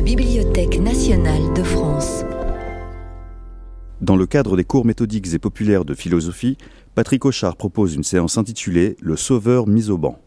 la 0.00 0.06
Bibliothèque 0.06 0.80
nationale 0.80 1.52
de 1.52 1.62
France. 1.62 2.24
Dans 4.00 4.16
le 4.16 4.24
cadre 4.24 4.56
des 4.56 4.64
cours 4.64 4.86
méthodiques 4.86 5.34
et 5.34 5.38
populaires 5.38 5.84
de 5.84 5.92
philosophie, 5.92 6.56
Patrick 6.94 7.22
Auchard 7.26 7.54
propose 7.54 7.96
une 7.96 8.02
séance 8.02 8.38
intitulée 8.38 8.96
Le 9.02 9.14
Sauveur 9.16 9.66
mis 9.66 9.90
au 9.90 9.98
banc. 9.98 10.18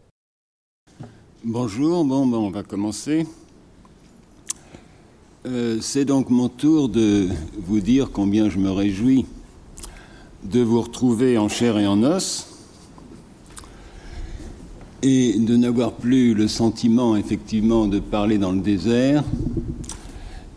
Bonjour, 1.42 2.04
bon, 2.04 2.24
on 2.36 2.50
va 2.50 2.62
commencer. 2.62 3.26
Euh, 5.44 5.78
c'est 5.80 6.04
donc 6.04 6.30
mon 6.30 6.48
tour 6.48 6.88
de 6.88 7.26
vous 7.58 7.80
dire 7.80 8.12
combien 8.12 8.48
je 8.48 8.58
me 8.58 8.70
réjouis 8.70 9.26
de 10.44 10.60
vous 10.60 10.82
retrouver 10.82 11.36
en 11.36 11.48
chair 11.48 11.78
et 11.78 11.86
en 11.88 12.00
os 12.04 12.53
et 15.04 15.38
de 15.38 15.54
n'avoir 15.56 15.92
plus 15.92 16.32
le 16.32 16.48
sentiment 16.48 17.14
effectivement 17.14 17.86
de 17.86 17.98
parler 17.98 18.38
dans 18.38 18.52
le 18.52 18.60
désert 18.60 19.22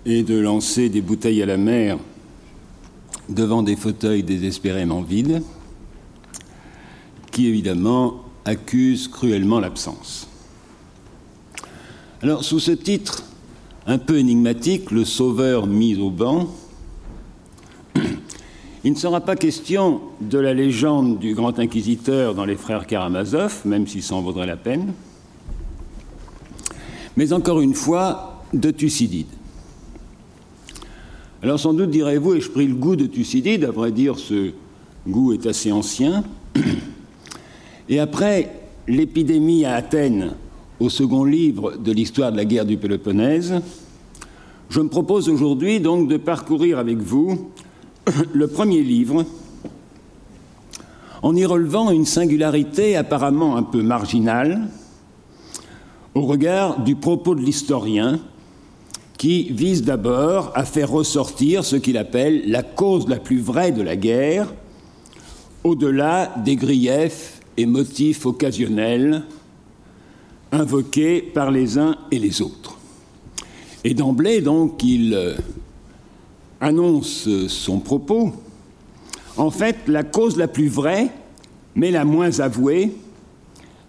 et 0.06 0.23
de 0.23 0.40
lancer 0.40 0.88
des 0.88 1.02
bouteilles 1.02 1.44
à 1.44 1.46
la 1.46 1.58
mer 1.58 1.98
devant 3.28 3.62
des 3.62 3.76
fauteuils 3.76 4.23
désespérément 4.23 5.02
vides 5.02 5.44
qui 7.30 7.48
évidemment 7.48 8.23
accusent 8.46 9.10
cruellement 9.10 9.60
l'absence. 9.60 10.30
Alors 12.22 12.45
sous 12.45 12.59
ce 12.59 12.72
titre 12.72 13.26
un 13.86 13.98
peu 13.98 14.18
énigmatique, 14.18 14.92
le 14.92 15.04
sauveur 15.04 15.68
mis 15.68 15.98
au 15.98 16.09
banc, 16.09 16.48
il 18.84 18.91
ne 18.91 18.98
sera 18.98 19.22
pas 19.22 19.36
question 19.36 20.02
de 20.22 20.38
la 20.38 20.54
légende 20.54 21.20
du 21.20 21.34
grand 21.34 21.58
inquisiteur 21.59 22.36
dans 22.36 22.45
les 22.45 22.55
frères 22.55 22.86
Karamazov, 22.86 23.62
même 23.66 23.88
si 23.88 24.02
ça 24.02 24.16
en 24.16 24.22
vaudrait 24.22 24.45
la 24.45 24.58
peine, 24.58 24.94
mais 27.16 27.34
encore 27.34 27.62
une 27.62 27.73
fois 27.73 28.44
de 28.53 28.70
Thucydide. 28.72 29.27
Alors 31.42 31.59
sans 31.59 31.73
doute 31.73 31.89
direz-vous, 31.89 32.36
et 32.36 32.42
je 32.42 32.50
pris 32.50 32.67
le 32.67 32.75
goût 32.75 32.95
de 32.95 33.06
Thucydide, 33.06 33.64
à 33.66 33.72
vrai 33.72 33.92
dire 33.92 34.17
ce 34.17 34.52
goût 35.08 35.34
est 35.34 35.45
assez 35.47 35.72
ancien, 35.72 36.23
et 37.89 38.00
après 38.00 38.52
l'épidémie 38.88 39.66
à 39.66 39.73
Athènes 39.73 40.34
au 40.80 40.89
second 40.89 41.23
livre 41.23 41.78
de 41.78 41.91
l'histoire 41.91 42.31
de 42.31 42.38
la 42.38 42.45
guerre 42.45 42.66
du 42.66 42.78
Péloponnèse, 42.78 43.62
je 44.69 44.81
me 44.81 44.89
propose 44.89 45.30
aujourd'hui 45.30 45.80
donc 45.80 46.08
de 46.08 46.17
parcourir 46.17 46.78
avec 46.78 46.97
vous 46.97 47.52
le 48.33 48.47
premier 48.47 48.81
livre 48.81 49.25
en 51.22 51.36
y 51.36 51.45
relevant 51.45 51.91
une 51.91 52.05
singularité 52.05 52.95
apparemment 52.95 53.58
un 53.58 53.63
peu 53.63 53.81
marginale 53.81 54.67
au 56.13 56.22
regard 56.22 56.81
du 56.83 56.95
propos 56.95 57.35
de 57.35 57.41
l'historien 57.41 58.19
qui 59.17 59.50
vise 59.52 59.83
d'abord 59.83 60.52
à 60.55 60.63
faire 60.63 60.91
ressortir 60.91 61.66
ce 61.66 61.75
qu'il 61.75 61.97
appelle 61.97 62.50
la 62.50 62.63
cause 62.63 63.08
la 63.08 63.17
plus 63.17 63.39
vraie 63.39 63.72
de 63.72 63.81
la 63.81 63.95
guerre, 63.95 64.53
au-delà 65.63 66.33
des 66.45 66.55
griefs 66.55 67.41
et 67.58 67.66
motifs 67.66 68.25
occasionnels 68.25 69.23
invoqués 70.52 71.22
par 71.22 71.52
les 71.52 71.80
uns 71.80 71.97
et 72.11 72.19
les 72.19 72.41
autres. 72.41 72.78
Et 73.83 73.95
d'emblée, 73.95 74.41
donc, 74.41 74.83
il 74.83 75.35
annonce 76.61 77.30
son 77.47 77.80
propos, 77.80 78.33
en 79.38 79.52
fait, 79.52 79.77
la 79.88 80.03
cause 80.03 80.38
la 80.38 80.47
plus 80.47 80.67
vraie, 80.67 81.11
mais 81.75 81.91
la 81.91 82.05
moins 82.05 82.39
avouée, 82.39 82.91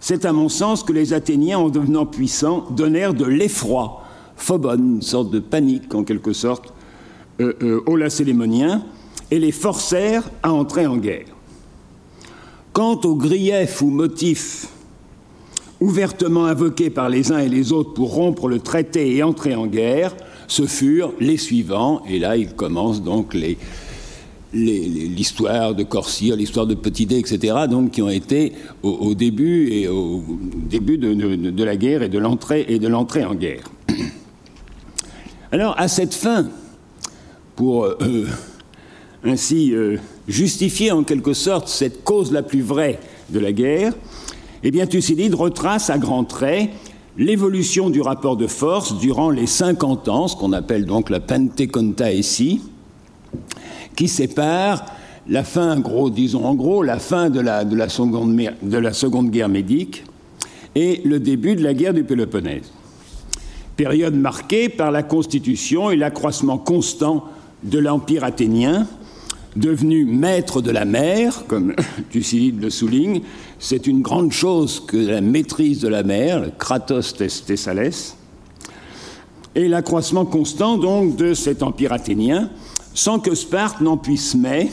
c'est 0.00 0.24
à 0.24 0.33
mon 0.33 0.48
sens 0.48 0.83
que 0.83 0.92
les 0.92 1.12
Athéniens, 1.12 1.58
en 1.58 1.70
devenant 1.70 2.06
puissants, 2.06 2.66
donnèrent 2.70 3.14
de 3.14 3.24
l'effroi, 3.24 4.02
phobon, 4.36 4.78
une 4.78 5.02
sorte 5.02 5.30
de 5.30 5.41
panique 5.41 5.94
en 5.94 6.05
quelque 6.05 6.33
sorte, 6.33 6.72
euh, 7.41 7.55
euh, 7.62 7.83
aux 7.86 7.96
Lacélémoniens, 7.96 8.84
et 9.30 9.39
les 9.39 9.52
forcèrent 9.52 10.30
à 10.42 10.52
entrer 10.52 10.86
en 10.86 10.98
guerre. 10.98 11.27
Quant 12.73 13.01
aux 13.05 13.17
griefs 13.17 13.80
ou 13.80 13.86
motifs 13.86 14.68
ouvertement 15.80 16.45
invoqués 16.45 16.90
par 16.90 17.08
les 17.08 17.33
uns 17.33 17.39
et 17.39 17.48
les 17.48 17.73
autres 17.73 17.95
pour 17.95 18.12
rompre 18.12 18.48
le 18.48 18.61
traité 18.61 19.17
et 19.17 19.23
entrer 19.23 19.55
en 19.55 19.67
guerre, 19.67 20.14
ce 20.48 20.67
furent 20.67 21.13
les 21.20 21.36
suivants, 21.36 22.03
et 22.09 22.19
là 22.19 22.36
il 22.36 22.55
commence 22.55 23.03
donc 23.03 23.36
l'histoire 24.53 25.75
de 25.75 25.83
Corcyre, 25.85 26.35
l'histoire 26.35 26.67
de 26.67 26.75
Petit 26.75 27.07
D, 27.07 27.19
etc., 27.19 27.55
donc 27.70 27.92
qui 27.92 28.03
ont 28.03 28.09
été 28.09 28.55
au, 28.83 29.14
début 29.14 29.89
de, 29.91 31.64
la 31.64 31.77
guerre 31.77 32.03
et 32.03 32.08
de 32.08 32.19
l'entrée 32.19 32.64
et 32.69 32.79
de 32.79 32.89
l'entrée 32.89 33.25
en 33.25 33.35
guerre. 33.35 33.64
Alors 35.53 35.79
à 35.79 35.87
cette 35.87 36.14
fin, 36.14 36.48
pour 37.55 37.85
euh, 37.85 38.27
ainsi 39.23 39.75
euh, 39.75 39.98
justifier 40.27 40.92
en 40.92 41.05
quelque 41.05 41.35
sorte 41.35 41.69
cette 41.69 42.05
cause 42.05 42.33
la 42.33 42.42
plus 42.42 42.63
vraie 42.63 42.98
de 43.29 43.39
la 43.39 43.53
guerre, 43.53 43.92
eh 44.63 44.70
bien 44.70 44.87
Thucydide 44.87 45.35
retrace 45.35 45.91
à 45.91 45.98
grands 45.98 46.25
traits 46.25 46.70
l'évolution 47.18 47.90
du 47.90 48.01
rapport 48.01 48.36
de 48.36 48.46
force 48.46 48.96
durant 48.98 49.30
les 49.30 49.46
50 49.46 50.08
ans, 50.08 50.29
ce 50.29 50.36
qu'on 50.36 50.52
appelle 50.52 50.86
donc 50.86 51.11
la 51.11 51.20
Pentecontaesie, 51.20 52.62
qui 53.96 54.08
sépare 54.08 54.86
la 55.28 55.45
fin, 55.45 55.78
gros, 55.78 56.08
disons 56.08 56.46
en 56.46 56.55
gros, 56.55 56.83
la 56.83 56.98
fin 56.98 57.28
de 57.28 57.40
la, 57.40 57.64
de 57.64 57.77
la, 57.77 57.89
seconde, 57.89 58.40
de 58.62 58.78
la 58.78 58.92
seconde 58.92 59.30
guerre 59.30 59.48
médique 59.48 60.05
et 60.74 61.02
le 61.05 61.18
début 61.18 61.57
de 61.57 61.62
la 61.62 61.74
guerre 61.74 61.92
du 61.92 62.05
Péloponnèse. 62.05 62.73
Période 63.77 64.14
marquée 64.14 64.68
par 64.68 64.90
la 64.90 65.02
constitution 65.02 65.90
et 65.90 65.96
l'accroissement 65.96 66.57
constant 66.57 67.24
de 67.64 67.78
l'Empire 67.78 68.24
athénien, 68.24 68.86
devenu 69.57 70.05
maître 70.05 70.61
de 70.61 70.70
la 70.70 70.85
mer, 70.85 71.45
comme 71.48 71.75
Thucydide 72.11 72.63
le 72.63 72.70
souligne, 72.70 73.23
c'est 73.59 73.86
une 73.86 74.03
grande 74.03 74.33
chose 74.33 74.83
que 74.86 74.97
la 74.97 75.20
maîtrise 75.20 75.81
de 75.81 75.89
la 75.89 76.03
mer, 76.03 76.41
le 76.41 76.51
Kratos 76.57 77.14
Thessales, 77.14 77.92
et 79.55 79.69
l'accroissement 79.69 80.25
constant 80.25 80.77
donc 80.77 81.17
de 81.17 81.35
cet 81.35 81.63
empire 81.63 81.92
athénien, 81.92 82.51
sans 82.95 83.19
que 83.19 83.35
Sparte 83.35 83.81
n'en 83.81 83.97
puisse 83.97 84.35
mais, 84.35 84.70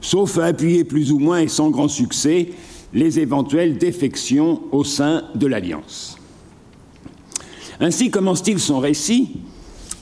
sauf 0.00 0.38
à 0.38 0.46
appuyer 0.46 0.84
plus 0.84 1.12
ou 1.12 1.18
moins 1.18 1.40
et 1.40 1.48
sans 1.48 1.70
grand 1.70 1.88
succès 1.88 2.50
les 2.92 3.18
éventuelles 3.18 3.78
défections 3.78 4.62
au 4.72 4.84
sein 4.84 5.24
de 5.34 5.46
l'Alliance. 5.46 6.16
Ainsi 7.80 8.10
commence-t-il 8.10 8.58
son 8.58 8.78
récit 8.78 9.40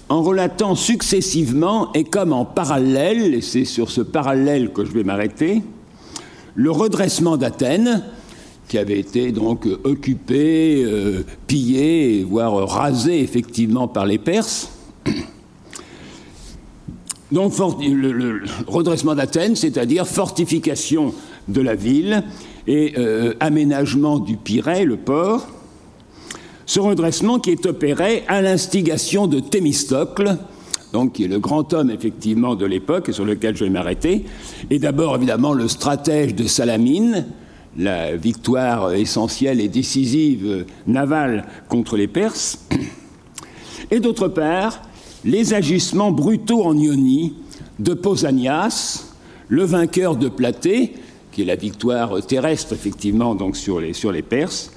en 0.09 0.22
relatant 0.22 0.75
successivement 0.75 1.92
et 1.92 2.04
comme 2.04 2.32
en 2.32 2.44
parallèle, 2.44 3.34
et 3.34 3.41
c'est 3.41 3.65
sur 3.65 3.91
ce 3.91 4.00
parallèle 4.00 4.72
que 4.72 4.84
je 4.84 4.92
vais 4.92 5.04
m'arrêter, 5.04 5.62
le 6.54 6.70
redressement 6.70 7.37
d'Athènes, 7.37 8.03
qui 8.69 8.78
avait 8.78 8.98
été 8.98 9.32
donc 9.32 9.66
occupé, 9.84 10.82
euh, 10.84 11.22
pillé, 11.47 12.25
voire 12.28 12.66
rasé 12.69 13.20
effectivement 13.20 13.88
par 13.88 14.06
les 14.06 14.19
Perses. 14.19 14.70
Donc 17.32 17.53
le, 17.59 18.43
redressement 18.66 19.14
d'Athènes, 19.14 19.56
c'est-à-dire 19.56 20.06
fortification 20.06 21.12
de 21.48 21.60
la 21.60 21.75
ville 21.75 22.22
et 22.66 22.94
euh, 22.97 23.34
aménagement 23.41 24.19
du 24.19 24.37
Pirée, 24.37 24.84
le 24.84 24.97
port, 24.97 25.47
ce 26.66 26.80
redressement 26.80 27.38
qui 27.38 27.50
est 27.50 27.66
opéré 27.66 28.25
à 28.28 28.42
l'instigation 28.42 29.26
de 29.26 29.41
Thémistocle, 29.41 30.36
donc 30.92 31.14
qui 31.14 31.25
est 31.25 31.28
le 31.28 31.41
grand 31.41 31.72
homme 31.72 31.91
effectivement 31.91 32.54
de 32.54 32.66
l'époque 32.66 33.08
et 33.08 33.12
sur 33.12 33.25
lequel 33.25 33.56
je 33.56 33.64
vais 33.64 33.70
m'arrêter, 33.70 34.25
et 34.70 34.78
d'abord 34.78 35.16
évidemment 35.16 35.52
le 35.52 35.69
stratège 35.69 36.34
de 36.34 36.47
Salamine, 36.47 37.26
la 37.76 38.16
victoire 38.16 38.92
essentielle 38.92 39.60
et 39.60 39.69
décisive 39.69 40.64
navale 40.86 41.47
contre 41.69 41.96
les 41.96 42.06
Perses, 42.06 42.64
et 43.90 44.00
d'autre 44.00 44.28
part 44.28 44.82
les 45.25 45.55
agissements 45.55 46.12
brutaux 46.12 46.64
en 46.64 46.76
Ionie 46.76 47.34
de 47.78 47.94
Pausanias, 47.94 49.05
le 49.49 49.64
vainqueur 49.64 50.17
de 50.17 50.28
Platée, 50.28 50.94
qui 51.32 51.43
est 51.43 51.46
la 51.46 51.56
victoire 51.56 52.25
terrestre 52.25 52.72
effectivement 52.72 53.34
donc 53.34 53.56
sur 53.56 53.81
les, 53.81 53.93
sur 53.93 54.12
les 54.12 54.22
Perses, 54.22 54.70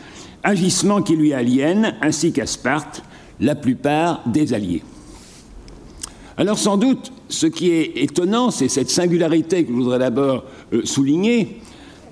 agissements 0.43 1.01
qui 1.01 1.15
lui 1.15 1.33
aliènent, 1.33 1.95
ainsi 2.01 2.31
qu'à 2.31 2.45
Sparte, 2.45 3.03
la 3.39 3.55
plupart 3.55 4.23
des 4.25 4.53
alliés. 4.53 4.83
Alors 6.37 6.59
sans 6.59 6.77
doute, 6.77 7.11
ce 7.29 7.47
qui 7.47 7.71
est 7.71 7.97
étonnant, 7.97 8.51
c'est 8.51 8.69
cette 8.69 8.89
singularité 8.89 9.63
que 9.63 9.69
je 9.71 9.73
voudrais 9.73 9.99
d'abord 9.99 10.43
euh, 10.71 10.85
souligner, 10.85 11.61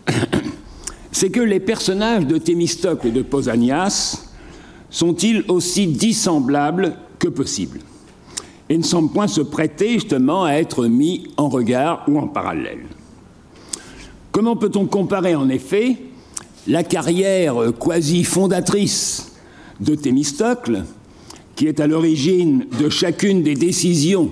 c'est 1.11 1.29
que 1.29 1.41
les 1.41 1.59
personnages 1.59 2.25
de 2.25 2.37
Thémistocle 2.37 3.07
et 3.07 3.11
de 3.11 3.21
Pausanias 3.21 4.25
sont-ils 4.89 5.43
aussi 5.47 5.87
dissemblables 5.87 6.97
que 7.19 7.27
possible? 7.27 7.79
Et 8.69 8.77
ne 8.77 8.83
semblent 8.83 9.11
point 9.11 9.27
se 9.27 9.41
prêter 9.41 9.93
justement 9.93 10.43
à 10.43 10.53
être 10.53 10.87
mis 10.87 11.27
en 11.37 11.49
regard 11.49 12.03
ou 12.07 12.17
en 12.17 12.27
parallèle. 12.27 12.85
Comment 14.31 14.55
peut-on 14.55 14.85
comparer 14.85 15.35
en 15.35 15.49
effet 15.49 15.97
la 16.67 16.83
carrière 16.83 17.55
quasi 17.79 18.23
fondatrice 18.23 19.33
de 19.79 19.95
Thémistocle, 19.95 20.83
qui 21.55 21.67
est 21.67 21.79
à 21.79 21.87
l'origine 21.87 22.65
de 22.79 22.89
chacune 22.89 23.43
des 23.43 23.55
décisions 23.55 24.31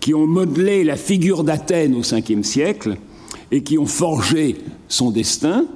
qui 0.00 0.14
ont 0.14 0.26
modelé 0.26 0.84
la 0.84 0.96
figure 0.96 1.44
d'Athènes 1.44 1.94
au 1.94 2.00
Ve 2.00 2.42
siècle 2.42 2.96
et 3.50 3.62
qui 3.62 3.78
ont 3.78 3.86
forgé 3.86 4.56
son 4.88 5.10
destin. 5.10 5.66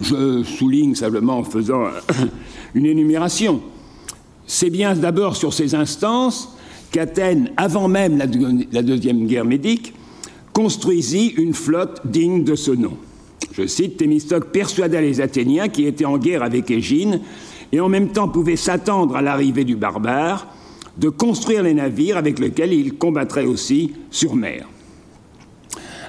Je 0.00 0.42
souligne 0.42 0.94
simplement 0.94 1.38
en 1.38 1.44
faisant 1.44 1.84
une 2.74 2.86
énumération. 2.86 3.60
C'est 4.46 4.70
bien 4.70 4.94
d'abord 4.94 5.36
sur 5.36 5.54
ces 5.54 5.74
instances 5.74 6.54
qu'Athènes, 6.90 7.50
avant 7.56 7.88
même 7.88 8.18
la, 8.18 8.82
Deuxième 8.82 9.26
Guerre 9.26 9.44
médique, 9.44 9.94
construisit 10.52 11.28
une 11.36 11.54
flotte 11.54 12.00
digne 12.04 12.44
de 12.44 12.54
ce 12.54 12.70
nom. 12.70 12.96
Je 13.56 13.66
cite, 13.66 13.96
Thémistocle 13.96 14.48
persuada 14.50 15.00
les 15.00 15.20
Athéniens 15.20 15.68
qui 15.68 15.86
étaient 15.86 16.04
en 16.04 16.18
guerre 16.18 16.42
avec 16.42 16.70
Égine 16.70 17.20
et 17.70 17.78
en 17.78 17.88
même 17.88 18.08
temps 18.08 18.28
pouvaient 18.28 18.56
s'attendre 18.56 19.16
à 19.16 19.22
l'arrivée 19.22 19.64
du 19.64 19.76
barbare 19.76 20.48
de 20.96 21.08
construire 21.08 21.62
les 21.62 21.74
navires 21.74 22.16
avec 22.16 22.38
lesquels 22.38 22.72
ils 22.72 22.94
combattraient 22.94 23.46
aussi 23.46 23.92
sur 24.10 24.34
mer. 24.34 24.66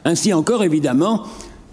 Ainsi 0.05 0.33
encore, 0.33 0.63
évidemment, 0.63 1.23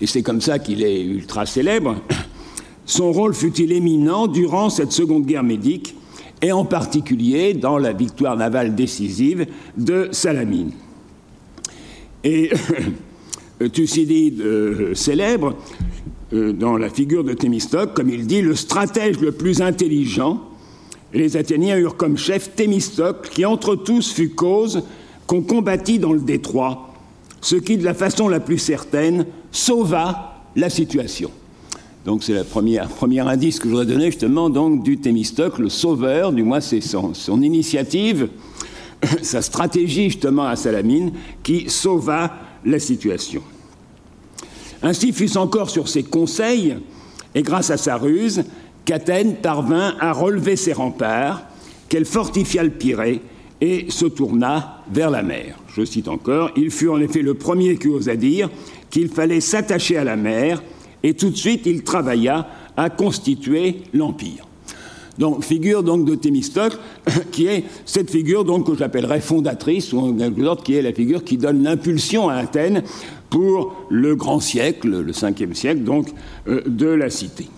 et 0.01 0.07
c'est 0.07 0.23
comme 0.23 0.41
ça 0.41 0.59
qu'il 0.59 0.83
est 0.83 1.03
ultra 1.03 1.47
célèbre, 1.47 1.97
son 2.87 3.13
rôle 3.13 3.35
fut-il 3.35 3.73
éminent 3.73 4.27
durant 4.27 4.69
cette 4.71 4.93
seconde 4.93 5.27
guerre 5.27 5.43
médique, 5.43 5.95
et 6.43 6.53
en 6.53 6.65
particulier 6.65 7.55
dans 7.55 7.79
la 7.79 7.93
victoire 7.93 8.37
navale 8.37 8.75
décisive 8.75 9.47
de 9.77 10.09
Salamine. 10.11 10.73
Et 12.25 12.51
Thucydide 13.69 14.41
euh, 14.41 14.95
célèbre, 14.95 15.55
euh, 16.33 16.53
dans 16.53 16.79
la 16.79 16.89
figure 16.89 17.25
de 17.25 17.35
Thémistocle, 17.35 17.93
comme 17.95 18.09
il 18.09 18.27
dit, 18.27 18.41
le 18.41 18.55
stratège 18.55 19.21
le 19.21 19.33
plus 19.33 19.61
intelligent, 19.61 20.41
les 21.13 21.37
Athéniens 21.37 21.77
eurent 21.77 21.97
comme 21.97 22.17
chef 22.17 22.55
Thémistocle, 22.55 23.29
qui 23.31 23.45
entre 23.45 23.77
tous 23.77 24.13
fut 24.13 24.31
cause 24.31 24.83
qu'on 25.27 25.43
combattit 25.43 25.99
dans 25.99 26.13
le 26.13 26.21
détroit, 26.21 26.95
ce 27.41 27.57
qui, 27.57 27.77
de 27.77 27.85
la 27.85 27.95
façon 27.95 28.29
la 28.29 28.41
plus 28.41 28.59
certaine, 28.59 29.27
sauva 29.51 30.45
la 30.57 30.71
situation. 30.71 31.31
Donc 32.05 32.25
c'est 32.25 32.33
le 32.33 32.45
premier 32.45 33.21
indice 33.21 33.59
que 33.59 33.65
je 33.67 33.71
voudrais 33.71 33.87
donner 33.87 34.07
justement 34.07 34.51
donc, 34.51 34.83
du 34.83 34.99
Thémistocle, 34.99 35.63
le 35.63 35.69
sauveur, 35.69 36.33
du 36.33 36.43
moins 36.43 36.61
c'est 36.61 36.81
son, 36.81 37.15
son, 37.15 37.43
initiative, 37.43 38.29
sa 39.23 39.43
stratégie 39.43 40.05
justement 40.05 40.45
à 40.45 40.57
Salamine, 40.57 41.13
qui 41.43 41.69
sauva 41.69 42.33
la 42.65 42.79
situation. 42.79 43.43
Ainsi 44.83 45.13
fut-ce 45.13 45.39
encore 45.39 45.71
sur 45.71 45.89
ses 45.89 46.03
conseils, 46.03 46.77
et 47.35 47.43
grâce 47.43 47.71
à 47.71 47.77
sa 47.77 47.97
ruse, 47.97 48.45
qu'Athènes 48.85 49.37
parvint 49.37 49.95
à 50.01 50.13
relever 50.13 50.57
ses 50.57 50.73
remparts, 50.73 51.43
qu'elle 51.89 52.05
fortifia 52.05 52.63
le 52.63 52.71
Pirée 52.71 53.21
et 53.61 53.87
se 53.91 54.07
tourna 54.07 54.83
vers 54.91 55.11
la 55.11 55.23
mer. 55.23 55.57
Je 55.75 55.85
cite 55.85 56.09
encore, 56.09 56.51
il 56.57 56.71
fut 56.71 56.89
en 56.89 57.01
effet 57.01 57.23
le 57.23 57.35
premier 57.35 57.77
qui 57.77 57.89
osa 57.89 58.17
dire 58.17 58.51
qu'il 58.91 59.09
fallait 59.09 59.41
s'attacher 59.41 59.97
à 59.97 60.05
la 60.05 60.17
mer, 60.17 60.63
et 61.03 61.15
tout 61.15 61.31
de 61.31 61.37
suite 61.37 61.67
il 61.67 61.85
travailla 61.85 62.49
à 62.77 62.91
constituer 62.91 63.83
l'empire. 63.95 64.47
Donc, 65.19 65.45
figure 65.45 65.83
donc 65.83 66.05
de 66.05 66.15
Thémistocle, 66.15 66.79
qui 67.33 67.47
est 67.47 67.65
cette 67.85 68.11
figure 68.11 68.45
donc 68.45 68.67
que 68.67 68.75
j'appellerais 68.75 69.21
fondatrice, 69.21 69.93
ou 69.93 69.99
en 69.99 70.13
quelque 70.13 70.43
sorte 70.43 70.65
qui 70.65 70.75
est 70.75 70.83
la 70.83 70.93
figure 70.93 71.23
qui 71.25 71.37
donne 71.37 71.63
l'impulsion 71.63 72.29
à 72.29 72.37
Athènes 72.37 72.83
pour 73.29 73.75
le 73.91 74.17
grand 74.17 74.41
siècle, 74.41 74.89
le 74.89 75.13
5e 75.13 75.55
siècle 75.55 75.83
donc, 75.83 76.09
euh, 76.49 76.63
de 76.67 76.87
la 76.87 77.11
cité. 77.11 77.49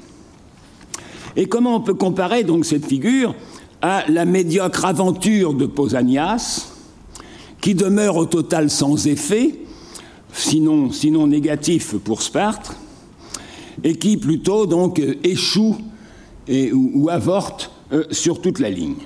Et 1.37 1.47
comment 1.47 1.77
on 1.77 1.81
peut 1.81 1.95
comparer 1.95 2.45
donc 2.45 2.65
cette 2.65 2.87
figure 2.87 3.35
à 3.83 4.05
la 4.09 4.25
médiocre 4.25 4.85
aventure 4.85 5.53
de 5.55 5.67
Pausanias, 5.67 6.71
qui 7.61 7.75
demeure 7.75 8.17
au 8.17 8.27
total 8.27 8.71
sans 8.71 9.07
effet, 9.07 9.55
sinon, 10.33 10.91
sinon 10.91 11.27
négatif 11.27 11.95
pour 11.97 12.23
Sparte, 12.23 12.77
et 13.83 13.97
qui 13.97 14.17
plutôt 14.17 14.67
donc 14.67 15.03
échoue 15.23 15.77
ou, 16.49 17.09
avorte 17.11 17.71
euh, 17.93 18.05
sur 18.11 18.41
toute 18.41 18.59
la 18.59 18.71
ligne. 18.71 18.97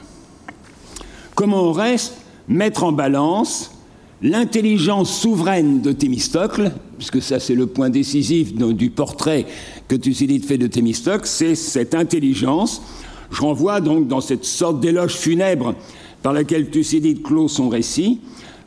Comment 1.34 1.64
on 1.64 1.72
reste 1.72 2.14
mettre 2.48 2.84
en 2.84 2.92
balance 2.92 3.72
l'intelligence 4.22 5.20
souveraine 5.20 5.80
de 5.80 5.92
Thémistocle, 5.92 6.72
puisque 6.96 7.22
ça 7.22 7.38
c'est 7.38 7.54
le 7.54 7.66
point 7.66 7.90
décisif 7.90 8.54
du 8.54 8.90
portrait 8.90 9.46
que 9.86 9.94
Thucydide 9.94 10.44
fait 10.44 10.58
de 10.58 10.66
Thémistocle, 10.66 11.26
c'est 11.26 11.54
cette 11.54 11.94
intelligence. 11.94 12.82
Je 13.30 13.40
renvoie 13.40 13.80
donc 13.80 14.08
dans 14.08 14.20
cette 14.20 14.44
sorte 14.44 14.80
d'éloge 14.80 15.14
funèbre 15.14 15.74
par 16.22 16.32
laquelle 16.32 16.70
Thucydide 16.70 17.22
clôt 17.22 17.46
son 17.46 17.68
récit, 17.68 18.20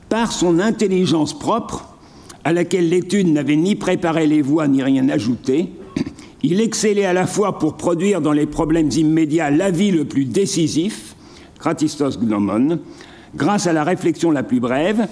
par 0.07 0.31
son 0.31 0.59
intelligence 0.59 1.37
propre, 1.37 1.87
à 2.43 2.53
laquelle 2.53 2.89
l'étude 2.89 3.27
n'avait 3.27 3.55
ni 3.55 3.75
préparé 3.75 4.27
les 4.27 4.41
voies 4.41 4.67
ni 4.67 4.81
rien 4.81 5.09
ajouté, 5.09 5.69
il 6.43 6.59
excellait 6.59 7.05
à 7.05 7.13
la 7.13 7.27
fois 7.27 7.59
pour 7.59 7.75
produire 7.75 8.21
dans 8.21 8.31
les 8.31 8.45
problèmes 8.45 8.89
immédiats 8.91 9.51
l'avis 9.51 9.91
le 9.91 10.05
plus 10.05 10.25
décisif, 10.25 11.15
Kratistos 11.59 12.17
gnomon, 12.19 12.79
grâce 13.35 13.67
à 13.67 13.73
la 13.73 13.83
réflexion 13.83 14.31
la 14.31 14.43
plus 14.43 14.59
brève, 14.59 15.07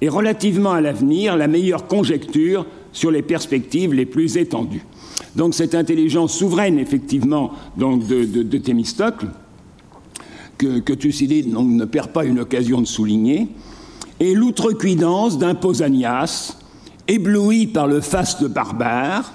et 0.00 0.08
relativement 0.08 0.72
à 0.72 0.80
l'avenir, 0.80 1.36
la 1.36 1.48
meilleure 1.48 1.88
conjecture 1.88 2.66
sur 2.92 3.10
les 3.10 3.22
perspectives 3.22 3.92
les 3.92 4.06
plus 4.06 4.36
étendues. 4.36 4.84
Donc 5.34 5.54
cette 5.54 5.74
intelligence 5.74 6.32
souveraine, 6.32 6.78
effectivement, 6.78 7.52
de, 7.76 8.58
Thémistocle, 8.58 9.26
que, 10.56 10.78
que 10.78 10.92
Thucydide 10.92 11.52
ne 11.52 11.84
perd 11.84 12.10
pas 12.10 12.24
une 12.24 12.38
occasion 12.38 12.80
de 12.80 12.86
souligner, 12.86 13.48
et 14.20 14.34
l'outrecuidance 14.34 15.38
d'un 15.38 15.54
Pausanias, 15.54 16.56
ébloui 17.08 17.66
par 17.66 17.86
le 17.86 18.00
faste 18.00 18.44
barbare, 18.44 19.32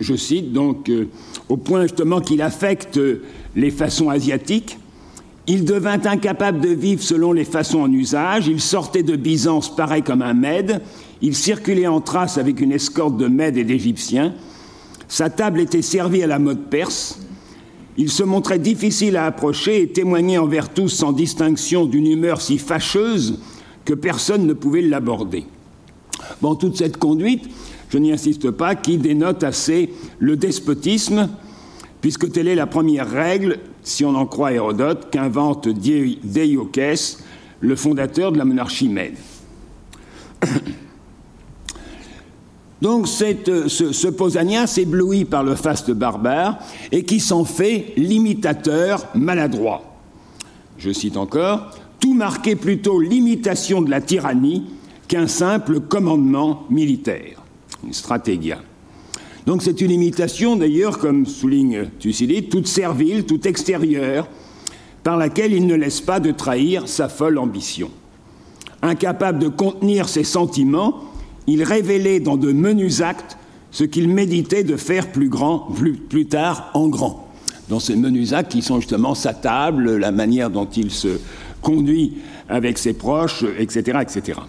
je 0.00 0.14
cite 0.14 0.52
donc, 0.52 0.88
euh, 0.88 1.08
au 1.48 1.56
point 1.56 1.82
justement 1.82 2.20
qu'il 2.20 2.42
affecte 2.42 2.98
les 3.56 3.70
façons 3.70 4.10
asiatiques, 4.10 4.78
il 5.46 5.64
devint 5.64 6.00
incapable 6.04 6.60
de 6.60 6.70
vivre 6.70 7.02
selon 7.02 7.32
les 7.32 7.44
façons 7.44 7.80
en 7.80 7.92
usage, 7.92 8.46
il 8.48 8.60
sortait 8.60 9.02
de 9.02 9.14
Byzance 9.14 9.74
pareil 9.74 10.02
comme 10.02 10.22
un 10.22 10.32
Mède, 10.32 10.80
il 11.20 11.34
circulait 11.34 11.86
en 11.86 12.00
trace 12.00 12.38
avec 12.38 12.60
une 12.60 12.72
escorte 12.72 13.16
de 13.16 13.26
Mèdes 13.26 13.58
et 13.58 13.64
d'Égyptiens, 13.64 14.34
sa 15.08 15.28
table 15.28 15.60
était 15.60 15.82
servie 15.82 16.22
à 16.22 16.26
la 16.26 16.38
mode 16.38 16.70
perse, 16.70 17.20
il 17.96 18.10
se 18.10 18.22
montrait 18.22 18.58
difficile 18.58 19.16
à 19.16 19.26
approcher 19.26 19.82
et 19.82 19.88
témoignait 19.88 20.38
envers 20.38 20.70
tous 20.70 20.88
sans 20.88 21.12
distinction 21.12 21.84
d'une 21.86 22.06
humeur 22.06 22.40
si 22.40 22.58
fâcheuse 22.58 23.38
que 23.84 23.94
personne 23.94 24.46
ne 24.46 24.52
pouvait 24.52 24.82
l'aborder. 24.82 25.44
Bon, 26.40 26.54
toute 26.54 26.76
cette 26.76 26.96
conduite, 26.96 27.44
je 27.94 27.98
n'y 28.00 28.10
insiste 28.10 28.50
pas, 28.50 28.74
qui 28.74 28.98
dénote 28.98 29.44
assez 29.44 29.94
le 30.18 30.36
despotisme, 30.36 31.28
puisque 32.00 32.32
telle 32.32 32.48
est 32.48 32.56
la 32.56 32.66
première 32.66 33.08
règle, 33.08 33.60
si 33.84 34.04
on 34.04 34.16
en 34.16 34.26
croit 34.26 34.52
Hérodote, 34.52 35.10
qu'invente 35.12 35.68
Deiokès, 35.68 37.22
le 37.60 37.76
fondateur 37.76 38.32
de 38.32 38.38
la 38.38 38.44
monarchie 38.44 38.88
mède. 38.88 39.14
Donc 42.82 43.06
ce, 43.06 43.68
ce 43.68 44.08
Pausanias 44.08 44.74
ébloui 44.76 45.24
par 45.24 45.44
le 45.44 45.54
faste 45.54 45.92
barbare 45.92 46.58
et 46.90 47.04
qui 47.04 47.20
s'en 47.20 47.44
fait 47.44 47.92
l'imitateur 47.96 49.06
maladroit. 49.14 50.00
Je 50.78 50.90
cite 50.90 51.16
encore, 51.16 51.70
tout 52.00 52.14
marquait 52.14 52.56
plutôt 52.56 52.98
l'imitation 52.98 53.82
de 53.82 53.90
la 53.90 54.00
tyrannie 54.00 54.64
qu'un 55.06 55.28
simple 55.28 55.78
commandement 55.78 56.64
militaire 56.70 57.43
une 57.86 57.92
stratégia. 57.92 58.58
Donc 59.46 59.62
c'est 59.62 59.80
une 59.80 59.90
imitation 59.90 60.56
d'ailleurs, 60.56 60.98
comme 60.98 61.26
souligne 61.26 61.88
Thucydide, 61.98 62.48
toute 62.48 62.66
servile, 62.66 63.24
toute 63.24 63.46
extérieure, 63.46 64.28
par 65.02 65.18
laquelle 65.18 65.52
il 65.52 65.66
ne 65.66 65.74
laisse 65.74 66.00
pas 66.00 66.18
de 66.18 66.30
trahir 66.30 66.88
sa 66.88 67.08
folle 67.08 67.38
ambition. 67.38 67.90
Incapable 68.82 69.38
de 69.38 69.48
contenir 69.48 70.08
ses 70.08 70.24
sentiments, 70.24 71.04
il 71.46 71.62
révélait 71.62 72.20
dans 72.20 72.36
de 72.36 72.52
menus 72.52 73.02
actes 73.02 73.36
ce 73.70 73.84
qu'il 73.84 74.08
méditait 74.08 74.64
de 74.64 74.76
faire 74.76 75.12
plus, 75.12 75.28
grand, 75.28 75.58
plus, 75.74 75.94
plus 75.94 76.26
tard 76.26 76.70
en 76.74 76.88
grand. 76.88 77.28
Dans 77.68 77.80
ces 77.80 77.96
menus 77.96 78.32
actes 78.32 78.52
qui 78.52 78.62
sont 78.62 78.80
justement 78.80 79.14
sa 79.14 79.34
table, 79.34 79.96
la 79.96 80.12
manière 80.12 80.48
dont 80.48 80.66
il 80.66 80.90
se 80.90 81.18
conduit 81.60 82.18
avec 82.48 82.78
ses 82.78 82.92
proches, 82.92 83.44
etc. 83.58 83.98
etc. 84.02 84.40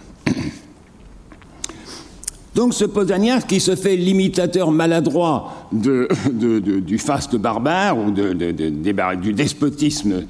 Donc 2.56 2.72
ce 2.72 2.86
Pausanias 2.86 3.42
qui 3.42 3.60
se 3.60 3.76
fait 3.76 3.96
l'imitateur 3.96 4.72
maladroit 4.72 5.68
du 5.72 6.98
faste 6.98 7.36
barbare 7.36 7.98
ou 7.98 8.10
du 8.10 9.32
despotisme 9.34 10.24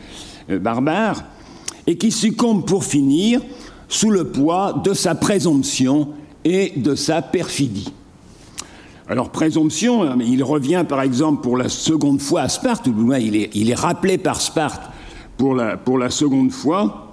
euh, 0.50 0.58
barbare, 0.58 1.22
et 1.86 1.96
qui 1.96 2.10
succombe 2.10 2.66
pour 2.66 2.82
finir 2.82 3.40
sous 3.88 4.10
le 4.10 4.24
poids 4.24 4.82
de 4.84 4.92
sa 4.92 5.14
présomption 5.14 6.08
et 6.44 6.72
de 6.74 6.96
sa 6.96 7.22
perfidie. 7.22 7.92
Alors 9.08 9.30
présomption, 9.30 10.18
il 10.18 10.42
revient 10.42 10.84
par 10.88 11.02
exemple 11.02 11.42
pour 11.42 11.56
la 11.56 11.68
seconde 11.68 12.20
fois 12.20 12.40
à 12.40 12.48
Sparte, 12.48 12.88
ou 12.88 12.92
du 12.92 13.02
moins 13.02 13.18
il 13.18 13.36
est, 13.36 13.50
il 13.54 13.70
est 13.70 13.78
rappelé 13.78 14.18
par 14.18 14.40
Sparte 14.40 14.82
pour 15.36 15.54
la, 15.54 15.76
pour 15.76 15.96
la 15.96 16.10
seconde 16.10 16.50
fois, 16.50 17.12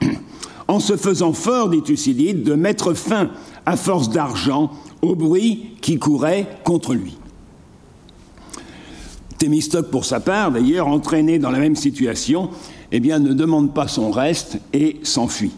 en 0.68 0.80
se 0.80 0.98
faisant 0.98 1.34
fort, 1.34 1.70
dit 1.70 1.84
Thucydide, 1.84 2.42
de 2.42 2.56
mettre 2.56 2.96
fin, 2.96 3.30
à 3.68 3.78
force 3.78 4.10
d'argent, 4.10 4.72
au 5.04 5.16
bruit 5.16 5.76
qui 5.82 6.00
courait 6.00 6.48
contre 6.64 6.94
lui. 6.94 7.18
Thémistocle, 9.38 9.90
pour 9.90 10.06
sa 10.06 10.22
part, 10.22 10.52
d'ailleurs, 10.52 10.88
entraîné 10.88 11.38
dans 11.40 11.52
la 11.52 11.60
même 11.60 11.76
situation, 11.76 12.50
eh 12.92 13.00
ne 13.02 13.34
demande 13.34 13.74
pas 13.74 13.90
son 13.90 14.12
reste 14.12 14.60
et 14.72 14.98
s'enfuit. 15.04 15.52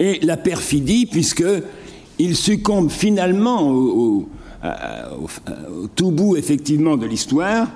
Et 0.00 0.18
la 0.22 0.36
perfidie, 0.36 1.06
puisqu'il 1.06 2.36
succombe 2.36 2.90
finalement 2.90 3.70
au, 3.70 4.26
au, 4.62 5.88
tout 5.94 6.10
bout, 6.10 6.36
effectivement, 6.36 6.96
de 6.96 7.06
l'histoire, 7.06 7.68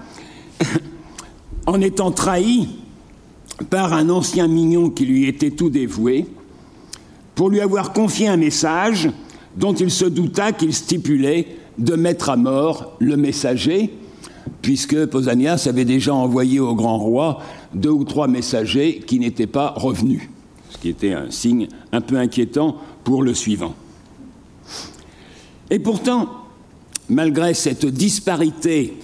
en 1.67 1.81
étant 1.81 2.11
trahi 2.11 2.69
par 3.71 3.93
un 3.93 4.09
ancien 4.09 4.49
mignon 4.49 4.91
qui 4.91 5.07
lui 5.07 5.29
était 5.29 5.53
tout 5.53 5.71
dévoué, 5.71 6.27
pour 7.37 7.49
lui 7.49 7.61
avoir 7.61 7.93
confié 7.93 8.27
un 8.27 8.37
message 8.37 9.11
dont 9.57 9.75
il 9.75 9.91
se 9.91 10.05
douta 10.05 10.53
qu'il 10.53 10.75
stipulait 10.75 11.47
de 11.79 11.95
mettre 11.95 12.31
à 12.31 12.37
mort 12.37 12.97
le 12.99 13.17
messager, 13.17 13.91
puisque 14.63 15.07
Pausanias 15.07 15.67
avait 15.69 15.85
déjà 15.85 16.15
envoyé 16.15 16.61
au 16.61 16.75
grand 16.75 16.99
roi 16.99 17.41
deux 17.75 17.91
ou 17.91 18.05
trois 18.05 18.29
messagers 18.29 19.01
qui 19.07 19.19
n'étaient 19.19 19.47
pas 19.47 19.73
revenus, 19.77 20.23
ce 20.71 20.79
qui 20.79 20.89
était 20.89 21.13
un 21.13 21.31
signe 21.31 21.69
un 21.93 22.01
peu 22.01 22.17
inquiétant 22.17 22.77
pour 23.05 23.23
le 23.23 23.35
suivant. 23.35 23.75
Et 25.71 25.79
pourtant, 25.79 26.29
malgré 27.09 27.55
cette 27.55 27.87
disparité 27.87 28.95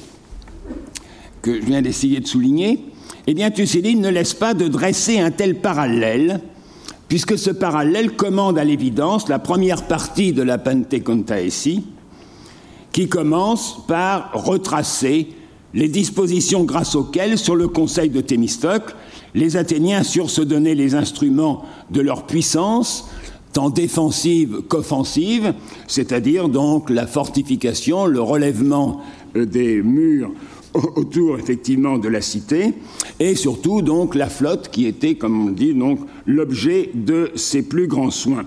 que 1.42 1.60
je 1.60 1.64
viens 1.64 1.82
d'essayer 1.82 2.20
de 2.20 2.26
souligner, 2.26 2.80
eh 3.26 3.34
bien 3.34 3.50
Thucydide 3.50 4.00
ne 4.00 4.08
laisse 4.08 4.34
pas 4.34 4.54
de 4.54 4.68
dresser 4.68 5.18
un 5.20 5.30
tel 5.30 5.60
parallèle, 5.60 6.40
puisque 7.08 7.38
ce 7.38 7.50
parallèle 7.50 8.12
commande 8.12 8.58
à 8.58 8.64
l'évidence 8.64 9.28
la 9.28 9.38
première 9.38 9.86
partie 9.86 10.32
de 10.32 10.42
la 10.42 10.58
Pentecontaesi, 10.58 11.84
qui 12.92 13.08
commence 13.08 13.84
par 13.86 14.30
retracer 14.32 15.28
les 15.74 15.88
dispositions 15.88 16.62
grâce 16.62 16.94
auxquelles, 16.94 17.36
sur 17.36 17.56
le 17.56 17.66
conseil 17.66 18.08
de 18.08 18.20
Thémistocle, 18.20 18.94
les 19.34 19.56
Athéniens 19.56 20.04
surent 20.04 20.30
se 20.30 20.42
donner 20.42 20.76
les 20.76 20.94
instruments 20.94 21.64
de 21.90 22.00
leur 22.00 22.26
puissance, 22.26 23.08
tant 23.52 23.70
défensive 23.70 24.62
qu'offensive, 24.68 25.54
c'est-à-dire 25.88 26.48
donc 26.48 26.90
la 26.90 27.06
fortification, 27.06 28.06
le 28.06 28.20
relèvement 28.20 29.00
des 29.34 29.82
murs 29.82 30.30
autour 30.74 31.38
effectivement 31.38 31.98
de 31.98 32.08
la 32.08 32.20
cité, 32.20 32.74
et 33.20 33.34
surtout 33.34 33.82
donc 33.82 34.14
la 34.14 34.28
flotte 34.28 34.70
qui 34.70 34.86
était, 34.86 35.14
comme 35.14 35.48
on 35.48 35.50
dit, 35.50 35.74
donc 35.74 36.00
l'objet 36.26 36.90
de 36.94 37.30
ses 37.36 37.62
plus 37.62 37.86
grands 37.86 38.10
soins. 38.10 38.46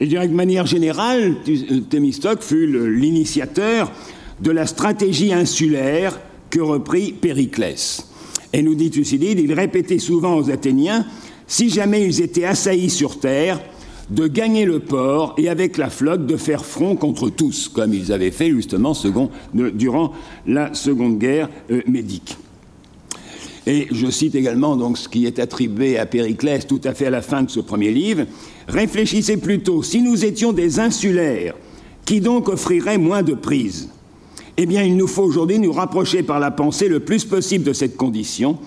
Et 0.00 0.06
de 0.06 0.26
manière 0.28 0.66
générale, 0.66 1.36
euh, 1.48 1.80
Thémistocle 1.88 2.42
fut 2.42 2.66
l'initiateur 2.66 3.92
de 4.40 4.50
la 4.50 4.66
stratégie 4.66 5.32
insulaire 5.32 6.18
que 6.50 6.60
reprit 6.60 7.12
Périclès. 7.12 8.08
Et 8.52 8.62
nous 8.62 8.74
dit 8.74 8.90
Thucydide, 8.90 9.40
il 9.40 9.52
répétait 9.52 9.98
souvent 9.98 10.36
aux 10.36 10.50
Athéniens, 10.50 11.06
si 11.46 11.68
jamais 11.68 12.04
ils 12.04 12.20
étaient 12.22 12.44
assaillis 12.44 12.90
sur 12.90 13.20
terre, 13.20 13.60
de 14.10 14.26
gagner 14.26 14.64
le 14.64 14.80
port 14.80 15.34
et 15.38 15.48
avec 15.48 15.76
la 15.76 15.90
flotte 15.90 16.26
de 16.26 16.36
faire 16.36 16.64
front 16.64 16.96
contre 16.96 17.30
tous, 17.30 17.68
comme 17.68 17.94
ils 17.94 18.12
avaient 18.12 18.30
fait 18.30 18.50
justement 18.50 18.92
durant 19.54 20.12
la 20.46 20.74
Seconde 20.74 21.18
Guerre 21.18 21.48
euh, 21.70 21.82
médique. 21.86 22.36
Et 23.66 23.88
je 23.90 24.10
cite 24.10 24.34
également 24.34 24.76
donc 24.76 24.98
ce 24.98 25.08
qui 25.08 25.24
est 25.24 25.38
attribué 25.38 25.98
à 25.98 26.04
Périclès 26.04 26.66
tout 26.66 26.80
à 26.84 26.92
fait 26.92 27.06
à 27.06 27.10
la 27.10 27.22
fin 27.22 27.42
de 27.42 27.50
ce 27.50 27.60
premier 27.60 27.92
livre. 27.92 28.26
Réfléchissez 28.68 29.38
plutôt, 29.38 29.82
si 29.82 30.02
nous 30.02 30.24
étions 30.24 30.52
des 30.52 30.80
insulaires, 30.80 31.54
qui 32.04 32.20
donc 32.20 32.50
offrirait 32.50 32.98
moins 32.98 33.22
de 33.22 33.32
prise 33.32 33.88
eh 34.56 34.66
bien, 34.66 34.82
il 34.82 34.96
nous 34.96 35.08
faut 35.08 35.24
aujourd'hui 35.24 35.58
nous 35.58 35.72
rapprocher 35.72 36.22
par 36.22 36.38
la 36.38 36.50
pensée 36.50 36.88
le 36.88 37.00
plus 37.00 37.24
possible 37.24 37.64
de 37.64 37.72
cette 37.72 37.96
condition, 37.96 38.58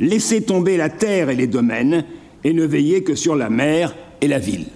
laisser 0.00 0.42
tomber 0.42 0.76
la 0.76 0.88
terre 0.88 1.30
et 1.30 1.36
les 1.36 1.46
domaines, 1.46 2.04
et 2.42 2.52
ne 2.52 2.64
veiller 2.64 3.02
que 3.02 3.14
sur 3.14 3.36
la 3.36 3.48
mer 3.48 3.94
et 4.20 4.28
la 4.28 4.38
ville. 4.38 4.66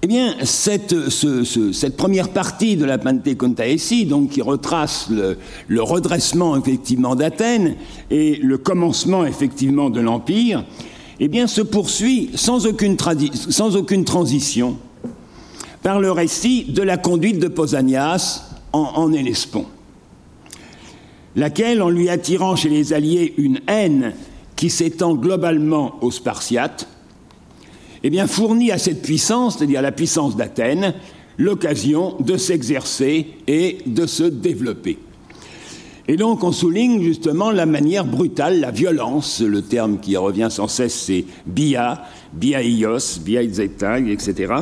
Eh 0.00 0.06
bien, 0.06 0.36
cette, 0.44 0.94
première 1.96 2.28
partie 2.28 2.76
de 2.76 2.84
la 2.84 2.98
Panthecontaesi, 2.98 4.06
donc 4.06 4.30
qui 4.30 4.42
retrace 4.42 5.10
le, 5.10 5.82
redressement 5.82 6.56
effectivement 6.56 7.16
d'Athènes 7.16 7.74
et 8.10 8.36
le 8.36 8.58
commencement 8.58 9.26
effectivement 9.26 9.90
de 9.90 10.00
l'Empire, 10.00 10.64
eh 11.18 11.26
bien, 11.26 11.48
se 11.48 11.62
poursuit 11.62 12.30
sans 12.36 12.66
aucune, 12.66 12.96
sans 13.32 13.74
aucune 13.74 14.04
transition 14.04 14.78
par 15.82 15.98
le 15.98 16.12
récit 16.12 16.64
de 16.64 16.82
la 16.82 16.96
conduite 16.96 17.40
de 17.40 17.48
Pausanias 17.48 18.44
en, 18.72 18.92
en 18.94 19.12
Hellespont, 19.12 19.66
laquelle, 21.34 21.82
en 21.82 21.90
lui 21.90 22.08
attirant 22.08 22.54
chez 22.54 22.68
les 22.68 22.92
Alliés 22.92 23.34
une 23.36 23.60
haine 23.66 24.14
qui 24.58 24.70
s'étend 24.70 25.14
globalement 25.14 26.02
aux 26.02 26.10
Spartiates, 26.10 26.88
eh 28.02 28.10
bien, 28.10 28.26
fournit 28.26 28.72
à 28.72 28.78
cette 28.78 29.02
puissance, 29.02 29.56
c'est-à-dire 29.56 29.78
à 29.78 29.82
la 29.82 29.92
puissance 29.92 30.36
d'Athènes, 30.36 30.94
l'occasion 31.38 32.16
de 32.18 32.36
s'exercer 32.36 33.28
et 33.46 33.78
de 33.86 34.04
se 34.04 34.24
développer. 34.24 34.98
Et 36.08 36.16
donc 36.16 36.42
on 36.42 36.50
souligne 36.50 37.00
justement 37.02 37.52
la 37.52 37.66
manière 37.66 38.04
brutale, 38.04 38.58
la 38.58 38.72
violence, 38.72 39.40
le 39.42 39.62
terme 39.62 40.00
qui 40.00 40.16
revient 40.16 40.48
sans 40.50 40.66
cesse 40.66 40.94
c'est 40.94 41.24
bia, 41.46 42.02
biaios, 42.32 43.20
biaizetai, 43.20 44.10
etc. 44.10 44.54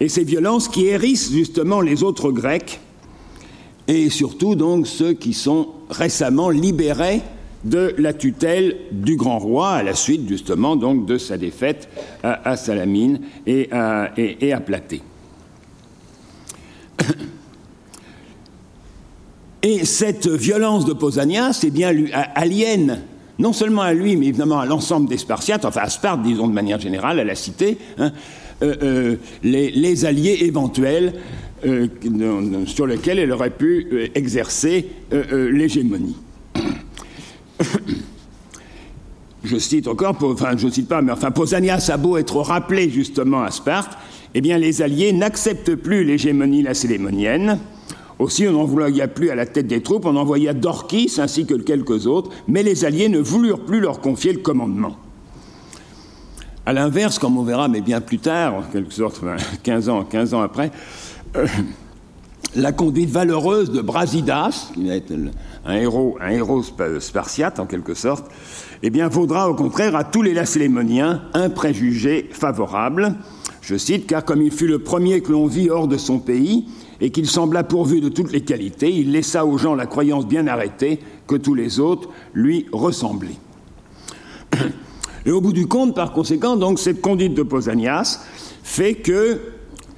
Et 0.00 0.10
ces 0.10 0.24
violences 0.24 0.68
qui 0.68 0.84
hérissent 0.84 1.32
justement 1.32 1.80
les 1.80 2.02
autres 2.02 2.30
Grecs 2.30 2.80
et 3.86 4.10
surtout 4.10 4.54
donc 4.54 4.86
ceux 4.86 5.14
qui 5.14 5.32
sont 5.32 5.68
récemment 5.88 6.50
libérés 6.50 7.22
de 7.64 7.94
la 7.98 8.12
tutelle 8.12 8.76
du 8.92 9.16
grand 9.16 9.38
roi 9.38 9.70
à 9.70 9.82
la 9.82 9.94
suite 9.94 10.28
justement 10.28 10.76
donc 10.76 11.06
de 11.06 11.18
sa 11.18 11.36
défaite 11.36 11.88
à, 12.22 12.56
Salamine 12.56 13.20
et 13.46 13.68
à, 13.72 14.10
et 14.16 14.52
à 14.52 14.60
Platée. 14.60 15.02
Et 19.62 19.84
cette 19.84 20.28
violence 20.28 20.84
de 20.84 20.92
Pausanias 20.92 21.60
est 21.64 21.70
bien 21.70 21.92
aliène, 22.34 23.00
non 23.40 23.52
seulement 23.52 23.82
à 23.82 23.92
lui, 23.92 24.16
mais 24.16 24.26
évidemment 24.26 24.60
à 24.60 24.66
l'ensemble 24.66 25.08
des 25.08 25.18
Spartiates, 25.18 25.64
enfin 25.64 25.80
à 25.82 25.88
Sparte, 25.88 26.22
disons 26.22 26.46
de 26.46 26.52
manière 26.52 26.78
générale, 26.78 27.18
à 27.18 27.24
la 27.24 27.34
cité, 27.34 27.76
hein, 27.98 28.12
euh, 28.62 28.74
euh, 28.82 29.16
les, 29.42 30.04
alliés 30.04 30.38
éventuels 30.42 31.14
euh, 31.66 31.88
sur 32.66 32.86
lesquels 32.86 33.18
elle 33.18 33.32
aurait 33.32 33.50
pu 33.50 34.10
exercer 34.14 34.88
l'hégémonie. 35.10 36.16
Je 39.44 39.56
cite 39.58 39.88
encore, 39.88 40.16
enfin 40.22 40.56
je 40.56 40.66
ne 40.66 40.72
cite 40.72 40.88
pas, 40.88 41.02
mais 41.02 41.12
enfin 41.12 41.30
Pausanias 41.30 41.90
a 41.92 41.96
beau 41.96 42.16
être 42.16 42.36
rappelé 42.36 42.90
justement 42.90 43.42
à 43.42 43.50
Sparte, 43.50 43.98
eh 44.34 44.40
bien 44.40 44.58
les 44.58 44.82
alliés 44.82 45.12
n'acceptent 45.12 45.74
plus 45.74 46.04
l'hégémonie 46.04 46.62
lacédémonienne, 46.62 47.58
aussi, 48.18 48.48
on 48.48 48.52
n'envoya 48.52 49.06
plus 49.06 49.30
à 49.30 49.36
la 49.36 49.46
tête 49.46 49.68
des 49.68 49.80
troupes, 49.80 50.04
on 50.04 50.16
envoya 50.16 50.52
Dorkis 50.52 51.14
ainsi 51.18 51.46
que 51.46 51.54
quelques 51.54 52.06
autres, 52.08 52.30
mais 52.48 52.64
les 52.64 52.84
Alliés 52.84 53.08
ne 53.08 53.20
voulurent 53.20 53.64
plus 53.64 53.78
leur 53.78 54.00
confier 54.00 54.32
le 54.32 54.40
commandement. 54.40 54.96
À 56.66 56.72
l'inverse, 56.72 57.18
comme 57.18 57.38
on 57.38 57.44
verra, 57.44 57.68
mais 57.68 57.80
bien 57.80 58.00
plus 58.00 58.18
tard, 58.18 58.54
en 58.56 58.62
quelque 58.62 58.92
sorte, 58.92 59.22
15 59.62 59.88
ans, 59.88 60.04
15 60.04 60.34
ans 60.34 60.42
après, 60.42 60.72
euh, 61.36 61.46
la 62.56 62.72
conduite 62.72 63.10
valeureuse 63.10 63.70
de 63.70 63.80
Brasidas, 63.80 64.70
qui 64.74 64.88
est 64.88 65.12
un 65.64 65.74
héros, 65.74 66.16
un 66.20 66.30
héros 66.30 66.62
spartiate 66.98 67.60
en 67.60 67.66
quelque 67.66 67.94
sorte, 67.94 68.30
eh 68.82 68.90
bien, 68.90 69.08
vaudra 69.08 69.50
au 69.50 69.54
contraire 69.54 69.96
à 69.96 70.04
tous 70.04 70.22
les 70.22 70.34
Lacélémoniens 70.34 71.22
un 71.34 71.50
préjugé 71.50 72.28
favorable. 72.32 73.14
Je 73.60 73.76
cite, 73.76 74.06
car 74.06 74.24
comme 74.24 74.40
il 74.40 74.50
fut 74.50 74.66
le 74.66 74.78
premier 74.78 75.20
que 75.20 75.32
l'on 75.32 75.46
vit 75.46 75.68
hors 75.68 75.88
de 75.88 75.98
son 75.98 76.18
pays, 76.18 76.66
et 77.00 77.10
qu'il 77.10 77.28
sembla 77.28 77.62
pourvu 77.64 78.00
de 78.00 78.08
toutes 78.08 78.32
les 78.32 78.40
qualités, 78.40 78.90
il 78.90 79.12
laissa 79.12 79.46
aux 79.46 79.58
gens 79.58 79.74
la 79.74 79.86
croyance 79.86 80.26
bien 80.26 80.46
arrêtée 80.46 80.98
que 81.26 81.36
tous 81.36 81.54
les 81.54 81.78
autres 81.78 82.08
lui 82.34 82.66
ressemblaient. 82.72 83.38
Et 85.26 85.30
au 85.30 85.40
bout 85.40 85.52
du 85.52 85.66
compte, 85.66 85.94
par 85.94 86.12
conséquent, 86.12 86.56
donc, 86.56 86.78
cette 86.78 87.00
conduite 87.00 87.34
de 87.34 87.42
Pausanias 87.42 88.20
fait 88.62 88.94
que, 88.94 89.40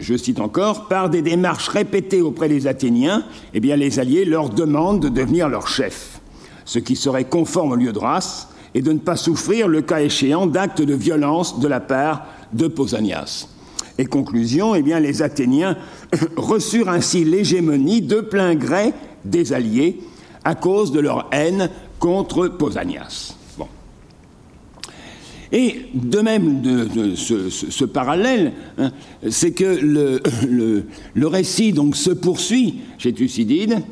je 0.01 0.17
cite 0.17 0.41
encore, 0.41 0.89
par 0.89 1.11
des 1.11 1.23
démarches 1.23 1.69
répétées 1.69 2.23
auprès 2.23 2.49
des 2.49 2.67
Athéniens, 2.67 3.25
eh 3.55 3.61
bien, 3.61 3.77
les 3.77 3.99
Alliés 3.99 4.25
leur 4.25 4.49
demandent 4.49 5.01
de 5.01 5.09
devenir 5.09 5.49
leur 5.49 5.69
chef, 5.69 6.21
ce 6.65 6.79
qui 6.79 6.97
serait 6.97 7.25
conforme 7.25 7.73
au 7.73 7.77
lieu 7.77 7.93
de 7.93 7.99
race, 7.99 8.49
et 8.75 8.83
de 8.83 8.93
ne 8.93 8.99
pas 8.99 9.17
souffrir, 9.17 9.69
le 9.69 9.83
cas 9.83 10.01
échéant, 10.01 10.47
d'actes 10.47 10.83
de 10.83 10.95
violence 10.95 11.61
de 11.61 11.69
la 11.69 11.81
part 11.81 12.27
de 12.53 12.67
Pausanias. 12.67 13.49
Et 13.99 14.07
conclusion, 14.07 14.75
eh 14.75 14.83
bien, 14.83 15.01
les 15.01 15.23
Athéniens 15.23 15.77
reçurent 16.37 16.89
ainsi 16.89 17.25
l'hégémonie 17.25 18.01
de 18.01 18.21
plein 18.21 18.55
gré 18.55 18.93
des 19.25 19.53
alliés 19.53 20.01
à 20.45 20.55
cause 20.55 20.93
de 20.93 21.01
leur 21.01 21.29
haine 21.33 21.69
contre 21.99 22.49
Pausanias. 22.49 23.40
Et 25.53 25.87
de 25.95 26.21
même 26.21 26.63
ce, 27.17 27.85
parallèle, 27.85 28.53
hein, 28.79 28.93
c'est 29.29 29.53
que 29.53 29.65
le, 31.15 31.27
récit 31.27 31.73
donc 31.73 31.97
se 31.97 32.11
poursuit 32.11 32.81
chez 32.99 33.13
Thucydide 33.13 33.83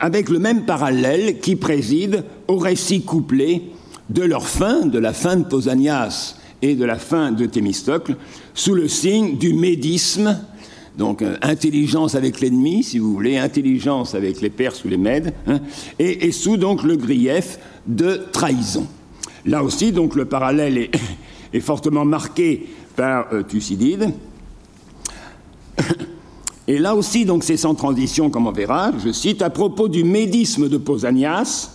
avec 0.00 0.28
le 0.30 0.40
même 0.40 0.64
parallèle 0.64 1.38
qui 1.38 1.54
préside 1.54 2.24
au 2.48 2.56
récit 2.56 3.02
couplé 3.02 3.62
de 4.10 4.22
leur 4.22 4.46
fin, 4.46 4.86
de 4.86 4.98
la 4.98 5.12
fin 5.12 5.36
de 5.36 5.44
Pausanias 5.44 6.36
et 6.62 6.74
de 6.74 6.84
la 6.84 6.96
fin 6.96 7.32
de 7.32 7.46
Thémistocle, 7.46 8.16
sous 8.54 8.74
le 8.74 8.88
signe 8.88 9.36
du 9.36 9.52
médisme, 9.52 10.38
donc 10.96 11.22
euh, 11.22 11.36
intelligence 11.42 12.14
avec 12.14 12.40
l'ennemi, 12.40 12.82
si 12.82 12.98
vous 12.98 13.12
voulez, 13.12 13.36
intelligence 13.36 14.14
avec 14.14 14.40
les 14.40 14.50
Perses 14.50 14.84
ou 14.84 14.88
les 14.88 14.96
Mèdes, 14.96 15.34
hein, 15.46 15.60
et, 15.98 16.26
et, 16.26 16.32
sous 16.32 16.56
donc 16.56 16.82
le 16.82 16.96
grief 16.96 17.58
de 17.86 18.22
trahison. 18.32 18.86
Là 19.46 19.62
aussi, 19.62 19.92
donc, 19.92 20.16
le 20.16 20.24
parallèle 20.24 20.76
est, 21.52 21.60
fortement 21.60 22.04
marqué 22.04 22.66
par 22.96 23.28
euh, 23.32 23.42
Thucydide. 23.42 24.12
Et 26.68 26.78
là 26.78 26.96
aussi, 26.96 27.24
donc, 27.24 27.44
c'est 27.44 27.56
sans 27.56 27.74
transition, 27.74 28.28
comme 28.28 28.48
on 28.48 28.52
verra. 28.52 28.90
Je 29.04 29.12
cite 29.12 29.40
à 29.40 29.50
propos 29.50 29.88
du 29.88 30.02
médisme 30.02 30.68
de 30.68 30.76
Pausanias, 30.76 31.70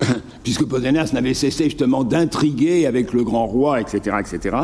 puisque 0.42 0.64
Pausanias 0.66 1.10
n'avait 1.14 1.34
cessé 1.34 1.64
justement 1.64 2.04
d'intriguer 2.04 2.86
avec 2.86 3.14
le 3.14 3.24
grand 3.24 3.46
roi, 3.46 3.80
etc., 3.80 4.16
etc. 4.20 4.56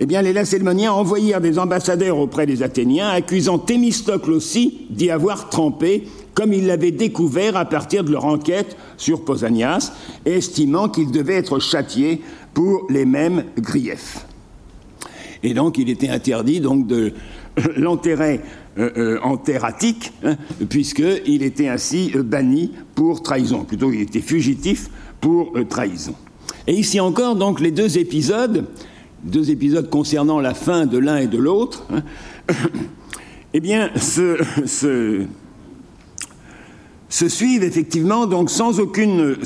Eh 0.00 0.06
bien, 0.06 0.22
les 0.22 0.32
Lacédémoniens 0.32 0.92
envoyèrent 0.92 1.40
des 1.40 1.58
ambassadeurs 1.58 2.18
auprès 2.18 2.46
des 2.46 2.62
Athéniens, 2.62 3.08
accusant 3.08 3.58
Thémistocle 3.58 4.30
aussi 4.30 4.86
d'y 4.90 5.10
avoir 5.10 5.50
trempé 5.50 6.08
comme 6.38 6.52
ils 6.52 6.68
l'avaient 6.68 6.92
découvert 6.92 7.56
à 7.56 7.64
partir 7.64 8.04
de 8.04 8.12
leur 8.12 8.24
enquête 8.24 8.76
sur 8.96 9.24
Pausanias, 9.24 9.90
estimant 10.24 10.88
qu'il 10.88 11.10
devait 11.10 11.34
être 11.34 11.58
châtié 11.58 12.20
pour 12.54 12.86
les 12.90 13.04
mêmes 13.04 13.42
griefs. 13.58 14.24
Et 15.42 15.52
donc 15.52 15.78
il 15.78 15.90
était 15.90 16.10
interdit 16.10 16.60
donc 16.60 16.86
de 16.86 17.12
l'enterrer 17.76 18.40
euh, 18.78 18.90
euh, 18.96 19.18
en 19.24 19.36
terre 19.36 19.64
attique, 19.64 20.12
hein, 20.22 20.36
puisqu'il 20.68 21.42
était 21.42 21.66
ainsi 21.66 22.12
euh, 22.14 22.22
banni 22.22 22.70
pour 22.94 23.20
trahison. 23.20 23.64
Plutôt, 23.64 23.90
il 23.90 24.02
était 24.02 24.20
fugitif 24.20 24.90
pour 25.20 25.54
trahison. 25.68 26.14
Et 26.68 26.74
ici 26.74 27.00
encore, 27.00 27.34
donc, 27.34 27.58
les 27.58 27.72
deux 27.72 27.98
épisodes, 27.98 28.64
deux 29.24 29.50
épisodes 29.50 29.90
concernant 29.90 30.38
la 30.38 30.54
fin 30.54 30.86
de 30.86 30.98
l'un 30.98 31.16
et 31.16 31.26
de 31.26 31.38
l'autre, 31.38 31.84
hein, 31.92 32.02
eh 33.54 33.58
bien, 33.58 33.90
ce, 33.96 34.38
ce, 34.66 35.26
se 37.08 37.28
suivent 37.28 37.62
effectivement 37.62 38.26
donc 38.26 38.50
sans 38.50 38.80
aucune, 38.80 39.36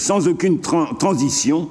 transition. 0.99 1.69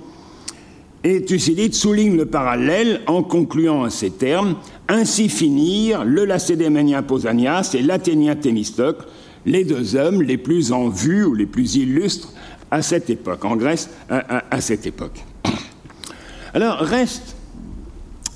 Et 1.04 1.26
Thucydide 1.26 1.74
souligne 1.74 2.16
le 2.16 2.26
parallèle 2.26 3.02
en 3.08 3.24
concluant 3.24 3.84
à 3.84 3.90
ces 3.90 4.12
termes 4.12 4.56
Ainsi 4.88 5.30
finirent 5.30 6.04
le 6.04 6.26
Lacédémonien 6.26 7.02
Pausanias 7.02 7.72
et 7.74 7.82
l'Athénien 7.82 8.36
Thémistocle, 8.36 9.08
les 9.46 9.64
deux 9.64 9.96
hommes 9.96 10.22
les 10.22 10.38
plus 10.38 10.72
en 10.72 10.90
vue 10.90 11.24
ou 11.24 11.34
les 11.34 11.46
plus 11.46 11.76
illustres 11.76 12.34
à 12.70 12.82
cette 12.82 13.10
époque, 13.10 13.44
en 13.46 13.56
Grèce 13.56 13.90
à 14.10 14.62
cette 14.62 14.86
époque. 14.86 15.24
Alors 16.54 16.78
reste 16.78 17.36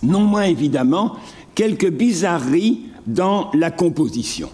non 0.02 0.22
moins 0.22 0.44
évidemment 0.44 1.18
quelques 1.56 1.90
bizarreries 1.90 2.86
dans 3.06 3.52
la 3.54 3.72
composition. 3.72 4.50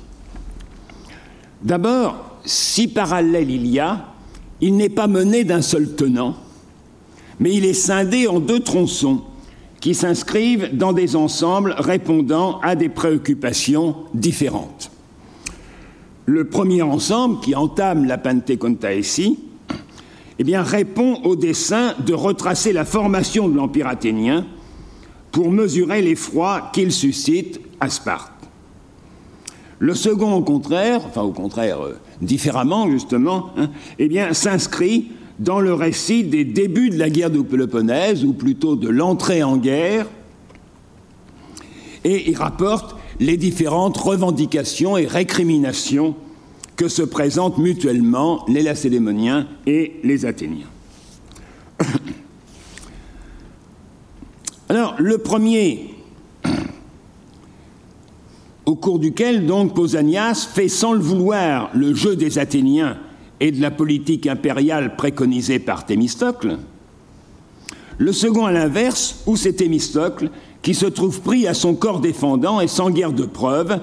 D'abord, 1.64 2.31
si 2.46 2.88
parallèle 2.88 3.50
il 3.50 3.68
y 3.68 3.80
a, 3.80 4.06
il 4.62 4.78
n'est 4.78 4.90
pas 4.90 5.08
mené 5.08 5.44
d'un 5.44 5.62
seul 5.62 5.96
tenant, 5.96 6.36
mais 7.40 7.54
il 7.54 7.66
est 7.66 7.74
scindé 7.74 8.28
en 8.28 8.40
deux 8.40 8.60
tronçons 8.60 9.22
qui 9.80 9.96
s'inscrivent 9.96 10.78
dans 10.78 10.94
des 10.94 11.16
ensembles 11.16 11.76
répondant 11.78 12.60
à 12.62 12.76
des 12.76 12.90
préoccupations 12.90 13.96
différentes. 14.14 14.92
Le 16.28 16.46
premier 16.46 16.84
ensemble, 16.84 17.40
qui 17.42 17.56
entame 17.56 18.06
la 18.06 18.20
Pantécontaésie, 18.20 19.40
eh 20.38 20.44
bien, 20.44 20.62
répond 20.62 21.20
au 21.24 21.36
dessein 21.36 21.96
de 22.06 22.14
retracer 22.14 22.74
la 22.74 22.86
formation 22.86 23.50
de 23.50 23.56
l'Empire 23.56 23.88
athénien 23.88 24.46
pour 25.32 25.52
mesurer 25.52 26.02
l'effroi 26.02 26.70
qu'il 26.74 26.92
suscite 26.92 27.60
à 27.80 27.90
Sparte. 27.90 28.32
Le 29.80 29.96
second, 29.96 30.34
au 30.34 30.42
contraire, 30.42 31.02
enfin 31.06 31.24
au 31.24 31.32
contraire, 31.32 31.82
euh, 31.82 32.00
différemment 32.22 32.90
justement, 32.90 33.52
hein, 33.58 33.70
eh 34.00 34.08
bien, 34.08 34.34
s'inscrit 34.34 35.12
dans 35.40 35.60
le 35.60 35.74
récit 35.74 36.24
des 36.24 36.46
débuts 36.46 36.90
de 36.90 36.98
la 36.98 37.10
guerre 37.10 37.32
de 37.32 37.42
Péloponnèse, 37.42 38.24
ou 38.24 38.34
plutôt 38.34 38.76
de 38.76 38.90
l'entrée 38.90 39.44
en 39.44 39.58
guerre, 39.58 40.08
et 42.04 42.30
il 42.30 42.38
rapporte 42.38 42.96
les 43.20 43.38
différentes 43.38 43.98
revendications 43.98 44.98
et 44.98 45.06
récriminations 45.06 46.16
que 46.76 46.88
se 46.88 47.04
présentent 47.04 47.60
mutuellement 47.60 48.44
les 48.48 48.64
Lacédémoniens 48.64 49.48
et 49.68 50.00
les 50.04 50.26
Athéniens. 50.26 50.66
Alors, 54.70 54.96
le 54.98 55.18
premier 55.20 55.91
au 58.66 58.76
cours 58.76 59.00
duquel 59.00 59.46
donc 59.46 59.74
Pausanias 59.74 60.48
fait 60.54 60.70
sans 60.70 60.94
le 60.94 61.00
vouloir 61.00 61.70
le 61.74 61.94
jeu 61.94 62.16
des 62.16 62.38
Athéniens 62.38 62.98
et 63.40 63.52
de 63.52 63.62
la 63.62 63.72
politique 63.72 64.28
impériale 64.28 64.96
préconisée 64.96 65.60
par 65.60 65.86
Thémistocle. 65.86 66.58
Le 67.98 68.14
second, 68.14 68.46
à 68.46 68.52
l'inverse, 68.52 69.24
où 69.26 69.36
c'est 69.36 69.54
Thémistocle 69.54 70.30
qui 70.62 70.74
se 70.74 70.86
trouve 70.86 71.22
pris 71.22 71.48
à 71.48 71.54
son 71.54 71.74
corps 71.74 72.00
défendant 72.00 72.62
et 72.62 72.68
sans 72.68 72.92
guère 72.92 73.14
de 73.14 73.26
preuves 73.26 73.80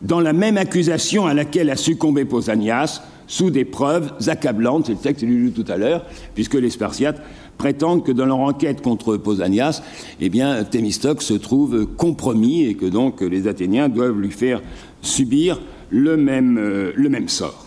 dans 0.00 0.20
la 0.20 0.32
même 0.32 0.56
accusation 0.56 1.26
à 1.26 1.34
laquelle 1.34 1.70
a 1.70 1.76
succombé 1.76 2.24
Pausanias, 2.24 3.02
sous 3.28 3.50
des 3.50 3.64
preuves 3.64 4.12
accablantes, 4.26 4.86
c'est 4.86 4.92
le 4.92 4.98
texte 4.98 5.24
que 5.24 5.30
j'ai 5.30 5.38
lu 5.38 5.52
tout 5.52 5.64
à 5.68 5.76
l'heure, 5.76 6.04
puisque 6.34 6.54
les 6.54 6.70
Spartiates 6.70 7.22
prétendent 7.58 8.04
que 8.04 8.12
dans 8.12 8.26
leur 8.26 8.38
enquête 8.38 8.82
contre 8.82 9.16
Pausanias, 9.16 9.82
eh 10.20 10.28
bien, 10.28 10.64
Thémistocle 10.64 11.22
se 11.22 11.34
trouve 11.34 11.86
compromis 11.96 12.64
et 12.64 12.74
que 12.74 12.86
donc 12.86 13.20
les 13.20 13.48
Athéniens 13.48 13.88
doivent 13.88 14.18
lui 14.18 14.30
faire 14.30 14.60
subir 15.00 15.60
le 15.90 16.16
même, 16.16 16.58
euh, 16.58 16.92
le 16.94 17.08
même 17.08 17.28
sort. 17.28 17.66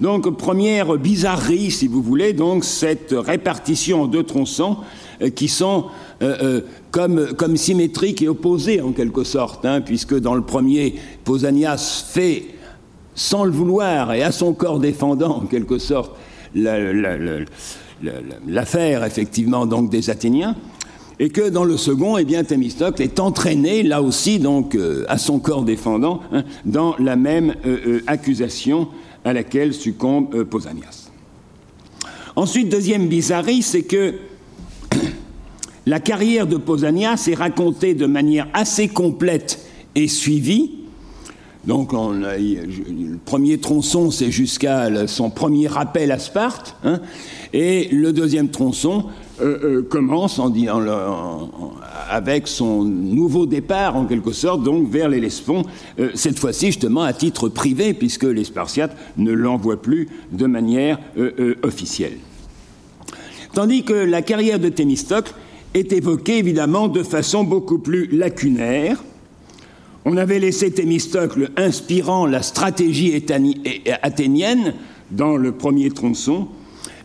Donc, 0.00 0.28
première 0.36 0.98
bizarrerie, 0.98 1.70
si 1.70 1.86
vous 1.86 2.02
voulez, 2.02 2.34
donc 2.34 2.64
cette 2.64 3.14
répartition 3.16 4.02
en 4.02 4.06
deux 4.06 4.24
tronçons 4.24 4.78
euh, 5.22 5.30
qui 5.30 5.48
sont 5.48 5.86
euh, 6.22 6.60
comme, 6.90 7.28
comme, 7.34 7.56
symétriques 7.56 8.20
et 8.20 8.28
opposés 8.28 8.82
en 8.82 8.92
quelque 8.92 9.24
sorte, 9.24 9.64
hein, 9.64 9.80
puisque 9.80 10.18
dans 10.18 10.34
le 10.34 10.42
premier, 10.42 10.96
Pausanias 11.24 12.04
fait, 12.10 12.44
sans 13.14 13.44
le 13.44 13.50
vouloir 13.50 14.12
et 14.12 14.22
à 14.22 14.32
son 14.32 14.52
corps 14.52 14.80
défendant 14.80 15.38
en 15.42 15.46
quelque 15.46 15.78
sorte, 15.78 16.12
la, 16.54 16.78
l'affaire 18.46 19.04
effectivement 19.04 19.66
donc 19.66 19.90
des 19.90 20.10
Athéniens, 20.10 20.54
et 21.18 21.30
que 21.30 21.48
dans 21.48 21.64
le 21.64 21.76
second, 21.76 22.18
eh 22.18 22.24
bien, 22.24 22.44
Thémistocle 22.44 23.02
est 23.02 23.20
entraîné 23.20 23.82
là 23.82 24.02
aussi 24.02 24.38
donc 24.38 24.74
euh, 24.74 25.04
à 25.08 25.18
son 25.18 25.38
corps 25.38 25.62
défendant 25.62 26.20
hein, 26.32 26.44
dans 26.64 26.94
la 26.98 27.16
même 27.16 27.54
euh, 27.64 27.78
euh, 27.86 28.02
accusation 28.06 28.88
à 29.24 29.32
laquelle 29.32 29.72
succombe 29.72 30.44
Pausanias. 30.44 31.10
Ensuite, 32.36 32.68
deuxième 32.68 33.08
bizarrerie, 33.08 33.62
c'est 33.62 33.82
que 33.82 34.14
la 35.86 36.00
carrière 36.00 36.46
de 36.46 36.58
Pausanias 36.58 37.28
est 37.30 37.34
racontée 37.34 37.94
de 37.94 38.06
manière 38.06 38.46
assez 38.52 38.88
complète 38.88 39.66
et 39.94 40.08
suivie. 40.08 40.85
Donc, 41.66 41.92
le 41.92 43.16
premier 43.24 43.58
tronçon, 43.58 44.10
c'est 44.12 44.30
jusqu'à 44.30 45.06
son 45.08 45.30
premier 45.30 45.66
rappel 45.66 46.12
à 46.12 46.18
Sparte. 46.18 46.76
Hein, 46.84 47.00
et 47.52 47.88
le 47.90 48.12
deuxième 48.12 48.48
tronçon 48.50 49.06
euh, 49.40 49.58
euh, 49.64 49.82
commence 49.82 50.38
en, 50.38 50.52
avec 52.08 52.46
son 52.46 52.84
nouveau 52.84 53.46
départ, 53.46 53.96
en 53.96 54.06
quelque 54.06 54.32
sorte, 54.32 54.62
donc 54.62 54.88
vers 54.90 55.08
l'Hellespont, 55.08 55.64
euh, 55.98 56.10
cette 56.14 56.38
fois-ci 56.38 56.66
justement 56.66 57.02
à 57.02 57.12
titre 57.12 57.48
privé, 57.48 57.94
puisque 57.94 58.24
les 58.24 58.44
Spartiates 58.44 58.96
ne 59.16 59.32
l'envoient 59.32 59.82
plus 59.82 60.08
de 60.32 60.46
manière 60.46 60.98
officielle. 61.62 62.18
Tandis 63.54 63.82
que 63.82 63.92
la 63.92 64.22
carrière 64.22 64.58
de 64.58 64.68
Thémistocle 64.68 65.34
est 65.74 65.92
évoquée 65.92 66.38
évidemment 66.38 66.88
de 66.88 67.02
façon 67.02 67.42
beaucoup 67.42 67.78
plus 67.78 68.06
lacunaire. 68.06 69.02
On 70.08 70.16
avait 70.16 70.38
laissé 70.38 70.70
Thémistocle 70.70 71.50
inspirant 71.56 72.26
la 72.26 72.40
stratégie 72.40 73.20
athénienne 74.02 74.74
dans 75.10 75.36
le 75.36 75.50
premier 75.50 75.90
tronçon, 75.90 76.46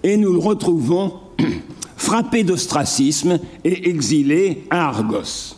et 0.04 0.18
nous 0.18 0.32
le 0.32 0.38
retrouvons 0.38 1.16
frappé 1.98 2.44
d'ostracisme 2.44 3.40
et 3.64 3.90
exilé 3.90 4.66
à 4.70 4.88
Argos. 4.88 5.56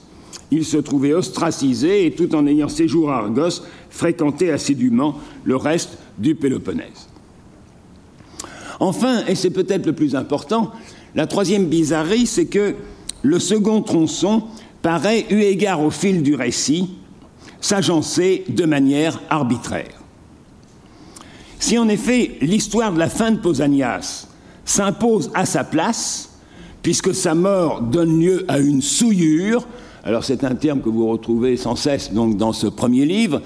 il 0.51 0.63
se 0.63 0.77
trouvait 0.77 1.11
ostracisé 1.11 2.05
et 2.05 2.11
tout 2.11 2.33
en 2.33 2.47
ayant 2.47 2.69
séjour 2.69 3.11
à 3.11 3.17
Argos, 3.17 3.63
fréquentait 3.89 4.51
assidûment 4.51 5.19
le 5.43 5.57
reste 5.57 5.97
du 6.17 6.35
Péloponnèse. 6.35 7.09
Enfin, 8.79 9.25
et 9.27 9.35
c'est 9.35 9.49
peut-être 9.49 9.85
le 9.85 9.93
plus 9.93 10.15
important, 10.15 10.71
la 11.13 11.27
troisième 11.27 11.65
bizarrerie, 11.65 12.25
c'est 12.25 12.45
que 12.45 12.75
le 13.21 13.39
second 13.39 13.81
tronçon 13.81 14.43
paraît, 14.81 15.25
eu 15.29 15.41
égard 15.41 15.81
au 15.81 15.91
fil 15.91 16.23
du 16.23 16.35
récit, 16.35 16.89
s'agencer 17.63 18.43
de 18.49 18.65
manière 18.65 19.21
arbitraire. 19.29 20.01
Si 21.59 21.77
en 21.77 21.87
effet 21.87 22.37
l'histoire 22.41 22.91
de 22.91 22.99
la 22.99 23.07
fin 23.07 23.31
de 23.31 23.37
Pausanias 23.37 24.27
s'impose 24.65 25.31
à 25.33 25.45
sa 25.45 25.63
place, 25.63 26.29
puisque 26.81 27.15
sa 27.15 27.33
mort 27.33 27.81
donne 27.81 28.19
lieu 28.19 28.45
à 28.49 28.59
une 28.59 28.81
souillure, 28.81 29.65
alors 30.03 30.25
c'est 30.25 30.43
un 30.43 30.55
terme 30.55 30.81
que 30.81 30.89
vous 30.89 31.07
retrouvez 31.07 31.55
sans 31.55 31.77
cesse 31.77 32.11
donc 32.11 32.35
dans 32.35 32.51
ce 32.51 32.67
premier 32.67 33.05
livre, 33.05 33.41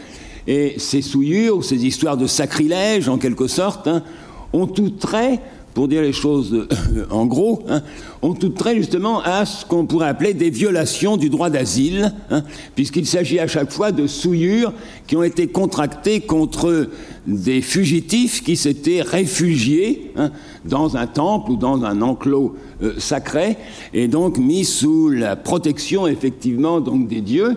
et 0.47 0.79
ces 0.79 1.03
souillures, 1.03 1.63
ces 1.63 1.85
histoires 1.85 2.17
de 2.17 2.25
sacrilège 2.25 3.09
en 3.09 3.19
quelque 3.19 3.47
sorte, 3.47 3.87
hein, 3.87 4.01
ont 4.51 4.65
tout 4.65 4.89
trait 4.89 5.41
pour 5.77 5.87
dire 5.87 6.01
les 6.01 6.11
choses 6.11 6.55
euh, 6.55 7.05
en 7.11 7.27
gros, 7.27 7.61
hein, 7.69 7.83
ont 8.23 8.33
tout 8.33 8.49
trait 8.49 8.77
justement 8.77 9.21
à 9.21 9.45
ce 9.45 9.63
qu'on 9.63 9.85
pourrait 9.85 10.07
appeler 10.07 10.33
des 10.33 10.49
violations 10.49 11.17
du 11.17 11.29
droit 11.29 11.51
d'asile, 11.51 12.15
hein, 12.31 12.41
puisqu'il 12.73 13.05
s'agit 13.05 13.37
à 13.37 13.45
chaque 13.45 13.71
fois 13.71 13.91
de 13.91 14.07
souillures 14.07 14.73
qui 15.05 15.15
ont 15.15 15.21
été 15.21 15.45
contractées 15.45 16.21
contre 16.21 16.89
des 17.27 17.61
fugitifs 17.61 18.43
qui 18.43 18.55
s'étaient 18.55 19.03
réfugiés 19.03 20.13
hein, 20.15 20.31
dans 20.65 20.97
un 20.97 21.05
temple 21.05 21.51
ou 21.51 21.57
dans 21.57 21.83
un 21.83 22.01
enclos 22.01 22.55
euh, 22.81 22.95
sacré, 22.97 23.55
et 23.93 24.07
donc 24.07 24.39
mis 24.39 24.65
sous 24.65 25.09
la 25.09 25.35
protection 25.35 26.07
effectivement 26.07 26.81
donc 26.81 27.07
des 27.07 27.21
dieux 27.21 27.55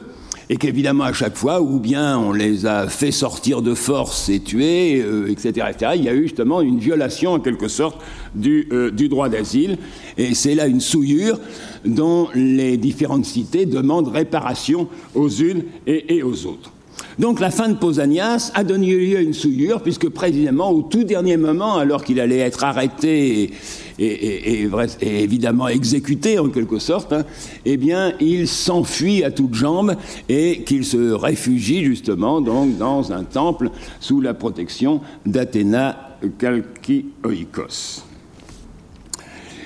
et 0.51 0.57
qu'évidemment 0.57 1.05
à 1.05 1.13
chaque 1.13 1.37
fois, 1.37 1.63
ou 1.63 1.79
bien 1.79 2.19
on 2.19 2.33
les 2.33 2.67
a 2.67 2.89
fait 2.89 3.13
sortir 3.13 3.63
de 3.63 3.73
force 3.73 4.29
et 4.29 4.41
tués, 4.41 4.99
etc., 5.29 5.69
etc., 5.71 5.93
il 5.95 6.03
y 6.03 6.09
a 6.09 6.13
eu 6.13 6.25
justement 6.25 6.61
une 6.61 6.81
violation 6.81 7.35
en 7.35 7.41
quelque 7.41 7.69
sorte 7.69 8.01
du, 8.35 8.67
euh, 8.73 8.91
du 8.91 9.09
droit 9.09 9.29
d'asile, 9.29 9.79
et 10.19 10.35
c'est 10.35 10.57
là 10.57 10.67
une 10.67 10.81
souillure 10.81 11.39
dont 11.85 12.29
les 12.35 12.77
différentes 12.77 13.25
cités 13.25 13.65
demandent 13.65 14.09
réparation 14.09 14.89
aux 15.15 15.29
unes 15.29 15.63
et, 15.87 16.23
aux 16.25 16.47
autres. 16.47 16.73
Donc 17.21 17.39
la 17.39 17.51
fin 17.51 17.69
de 17.69 17.75
Pausanias 17.75 18.51
a 18.55 18.65
donné 18.65 18.93
lieu 18.93 19.19
à 19.19 19.21
une 19.21 19.35
souillure, 19.35 19.83
puisque 19.83 20.09
précisément 20.09 20.73
au 20.73 20.83
tout 20.83 21.05
dernier 21.05 21.37
moment, 21.37 21.77
alors 21.77 22.03
qu'il 22.03 22.19
allait 22.19 22.39
être 22.39 22.65
arrêté 22.65 23.53
et, 24.01 24.63
évidemment 25.03 25.69
exécuté 25.69 26.39
en 26.39 26.49
quelque 26.49 26.79
sorte, 26.79 27.13
hein, 27.13 27.25
eh 27.65 27.77
bien, 27.77 28.15
il 28.21 28.49
s'enfuit 28.49 29.23
à 29.25 29.31
toutes 29.31 29.55
jambes 29.55 29.95
et 30.29 30.63
qu'il 30.63 30.85
se 30.85 31.13
réfugie 31.13 31.85
justement 31.85 32.41
donc, 32.41 32.79
dans 32.79 33.13
un 33.13 33.25
temple 33.25 33.71
sous 34.01 34.21
la 34.21 34.35
protection 34.35 35.01
d'Athéna 35.27 36.17
Kalkioikos. 36.39 38.05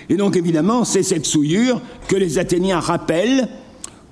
Et 0.08 0.16
donc, 0.16 0.36
évidemment, 0.36 0.84
c'est 0.84 1.02
cette 1.02 1.26
souillure 1.26 1.80
que 2.08 2.16
les 2.16 2.38
Athéniens 2.38 2.80
rappellent 2.80 3.48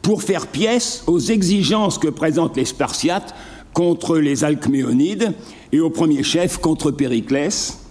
pour 0.00 0.22
faire 0.22 0.46
pièce 0.46 1.04
aux 1.06 1.20
exigences 1.20 1.98
que 1.98 2.08
présentent 2.08 2.56
les 2.56 2.64
Spartiates 2.64 3.34
contre 3.72 4.18
les 4.18 4.44
Alcméonides 4.44 5.32
et 5.70 5.80
au 5.80 5.90
premier 5.90 6.22
chef 6.22 6.58
contre 6.58 6.90
Périclès, 6.90 7.81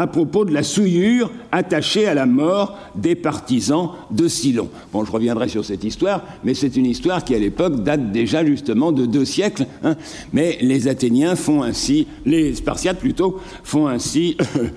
à 0.00 0.06
propos 0.06 0.46
de 0.46 0.54
la 0.54 0.62
souillure 0.62 1.30
attachée 1.52 2.06
à 2.06 2.14
la 2.14 2.24
mort 2.24 2.78
des 2.94 3.14
partisans 3.14 3.90
de 4.10 4.28
Silon. 4.28 4.70
Bon, 4.94 5.04
je 5.04 5.12
reviendrai 5.12 5.50
sur 5.50 5.62
cette 5.62 5.84
histoire, 5.84 6.24
mais 6.42 6.54
c'est 6.54 6.74
une 6.76 6.86
histoire 6.86 7.22
qui, 7.22 7.34
à 7.34 7.38
l'époque, 7.38 7.84
date 7.84 8.10
déjà 8.10 8.42
justement 8.42 8.92
de 8.92 9.04
deux 9.04 9.26
siècles. 9.26 9.66
Hein. 9.84 9.96
mais 10.32 10.56
les 10.62 10.88
Athéniens 10.88 11.36
font 11.36 11.62
ainsi, 11.62 12.06
les 12.24 12.54
Spartiates 12.54 12.98
plutôt, 12.98 13.40
font 13.62 13.88
ainsi 13.88 14.38
euh, 14.56 14.68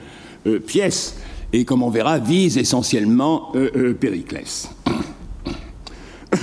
euh, 0.47 0.59
pièce, 0.59 1.15
et 1.53 1.63
comme 1.63 1.83
on 1.83 1.89
verra, 1.89 2.19
visent 2.19 2.57
essentiellement 2.57 3.53
euh, 3.55 3.93
Périclès. 3.93 4.69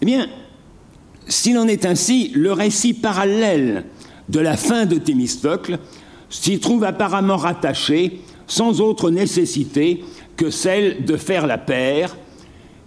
eh 0.00 0.06
bien, 0.06 0.28
s'il 1.26 1.58
en 1.58 1.68
est 1.68 1.84
ainsi, 1.84 2.30
le 2.34 2.52
récit 2.52 2.94
parallèle 2.94 3.84
de 4.30 4.40
la 4.40 4.56
fin 4.56 4.86
de 4.86 4.96
Thémistocle 4.96 5.78
s'y 6.30 6.58
trouve 6.58 6.84
apparemment 6.84 7.36
rattaché 7.36 8.20
sans 8.46 8.80
autre 8.80 9.10
nécessité 9.10 10.04
que 10.36 10.50
celle 10.50 11.04
de 11.04 11.16
faire 11.16 11.46
la 11.46 11.58
paire 11.58 12.16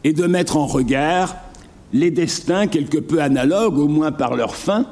et 0.03 0.13
de 0.13 0.25
mettre 0.25 0.57
en 0.57 0.65
regard 0.65 1.35
les 1.93 2.11
destins 2.11 2.67
quelque 2.67 2.97
peu 2.97 3.21
analogues, 3.21 3.77
au 3.77 3.87
moins 3.87 4.11
par 4.11 4.35
leur 4.35 4.55
fin, 4.55 4.85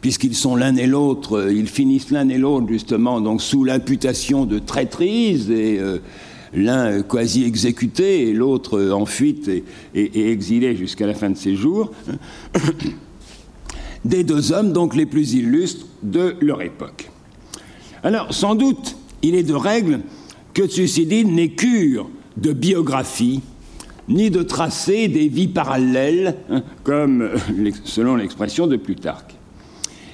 puisqu'ils 0.00 0.36
sont 0.36 0.56
l'un 0.56 0.76
et 0.76 0.86
l'autre, 0.86 1.50
ils 1.50 1.68
finissent 1.68 2.10
l'un 2.10 2.28
et 2.28 2.38
l'autre 2.38 2.68
justement 2.68 3.20
donc 3.20 3.42
sous 3.42 3.64
l'imputation 3.64 4.46
de 4.46 4.58
traîtrise 4.58 5.50
et 5.50 5.78
euh, 5.80 5.98
l'un 6.54 7.02
quasi 7.02 7.44
exécuté 7.44 8.28
et 8.28 8.32
l'autre 8.32 8.90
en 8.92 9.04
fuite 9.04 9.50
et 9.94 10.30
exilé 10.30 10.76
jusqu'à 10.76 11.06
la 11.06 11.14
fin 11.14 11.30
de 11.30 11.36
ses 11.36 11.56
jours, 11.56 11.90
des 14.04 14.22
deux 14.22 14.52
hommes 14.52 14.72
donc 14.72 14.94
les 14.94 15.06
plus 15.06 15.34
illustres 15.34 15.86
de 16.02 16.36
leur 16.40 16.62
époque. 16.62 17.10
Alors, 18.02 18.32
sans 18.32 18.54
doute, 18.54 18.96
il 19.22 19.34
est 19.34 19.42
de 19.42 19.54
règle 19.54 20.00
que 20.54 20.62
Thucydide 20.62 21.28
n'est 21.28 21.50
cure 21.50 22.08
de 22.36 22.52
biographie, 22.52 23.40
ni 24.08 24.30
de 24.30 24.42
tracer 24.42 25.08
des 25.08 25.28
vies 25.28 25.48
parallèles, 25.48 26.36
hein, 26.50 26.62
comme 26.84 27.22
euh, 27.22 27.70
selon 27.84 28.16
l'expression 28.16 28.66
de 28.66 28.76
Plutarque. 28.76 29.34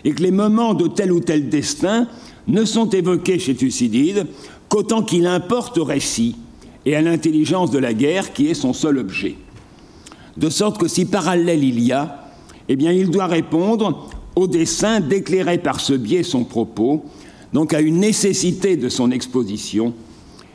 Et 0.05 0.13
que 0.13 0.23
les 0.23 0.31
moments 0.31 0.75
de 0.75 0.89
tel 0.89 1.13
ou 1.13 1.21
tel 1.21 1.49
destin 1.49 2.09
ne 2.49 2.65
sont 2.65 2.91
évoqués 2.91 3.39
chez 3.39 3.55
Thucydide 3.55 4.27
qu'autant 4.69 5.03
qu'il 5.03 5.27
importe 5.27 5.79
au 5.79 5.85
récit 5.85 6.37
et 6.85 6.97
à 6.97 7.03
l'intelligence 7.03 7.71
de 7.71 7.79
la 7.79 7.95
guerre 7.95 8.33
qui 8.33 8.49
est 8.49 8.55
son 8.55 8.73
seul 8.73 8.99
objet. 8.99 9.37
De 10.37 10.51
sorte 10.51 10.79
que 10.79 10.89
si 10.89 11.05
parallèle 11.05 11.65
il 11.65 11.81
y 11.81 11.93
a, 11.93 12.31
eh 12.69 12.77
bien 12.77 12.93
il 12.93 13.11
doit 13.11 13.27
répondre 13.27 14.11
au 14.37 14.47
dessein 14.47 15.01
d'éclairer 15.01 15.59
par 15.59 15.81
ce 15.81 15.93
biais 15.93 16.23
son 16.23 16.45
propos 16.45 17.05
donc 17.55 17.73
à 17.73 17.81
une 17.81 18.01
nécessité 18.01 18.77
de 18.77 18.89
son 18.89 19.13
exposition, 19.13 19.95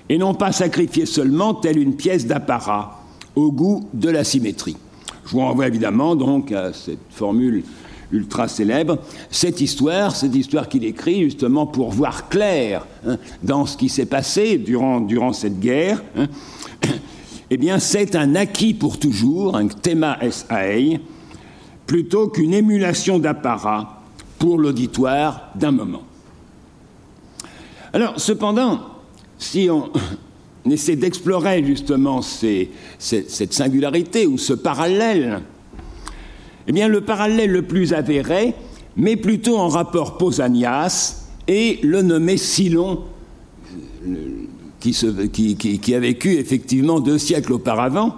et 0.10 0.18
non 0.18 0.34
pas 0.34 0.52
sacrifier 0.52 1.06
seulement 1.06 1.54
telle 1.54 1.80
une 1.80 1.96
pièce 1.96 2.28
d'apparat 2.28 3.02
au 3.36 3.54
goût 3.54 3.88
de 3.94 4.10
la 4.10 4.26
symétrie. 4.26 4.76
Je 5.26 5.32
vous 5.32 5.40
renvoie 5.40 5.68
évidemment 5.68 6.16
donc 6.18 6.52
à 6.52 6.74
cette 6.74 7.00
formule 7.10 7.64
ultra 8.12 8.50
célèbre, 8.50 8.98
cette 9.32 9.62
histoire, 9.62 10.16
cette 10.16 10.36
histoire 10.36 10.68
qu'il 10.68 10.84
écrit 10.84 11.24
justement 11.24 11.68
pour 11.68 11.92
voir 11.92 12.28
clair 12.28 12.86
hein, 13.08 13.18
dans 13.44 13.66
ce 13.66 13.78
qui 13.78 13.88
s'est 13.88 14.08
passé 14.08 14.58
durant, 14.58 15.32
cette 15.32 15.60
guerre, 15.60 16.04
hein, 16.18 16.28
eh 17.50 17.58
bien 17.58 17.80
c'est 17.80 18.16
un 18.16 18.36
acquis 18.36 18.74
pour 18.74 19.00
toujours, 19.00 19.56
un 19.56 19.68
thema 19.68 20.18
es 20.22 21.00
plutôt 21.86 22.28
qu'une 22.28 22.54
émulation 22.54 23.20
d'apparat 23.20 24.02
pour 24.38 24.58
l'auditoire 24.58 25.52
d'un 25.56 25.72
moment. 25.72 26.02
Alors, 27.94 28.20
cependant, 28.20 28.82
si 29.38 29.70
on, 29.70 29.90
essaie 30.70 30.96
d'explorer 30.96 31.64
justement 31.64 32.22
cette 32.22 33.54
singularité 33.54 34.28
ou 34.28 34.38
ce 34.38 34.54
parallèle, 34.54 35.42
eh 36.68 36.72
bien, 36.72 36.88
le 36.88 37.02
parallèle 37.02 37.52
le 37.52 37.64
plus 37.64 37.94
avéré 37.94 38.54
met 38.96 39.16
plutôt 39.16 39.58
en 39.58 39.70
rapport 39.70 40.18
Pausanias 40.18 41.28
et 41.48 41.80
le 41.82 42.02
nommé 42.02 42.38
Silon, 42.38 43.06
qui, 44.80 45.56
qui, 45.56 45.96
a 45.96 46.00
vécu 46.00 46.34
effectivement 46.34 47.00
deux 47.00 47.18
siècles 47.18 47.54
auparavant, 47.54 48.16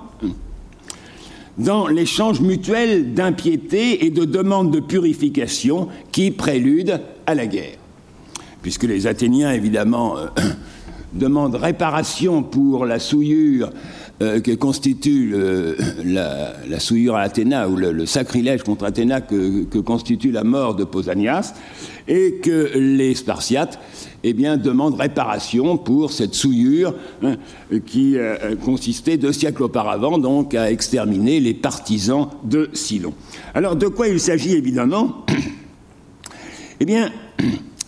dans 1.58 1.88
l'échange 1.88 2.42
mutuel 2.42 3.14
d'impiété 3.14 4.06
et 4.06 4.10
de 4.10 4.26
demandes 4.26 4.72
de 4.72 4.80
purification 4.80 5.88
qui 6.12 6.32
prélude 6.32 7.02
à 7.26 7.36
la 7.36 7.46
guerre 7.46 7.81
puisque 8.62 8.84
les 8.84 9.08
Athéniens, 9.08 9.52
évidemment, 9.52 10.18
euh, 10.18 10.28
demandent 11.14 11.56
réparation 11.56 12.42
pour 12.44 12.86
la 12.86 13.00
souillure 13.00 13.72
euh, 14.22 14.40
que 14.40 14.52
constitue 14.52 15.34
la, 16.06 16.80
souillure 16.80 17.16
à 17.16 17.22
Athéna, 17.22 17.68
ou 17.68 17.76
le, 17.76 18.06
sacrilège 18.06 18.64
contre 18.64 18.86
Athéna 18.86 19.20
que, 19.22 19.80
constitue 19.80 20.32
la 20.32 20.44
mort 20.44 20.76
de 20.76 20.84
Pausanias, 20.84 21.54
et 22.08 22.36
que 22.42 22.72
les 22.78 23.16
Spartiates 23.16 23.80
eh 24.24 24.34
bien, 24.34 24.58
demandent 24.58 25.00
réparation 25.00 25.78
pour 25.78 26.12
cette 26.12 26.36
souillure 26.36 26.94
hein, 27.24 27.36
qui 27.86 28.18
euh, 28.18 28.56
consistait 28.56 29.18
deux 29.18 29.34
siècles 29.34 29.64
auparavant 29.64 30.18
donc 30.18 30.54
à 30.54 30.72
exterminer 30.72 31.40
les 31.40 31.54
partisans 31.54 32.30
de 32.44 32.70
Silon. 32.74 33.14
Alors 33.54 33.76
de 33.76 33.88
quoi 33.88 34.08
il 34.08 34.20
s'agit 34.20 34.54
évidemment? 34.54 35.26
Eh 36.84 36.86
bien, 36.86 37.12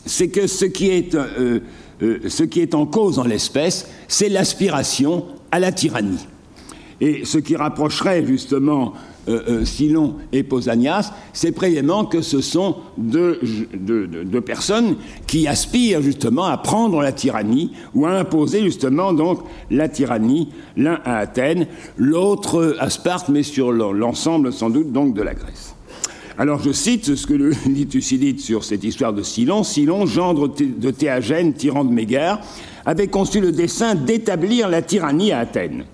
c'est 0.06 0.30
que 0.30 0.48
ce 0.48 0.66
qui 0.66 0.90
est, 0.90 1.16
euh, 1.16 1.60
euh, 2.02 2.20
ce 2.28 2.44
qui 2.44 2.60
est 2.60 2.76
en 2.76 2.86
cause 2.86 3.20
en 3.20 3.24
l'espèce, 3.24 3.90
c'est 4.08 4.30
l'aspiration 4.30 5.26
à 5.52 5.60
la 5.60 5.72
tyrannie. 5.72 6.28
Et 7.02 7.26
ce 7.26 7.38
qui 7.38 7.56
rapprocherait 7.56 8.26
justement 8.26 8.94
euh, 9.28 9.42
euh, 9.48 9.66
Silon 9.66 10.16
et 10.32 10.44
Pausanias, 10.44 11.14
c'est 11.32 11.52
précisément 11.52 12.06
que 12.06 12.22
ce 12.22 12.42
sont 12.42 12.78
deux, 12.98 13.40
personnes 14.46 14.96
qui 15.28 15.48
aspirent 15.48 16.02
justement 16.02 16.44
à 16.44 16.58
prendre 16.58 17.02
la 17.02 17.12
tyrannie 17.12 17.72
ou 17.96 18.06
à 18.06 18.12
imposer 18.12 18.64
justement 18.64 19.14
donc 19.14 19.40
la 19.72 19.88
tyrannie, 19.88 20.50
l'un 20.76 21.00
à 21.06 21.18
Athènes, 21.18 21.68
l'autre 21.98 22.76
à 22.80 22.90
Sparte, 22.90 23.30
mais 23.30 23.44
sur 23.44 23.72
l'ensemble 23.72 24.52
sans 24.52 24.70
doute 24.70 24.92
donc 24.92 25.14
de 25.14 25.22
la 25.22 25.34
Grèce. 25.34 25.73
Alors 26.38 26.60
je 26.62 26.72
cite 26.72 27.16
ce 27.16 27.28
que 27.28 27.34
le 27.34 27.54
dit 27.68 27.86
Thucydide 27.86 28.40
sur 28.40 28.64
cette 28.64 28.84
histoire 28.84 29.14
de 29.14 29.22
Silon. 29.22 29.64
Silon, 29.64 30.06
gendre 30.06 30.48
de 30.48 30.92
Théagène, 30.92 31.54
tyran 31.54 31.86
de 31.86 31.92
Mégare, 31.92 32.42
avait 32.86 33.08
conçu 33.08 33.40
le 33.40 33.52
dessein 33.52 33.96
d'établir 33.96 34.68
la 34.68 34.82
tyrannie 34.82 35.32
à 35.32 35.40
Athènes. 35.40 35.86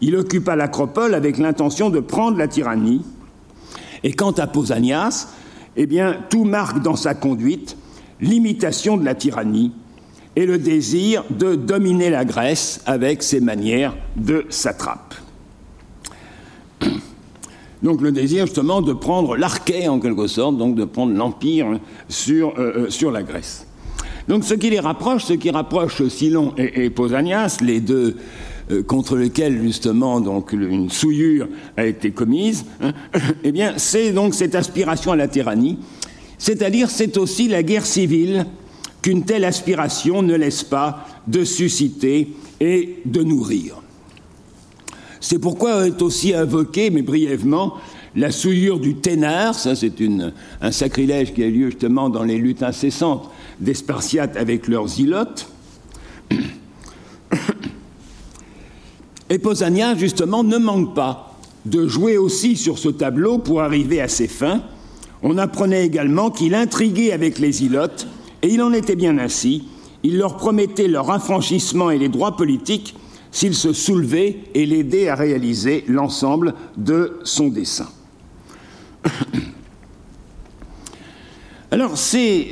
Il 0.00 0.16
occupa 0.16 0.56
l'acropole 0.56 1.14
avec 1.14 1.38
l'intention 1.38 1.90
de 1.90 2.00
prendre 2.00 2.38
la 2.38 2.48
tyrannie. 2.48 3.02
Et 4.04 4.12
quant 4.12 4.32
à 4.32 4.46
Pausanias, 4.46 5.28
eh 5.76 5.86
bien, 5.86 6.18
tout 6.28 6.44
marque 6.44 6.82
dans 6.82 6.96
sa 6.96 7.14
conduite 7.14 7.76
l'imitation 8.20 8.96
de 8.96 9.04
la 9.04 9.14
tyrannie 9.14 9.72
et 10.36 10.46
le 10.46 10.58
désir 10.58 11.24
de 11.30 11.54
dominer 11.54 12.10
la 12.10 12.24
Grèce 12.24 12.80
avec 12.86 13.22
ses 13.22 13.40
manières 13.40 13.96
de 14.16 14.44
satrape. 14.50 15.14
Donc 17.82 18.00
le 18.00 18.12
désir 18.12 18.46
justement 18.46 18.82
de 18.82 18.92
prendre 18.92 19.36
l'arché 19.36 19.88
en 19.88 20.00
quelque 20.00 20.26
sorte, 20.26 20.56
donc 20.56 20.74
de 20.74 20.84
prendre 20.84 21.14
l'empire 21.14 21.78
sur, 22.08 22.58
euh, 22.58 22.72
euh, 22.86 22.90
sur 22.90 23.10
la 23.10 23.22
Grèce. 23.22 23.66
Donc 24.26 24.44
ce 24.44 24.54
qui 24.54 24.70
les 24.70 24.80
rapproche, 24.80 25.24
ce 25.24 25.32
qui 25.34 25.50
rapproche 25.50 26.06
Silon 26.08 26.54
et, 26.58 26.84
et 26.84 26.90
Pausanias, 26.90 27.58
les 27.62 27.80
deux 27.80 28.16
euh, 28.70 28.82
contre 28.82 29.16
lequel 29.16 29.62
justement 29.62 30.20
donc 30.20 30.52
une 30.52 30.90
souillure 30.90 31.48
a 31.76 31.86
été 31.86 32.10
commise, 32.10 32.66
hein, 32.82 32.92
eh 33.44 33.52
bien 33.52 33.74
c'est 33.76 34.12
donc 34.12 34.34
cette 34.34 34.54
aspiration 34.54 35.12
à 35.12 35.16
la 35.16 35.28
tyrannie, 35.28 35.78
c'est-à-dire 36.36 36.90
c'est 36.90 37.16
aussi 37.16 37.48
la 37.48 37.62
guerre 37.62 37.86
civile 37.86 38.44
qu'une 39.00 39.24
telle 39.24 39.44
aspiration 39.44 40.22
ne 40.22 40.34
laisse 40.34 40.64
pas 40.64 41.06
de 41.26 41.44
susciter 41.44 42.34
et 42.60 42.96
de 43.06 43.22
nourrir. 43.22 43.80
C'est 45.20 45.38
pourquoi 45.38 45.86
est 45.86 46.00
aussi 46.02 46.34
invoqué, 46.34 46.90
mais 46.90 47.02
brièvement, 47.02 47.74
la 48.14 48.30
souillure 48.30 48.78
du 48.80 48.94
ténard, 48.96 49.54
ça 49.54 49.74
c'est 49.74 49.92
un 50.60 50.72
sacrilège 50.72 51.34
qui 51.34 51.42
a 51.42 51.48
lieu 51.48 51.66
justement 51.70 52.08
dans 52.08 52.24
les 52.24 52.38
luttes 52.38 52.62
incessantes 52.62 53.30
des 53.60 53.74
Spartiates 53.74 54.36
avec 54.36 54.68
leurs 54.68 54.98
ilotes. 54.98 55.48
Et 59.30 59.38
Posania, 59.38 59.94
justement, 59.94 60.42
ne 60.42 60.56
manque 60.56 60.94
pas 60.94 61.36
de 61.66 61.86
jouer 61.86 62.16
aussi 62.16 62.56
sur 62.56 62.78
ce 62.78 62.88
tableau 62.88 63.38
pour 63.38 63.60
arriver 63.60 64.00
à 64.00 64.08
ses 64.08 64.28
fins. 64.28 64.62
On 65.22 65.36
apprenait 65.36 65.84
également 65.84 66.30
qu'il 66.30 66.54
intriguait 66.54 67.12
avec 67.12 67.38
les 67.38 67.62
ilotes, 67.62 68.08
et 68.42 68.48
il 68.48 68.62
en 68.62 68.72
était 68.72 68.96
bien 68.96 69.18
ainsi. 69.18 69.64
Il 70.02 70.16
leur 70.16 70.36
promettait 70.36 70.88
leur 70.88 71.10
affranchissement 71.10 71.90
et 71.90 71.98
les 71.98 72.08
droits 72.08 72.36
politiques 72.36 72.94
s'ils 73.30 73.54
se 73.54 73.72
soulevaient 73.72 74.38
et 74.54 74.66
l'aidaient 74.66 75.08
à 75.08 75.14
réaliser 75.14 75.84
l'ensemble 75.88 76.54
de 76.76 77.18
son 77.24 77.48
dessein. 77.48 77.88
Alors, 81.70 81.98
c'est 81.98 82.48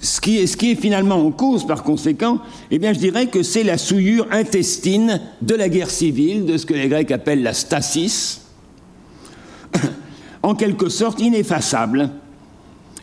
ce 0.00 0.20
qui, 0.20 0.38
est, 0.38 0.74
finalement 0.74 1.26
en 1.26 1.30
cause, 1.30 1.66
par 1.66 1.82
conséquent, 1.82 2.38
eh 2.70 2.78
bien, 2.78 2.92
je 2.92 2.98
dirais 2.98 3.26
que 3.26 3.42
c'est 3.42 3.62
la 3.62 3.78
souillure 3.78 4.26
intestine 4.30 5.20
de 5.40 5.54
la 5.54 5.68
guerre 5.70 5.90
civile, 5.90 6.44
de 6.44 6.58
ce 6.58 6.66
que 6.66 6.74
les 6.74 6.88
Grecs 6.88 7.10
appellent 7.10 7.42
la 7.42 7.54
stasis, 7.54 8.42
en 10.42 10.54
quelque 10.54 10.88
sorte 10.90 11.20
ineffaçable, 11.20 12.10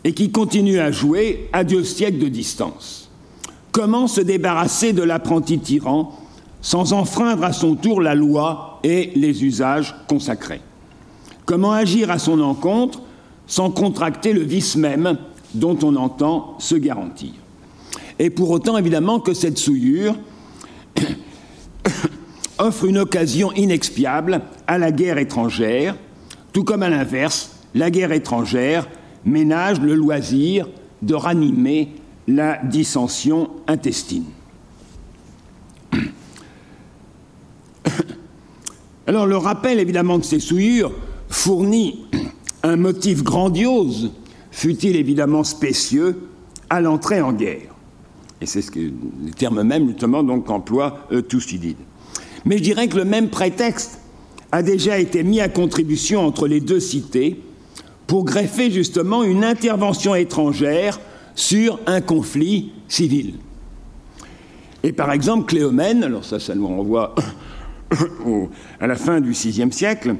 et 0.04 0.12
qui 0.12 0.30
continue 0.30 0.78
à 0.78 0.92
jouer 0.92 1.48
à 1.52 1.64
deux 1.64 1.84
siècles 1.84 2.18
de 2.18 2.28
distance. 2.28 3.01
Comment 3.72 4.06
se 4.06 4.20
débarrasser 4.20 4.92
de 4.92 5.02
l'apprenti 5.02 5.58
tyran 5.58 6.12
sans 6.60 6.92
enfreindre 6.92 7.44
à 7.44 7.52
son 7.52 7.74
tour 7.74 8.00
la 8.00 8.14
loi 8.14 8.78
et 8.84 9.10
les 9.16 9.44
usages 9.44 9.96
consacrés 10.06 10.60
Comment 11.44 11.72
agir 11.72 12.10
à 12.10 12.18
son 12.18 12.40
encontre 12.40 13.02
sans 13.46 13.70
contracter 13.70 14.32
le 14.32 14.42
vice 14.42 14.76
même 14.76 15.18
dont 15.54 15.78
on 15.82 15.96
entend 15.96 16.56
se 16.58 16.74
garantir. 16.74 17.32
Et 18.18 18.30
pour 18.30 18.50
autant, 18.50 18.78
évidemment, 18.78 19.20
que 19.20 19.34
cette 19.34 19.58
souillure 19.58 20.14
offre 22.58 22.84
une 22.84 22.98
occasion 22.98 23.52
inexpiable 23.52 24.42
à 24.66 24.78
la 24.78 24.92
guerre 24.92 25.18
étrangère, 25.18 25.96
tout 26.52 26.64
comme 26.64 26.82
à 26.82 26.88
l'inverse, 26.88 27.56
la 27.74 27.90
guerre 27.90 28.12
étrangère 28.12 28.88
ménage 29.24 29.80
le 29.80 29.94
loisir 29.94 30.68
de 31.02 31.14
ranimer 31.14 31.94
la 32.34 32.58
dissension 32.64 33.50
intestine. 33.66 34.24
Alors 39.06 39.26
le 39.26 39.36
rappel 39.36 39.78
évidemment 39.78 40.18
de 40.18 40.24
ces 40.24 40.40
souillures 40.40 40.92
fournit 41.28 42.04
un 42.62 42.76
motif 42.76 43.22
grandiose 43.22 44.12
fut-il 44.52 44.94
évidemment 44.96 45.42
spécieux, 45.42 46.28
à 46.70 46.80
l'entrée 46.80 47.20
en 47.20 47.32
guerre. 47.32 47.74
Et 48.40 48.46
c'est 48.46 48.62
ce 48.62 48.70
que 48.70 48.78
les 48.78 49.32
termes 49.32 49.62
même, 49.62 49.88
justement, 49.88 50.22
donc 50.22 50.48
emploie 50.50 51.06
euh. 51.10 51.22
Mais 52.44 52.58
je 52.58 52.62
dirais 52.62 52.88
que 52.88 52.96
le 52.96 53.04
même 53.04 53.28
prétexte 53.30 53.98
a 54.52 54.62
déjà 54.62 54.98
été 54.98 55.22
mis 55.22 55.40
à 55.40 55.48
contribution 55.48 56.24
entre 56.24 56.46
les 56.46 56.60
deux 56.60 56.80
cités 56.80 57.40
pour 58.06 58.24
greffer 58.24 58.70
justement 58.70 59.22
une 59.22 59.44
intervention 59.44 60.14
étrangère 60.14 61.00
sur 61.34 61.78
un 61.86 62.00
conflit 62.00 62.72
civil. 62.88 63.34
Et 64.82 64.92
par 64.92 65.12
exemple, 65.12 65.46
Cléomène, 65.46 66.04
alors 66.04 66.24
ça, 66.24 66.40
ça 66.40 66.54
nous 66.54 66.66
renvoie 66.66 67.14
à 68.80 68.86
la 68.86 68.96
fin 68.96 69.20
du 69.20 69.30
VIe 69.30 69.72
siècle, 69.72 70.16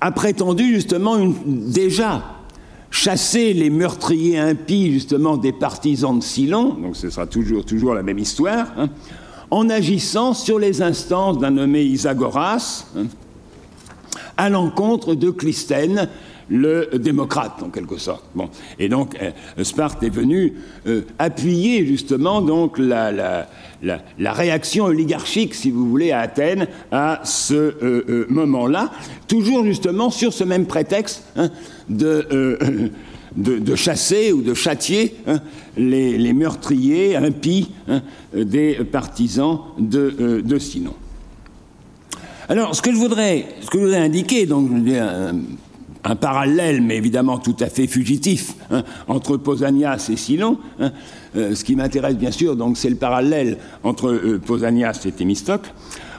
a 0.00 0.10
prétendu 0.10 0.74
justement 0.74 1.16
déjà 1.46 2.22
chasser 2.90 3.54
les 3.54 3.70
meurtriers 3.70 4.38
impies 4.38 4.92
justement 4.92 5.36
des 5.36 5.52
partisans 5.52 6.18
de 6.18 6.22
Silon, 6.22 6.74
donc 6.74 6.96
ce 6.96 7.08
sera 7.08 7.26
toujours, 7.26 7.64
toujours 7.64 7.94
la 7.94 8.02
même 8.02 8.18
histoire, 8.18 8.66
hein, 8.76 8.88
en 9.50 9.70
agissant 9.70 10.34
sur 10.34 10.58
les 10.58 10.82
instances 10.82 11.38
d'un 11.38 11.52
nommé 11.52 11.82
Isagoras 11.82 12.86
hein, 12.96 13.06
à 14.36 14.50
l'encontre 14.50 15.14
de 15.14 15.30
Clisthène, 15.30 16.08
le 16.48 16.90
démocrate 16.98 17.62
en 17.62 17.68
quelque 17.68 17.98
sorte. 17.98 18.24
Bon. 18.34 18.48
Et 18.78 18.88
donc 18.88 19.16
euh, 19.20 19.30
Sparte 19.64 20.02
est 20.02 20.10
venu 20.10 20.54
euh, 20.86 21.02
appuyer 21.18 21.86
justement 21.86 22.40
donc 22.40 22.78
la, 22.78 23.48
réaction 24.18 24.84
oligarchique, 24.86 25.54
si 25.54 25.70
vous 25.70 25.88
voulez, 25.88 26.12
à 26.12 26.20
Athènes 26.20 26.66
à 26.90 27.20
ce 27.24 27.54
euh, 27.54 28.26
moment-là, 28.28 28.90
toujours 29.28 29.64
justement 29.64 30.10
sur 30.10 30.32
ce 30.32 30.44
même 30.44 30.66
prétexte 30.66 31.24
hein, 31.36 31.50
de, 31.88 32.58
chasser 33.74 34.32
ou 34.32 34.42
de 34.42 34.54
châtier 34.54 35.16
hein, 35.26 35.40
les, 35.76 36.32
meurtriers 36.32 37.16
impies 37.16 37.70
hein, 37.88 38.02
des 38.34 38.74
partisans 38.84 39.60
de, 39.78 40.42
de 40.44 40.58
Sinon. 40.58 40.94
Alors, 42.48 42.74
ce 42.74 42.82
que 42.82 42.92
je 42.92 42.96
voudrais, 42.96 43.46
ce 43.60 43.70
que 43.70 43.78
je 43.78 43.84
voudrais 43.84 44.00
indiquer, 44.00 44.46
donc, 44.46 44.68
un 46.04 46.16
parallèle, 46.16 46.82
mais 46.82 46.96
évidemment 46.96 47.38
tout 47.38 47.56
à 47.60 47.66
fait 47.66 47.86
fugitif, 47.86 48.54
hein, 48.70 48.82
entre 49.08 49.36
Pausanias 49.36 50.08
et 50.12 50.16
Silon. 50.16 50.58
Hein. 50.80 50.92
Euh, 51.36 51.54
ce 51.54 51.64
qui 51.64 51.76
m'intéresse 51.76 52.16
bien 52.16 52.32
sûr, 52.32 52.56
donc, 52.56 52.76
c'est 52.76 52.90
le 52.90 52.96
parallèle 52.96 53.58
entre 53.84 54.08
euh, 54.08 54.40
Pausanias 54.44 55.00
et 55.06 55.12
Thémistocle. 55.12 55.72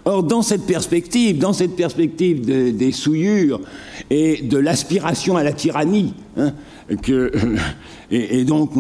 Or, 0.06 0.24
dans 0.24 0.42
cette 0.42 0.66
perspective, 0.66 1.38
dans 1.38 1.54
cette 1.54 1.78
perspective 1.78 2.42
des 2.42 2.92
souillures 2.92 3.62
et 4.10 4.42
de 4.42 4.58
l'aspiration 4.58 5.38
à 5.38 5.44
la 5.44 5.54
tyrannie, 5.54 6.14
hein, 6.36 6.52
que, 7.02 7.32
et, 8.12 8.44
donc 8.44 8.72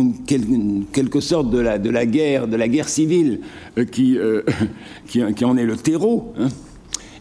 quelque 0.91 1.21
sorte 1.21 1.49
de 1.49 1.59
la, 1.59 1.79
de 1.79 1.89
la, 1.89 2.05
guerre, 2.05 2.49
de 2.49 2.57
la 2.57 2.67
guerre 2.67 2.89
civile 2.89 3.39
euh, 3.77 3.85
qui, 3.85 4.17
qui, 5.07 5.21
qui, 5.33 5.45
en 5.45 5.55
est 5.55 5.65
le 5.65 5.77
terreau. 5.77 6.33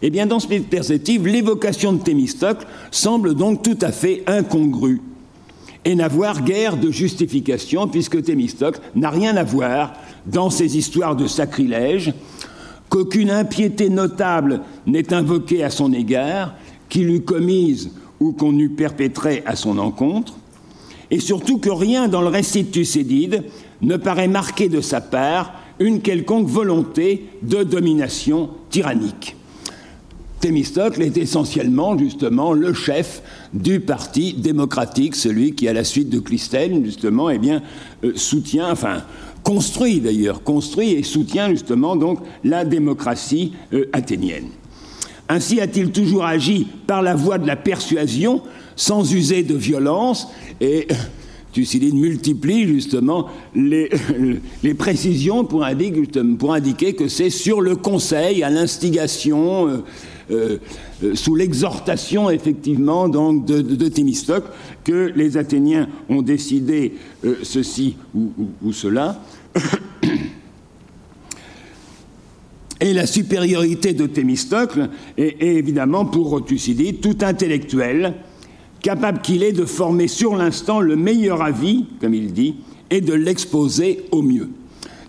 Eh 0.05 0.09
bien, 0.09 0.25
dans 0.25 0.41
cette 0.41 0.67
perspective, 0.67 1.25
l'évocation 1.25 1.93
de 1.93 2.03
Thémistocle 2.03 2.67
semble 2.91 3.35
donc 3.35 3.63
tout 3.63 3.77
à 3.79 3.93
fait 3.93 4.21
incongrue 4.27 5.01
et 5.85 5.95
n'avoir 5.95 6.43
guère 6.43 6.75
de 6.75 6.91
justification, 6.91 7.87
puisque 7.87 8.21
Thémistocle 8.21 8.81
n'a 8.95 9.09
rien 9.09 9.37
à 9.37 9.45
voir 9.45 9.93
dans 10.25 10.49
ces 10.49 10.77
histoires 10.77 11.15
de 11.15 11.25
sacrilège, 11.25 12.13
qu'aucune 12.89 13.31
impiété 13.31 13.89
notable 13.89 14.59
n'est 14.85 15.13
invoquée 15.13 15.63
à 15.63 15.69
son 15.69 15.93
égard, 15.93 16.53
qu'il 16.89 17.09
eût 17.09 17.21
commise 17.21 17.91
ou 18.19 18.33
qu'on 18.33 18.57
eût 18.59 18.69
perpétrée 18.69 19.41
à 19.45 19.55
son 19.55 19.77
encontre, 19.77 20.33
et 21.11 21.21
surtout 21.21 21.59
que 21.59 21.69
rien 21.69 22.09
dans 22.09 22.21
le 22.21 22.27
récit 22.27 22.63
de 22.63 22.71
Thucédide 22.71 23.45
ne 23.81 23.95
paraît 23.95 24.27
marquer 24.27 24.67
de 24.67 24.81
sa 24.81 24.99
part 24.99 25.53
une 25.79 26.01
quelconque 26.01 26.47
volonté 26.47 27.25
de 27.41 27.63
domination 27.63 28.49
tyrannique. 28.69 29.37
Thémistocle 30.43 31.01
est 31.01 31.15
essentiellement 31.15 31.97
justement 31.97 32.51
le 32.51 32.73
chef 32.73 33.21
du 33.53 33.79
parti 33.79 34.33
démocratique, 34.33 35.15
celui 35.15 35.55
qui, 35.55 35.69
à 35.69 35.73
la 35.73 35.85
suite 35.85 36.09
de 36.09 36.19
Clisthène, 36.19 36.83
justement, 36.83 37.29
eh 37.29 37.37
bien, 37.37 37.61
euh, 38.03 38.11
soutient, 38.17 38.69
enfin, 38.69 39.03
construit 39.41 40.01
d'ailleurs, 40.01 40.43
construit 40.43 40.91
et 40.91 41.03
soutient 41.03 41.49
justement 41.49 41.95
donc 41.95 42.19
la 42.43 42.65
démocratie 42.65 43.53
euh, 43.71 43.85
athénienne. 43.93 44.47
Ainsi 45.29 45.61
a-t-il 45.61 45.91
toujours 45.91 46.25
agi 46.25 46.67
par 46.87 47.01
la 47.01 47.15
voie 47.15 47.37
de 47.37 47.47
la 47.47 47.55
persuasion, 47.55 48.41
sans 48.75 49.13
user 49.13 49.43
de 49.43 49.55
violence, 49.55 50.27
et 50.59 50.89
Thucydide 51.53 51.93
multiplie 51.93 52.67
justement 52.67 53.27
les, 53.55 53.89
précisions 54.77 55.45
pour 55.45 55.63
indiquer, 55.63 56.93
que 56.93 57.07
c'est 57.07 57.29
sur 57.29 57.61
le 57.61 57.75
conseil, 57.75 58.43
à 58.43 58.49
l'instigation, 58.49 59.67
euh, 59.67 59.77
euh, 60.31 60.57
euh, 61.03 61.15
sous 61.15 61.35
l'exhortation 61.35 62.29
effectivement 62.29 63.07
de, 63.07 63.87
Thémistocle 63.87 64.49
que 64.83 65.11
les 65.15 65.37
Athéniens 65.37 65.87
ont 66.09 66.23
décidé 66.23 66.93
ceci 67.43 67.95
ou 68.15 68.73
cela. 68.73 69.21
Et 72.81 72.91
la 72.93 73.05
supériorité 73.05 73.93
de 73.93 74.07
Thémistocle 74.07 74.89
est, 75.17 75.41
est 75.41 75.55
évidemment 75.55 76.03
pour 76.05 76.43
Thucydide 76.43 76.99
tout 76.99 77.15
intellectuel, 77.21 78.15
capable 78.83 79.21
qu'il 79.21 79.41
est 79.41 79.53
de 79.53 79.65
former 79.65 80.07
sur 80.07 80.35
l'instant 80.35 80.79
le 80.79 80.95
meilleur 80.95 81.41
avis, 81.41 81.85
comme 81.99 82.13
il 82.13 82.33
dit, 82.33 82.57
et 82.91 83.01
de 83.01 83.13
l'exposer 83.13 84.05
au 84.11 84.21
mieux. 84.21 84.49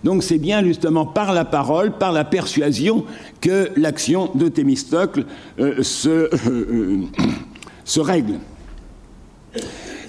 Donc 0.03 0.23
c'est 0.23 0.37
bien 0.37 0.63
justement 0.63 1.05
par 1.05 1.33
la 1.33 1.45
parole, 1.45 1.97
par 1.97 2.11
la 2.11 2.23
persuasion, 2.23 3.05
que 3.41 3.69
l'action 3.75 4.31
de 4.33 4.47
Thémistocle 4.47 5.25
euh, 5.59 5.83
se, 5.83 6.09
euh, 6.09 6.29
euh, 6.47 7.01
se 7.83 7.99
règle, 7.99 8.35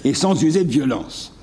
et 0.03 0.13
sans 0.13 0.41
user 0.41 0.63
de 0.63 0.71
violence. 0.71 1.35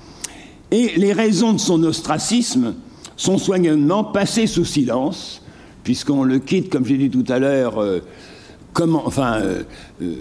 Et 0.71 0.93
les 0.97 1.13
raisons 1.13 1.53
de 1.53 1.59
son 1.59 1.83
ostracisme 1.83 2.73
sont 3.17 3.37
soigneusement 3.37 4.03
passées 4.03 4.47
sous 4.47 4.65
silence, 4.65 5.43
puisqu'on 5.83 6.23
le 6.23 6.39
quitte, 6.39 6.71
comme 6.71 6.85
j'ai 6.85 6.97
dit 6.97 7.11
tout 7.11 7.25
à 7.31 7.37
l'heure, 7.37 7.79
enfin, 8.81 9.39
euh, 9.41 9.63
euh, 10.01 10.15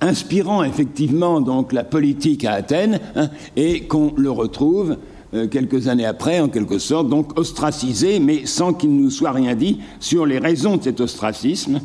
inspirant 0.00 0.62
effectivement 0.62 1.40
donc 1.40 1.72
la 1.72 1.84
politique 1.84 2.44
à 2.44 2.52
Athènes, 2.52 3.00
hein, 3.16 3.28
et 3.56 3.82
qu'on 3.82 4.12
le 4.16 4.30
retrouve 4.30 4.96
euh, 5.34 5.46
quelques 5.48 5.88
années 5.88 6.06
après, 6.06 6.40
en 6.40 6.48
quelque 6.48 6.78
sorte, 6.78 7.08
donc 7.08 7.38
ostracisé, 7.38 8.20
mais 8.20 8.46
sans 8.46 8.72
qu'il 8.72 8.94
nous 8.94 9.10
soit 9.10 9.32
rien 9.32 9.54
dit 9.54 9.80
sur 10.00 10.26
les 10.26 10.38
raisons 10.38 10.76
de 10.76 10.84
cet 10.84 11.00
ostracisme. 11.00 11.80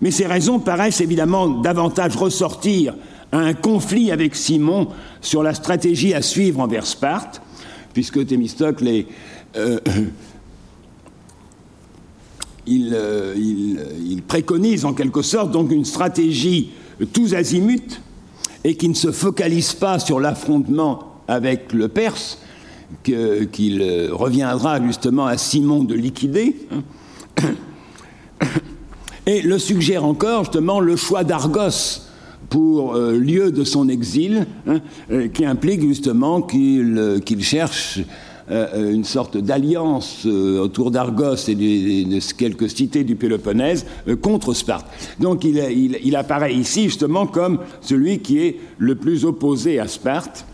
Mais 0.00 0.10
ces 0.10 0.26
raisons 0.26 0.58
paraissent 0.58 1.00
évidemment 1.00 1.48
davantage 1.48 2.16
ressortir 2.16 2.94
à 3.32 3.38
un 3.38 3.54
conflit 3.54 4.10
avec 4.10 4.34
Simon 4.36 4.88
sur 5.20 5.42
la 5.42 5.54
stratégie 5.54 6.14
à 6.14 6.22
suivre 6.22 6.60
envers 6.60 6.86
Sparte, 6.86 7.40
puisque 7.92 8.26
Thémistocle 8.26 8.88
est. 8.88 9.06
Euh, 12.66 13.34
il, 13.36 13.78
euh, 13.78 13.84
il, 14.08 14.22
préconise 14.22 14.84
en 14.84 14.94
quelque 14.94 15.22
sorte 15.22 15.50
donc 15.50 15.70
une 15.70 15.84
stratégie 15.84 16.70
tous 17.12 17.34
azimuts 17.34 18.00
et 18.64 18.76
qui 18.76 18.88
ne 18.88 18.94
se 18.94 19.12
focalise 19.12 19.74
pas 19.74 19.98
sur 19.98 20.18
l'affrontement 20.18 21.20
avec 21.28 21.72
le 21.72 21.88
Perse, 21.88 22.38
qu'il 23.02 23.48
qu 23.52 24.08
reviendra 24.10 24.82
justement 24.82 25.26
à 25.26 25.36
Simon 25.36 25.84
de 25.84 25.94
liquider, 25.94 26.56
et 29.26 29.42
le 29.42 29.58
suggère 29.58 30.04
encore 30.04 30.44
justement 30.44 30.80
le 30.80 30.96
choix 30.96 31.24
d'Argos 31.24 32.00
pour 32.50 32.94
euh, 32.94 33.18
lieu 33.18 33.50
de 33.50 33.64
son 33.64 33.88
exil, 33.88 34.46
hein, 34.66 34.80
euh, 35.10 35.28
qui 35.28 35.44
implique 35.44 35.80
justement 35.80 36.42
qu'il 36.42 36.96
euh, 36.98 37.18
qu 37.18 37.40
cherche 37.40 38.00
euh, 38.50 38.92
une 38.92 39.04
sorte 39.04 39.36
d'alliance 39.36 40.22
euh, 40.26 40.60
autour 40.60 40.90
d'Argos 40.90 41.48
et 41.48 41.54
de, 41.54 42.34
quelques 42.36 42.68
cités 42.68 43.04
du 43.04 43.16
Péloponnèse 43.16 43.86
euh, 44.08 44.16
contre 44.16 44.54
Sparte. 44.54 44.86
Donc 45.18 45.44
il, 45.44 46.16
apparaît 46.16 46.54
ici 46.54 46.84
justement 46.84 47.26
comme 47.26 47.58
celui 47.80 48.18
qui 48.18 48.38
est 48.40 48.56
le 48.78 48.94
plus 48.94 49.24
opposé 49.24 49.78
à 49.78 49.88
Sparte. 49.88 50.44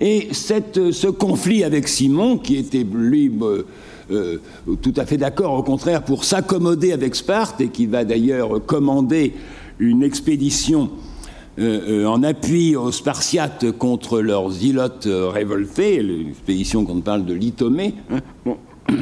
Et 0.00 0.28
cette, 0.32 0.92
ce 0.92 1.08
conflit 1.08 1.62
avec 1.62 1.86
Simon, 1.86 2.38
qui 2.38 2.56
était 2.56 2.86
lui 2.90 3.30
euh, 3.42 3.64
euh, 4.10 4.76
tout 4.80 4.94
à 4.96 5.06
fait 5.06 5.16
d'accord, 5.16 5.54
au 5.54 5.62
contraire, 5.62 6.02
pour 6.02 6.24
s'accommoder 6.24 6.92
avec 6.92 7.14
Sparte, 7.14 7.60
et 7.60 7.68
qui 7.68 7.86
va 7.86 8.04
d'ailleurs 8.04 8.64
commander 8.64 9.34
une 9.78 10.02
expédition 10.02 10.90
euh, 11.60 12.06
en 12.06 12.22
appui 12.22 12.76
aux 12.76 12.92
Spartiates 12.92 13.70
contre 13.72 14.20
leurs 14.20 14.62
ilotes 14.62 15.08
révoltés, 15.08 16.02
l'expédition 16.02 16.84
qu'on 16.84 17.00
parle 17.00 17.24
de 17.24 17.34
l'Itomée. 17.34 17.94
Hein, 18.10 18.56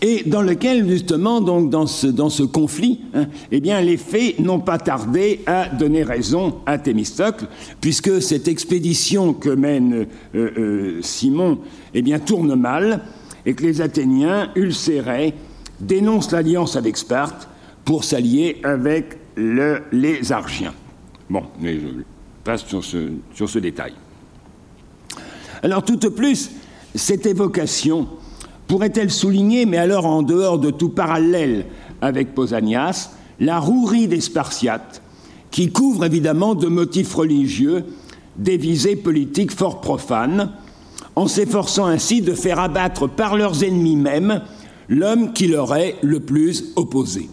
et 0.00 0.22
dans 0.26 0.42
lequel 0.42 0.88
justement 0.88 1.40
donc 1.40 1.70
dans 1.70 1.86
ce, 1.86 2.06
dans 2.06 2.30
ce 2.30 2.42
conflit 2.42 3.00
hein, 3.14 3.26
eh 3.50 3.60
bien 3.60 3.80
les 3.80 3.96
faits 3.96 4.38
n'ont 4.38 4.60
pas 4.60 4.78
tardé 4.78 5.40
à 5.46 5.68
donner 5.68 6.02
raison 6.02 6.56
à 6.66 6.78
Thémistocle 6.78 7.46
puisque 7.80 8.22
cette 8.22 8.48
expédition 8.48 9.32
que 9.32 9.50
mène 9.50 10.06
euh, 10.34 10.50
euh, 10.58 10.98
Simon 11.02 11.58
eh 11.94 12.02
bien 12.02 12.20
tourne 12.20 12.54
mal 12.54 13.02
et 13.44 13.54
que 13.54 13.64
les 13.64 13.80
Athéniens 13.80 14.50
ulcérés 14.54 15.34
dénoncent 15.80 16.32
l'alliance 16.32 16.76
avec 16.76 16.96
Sparte 16.96 17.48
pour 17.84 18.04
s'allier 18.04 18.58
avec 18.62 19.17
le, 19.38 19.82
les 19.92 20.32
Argiens. 20.32 20.74
Bon, 21.30 21.44
mais 21.60 21.74
je 21.74 21.86
passe 22.42 22.64
sur 22.66 22.84
ce, 22.84 23.10
sur 23.34 23.48
ce 23.48 23.58
détail. 23.58 23.92
Alors 25.62 25.84
tout 25.84 25.96
de 25.96 26.08
plus, 26.08 26.50
cette 26.94 27.26
évocation 27.26 28.08
pourrait-elle 28.66 29.10
souligner, 29.10 29.64
mais 29.64 29.78
alors 29.78 30.06
en 30.06 30.22
dehors 30.22 30.58
de 30.58 30.70
tout 30.70 30.90
parallèle 30.90 31.66
avec 32.00 32.34
Pausanias, 32.34 33.10
la 33.40 33.58
rouerie 33.60 34.08
des 34.08 34.20
Spartiates, 34.20 35.02
qui 35.50 35.70
couvre 35.70 36.04
évidemment 36.04 36.54
de 36.54 36.66
motifs 36.66 37.14
religieux 37.14 37.84
des 38.36 38.56
visées 38.56 38.96
politiques 38.96 39.52
fort 39.52 39.80
profanes, 39.80 40.52
en 41.16 41.26
s'efforçant 41.26 41.86
ainsi 41.86 42.22
de 42.22 42.34
faire 42.34 42.60
abattre 42.60 43.08
par 43.08 43.36
leurs 43.36 43.64
ennemis 43.64 43.96
mêmes 43.96 44.42
l'homme 44.88 45.32
qui 45.32 45.48
leur 45.48 45.74
est 45.74 45.96
le 46.02 46.20
plus 46.20 46.72
opposé. 46.76 47.28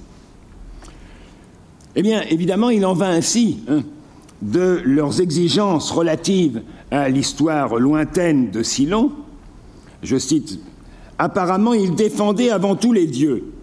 Eh 1.95 2.01
bien, 2.01 2.23
évidemment, 2.29 2.69
il 2.69 2.85
en 2.85 2.93
va 2.93 3.07
ainsi 3.07 3.59
hein, 3.69 3.83
de 4.41 4.81
leurs 4.83 5.21
exigences 5.21 5.91
relatives 5.91 6.61
à 6.91 7.07
l'histoire 7.07 7.75
lointaine 7.75 8.51
de 8.51 8.63
Silon. 8.63 9.11
Je 10.03 10.17
cite 10.17 10.59
Apparemment, 11.17 11.73
il 11.73 11.95
défendait 11.95 12.49
avant 12.49 12.75
tout 12.75 12.91
les 12.91 13.07
dieux. 13.07 13.53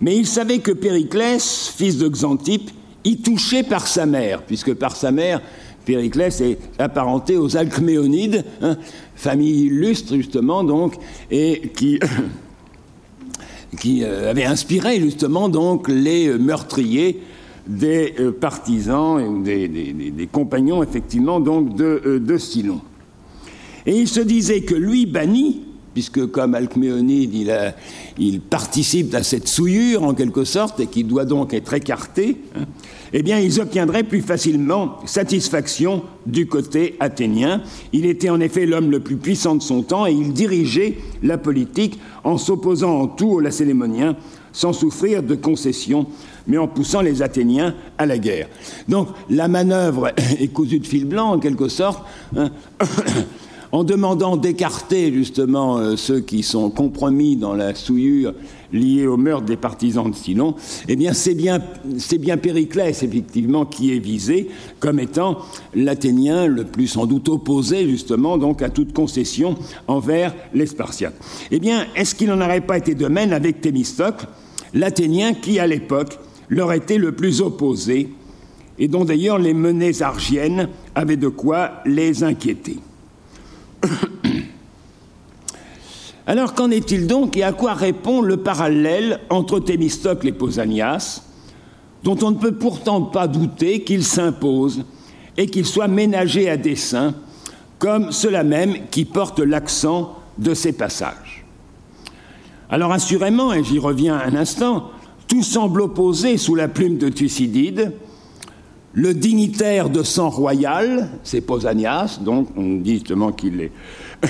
Mais 0.00 0.16
il 0.16 0.26
savait 0.26 0.58
que 0.58 0.72
Périclès, 0.72 1.72
fils 1.74 1.96
de 1.96 2.08
Xantippe, 2.08 2.70
y 3.04 3.16
touchait 3.16 3.62
par 3.62 3.86
sa 3.86 4.04
mère, 4.04 4.42
puisque 4.42 4.74
par 4.74 4.94
sa 4.94 5.10
mère, 5.10 5.40
Périclès 5.86 6.40
est 6.42 6.58
apparenté 6.78 7.38
aux 7.38 7.56
Alcméonides, 7.56 8.44
hein, 8.60 8.76
famille 9.14 9.66
illustre 9.66 10.14
justement, 10.16 10.62
donc, 10.62 10.96
et 11.30 11.70
qui, 11.74 11.98
qui 13.80 14.02
euh, 14.02 14.30
avait 14.30 14.44
inspiré 14.44 15.00
justement 15.00 15.48
donc 15.48 15.88
les 15.88 16.28
meurtriers 16.36 17.22
des 17.66 18.14
euh, 18.20 18.32
partisans 18.32 19.44
et 19.46 19.68
des, 19.68 20.28
compagnons 20.30 20.82
effectivement 20.82 21.40
donc 21.40 21.74
de, 21.74 22.00
euh, 22.06 22.38
Silon. 22.38 22.80
Et 23.86 23.96
il 23.96 24.08
se 24.08 24.20
disait 24.20 24.62
que 24.62 24.74
lui 24.74 25.06
banni, 25.06 25.62
puisque 25.92 26.26
comme 26.26 26.54
Alcméonide, 26.54 27.34
il, 28.18 28.40
participe 28.40 29.14
à 29.14 29.22
cette 29.22 29.48
souillure 29.48 30.02
en 30.02 30.12
quelque 30.12 30.44
sorte 30.44 30.80
et 30.80 30.86
qui 30.86 31.04
doit 31.04 31.24
donc 31.24 31.54
être 31.54 31.72
écarté, 31.72 32.36
hein, 32.54 32.64
eh 33.12 33.22
bien 33.22 33.38
ils 33.38 33.60
obtiendraient 33.60 34.02
plus 34.02 34.20
facilement 34.20 34.98
satisfaction 35.06 36.02
du 36.26 36.46
côté 36.46 36.96
athénien. 37.00 37.62
Il 37.92 38.04
était 38.04 38.28
en 38.28 38.40
effet 38.40 38.66
l'homme 38.66 38.90
le 38.90 39.00
plus 39.00 39.16
puissant 39.16 39.54
de 39.54 39.62
son 39.62 39.82
temps 39.82 40.06
et 40.06 40.12
il 40.12 40.32
dirigeait 40.32 40.98
la 41.22 41.38
politique 41.38 41.98
en 42.24 42.36
s'opposant 42.36 43.00
en 43.00 43.06
tout 43.06 43.30
aux 43.30 43.40
Lacélémoniens 43.40 44.16
sans 44.56 44.72
souffrir 44.72 45.22
de 45.22 45.34
concessions, 45.34 46.06
mais 46.46 46.56
en 46.56 46.66
poussant 46.66 47.02
les 47.02 47.20
Athéniens 47.20 47.74
à 47.98 48.06
la 48.06 48.16
guerre. 48.16 48.48
Donc 48.88 49.08
la 49.28 49.48
manœuvre 49.48 50.12
est 50.40 50.48
cousue 50.48 50.78
de 50.78 50.86
fil 50.86 51.04
blanc 51.04 51.32
en 51.32 51.38
quelque 51.38 51.68
sorte. 51.68 52.02
Hein, 52.34 52.50
en 53.72 53.84
demandant 53.84 54.38
d'écarter 54.38 55.12
justement 55.12 55.76
euh, 55.76 55.96
ceux 55.96 56.20
qui 56.20 56.42
sont 56.42 56.70
compromis 56.70 57.36
dans 57.36 57.52
la 57.52 57.74
souillure 57.74 58.32
liée 58.72 59.06
au 59.06 59.18
meurtre 59.18 59.44
des 59.44 59.58
partisans 59.58 60.10
de 60.10 60.16
Silon, 60.16 60.54
eh 60.88 60.96
bien 60.96 61.12
c'est 61.12 61.34
bien, 61.34 61.60
c'est 61.98 62.16
bien 62.16 62.38
Périclès 62.38 63.02
effectivement 63.02 63.66
qui 63.66 63.94
est 63.94 63.98
visé 63.98 64.48
comme 64.80 64.98
étant 64.98 65.38
l'Athénien 65.74 66.46
le 66.46 66.64
plus 66.64 66.86
sans 66.86 67.04
doute 67.04 67.28
opposé 67.28 67.86
justement 67.86 68.38
donc 68.38 68.62
à 68.62 68.70
toute 68.70 68.94
concession 68.94 69.56
envers 69.88 70.34
les 70.54 70.66
Spartiates. 70.66 71.18
Eh 71.50 71.58
bien, 71.58 71.86
est-ce 71.94 72.14
qu'il 72.14 72.28
n'en 72.28 72.40
aurait 72.40 72.62
pas 72.62 72.78
été 72.78 72.94
de 72.94 73.06
même 73.06 73.32
avec 73.32 73.60
Thémistocle, 73.60 74.26
l'Athénien 74.74 75.34
qui 75.34 75.58
à 75.58 75.66
l'époque 75.66 76.18
leur 76.48 76.72
était 76.72 76.98
le 76.98 77.12
plus 77.12 77.40
opposé 77.40 78.10
et 78.78 78.88
dont 78.88 79.04
d'ailleurs 79.04 79.38
les 79.38 79.54
menées 79.54 80.02
argiennes 80.02 80.68
avaient 80.94 81.16
de 81.16 81.28
quoi 81.28 81.82
les 81.84 82.22
inquiéter. 82.24 82.78
Alors 86.26 86.54
qu'en 86.54 86.70
est-il 86.70 87.06
donc 87.06 87.36
et 87.36 87.44
à 87.44 87.52
quoi 87.52 87.74
répond 87.74 88.20
le 88.20 88.38
parallèle 88.38 89.20
entre 89.30 89.60
Thémistocle 89.60 90.26
et 90.28 90.32
Pausanias, 90.32 91.22
dont 92.02 92.18
on 92.22 92.32
ne 92.32 92.36
peut 92.36 92.56
pourtant 92.56 93.02
pas 93.02 93.28
douter 93.28 93.82
qu'il 93.82 94.04
s'impose 94.04 94.84
et 95.36 95.46
qu'il 95.46 95.66
soit 95.66 95.88
ménagé 95.88 96.48
à 96.48 96.56
dessein, 96.56 97.14
comme 97.78 98.10
cela 98.10 98.42
même 98.42 98.88
qui 98.90 99.04
porte 99.04 99.38
l'accent 99.38 100.18
de 100.38 100.52
ces 100.54 100.72
passages? 100.72 101.25
Alors 102.68 102.92
assurément, 102.92 103.52
et 103.52 103.62
j'y 103.62 103.78
reviens 103.78 104.16
un 104.18 104.34
instant, 104.34 104.90
tout 105.28 105.42
semble 105.42 105.82
opposé 105.82 106.36
sous 106.36 106.56
la 106.56 106.66
plume 106.66 106.98
de 106.98 107.08
Thucydide, 107.08 107.92
le 108.92 109.14
dignitaire 109.14 109.88
de 109.88 110.02
sang 110.02 110.30
royal, 110.30 111.10
c'est 111.22 111.42
Pausanias, 111.42 112.18
donc 112.22 112.48
on 112.56 112.76
dit 112.76 112.94
justement 112.94 113.30
qu'il 113.30 113.60
est, 113.60 113.72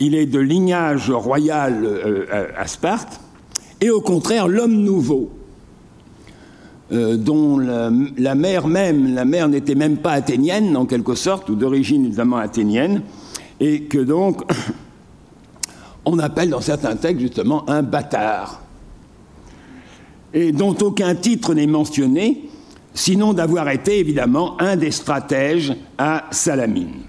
il 0.00 0.14
est 0.14 0.26
de 0.26 0.38
lignage 0.38 1.10
royal 1.10 1.80
euh, 1.84 2.46
à 2.56 2.66
Sparte, 2.66 3.20
et 3.82 3.90
au 3.90 4.00
contraire 4.00 4.48
l'homme 4.48 4.76
nouveau, 4.76 5.30
euh, 6.92 7.16
dont 7.16 7.58
la, 7.58 8.34
mère 8.34 8.66
même, 8.66 9.14
la 9.14 9.24
mère 9.24 9.48
n'était 9.48 9.74
même 9.74 9.98
pas 9.98 10.12
athénienne 10.12 10.76
en 10.76 10.86
quelque 10.86 11.14
sorte, 11.14 11.50
ou 11.50 11.54
d'origine 11.54 12.06
évidemment 12.06 12.38
athénienne, 12.38 13.02
et 13.60 13.82
que 13.82 13.98
donc 13.98 14.42
on 16.04 16.18
appelle 16.18 16.50
dans 16.50 16.60
certains 16.60 16.96
textes 16.96 17.20
justement 17.20 17.68
un 17.68 17.82
bâtard, 17.82 18.62
et 20.34 20.52
dont 20.52 20.76
aucun 20.80 21.14
titre 21.14 21.54
n'est 21.54 21.66
mentionné, 21.66 22.48
sinon 22.94 23.32
d'avoir 23.32 23.68
été 23.68 23.98
évidemment 23.98 24.60
un 24.60 24.76
des 24.76 24.90
stratèges 24.90 25.74
à 25.98 26.24
Salamine. 26.30 27.02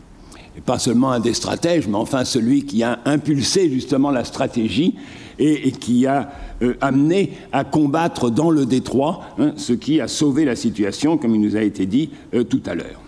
Et 0.56 0.62
pas 0.62 0.78
seulement 0.78 1.12
un 1.12 1.20
des 1.20 1.34
stratèges, 1.34 1.88
mais 1.88 1.98
enfin 1.98 2.26
celui 2.26 2.66
qui 2.66 2.84
a 2.84 3.00
impulsé 3.06 3.70
justement 3.70 4.12
la 4.12 4.24
stratégie 4.24 4.96
et, 5.40 5.72
qui 5.72 6.06
a 6.06 6.32
euh, 6.62 6.76
amené 6.80 7.34
à 7.52 7.64
combattre 7.64 8.30
dans 8.30 8.52
le 8.52 8.68
détroit, 8.68 9.22
hein, 9.40 9.54
ce 9.56 9.74
qui 9.74 10.00
a 10.00 10.08
sauvé 10.08 10.46
la 10.46 10.56
situation, 10.56 11.18
comme 11.18 11.34
il 11.34 11.42
nous 11.42 11.56
a 11.56 11.62
été 11.62 11.88
dit 11.88 12.12
euh, 12.36 12.44
tout 12.44 12.62
à 12.68 12.76
l'heure. 12.76 13.02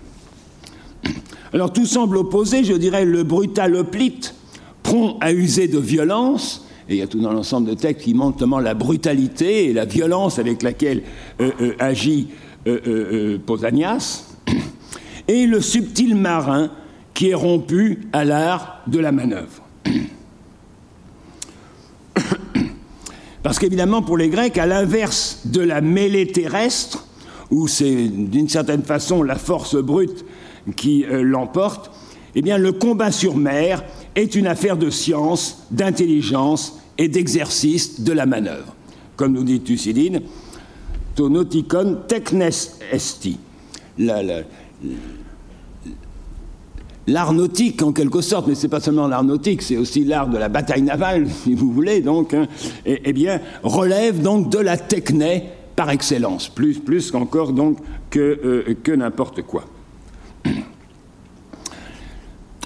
Alors 1.54 1.72
tout 1.72 1.86
semble 1.86 2.18
opposé, 2.18 2.64
je 2.64 2.74
dirais, 2.74 3.06
le 3.06 3.24
brutal 3.24 3.76
hoplite, 3.76 4.34
prompt 4.86 5.18
à 5.20 5.34
user 5.34 5.68
de 5.68 5.80
violence, 5.80 6.68
et 6.88 6.94
il 6.94 7.00
y 7.00 7.02
a 7.02 7.08
tout 7.08 7.20
dans 7.20 7.34
l'ensemble 7.34 7.68
de 7.68 7.74
textes 7.74 8.04
qui 8.04 8.14
montrent 8.14 8.38
notamment 8.38 8.60
la 8.60 8.76
brutalité 8.76 9.66
et 9.66 9.74
la 9.74 9.86
violence 9.86 10.38
avec 10.38 10.62
laquelle 10.62 11.02
euh, 11.42 11.50
euh, 11.60 11.74
agit 11.80 12.28
euh, 12.68 13.40
Pausanias, 13.44 14.26
et 15.28 15.48
le 15.48 15.60
subtil 15.60 16.14
marin 16.16 16.70
qui 17.16 17.32
est 17.32 17.34
rompu 17.34 18.02
à 18.14 18.26
l'art 18.26 18.82
de 18.86 19.00
la 19.00 19.12
manœuvre. 19.12 19.64
Parce 23.42 23.58
qu'évidemment, 23.58 24.04
pour 24.04 24.18
les 24.18 24.30
Grecs, 24.30 24.60
à 24.60 24.68
l'inverse 24.68 25.42
de 25.46 25.62
la 25.62 25.82
mêlée 25.82 26.28
terrestre, 26.28 27.08
où 27.50 27.68
c'est 27.68 28.08
d'une 28.08 28.50
certaine 28.50 28.84
façon 28.84 29.24
la 29.24 29.36
force 29.36 29.76
brute 29.78 30.26
qui 30.76 31.06
l'emporte, 31.10 31.90
eh 32.36 32.42
bien, 32.42 32.58
le 32.58 32.72
combat 32.74 33.12
sur 33.12 33.38
mer 33.38 33.84
est 34.16 34.36
une 34.36 34.48
affaire 34.48 34.78
de 34.78 34.90
science, 34.90 35.66
d'intelligence 35.72 36.80
et 36.98 37.08
d'exercice 37.08 38.02
de 38.02 38.14
la 38.14 38.26
manœuvre. 38.26 38.74
Comme 39.16 39.34
nous 39.34 39.44
dit 39.44 39.62
Thucydide, 39.62 40.22
to 41.16 41.30
nauticon 41.30 42.00
technes. 42.08 42.50
L'art 47.08 47.34
nautique, 47.34 47.82
en 47.84 47.94
quelque 47.94 48.22
sorte, 48.22 48.48
mais 48.48 48.56
ce 48.56 48.64
n'est 48.64 48.70
pas 48.70 48.80
seulement 48.80 49.08
l'art 49.08 49.24
nautique, 49.24 49.62
c'est 49.62 49.78
aussi 49.78 50.04
l'art 50.04 50.28
de 50.28 50.38
la 50.38 50.50
bataille 50.50 50.82
navale, 50.82 51.28
si 51.44 51.54
vous 51.54 51.72
voulez, 51.72 52.02
donc, 52.02 52.34
hein, 52.34 52.48
eh 52.86 53.14
bien, 53.14 53.40
relève 53.64 54.22
donc 54.22 54.50
de 54.50 54.58
la 54.58 54.76
techné 54.76 55.44
par 55.76 55.92
excellence, 55.92 56.50
plus, 56.50 56.80
plus 56.80 57.12
qu'encore 57.12 57.54
donc 57.54 57.78
que, 58.10 58.20
euh, 58.20 58.76
que 58.82 58.92
n'importe 58.92 59.44
quoi. 59.44 59.66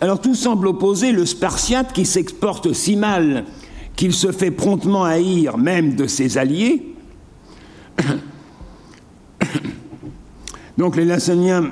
Alors 0.02 0.22
tout 0.22 0.36
semble 0.36 0.68
opposer 0.68 1.12
le 1.12 1.26
Spartiate 1.26 1.92
qui 1.92 2.06
s'exporte 2.06 2.74
si 2.74 2.96
mal 2.96 3.46
qu'il 3.96 4.14
se 4.14 4.32
fait 4.32 4.52
promptement 4.52 5.04
haïr 5.04 5.58
même 5.58 5.96
de 5.96 6.08
ses 6.08 6.38
alliés, 6.38 6.96
donc 10.78 10.96
les 10.96 11.04
Lacéniens, 11.04 11.70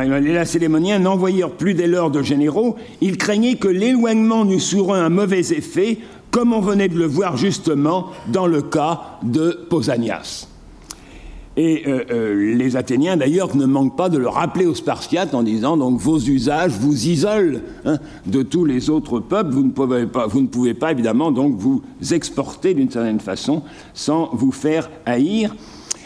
Lacélémoniens 0.00 1.00
n'envoyèrent 1.00 1.50
plus 1.50 1.74
dès 1.74 1.88
lors 1.88 2.12
de 2.12 2.22
généraux, 2.22 2.76
ils 3.00 3.18
craignaient 3.18 3.56
que 3.56 3.66
l'éloignement 3.66 4.44
n'eût 4.44 4.60
sur 4.60 4.94
un 4.94 5.08
mauvais 5.08 5.40
effet, 5.40 5.98
comme 6.30 6.52
on 6.52 6.60
venait 6.60 6.88
de 6.88 6.96
le 6.96 7.06
voir 7.06 7.36
justement 7.36 8.12
dans 8.28 8.46
le 8.46 8.62
cas 8.62 9.18
de 9.24 9.66
Pausanias. 9.68 10.46
Et 11.56 11.84
euh, 11.86 12.04
euh, 12.10 12.54
les 12.54 12.76
Athéniens, 12.76 13.16
d'ailleurs, 13.16 13.56
ne 13.56 13.64
manquent 13.64 13.96
pas 13.96 14.10
de 14.10 14.18
le 14.18 14.28
rappeler 14.28 14.66
aux 14.66 14.74
Spartiates 14.74 15.34
en 15.34 15.42
disant 15.42 15.78
donc 15.78 15.98
vos 15.98 16.18
usages 16.18 16.72
vous 16.72 17.08
isolent 17.08 17.60
hein, 17.86 17.96
de 18.26 18.42
tous 18.42 18.66
les 18.66 18.90
autres 18.90 19.20
peuples. 19.20 19.52
Vous 19.52 19.64
ne, 19.64 19.70
pouvez 19.70 20.06
pas, 20.06 20.26
vous 20.26 20.42
ne 20.42 20.48
pouvez 20.48 20.74
pas, 20.74 20.92
évidemment, 20.92 21.32
donc 21.32 21.56
vous 21.56 21.82
exporter 22.10 22.74
d'une 22.74 22.90
certaine 22.90 23.20
façon 23.20 23.62
sans 23.94 24.28
vous 24.34 24.52
faire 24.52 24.90
haïr. 25.06 25.54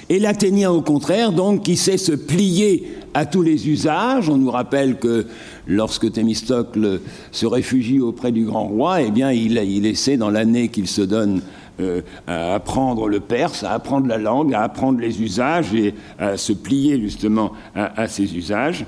Et 0.08 0.20
l'Athénien, 0.20 0.70
au 0.70 0.82
contraire, 0.82 1.32
donc, 1.32 1.62
qui 1.62 1.76
sait 1.76 1.96
se 1.96 2.12
plier 2.12 2.96
à 3.14 3.26
tous 3.26 3.42
les 3.42 3.68
usages. 3.68 4.28
On 4.28 4.36
nous 4.36 4.50
rappelle 4.50 4.98
que 4.98 5.26
lorsque 5.66 6.12
Thémistocle 6.12 7.00
se 7.32 7.46
réfugie 7.46 8.00
auprès 8.00 8.30
du 8.30 8.44
grand 8.44 8.66
roi, 8.66 9.02
eh 9.02 9.10
bien, 9.10 9.32
il, 9.32 9.56
il 9.56 9.86
essaie, 9.86 10.16
dans 10.16 10.30
l'année 10.30 10.68
qu'il 10.68 10.88
se 10.88 11.02
donne 11.02 11.42
euh, 11.80 12.02
à 12.26 12.54
apprendre 12.54 13.08
le 13.08 13.20
perse, 13.20 13.64
à 13.64 13.72
apprendre 13.72 14.06
la 14.06 14.18
langue, 14.18 14.54
à 14.54 14.62
apprendre 14.62 15.00
les 15.00 15.22
usages 15.22 15.74
et 15.74 15.94
à 16.18 16.36
se 16.36 16.52
plier 16.52 17.00
justement 17.00 17.52
à, 17.74 18.06
ces 18.08 18.36
usages, 18.36 18.86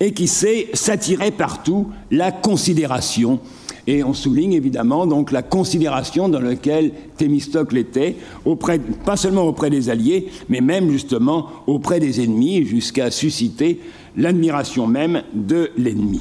et 0.00 0.12
qui 0.12 0.28
sait 0.28 0.68
s'attirer 0.72 1.30
partout 1.30 1.88
la 2.10 2.32
considération 2.32 3.40
et 3.86 4.04
on 4.04 4.14
souligne 4.14 4.52
évidemment 4.52 5.06
donc 5.06 5.32
la 5.32 5.42
considération 5.42 6.28
dans 6.28 6.40
laquelle 6.40 6.92
Thémistocle 7.16 7.76
était, 7.76 8.16
auprès, 8.44 8.78
pas 8.78 9.16
seulement 9.16 9.42
auprès 9.42 9.70
des 9.70 9.90
alliés, 9.90 10.28
mais 10.48 10.60
même 10.60 10.90
justement 10.90 11.48
auprès 11.66 11.98
des 11.98 12.22
ennemis, 12.22 12.64
jusqu'à 12.64 13.10
susciter 13.10 13.80
l'admiration 14.16 14.86
même 14.86 15.22
de 15.34 15.70
l'ennemi. 15.76 16.20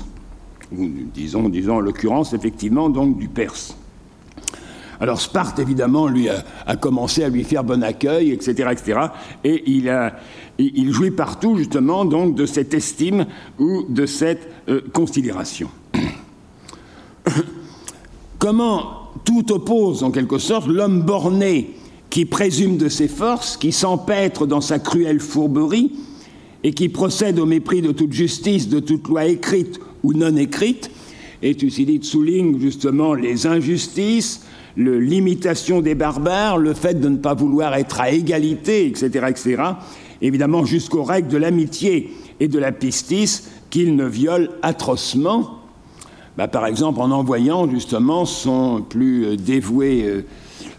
Disons, 0.71 1.49
disons 1.49 1.75
en 1.75 1.79
l'occurrence 1.81 2.33
effectivement 2.33 2.89
donc 2.89 3.17
du 3.17 3.27
Perse. 3.27 3.75
Alors 5.01 5.19
Sparte, 5.19 5.57
évidemment, 5.57 6.07
lui 6.07 6.29
a, 6.29 6.75
commencé 6.75 7.23
à 7.23 7.29
lui 7.29 7.43
faire 7.43 7.63
bon 7.63 7.83
accueil, 7.83 8.31
etc., 8.31 8.69
etc., 8.71 8.99
et 9.43 9.63
il 9.65 10.93
jouit 10.93 11.09
partout, 11.09 11.57
justement, 11.57 12.05
donc, 12.05 12.35
de 12.35 12.45
cette 12.45 12.75
estime 12.75 13.25
ou 13.57 13.83
de 13.89 14.05
cette 14.05 14.47
euh, 14.69 14.81
considération. 14.93 15.69
Comment 18.37 19.09
tout 19.25 19.51
oppose, 19.51 20.03
en 20.03 20.11
quelque 20.11 20.37
sorte, 20.37 20.67
l'homme 20.67 21.01
borné 21.01 21.71
qui 22.11 22.25
présume 22.25 22.77
de 22.77 22.87
ses 22.87 23.07
forces, 23.07 23.57
qui 23.57 23.71
s'empêtre 23.71 24.45
dans 24.45 24.61
sa 24.61 24.77
cruelle 24.77 25.19
fourberie 25.19 25.93
et 26.63 26.73
qui 26.73 26.89
procède 26.89 27.39
au 27.39 27.47
mépris 27.47 27.81
de 27.81 27.91
toute 27.91 28.13
justice, 28.13 28.69
de 28.69 28.79
toute 28.79 29.07
loi 29.07 29.25
écrite 29.25 29.79
ou 30.03 30.13
non 30.13 30.35
écrite, 30.35 30.91
et 31.41 31.55
Thucydide 31.55 32.03
souligne 32.03 32.59
justement 32.59 33.15
les 33.15 33.47
injustices, 33.47 34.45
l'imitation 34.77 35.81
des 35.81 35.95
barbares, 35.95 36.57
le 36.57 36.73
fait 36.73 36.99
de 36.99 37.09
ne 37.09 37.17
pas 37.17 37.33
vouloir 37.33 37.75
être 37.75 37.99
à 38.01 38.11
égalité, 38.11 38.87
etc., 38.87 39.25
etc., 39.29 39.63
évidemment 40.21 40.65
jusqu'aux 40.65 41.03
règles 41.03 41.27
de 41.27 41.37
l'amitié 41.37 42.11
et 42.39 42.47
de 42.47 42.59
la 42.59 42.71
pistis 42.71 43.49
qu'il 43.69 43.95
ne 43.95 44.05
viole 44.05 44.49
atrocement, 44.61 45.59
bah, 46.37 46.47
par 46.47 46.65
exemple 46.65 47.01
en 47.01 47.11
envoyant 47.11 47.69
justement 47.69 48.25
son 48.25 48.81
plus 48.87 49.37
dévoué 49.37 50.03
euh, 50.05 50.25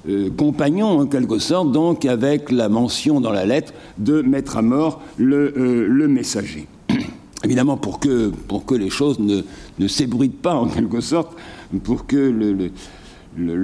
euh, 0.08 0.30
compagnon, 0.30 1.00
en 1.00 1.06
quelque 1.06 1.38
sorte, 1.38 1.70
donc 1.70 2.04
avec 2.04 2.50
la 2.50 2.68
mention 2.68 3.20
dans 3.20 3.30
la 3.30 3.46
lettre 3.46 3.72
de 3.98 4.20
mettre 4.22 4.56
à 4.56 4.62
mort 4.62 5.00
le, 5.16 5.54
euh, 5.56 6.08
messager. 6.08 6.66
évidemment 7.44 7.76
pour 7.76 8.00
que, 8.00 8.32
pour 8.48 8.64
que 8.64 8.74
les 8.74 8.90
choses 8.90 9.20
ne, 9.20 9.42
ne 9.78 9.86
s'ébruitent 9.86 10.42
pas 10.42 10.54
en 10.54 10.66
quelque 10.66 11.00
sorte, 11.00 11.36
pour 11.84 12.06
que 12.06 12.16
le, 12.16 12.72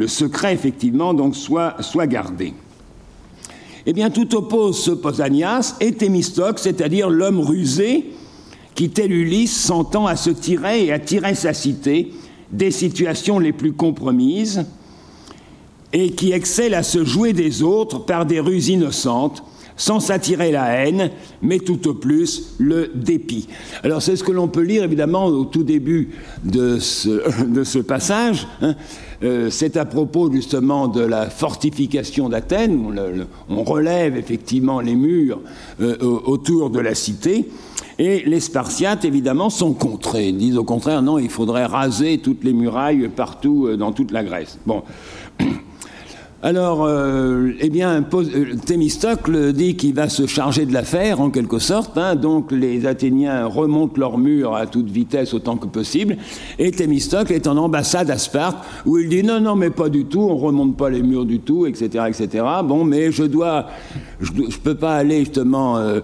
secret 0.06 0.54
effectivement 0.54 1.14
donc 1.14 1.36
soit, 1.36 1.76
soit 1.80 2.06
gardé. 2.06 2.54
Eh 3.86 3.92
bien, 3.92 4.10
tout 4.10 4.34
oppose 4.34 4.78
ce 4.78 4.90
Posanias 4.90 5.76
et 5.80 5.92
Thémistocle, 5.92 6.60
c'est-à-dire 6.60 7.08
l'homme 7.08 7.40
rusé 7.40 8.12
qui, 8.74 8.90
tel 8.90 9.12
Ulysse, 9.12 9.58
s'entend 9.58 10.06
à 10.06 10.14
se 10.14 10.30
tirer 10.30 10.84
et 10.84 10.92
à 10.92 10.98
tirer 10.98 11.34
sa 11.34 11.54
cité 11.54 12.12
des 12.52 12.70
situations 12.70 13.38
les 13.38 13.52
plus 13.52 13.72
compromises 13.72 14.66
et 15.92 16.10
qui 16.10 16.32
excelle 16.32 16.74
à 16.74 16.82
se 16.82 17.04
jouer 17.04 17.32
des 17.32 17.62
autres 17.62 18.00
par 18.00 18.26
des 18.26 18.40
ruses 18.40 18.68
innocentes 18.68 19.42
sans 19.78 20.00
s'attirer 20.00 20.52
la 20.52 20.66
haine, 20.74 21.10
mais 21.40 21.58
tout 21.58 21.88
au 21.88 21.94
plus 21.94 22.54
le 22.58 22.90
dépit. 22.94 23.48
Alors 23.82 24.02
c'est 24.02 24.16
ce 24.16 24.24
que 24.24 24.32
l'on 24.32 24.48
peut 24.48 24.62
lire 24.62 24.84
évidemment 24.84 25.26
au 25.26 25.46
tout 25.46 25.64
début 25.64 26.10
de 26.44 26.78
ce, 26.78 27.78
passage. 27.82 28.46
Hein. 28.60 28.74
Euh, 29.22 29.48
c'est 29.50 29.76
à 29.76 29.84
propos 29.84 30.30
justement 30.30 30.86
de 30.86 31.00
la 31.00 31.30
fortification 31.30 32.28
d'Athènes, 32.28 33.26
on, 33.48 33.64
relève 33.64 34.16
effectivement 34.16 34.80
les 34.80 34.94
murs 34.94 35.40
euh, 35.80 35.96
autour 36.00 36.70
de 36.70 36.78
la 36.78 36.94
cité. 36.94 37.48
Et 38.00 38.22
les 38.24 38.38
Spartiates, 38.38 39.04
évidemment, 39.04 39.50
sont 39.50 39.72
contrés. 39.72 40.28
Ils 40.28 40.36
disent 40.36 40.56
au 40.56 40.62
contraire, 40.62 41.02
non, 41.02 41.18
il 41.18 41.30
faudrait 41.30 41.66
raser 41.66 42.18
toutes 42.18 42.44
les 42.44 42.52
murailles 42.52 43.08
partout 43.08 43.66
euh, 43.66 43.76
dans 43.76 43.90
toute 43.90 44.12
la 44.12 44.22
Grèce. 44.22 44.58
Bon. 44.66 44.84
Alors, 46.40 46.84
euh, 46.84 47.50
eh 47.58 47.68
bien, 47.68 48.04
euh, 48.14 48.54
Thémistocle 48.64 49.52
dit 49.52 49.74
qu'il 49.74 49.92
va 49.92 50.08
se 50.08 50.28
charger 50.28 50.66
de 50.66 50.72
l'affaire, 50.72 51.20
en 51.20 51.30
quelque 51.30 51.58
sorte. 51.58 51.98
Hein. 51.98 52.14
donc, 52.14 52.52
les 52.52 52.86
Athéniens 52.86 53.46
remontent 53.46 53.98
leur 53.98 54.18
mur 54.18 54.54
à 54.54 54.66
toute 54.66 54.88
vitesse 54.88 55.34
autant 55.34 55.56
que 55.56 55.66
possible. 55.66 56.16
Et 56.60 56.70
Thémistocle 56.70 57.32
est 57.32 57.48
en 57.48 57.56
ambassade 57.56 58.08
à 58.10 58.18
Sparte, 58.18 58.64
où 58.86 58.98
il 58.98 59.08
dit 59.08 59.24
non, 59.24 59.40
non, 59.40 59.56
mais 59.56 59.70
pas 59.70 59.88
du 59.88 60.04
tout, 60.04 60.20
on 60.20 60.36
remonte 60.36 60.76
pas 60.76 60.90
les 60.90 61.02
murs 61.02 61.24
du 61.24 61.40
tout, 61.40 61.66
etc., 61.66 62.04
etc. 62.06 62.44
Bon, 62.62 62.84
mais 62.84 63.10
je 63.10 63.24
dois, 63.24 63.66
je, 64.20 64.32
ne 64.32 64.46
peux 64.62 64.74
pas 64.74 64.96
aller 64.96 65.20
justement 65.20 65.78
euh, 65.78 66.00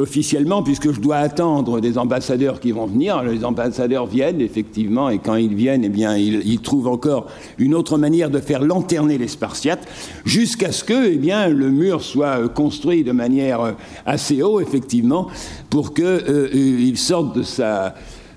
officiellement, 0.00 0.62
puisque 0.62 0.92
je 0.92 1.00
dois 1.00 1.16
attendre 1.16 1.80
des 1.80 1.98
ambassadeurs 1.98 2.60
qui 2.60 2.72
vont 2.72 2.86
venir. 2.86 3.22
Les 3.22 3.44
ambassadeurs 3.44 4.06
viennent, 4.06 4.40
effectivement, 4.40 5.10
et 5.10 5.18
quand 5.18 5.36
ils 5.36 5.54
viennent, 5.54 5.84
eh 5.84 5.88
bien, 5.88 6.16
ils, 6.16 6.42
ils 6.46 6.60
trouvent 6.60 6.88
encore 6.88 7.26
une 7.58 7.74
autre 7.74 7.98
manière 7.98 8.30
de 8.30 8.40
faire 8.40 8.62
lanterner 8.62 9.18
les 9.18 9.28
Spartiates 9.28 9.86
jusqu'à 10.24 10.72
ce 10.72 10.84
que 10.84 11.06
eh 11.06 11.16
bien, 11.16 11.48
le 11.48 11.70
mur 11.70 12.02
soit 12.02 12.40
euh, 12.40 12.48
construit 12.48 13.04
de 13.04 13.12
manière 13.12 13.60
euh, 13.60 13.72
assez 14.06 14.42
haut, 14.42 14.60
effectivement, 14.60 15.28
pour 15.70 15.94
qu'il 15.94 16.04
euh, 16.04 16.94
sorte 16.96 17.36
de 17.36 17.42
sa, 17.42 17.94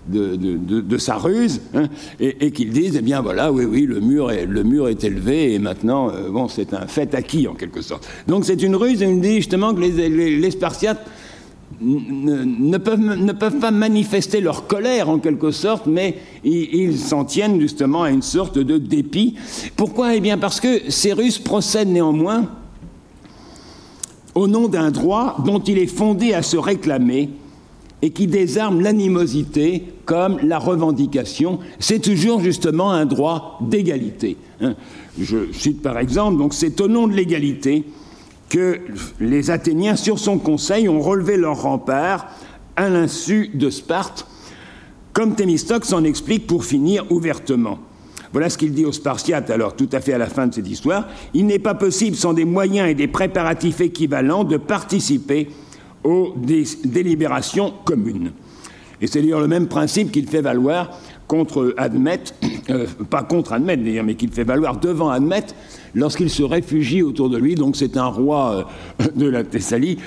de, 0.08 0.98
sa 0.98 1.16
ruse 1.16 1.62
hein, 1.74 1.88
et, 2.20 2.52
qu'il 2.52 2.72
dise 2.72 2.96
eh 2.98 3.02
bien 3.02 3.22
voilà 3.22 3.52
oui 3.52 3.66
oui 3.66 3.86
le 3.86 4.00
mur 4.00 4.32
est, 4.32 4.46
le 4.46 4.64
mur 4.64 4.88
est 4.88 5.04
élevé 5.04 5.54
et 5.54 5.60
maintenant 5.60 6.12
bon 6.30 6.48
c'est 6.48 6.74
un 6.74 6.88
fait 6.88 7.14
acquis 7.14 7.48
en 7.48 7.54
quelque 7.54 7.82
sorte 7.82 8.08
donc 8.28 8.46
c'est 8.46 8.62
une 8.62 8.76
ruse 8.76 9.02
et 9.02 9.08
on 9.08 9.18
dit 9.18 9.36
justement 9.36 9.74
que 9.74 9.82
les, 9.82 10.10
les 10.10 10.52
Spartiates 10.52 11.06
ne, 11.82 12.78
peuvent, 12.78 13.00
ne, 13.00 13.32
peuvent, 13.34 13.60
pas 13.60 13.72
manifester 13.72 14.42
leur 14.42 14.68
colère 14.68 15.10
en 15.10 15.20
quelque 15.20 15.52
sorte, 15.52 15.86
mais 15.86 16.18
ils 16.44 16.98
s'en 16.98 17.26
tiennent 17.26 17.60
justement 17.60 18.04
à 18.04 18.10
une 18.10 18.22
sorte 18.22 18.58
de 18.58 18.78
dépit. 18.78 19.36
Pourquoi? 19.76 20.16
Eh 20.16 20.20
bien 20.20 20.38
parce 20.38 20.60
que 20.60 20.90
ces 20.90 21.14
Russes 21.14 21.40
procèdent 21.40 21.90
néanmoins 21.90 22.50
au 24.34 24.48
nom 24.48 24.68
d'un 24.68 24.92
droit 24.92 25.38
dont 25.46 25.60
il 25.60 25.78
est 25.78 25.88
fondé 25.88 26.34
à 26.34 26.42
se 26.42 26.58
réclamer 26.58 27.30
et 28.02 28.12
qui 28.12 28.28
désarme 28.28 28.82
l'animosité 28.82 29.84
comme 30.06 30.40
la 30.44 30.60
revendication. 30.60 31.60
C'est 31.80 32.00
toujours 32.00 32.42
justement 32.42 32.92
un 32.92 33.06
droit 33.06 33.60
d'égalité. 33.62 34.38
Hein. 34.62 34.76
Je 35.20 35.52
cite 35.52 35.82
par 35.82 35.98
exemple, 35.98 36.38
donc 36.38 36.54
c'est 36.54 36.80
au 36.80 36.88
nom 36.88 37.08
de 37.08 37.14
l'égalité 37.14 37.86
que 38.50 38.80
les 39.20 39.52
Athéniens, 39.52 39.96
sur 39.96 40.20
son 40.20 40.38
conseil, 40.38 40.88
ont 40.88 41.02
relevé 41.02 41.38
leur 41.38 41.62
rempart 41.62 42.28
à 42.76 42.88
l'insu 42.90 43.50
de 43.54 43.70
Sparte, 43.70 44.28
comme 45.12 45.36
Thémistocle 45.36 45.86
s'en 45.86 46.04
explique 46.04 46.48
pour 46.48 46.64
finir 46.64 47.12
ouvertement. 47.12 47.80
Voilà 48.32 48.50
ce 48.50 48.58
qu'il 48.58 48.74
dit 48.74 48.86
aux 48.86 48.92
Spartiates, 48.92 49.50
alors 49.50 49.76
tout 49.76 49.90
à 49.92 50.00
fait 50.00 50.14
à 50.14 50.18
la 50.18 50.28
fin 50.28 50.48
de 50.48 50.54
cette 50.54 50.68
histoire. 50.68 51.08
Il 51.34 51.48
n'est 51.48 51.60
pas 51.60 51.74
possible, 51.74 52.16
sans 52.16 52.34
des 52.34 52.46
moyens 52.46 52.90
et 52.90 52.94
des 52.94 53.08
préparatifs 53.08 53.82
équivalents, 53.82 54.44
de 54.44 54.58
participer 54.58 55.50
aux 56.04 56.34
délibérations 56.86 57.74
communes. 57.86 58.32
Et 59.02 59.08
c'est 59.08 59.22
d'ailleurs 59.22 59.42
le 59.42 59.48
même 59.48 59.68
principe 59.68 60.12
qu'il 60.12 60.28
fait 60.28 60.42
valoir 60.42 61.00
contre 61.28 61.74
Admète, 61.78 62.34
euh, 62.70 62.88
pas 63.10 63.24
contre 63.24 63.54
Admète 63.54 63.84
d'ailleurs, 63.84 64.06
mais 64.06 64.16
qu'il 64.16 64.32
fait 64.32 64.44
valoir 64.44 64.80
devant 64.80 65.10
Admète 65.10 65.56
lorsqu'il 65.94 66.30
se 66.30 66.44
réfugie 66.44 67.04
autour 67.04 67.30
de 67.30 67.38
lui. 67.38 67.56
Donc 67.56 67.76
c'est 67.76 67.98
un 67.98 68.08
roi 68.08 68.68
euh, 69.02 69.08
de 69.16 69.28
la 69.28 69.44
Thessalie 69.44 69.98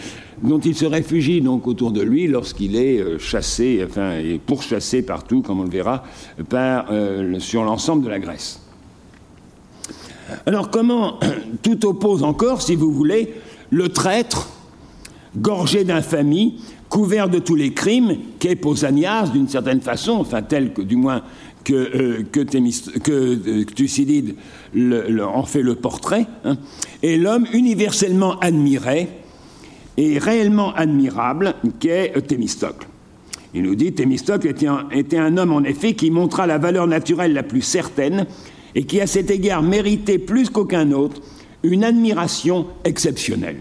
dont 0.43 0.59
il 0.59 0.75
se 0.75 0.87
réfugie 0.87 1.43
donc 1.43 1.67
autour 1.67 1.93
de 1.93 2.01
lui 2.01 2.27
lorsqu'il 2.27 2.75
est 2.75 2.99
euh, 2.99 3.19
chassé, 3.19 3.85
enfin, 3.87 4.19
et 4.19 4.41
pourchassé 4.45 5.03
partout, 5.03 5.43
comme 5.43 5.61
on 5.61 5.65
le 5.65 5.71
verra, 5.71 6.03
sur 7.39 7.63
l'ensemble 7.63 8.05
de 8.05 8.09
la 8.09 8.19
Grèce. 8.19 8.61
Alors 10.47 10.71
comment 10.71 11.19
tout 11.63 11.87
oppose 11.87 12.23
encore, 12.23 12.63
si 12.63 12.75
vous 12.75 12.91
voulez, 12.91 13.35
le 13.71 13.89
traître, 13.91 14.49
gorgé 15.37 15.85
d'infamie, 15.85 16.61
couvert 16.89 17.29
de 17.29 17.39
tous 17.39 17.55
les 17.55 17.73
crimes, 17.73 18.17
qu'est 18.39 18.57
Pausanias, 18.57 19.29
d'une 19.29 19.49
certaine 19.49 19.81
façon, 19.81 20.13
enfin 20.13 20.43
tel 20.43 20.73
que 20.73 20.83
du 20.83 20.97
moins 20.97 21.23
que, 21.65 21.75
euh, 21.75 22.25
que, 22.31 22.41
euh, 23.11 23.65
Thucydide 23.65 24.35
en 24.75 25.45
fait 25.45 25.63
le 25.63 25.75
portrait, 25.75 26.27
hein, 26.45 26.57
et 27.03 27.17
l'homme 27.17 27.47
universellement 27.53 28.39
admiré 28.41 29.09
et 29.97 30.19
réellement 30.19 30.75
admirable 30.75 31.55
qu'est 31.79 32.13
Thémistocle. 32.27 32.87
Il 33.53 33.63
nous 33.63 33.75
dit 33.75 33.93
Thémistocle 33.93 34.49
était 34.49 34.69
était 34.93 35.19
un 35.19 35.37
homme 35.37 35.53
en 35.53 35.63
effet 35.65 35.95
qui 35.95 36.11
montra 36.11 36.47
la 36.47 36.59
valeur 36.59 36.87
naturelle 36.87 37.33
la 37.33 37.43
plus 37.43 37.63
certaine 37.63 38.27
et 38.75 38.85
qui 38.85 39.01
à 39.01 39.07
cet 39.07 39.31
égard 39.31 39.63
méritait 39.63 40.19
plus 40.19 40.51
qu'aucun 40.51 40.93
autre 40.93 41.21
une 41.63 41.85
admiration 41.85 42.69
exceptionnelle. 42.85 43.59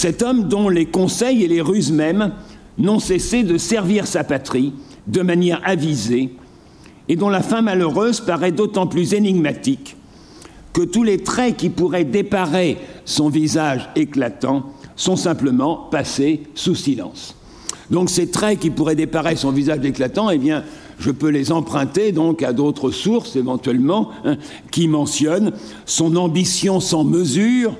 Cet 0.00 0.22
homme 0.22 0.48
dont 0.48 0.70
les 0.70 0.86
conseils 0.86 1.44
et 1.44 1.46
les 1.46 1.60
ruses 1.60 1.92
mêmes 1.92 2.32
n'ont 2.78 3.00
cessé 3.00 3.42
de 3.42 3.58
servir 3.58 4.06
sa 4.06 4.24
patrie 4.24 4.72
de 5.06 5.20
manière 5.20 5.60
avisée 5.62 6.30
et 7.06 7.16
dont 7.16 7.28
la 7.28 7.42
fin 7.42 7.60
malheureuse 7.60 8.20
paraît 8.20 8.50
d'autant 8.50 8.86
plus 8.86 9.12
énigmatique 9.12 9.98
que 10.72 10.80
tous 10.80 11.02
les 11.02 11.18
traits 11.18 11.58
qui 11.58 11.68
pourraient 11.68 12.06
déparer 12.06 12.78
son 13.04 13.28
visage 13.28 13.90
éclatant 13.94 14.70
sont 14.96 15.16
simplement 15.16 15.76
passés 15.90 16.44
sous 16.54 16.74
silence. 16.74 17.36
Donc 17.90 18.08
ces 18.08 18.30
traits 18.30 18.58
qui 18.58 18.70
pourraient 18.70 18.96
déparer 18.96 19.36
son 19.36 19.52
visage 19.52 19.84
éclatant, 19.84 20.30
eh 20.30 20.38
bien, 20.38 20.64
je 20.98 21.10
peux 21.10 21.28
les 21.28 21.52
emprunter 21.52 22.12
donc 22.12 22.42
à 22.42 22.54
d'autres 22.54 22.90
sources 22.90 23.36
éventuellement 23.36 24.08
hein, 24.24 24.38
qui 24.70 24.88
mentionnent 24.88 25.52
son 25.84 26.16
ambition 26.16 26.80
sans 26.80 27.04
mesure, 27.04 27.74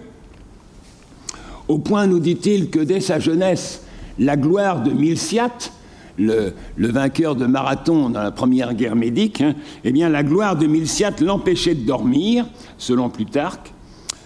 au 1.70 1.78
point, 1.78 2.08
nous 2.08 2.18
dit-il, 2.18 2.68
que 2.68 2.80
dès 2.80 3.00
sa 3.00 3.20
jeunesse, 3.20 3.84
la 4.18 4.36
gloire 4.36 4.82
de 4.82 4.90
Milsiat, 4.90 5.70
le, 6.18 6.52
vainqueur 6.76 7.36
de 7.36 7.46
Marathon 7.46 8.10
dans 8.10 8.24
la 8.24 8.32
première 8.32 8.74
guerre 8.74 8.96
médique, 8.96 9.40
hein, 9.40 9.54
eh 9.84 9.92
la 9.92 10.22
gloire 10.24 10.56
de 10.56 10.66
Milsiat 10.66 11.12
l'empêchait 11.20 11.76
de 11.76 11.86
dormir, 11.86 12.44
selon 12.76 13.08
Plutarque. 13.08 13.72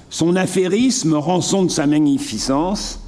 Son 0.09 0.37
affairisme, 0.37 1.13
rançon 1.13 1.65
de 1.65 1.71
sa 1.71 1.87
magnificence, 1.87 3.01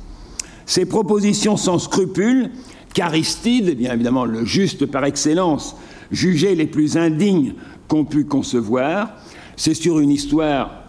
ses 0.67 0.85
propositions 0.85 1.57
sans 1.57 1.79
scrupules, 1.79 2.51
qu'Aristide, 2.93 3.75
bien 3.75 3.95
évidemment 3.95 4.27
le 4.27 4.45
juste 4.45 4.85
par 4.85 5.07
excellence, 5.07 5.77
jugeait 6.11 6.55
les 6.55 6.67
plus 6.67 6.99
indignes 6.99 7.55
qu'on 7.89 8.05
pût 8.05 8.27
concevoir. 8.27 9.09
C'est 9.57 9.73
sur 9.73 9.99
une 9.99 10.11
histoire 10.11 10.86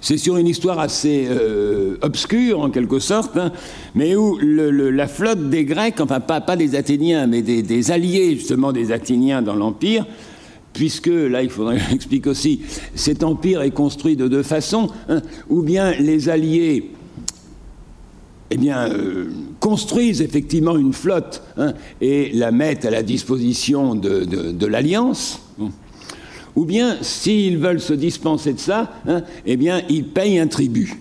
C'est 0.00 0.18
sur 0.18 0.36
une 0.36 0.46
histoire 0.46 0.78
assez 0.78 1.26
euh, 1.28 1.96
obscure 2.02 2.60
en 2.60 2.70
quelque 2.70 2.98
sorte, 2.98 3.36
hein, 3.36 3.52
mais 3.94 4.14
où 4.14 4.38
la 4.38 5.08
flotte 5.08 5.48
des 5.48 5.64
Grecs, 5.64 6.00
enfin 6.00 6.20
pas, 6.20 6.40
pas 6.40 6.56
des 6.56 6.74
Athéniens, 6.74 7.26
mais 7.26 7.42
des, 7.42 7.90
alliés 7.90 8.36
justement 8.36 8.72
des 8.72 8.92
Athéniens 8.92 9.42
dans 9.42 9.54
l'empire, 9.54 10.06
puisque 10.72 11.06
là 11.08 11.42
il 11.42 11.50
faudrait 11.50 11.80
expliquer 11.92 12.30
aussi, 12.30 12.60
cet 12.94 13.22
empire 13.22 13.62
est 13.62 13.70
construit 13.70 14.16
de 14.16 14.28
deux 14.28 14.42
façons, 14.42 14.88
hein, 15.08 15.22
ou 15.48 15.62
bien 15.62 15.92
les 15.92 16.28
alliés 16.28 16.90
eh 18.50 18.56
bien, 18.56 18.88
euh, 18.88 19.26
construisent 19.60 20.22
effectivement 20.22 20.76
une 20.76 20.94
flotte 20.94 21.42
hein, 21.58 21.74
et 22.00 22.30
la 22.32 22.50
mettent 22.50 22.86
à 22.86 22.90
la 22.90 23.02
disposition 23.02 23.94
de 23.94 24.66
l'Alliance 24.66 25.40
ou 26.58 26.64
bien, 26.64 26.96
s'ils 27.02 27.56
veulent 27.56 27.80
se 27.80 27.92
dispenser 27.92 28.52
de 28.52 28.58
ça, 28.58 28.90
hein, 29.06 29.22
eh 29.46 29.56
bien, 29.56 29.82
ils 29.88 30.02
payent 30.02 30.40
un 30.40 30.48
tribut. 30.48 30.92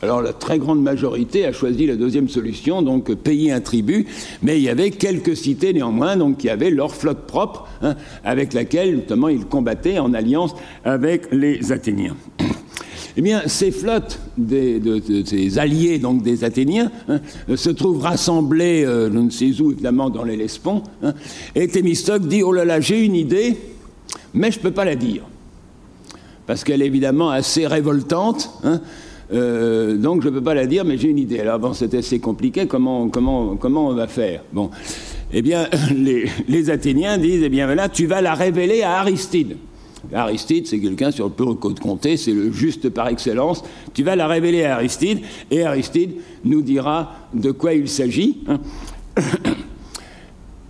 Alors 0.00 0.22
la 0.22 0.32
très 0.32 0.58
grande 0.58 0.82
majorité 0.82 1.44
a 1.44 1.52
choisi 1.52 1.86
la 1.86 1.96
deuxième 1.96 2.30
solution, 2.30 2.80
donc 2.80 3.12
payer 3.12 3.52
un 3.52 3.60
tribut, 3.60 4.06
mais 4.42 4.56
il 4.56 4.62
y 4.62 4.70
avait 4.70 4.92
quelques 4.92 5.36
cités 5.36 5.74
néanmoins 5.74 6.16
donc, 6.16 6.38
qui 6.38 6.48
avaient 6.48 6.70
leur 6.70 6.94
flotte 6.94 7.26
propre, 7.26 7.68
hein, 7.82 7.94
avec 8.24 8.54
laquelle 8.54 8.94
notamment 8.94 9.28
ils 9.28 9.44
combattaient 9.44 9.98
en 9.98 10.14
alliance 10.14 10.54
avec 10.82 11.30
les 11.30 11.72
Athéniens. 11.72 12.16
Eh 13.18 13.22
bien, 13.22 13.42
ces 13.46 13.72
flottes 13.72 14.18
ces 15.26 15.58
alliés 15.58 15.98
donc 15.98 16.22
des 16.22 16.42
Athéniens 16.42 16.90
hein, 17.10 17.20
se 17.54 17.68
trouvent 17.68 18.00
rassemblées, 18.00 18.84
euh, 18.86 19.12
je 19.12 19.18
ne 19.18 19.28
sais 19.28 19.60
où, 19.60 19.72
évidemment, 19.72 20.08
dans 20.08 20.24
les 20.24 20.38
Lesponts. 20.38 20.82
Hein, 21.02 21.12
et 21.54 21.68
Thémistocle 21.68 22.28
dit 22.28 22.42
Oh 22.42 22.52
là 22.52 22.64
là, 22.64 22.80
j'ai 22.80 23.02
une 23.02 23.14
idée, 23.14 23.56
mais 24.34 24.50
je 24.50 24.58
ne 24.58 24.62
peux 24.62 24.70
pas 24.70 24.84
la 24.84 24.96
dire. 24.96 25.22
Parce 26.46 26.62
qu'elle 26.62 26.82
est 26.82 26.86
évidemment 26.86 27.30
assez 27.30 27.66
révoltante. 27.66 28.50
Hein, 28.64 28.80
euh, 29.32 29.96
donc 29.96 30.22
je 30.22 30.28
ne 30.28 30.34
peux 30.34 30.42
pas 30.42 30.54
la 30.54 30.66
dire, 30.66 30.84
mais 30.84 30.98
j'ai 30.98 31.08
une 31.08 31.18
idée. 31.18 31.40
Alors 31.40 31.58
bon, 31.58 31.72
c'est 31.74 31.94
assez 31.94 32.20
compliqué. 32.20 32.66
Comment, 32.66 33.08
comment, 33.08 33.56
comment 33.56 33.88
on 33.88 33.94
va 33.94 34.06
faire? 34.06 34.42
Bon, 34.52 34.70
eh 35.32 35.42
bien, 35.42 35.68
les, 36.48 36.70
Athéniens 36.70 37.18
disent 37.18 37.42
Eh 37.42 37.48
bien 37.48 37.66
voilà, 37.66 37.88
tu 37.88 38.06
vas 38.06 38.20
la 38.20 38.34
révéler 38.34 38.82
à 38.82 38.98
Aristide. 39.00 39.56
Aristide, 40.12 40.68
c'est 40.68 40.78
quelqu'un 40.78 41.10
sur 41.10 41.26
le 41.26 41.32
peu 41.32 41.46
de 41.46 41.80
compter, 41.80 42.16
c'est 42.16 42.32
le 42.32 42.52
juste 42.52 42.90
par 42.90 43.08
excellence. 43.08 43.64
Tu 43.92 44.04
vas 44.04 44.14
la 44.14 44.28
révéler 44.28 44.62
à 44.62 44.76
Aristide, 44.76 45.20
et 45.50 45.64
Aristide 45.64 46.12
nous 46.44 46.62
dira 46.62 47.12
de 47.34 47.50
quoi 47.50 47.74
il 47.74 47.88
s'agit. 47.88 48.38
Hein. 48.46 48.60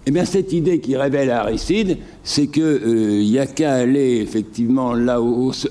Eh 0.08 0.12
bien, 0.12 0.24
cette 0.24 0.52
idée 0.52 0.78
qui 0.78 0.96
révèle 0.96 1.30
à 1.30 1.40
Aristide, 1.40 1.98
c'est 2.22 2.46
qu'il 2.46 2.62
euh, 2.62 3.24
n'y 3.24 3.40
a 3.40 3.46
qu'à 3.46 3.74
aller 3.74 4.18
effectivement 4.18 4.94
là 4.94 5.18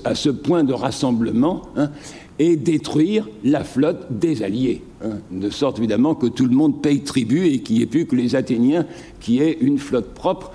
à 0.04 0.14
ce 0.14 0.28
point 0.28 0.62
de 0.62 0.74
rassemblement 0.74 1.62
hein, 1.74 1.90
et 2.38 2.56
détruire 2.56 3.30
la 3.44 3.64
flotte 3.64 4.06
des 4.10 4.42
Alliés, 4.42 4.82
hein, 5.02 5.20
de 5.30 5.48
sorte 5.48 5.78
évidemment 5.78 6.14
que 6.14 6.26
tout 6.26 6.44
le 6.44 6.54
monde 6.54 6.82
paye 6.82 7.00
tribut 7.00 7.46
et 7.46 7.60
qu'il 7.60 7.76
n'y 7.76 7.82
ait 7.82 7.86
plus 7.86 8.04
que 8.04 8.14
les 8.14 8.36
Athéniens 8.36 8.84
qui 9.20 9.40
aient 9.40 9.56
une 9.62 9.78
flotte 9.78 10.12
propre 10.12 10.52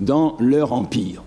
dans 0.00 0.36
leur 0.40 0.72
empire. 0.72 1.22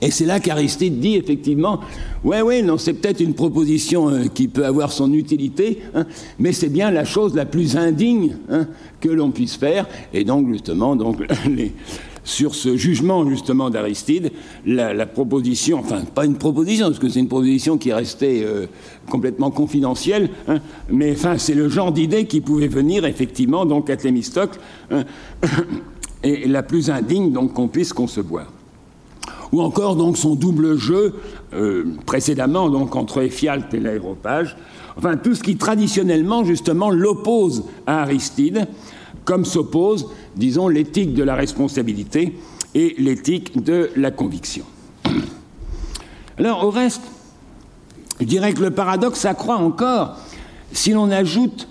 Et 0.00 0.10
c'est 0.10 0.26
là 0.26 0.40
qu'Aristide 0.40 1.00
dit 1.00 1.16
effectivement, 1.16 1.80
ouais, 2.24 2.42
ouais, 2.42 2.62
non, 2.62 2.78
c'est 2.78 2.94
peut-être 2.94 3.20
une 3.20 3.34
proposition 3.34 4.08
euh, 4.08 4.24
qui 4.32 4.48
peut 4.48 4.64
avoir 4.64 4.92
son 4.92 5.12
utilité, 5.12 5.80
hein, 5.94 6.06
mais 6.38 6.52
c'est 6.52 6.68
bien 6.68 6.90
la 6.90 7.04
chose 7.04 7.34
la 7.34 7.46
plus 7.46 7.76
indigne 7.76 8.36
hein, 8.50 8.66
que 9.00 9.08
l'on 9.08 9.30
puisse 9.30 9.56
faire. 9.56 9.88
Et 10.12 10.24
donc 10.24 10.48
justement, 10.48 10.96
donc 10.96 11.18
sur 12.24 12.54
ce 12.54 12.76
jugement 12.76 13.28
justement 13.28 13.70
d'Aristide, 13.70 14.30
la, 14.66 15.06
proposition, 15.06 15.78
enfin 15.78 16.02
pas 16.14 16.24
une 16.24 16.36
proposition, 16.36 16.86
parce 16.86 16.98
que 16.98 17.08
c'est 17.08 17.20
une 17.20 17.28
proposition 17.28 17.78
qui 17.78 17.90
est 17.90 17.94
restée 17.94 18.42
euh, 18.44 18.66
complètement 19.08 19.50
confidentielle, 19.50 20.30
hein, 20.48 20.58
mais 20.88 21.12
enfin 21.12 21.38
c'est 21.38 21.54
le 21.54 21.68
genre 21.68 21.92
d'idée 21.92 22.26
qui 22.26 22.40
pouvait 22.40 22.68
venir 22.68 23.04
effectivement 23.04 23.66
donc 23.66 23.90
à 23.90 23.96
Thémistocle, 23.96 24.60
et 26.22 26.46
la 26.46 26.62
plus 26.62 26.90
indigne 26.90 27.32
donc 27.32 27.54
qu'on 27.54 27.68
puisse 27.68 27.92
concevoir 27.92 28.52
ou 29.52 29.60
encore 29.60 29.96
donc 29.96 30.16
son 30.16 30.34
double 30.34 30.76
jeu 30.76 31.14
euh, 31.52 31.84
précédemment 32.06 32.70
donc 32.70 32.96
entre 32.96 33.22
Ephialte 33.22 33.74
et 33.74 33.80
l'aéropage, 33.80 34.56
enfin 34.96 35.16
tout 35.16 35.34
ce 35.34 35.42
qui 35.42 35.56
traditionnellement 35.56 36.44
justement 36.44 36.90
l'oppose 36.90 37.64
à 37.86 38.02
Aristide, 38.02 38.66
comme 39.24 39.44
s'oppose, 39.44 40.08
disons, 40.36 40.68
l'éthique 40.68 41.14
de 41.14 41.22
la 41.22 41.34
responsabilité 41.34 42.34
et 42.74 42.94
l'éthique 42.98 43.62
de 43.62 43.90
la 43.96 44.10
conviction. 44.10 44.64
Alors 46.38 46.64
au 46.64 46.70
reste, 46.70 47.02
je 48.20 48.24
dirais 48.24 48.52
que 48.52 48.62
le 48.62 48.70
paradoxe 48.70 49.20
s'accroît 49.20 49.56
encore 49.56 50.16
si 50.72 50.92
l'on 50.92 51.10
ajoute 51.10 51.68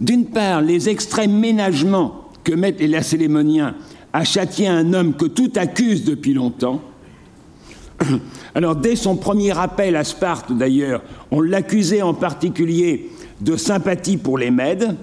d'une 0.00 0.26
part 0.26 0.62
les 0.62 0.88
extrêmes 0.88 1.38
ménagements 1.38 2.24
que 2.42 2.52
mettent 2.52 2.80
les 2.80 2.88
Lacélémoniens 2.88 3.74
à 4.12 4.24
châtier 4.24 4.66
un 4.66 4.92
homme 4.94 5.14
que 5.14 5.26
tout 5.26 5.52
accuse 5.56 6.04
depuis 6.04 6.32
longtemps, 6.32 6.80
Alors, 8.54 8.76
dès 8.76 8.96
son 8.96 9.16
premier 9.16 9.56
appel 9.58 9.96
à 9.96 10.04
Sparte, 10.04 10.52
d'ailleurs, 10.52 11.02
on 11.30 11.40
l'accusait 11.40 12.02
en 12.02 12.14
particulier 12.14 13.10
de 13.40 13.56
sympathie 13.56 14.16
pour 14.16 14.38
les 14.38 14.50
Mèdes. 14.50 14.96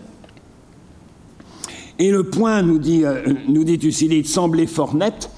Et 1.99 2.11
le 2.11 2.23
point, 2.25 2.61
nous 2.61 2.77
dit, 2.77 3.03
euh, 3.05 3.33
Thucydide, 3.79 4.27
semblait 4.27 4.67
fort 4.67 4.93
net, 4.95 5.31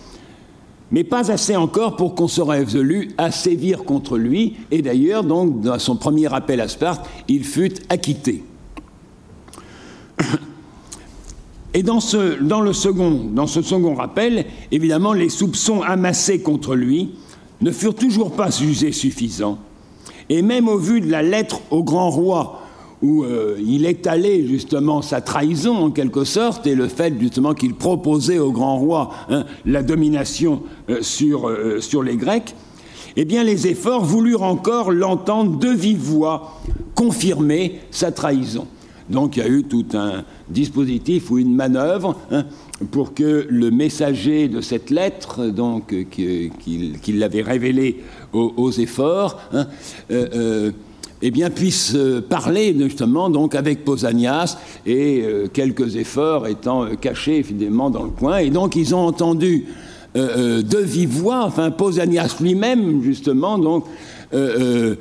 mais 0.92 1.04
pas 1.04 1.32
assez 1.32 1.56
encore 1.56 1.96
pour 1.96 2.16
qu'on 2.16 2.28
se 2.28 2.42
résolu 2.42 3.12
à 3.18 3.32
sévir 3.32 3.86
contre 3.86 4.18
lui. 4.18 4.58
Et 4.72 4.82
d'ailleurs, 4.82 5.24
donc, 5.24 5.62
dans 5.62 5.80
son 5.80 5.96
premier 5.96 6.34
appel 6.34 6.60
à 6.60 6.68
Sparte, 6.68 7.08
il 7.28 7.46
fut 7.46 7.76
acquitté. 7.90 8.44
Et 11.76 11.84
dans 11.84 12.00
ce 12.00 12.40
second 12.74 13.94
rappel, 13.94 14.48
évidemment, 14.72 15.14
les 15.14 15.30
soupçons 15.30 15.84
amassés 15.84 16.42
contre 16.42 16.76
lui 16.76 17.12
ne 17.62 17.72
furent 17.72 17.96
toujours 17.96 18.32
pas 18.32 18.50
jugés 18.50 18.92
suffisants. 18.92 19.58
Et 20.30 20.42
même 20.42 20.68
au 20.68 20.78
vu 20.78 21.02
de 21.02 21.10
la 21.10 21.24
lettre 21.24 21.62
au 21.72 21.84
grand 21.84 22.10
roi, 22.10 22.62
où 23.02 23.24
euh, 23.24 23.58
il 23.66 23.86
étalait 23.86 24.46
justement 24.46 25.02
sa 25.02 25.22
trahison 25.22 25.76
en 25.76 25.92
quelque 25.92 26.24
sorte, 26.24 26.68
et 26.68 26.76
le 26.76 26.88
fait 26.88 27.14
justement 27.20 27.54
qu'il 27.54 27.76
proposait 27.76 28.40
au 28.40 28.52
grand 28.52 28.78
roi 28.78 29.12
hein, 29.30 29.46
la 29.66 29.84
domination 29.84 30.64
euh, 30.90 31.02
sur, 31.02 31.48
euh, 31.48 31.80
sur 31.80 32.04
les 32.04 32.18
Grecs, 32.18 32.56
eh 33.16 33.26
bien 33.26 33.44
les 33.44 33.68
efforts 33.68 34.04
voulurent 34.04 34.44
encore 34.44 34.92
l'entendre 34.92 35.58
de 35.58 35.70
vive 35.70 36.00
voix 36.00 36.62
confirmer 36.94 37.80
sa 37.92 38.12
trahison. 38.12 38.68
Donc 39.10 39.38
il 39.38 39.40
y 39.40 39.46
a 39.46 39.50
eu 39.50 39.64
tout 39.64 39.86
un 39.94 40.24
dispositif 40.50 41.32
ou 41.32 41.40
une 41.40 41.56
manœuvre 41.56 42.16
hein, 42.32 42.46
pour 42.92 43.14
que 43.14 43.46
le 43.50 43.72
messager 43.72 44.48
de 44.48 44.62
cette 44.62 44.90
lettre, 44.90 45.48
donc 45.48 45.94
qu'il 46.10 47.20
l'avait 47.20 47.42
révélé 47.42 48.04
aux, 48.34 48.72
efforts, 48.72 49.40
hein, 49.54 49.68
euh, 50.12 50.28
euh, 50.34 50.72
eh 51.22 51.32
bien, 51.32 51.50
puisse 51.50 51.94
euh, 51.96 52.22
parler 52.22 52.76
justement 52.80 53.30
donc 53.30 53.56
avec 53.56 53.84
Pausanias 53.84 54.58
et 54.86 55.26
quelques 55.54 55.96
efforts 55.96 56.48
étant 56.48 56.96
cachés 56.96 57.38
évidemment 57.38 57.90
dans 57.90 58.04
le 58.04 58.12
coin. 58.12 58.38
Et 58.38 58.50
donc 58.50 58.76
ils 58.76 58.96
ont 58.96 59.06
entendu 59.06 59.66
de 60.16 60.78
vive 60.78 61.10
voix, 61.10 61.44
enfin 61.44 61.70
Pausanias 61.70 62.38
lui-même 62.40 63.04
justement 63.04 63.60
donc 63.60 63.86
euh, 64.34 64.96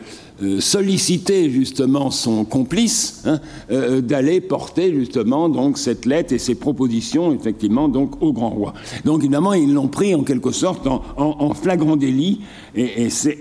solliciter 0.61 1.51
justement 1.51 2.11
son 2.11 2.45
complice 2.45 3.23
hein, 3.25 3.41
euh, 3.71 4.01
d'aller 4.01 4.41
porter 4.41 4.95
justement 4.95 5.49
donc 5.49 5.79
cette 5.79 6.07
lettre 6.07 6.33
et 6.33 6.39
ses 6.39 6.55
propositions 6.55 7.35
effectivement 7.35 7.89
donc 7.89 8.23
au 8.23 8.33
grand 8.33 8.51
roi. 8.51 8.75
Donc 9.05 9.21
évidemment 9.21 9.53
ils 9.53 9.73
l'ont 9.75 9.89
pris 9.89 10.15
en 10.15 10.23
quelque 10.23 10.53
sorte 10.53 10.87
en, 10.87 11.55
flagrant 11.55 11.97
délit 11.97 12.41
et, 12.77 13.11
c'est 13.11 13.39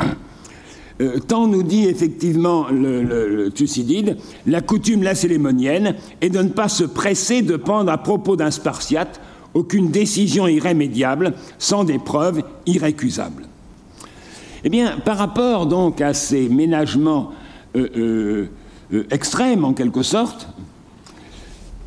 euh, 1.02 1.18
tant 1.18 1.46
nous 1.46 1.62
dit 1.62 1.84
effectivement 1.84 2.68
le, 2.70 3.50
Thucydide, 3.50 4.16
la 4.46 4.62
coutume 4.62 5.02
lacélémonienne 5.02 5.96
est 6.22 6.30
de 6.30 6.40
ne 6.40 6.48
pas 6.48 6.68
se 6.68 6.84
presser 6.84 7.42
de 7.42 7.56
prendre 7.56 7.92
à 7.92 7.98
propos 7.98 8.36
d'un 8.36 8.50
Spartiate 8.50 9.20
aucune 9.52 9.90
décision 9.90 10.46
irrémédiable 10.46 11.34
sans 11.58 11.84
des 11.84 11.98
preuves 11.98 12.42
irrécusables. 12.64 13.49
Eh 14.64 14.68
bien, 14.68 14.98
par 14.98 15.16
rapport 15.16 15.66
donc 15.66 16.00
à 16.00 16.12
ces 16.12 16.48
ménagements 16.48 17.32
euh, 17.76 17.88
euh, 17.96 18.50
euh, 18.92 19.06
extrêmes 19.10 19.64
en 19.64 19.72
quelque 19.72 20.02
sorte, 20.02 20.48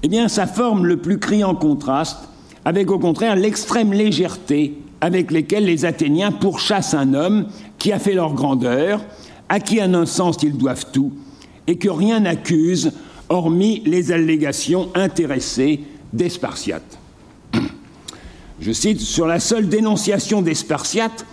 eh 0.02 0.08
bien, 0.08 0.28
ça 0.28 0.48
forme 0.48 0.86
le 0.86 0.98
plus 0.98 1.20
criant 1.20 1.56
contraste 1.56 2.30
avec 2.66 2.90
au 2.90 3.00
contraire 3.00 3.36
l'extrême 3.36 3.94
légèreté 3.94 4.78
avec 5.02 5.32
laquelle 5.32 5.66
les 5.66 5.86
Athéniens 5.86 6.32
pourchassent 6.32 6.94
un 6.94 7.14
homme 7.14 7.48
qui 7.78 7.92
a 7.92 8.00
fait 8.00 8.14
leur 8.14 8.34
grandeur, 8.34 9.04
à 9.50 9.60
qui 9.60 9.82
en 9.82 9.94
un 9.94 10.06
sens 10.06 10.38
ils 10.42 10.58
doivent 10.58 10.86
tout, 10.94 11.12
et 11.68 11.78
que 11.78 11.90
rien 11.90 12.22
n'accuse, 12.22 12.94
hormis 13.28 13.84
les 13.86 14.12
allégations 14.12 14.90
intéressées 14.96 15.82
des 16.14 16.30
Spartiates. 16.30 16.98
Je 18.62 18.72
cite, 18.72 19.02
sur 19.02 19.28
la 19.28 19.42
seule 19.42 19.68
dénonciation 19.68 20.42
des 20.42 20.56
Spartiates, 20.56 21.26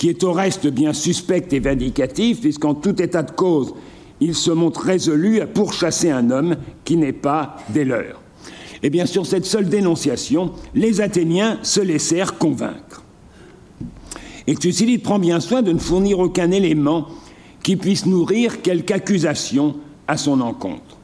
qui 0.00 0.08
est 0.08 0.24
au 0.24 0.32
reste 0.32 0.66
bien 0.66 0.94
suspect 0.94 1.46
et 1.50 1.60
vindicatif, 1.60 2.40
puisqu'en 2.40 2.72
tout 2.72 3.02
état 3.02 3.22
de 3.22 3.32
cause, 3.32 3.74
il 4.22 4.34
se 4.34 4.50
montre 4.50 4.80
résolu 4.80 5.42
à 5.42 5.46
pourchasser 5.46 6.08
un 6.10 6.30
homme 6.30 6.56
qui 6.86 6.96
n'est 6.96 7.12
pas 7.12 7.56
des 7.68 7.84
leurs. 7.84 8.18
Et 8.82 8.88
bien 8.88 9.04
sur 9.04 9.26
cette 9.26 9.44
seule 9.44 9.68
dénonciation, 9.68 10.52
les 10.74 11.02
Athéniens 11.02 11.58
se 11.62 11.82
laissèrent 11.82 12.38
convaincre. 12.38 13.04
Et 14.46 14.54
Thucydide 14.54 15.02
prend 15.02 15.18
bien 15.18 15.38
soin 15.38 15.60
de 15.60 15.70
ne 15.70 15.78
fournir 15.78 16.18
aucun 16.18 16.50
élément 16.50 17.08
qui 17.62 17.76
puisse 17.76 18.06
nourrir 18.06 18.62
quelque 18.62 18.92
accusation 18.92 19.76
à 20.08 20.16
son 20.16 20.40
encontre. 20.40 20.96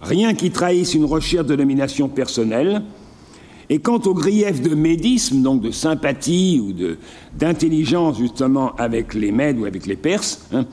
Rien 0.00 0.34
qui 0.34 0.50
trahisse 0.50 0.94
une 0.94 1.04
recherche 1.04 1.46
de 1.46 1.54
domination 1.54 2.08
personnelle, 2.08 2.82
et 3.72 3.78
quant 3.78 4.00
au 4.04 4.12
grief 4.12 4.60
de 4.60 4.74
médisme, 4.74 5.40
donc 5.40 5.62
de 5.62 5.70
sympathie 5.70 6.60
ou 6.62 6.74
d'intelligence 7.34 8.18
justement 8.18 8.76
avec 8.76 9.14
les 9.14 9.32
Mèdes 9.32 9.58
ou 9.58 9.64
avec 9.64 9.86
les 9.86 9.96
Perses, 9.96 10.46
hein, 10.52 10.66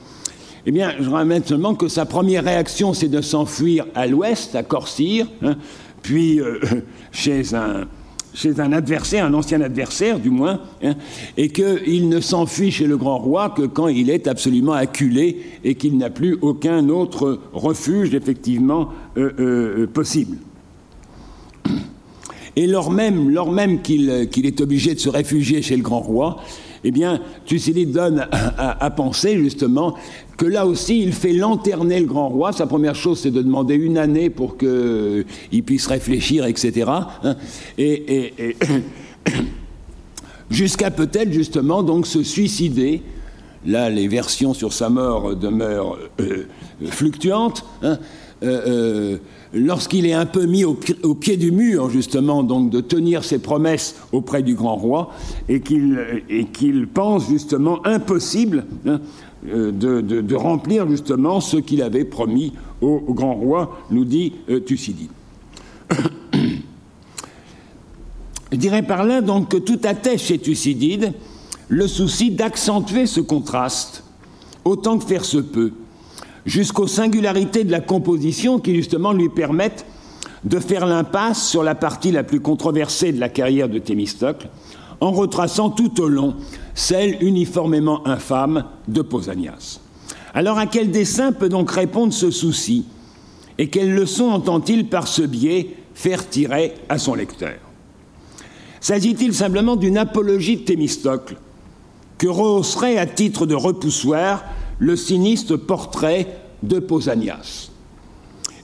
eh 0.66 0.70
bien, 0.70 0.92
je 1.00 1.08
ramène 1.08 1.42
seulement 1.42 1.74
que 1.74 1.88
sa 1.88 2.04
première 2.04 2.44
réaction, 2.44 2.92
c'est 2.92 3.08
de 3.08 3.22
s'enfuir 3.22 3.86
à 3.94 4.06
l'ouest, 4.06 4.54
à 4.54 4.62
Corcyre, 4.62 5.26
hein, 5.40 5.56
puis 6.02 6.40
euh, 6.40 6.60
chez 7.10 7.54
un, 7.54 7.86
chez 8.34 8.60
un 8.60 8.70
adversaire, 8.70 9.24
un 9.24 9.32
ancien 9.32 9.62
adversaire 9.62 10.18
du 10.18 10.28
moins, 10.28 10.60
hein, 10.82 10.92
et 11.38 11.48
qu'il 11.48 12.10
ne 12.10 12.20
s'enfuit 12.20 12.70
chez 12.70 12.86
le 12.86 12.98
grand 12.98 13.16
roi 13.16 13.48
que 13.48 13.62
quand 13.62 13.88
il 13.88 14.10
est 14.10 14.26
absolument 14.26 14.74
acculé 14.74 15.40
et 15.64 15.74
qu'il 15.74 15.96
n'a 15.96 16.10
plus 16.10 16.36
aucun 16.42 16.90
autre 16.90 17.40
refuge 17.54 18.14
effectivement 18.14 18.90
euh, 19.16 19.30
euh, 19.38 19.86
possible. 19.86 20.36
Et 22.56 22.66
lors 22.66 22.90
même, 22.90 23.30
lors 23.30 23.50
même 23.50 23.80
qu'il 23.82 24.10
est 24.10 24.60
obligé 24.60 24.94
de 24.94 25.00
se 25.00 25.08
réfugier 25.08 25.62
chez 25.62 25.76
le 25.76 25.82
grand 25.82 26.00
roi, 26.00 26.38
eh 26.82 26.90
bien, 26.90 27.20
Thucydide 27.44 27.92
donne 27.92 28.26
à, 28.30 28.84
à, 28.84 28.90
penser 28.90 29.36
justement 29.36 29.94
que 30.36 30.46
là 30.46 30.66
aussi, 30.66 31.02
il 31.02 31.12
fait 31.12 31.34
lanterner 31.34 32.00
le 32.00 32.06
grand 32.06 32.28
roi. 32.28 32.52
Sa 32.52 32.66
première 32.66 32.94
chose, 32.94 33.20
c'est 33.20 33.30
de 33.30 33.42
demander 33.42 33.74
une 33.74 33.98
année 33.98 34.30
pour 34.30 34.56
qu'il 34.56 35.62
puisse 35.64 35.86
réfléchir, 35.86 36.46
etc. 36.46 36.90
Hein. 37.22 37.36
Et, 37.76 38.32
et, 38.38 38.56
jusqu'à 40.50 40.90
peut-être 40.90 41.32
justement 41.32 41.82
donc 41.82 42.06
se 42.06 42.22
suicider. 42.22 43.02
Là, 43.66 43.90
les 43.90 44.08
versions 44.08 44.54
sur 44.54 44.72
sa 44.72 44.88
mort 44.88 45.36
demeurent 45.36 45.98
euh, 46.18 46.46
fluctuantes. 46.86 47.66
Hein. 47.82 47.98
Euh, 48.42 48.62
euh, 48.66 49.18
lorsqu'il 49.54 50.06
est 50.06 50.12
un 50.12 50.26
peu 50.26 50.46
mis 50.46 50.64
au, 50.64 50.74
pied 50.74 51.36
du 51.36 51.50
mur, 51.50 51.90
justement, 51.90 52.42
donc 52.42 52.70
de 52.70 52.80
tenir 52.80 53.24
ses 53.24 53.38
promesses 53.38 53.96
auprès 54.12 54.42
du 54.42 54.54
grand 54.54 54.76
roi, 54.76 55.10
et 55.48 55.60
qu'il 55.60 56.88
pense 56.92 57.28
justement 57.28 57.84
impossible 57.86 58.66
hein, 58.86 59.00
euh, 59.48 59.72
de, 59.72 60.34
remplir 60.34 60.88
justement 60.88 61.40
ce 61.40 61.56
qu'il 61.56 61.82
avait 61.82 62.04
promis 62.04 62.52
au, 62.80 63.00
grand 63.12 63.34
roi, 63.34 63.78
nous 63.90 64.04
dit 64.04 64.34
euh, 64.48 64.60
Thucydide. 64.60 65.10
Je 68.52 68.56
dirais 68.56 68.82
par 68.82 69.04
là 69.04 69.20
donc 69.20 69.50
que 69.50 69.56
tout 69.56 69.78
atteste 69.84 70.24
chez 70.24 70.38
Thucydide 70.38 71.12
le 71.68 71.86
souci 71.86 72.32
d'accentuer 72.32 73.06
ce 73.06 73.20
contraste 73.20 74.02
autant 74.64 74.98
que 74.98 75.04
faire 75.04 75.24
se 75.24 75.38
peut, 75.38 75.72
jusqu'aux 76.46 76.86
singularités 76.86 77.64
de 77.64 77.70
la 77.70 77.80
composition 77.80 78.58
qui 78.58 78.74
justement 78.74 79.12
lui 79.12 79.28
permettent 79.28 79.84
de 80.44 80.58
faire 80.58 80.86
l'impasse 80.86 81.46
sur 81.48 81.62
la 81.62 81.74
partie 81.74 82.12
la 82.12 82.22
plus 82.22 82.40
controversée 82.40 83.12
de 83.12 83.20
la 83.20 83.28
carrière 83.28 83.68
de 83.68 83.78
Thémistocle, 83.78 84.48
en 85.00 85.12
retraçant 85.12 85.70
tout 85.70 86.00
au 86.00 86.08
long 86.08 86.34
celle 86.74 87.22
uniformément 87.22 88.06
infâme 88.06 88.64
de 88.88 89.02
Pausanias. 89.02 89.80
Alors 90.34 90.58
à 90.58 90.66
quel 90.66 90.90
dessein 90.90 91.32
peut 91.32 91.48
donc 91.48 91.70
répondre 91.70 92.12
ce 92.12 92.30
souci 92.30 92.84
et 93.58 93.68
quelles 93.68 93.94
leçons 93.94 94.30
entend-il 94.30 94.88
par 94.88 95.08
ce 95.08 95.22
biais 95.22 95.76
faire 95.94 96.28
tirer 96.28 96.74
à 96.88 96.98
son 96.98 97.14
lecteur? 97.14 97.58
S'agit-il 98.80 99.34
simplement 99.34 99.76
d'une 99.76 99.98
apologie 99.98 100.56
de 100.56 100.62
Thémistocle 100.62 101.36
que 102.16 102.28
rehausserait 102.28 102.96
à 102.96 103.06
titre 103.06 103.44
de 103.44 103.54
repoussoir 103.54 104.42
le 104.80 104.96
sinistre 104.96 105.56
portrait 105.56 106.26
de 106.64 106.80
Pausanias 106.80 107.70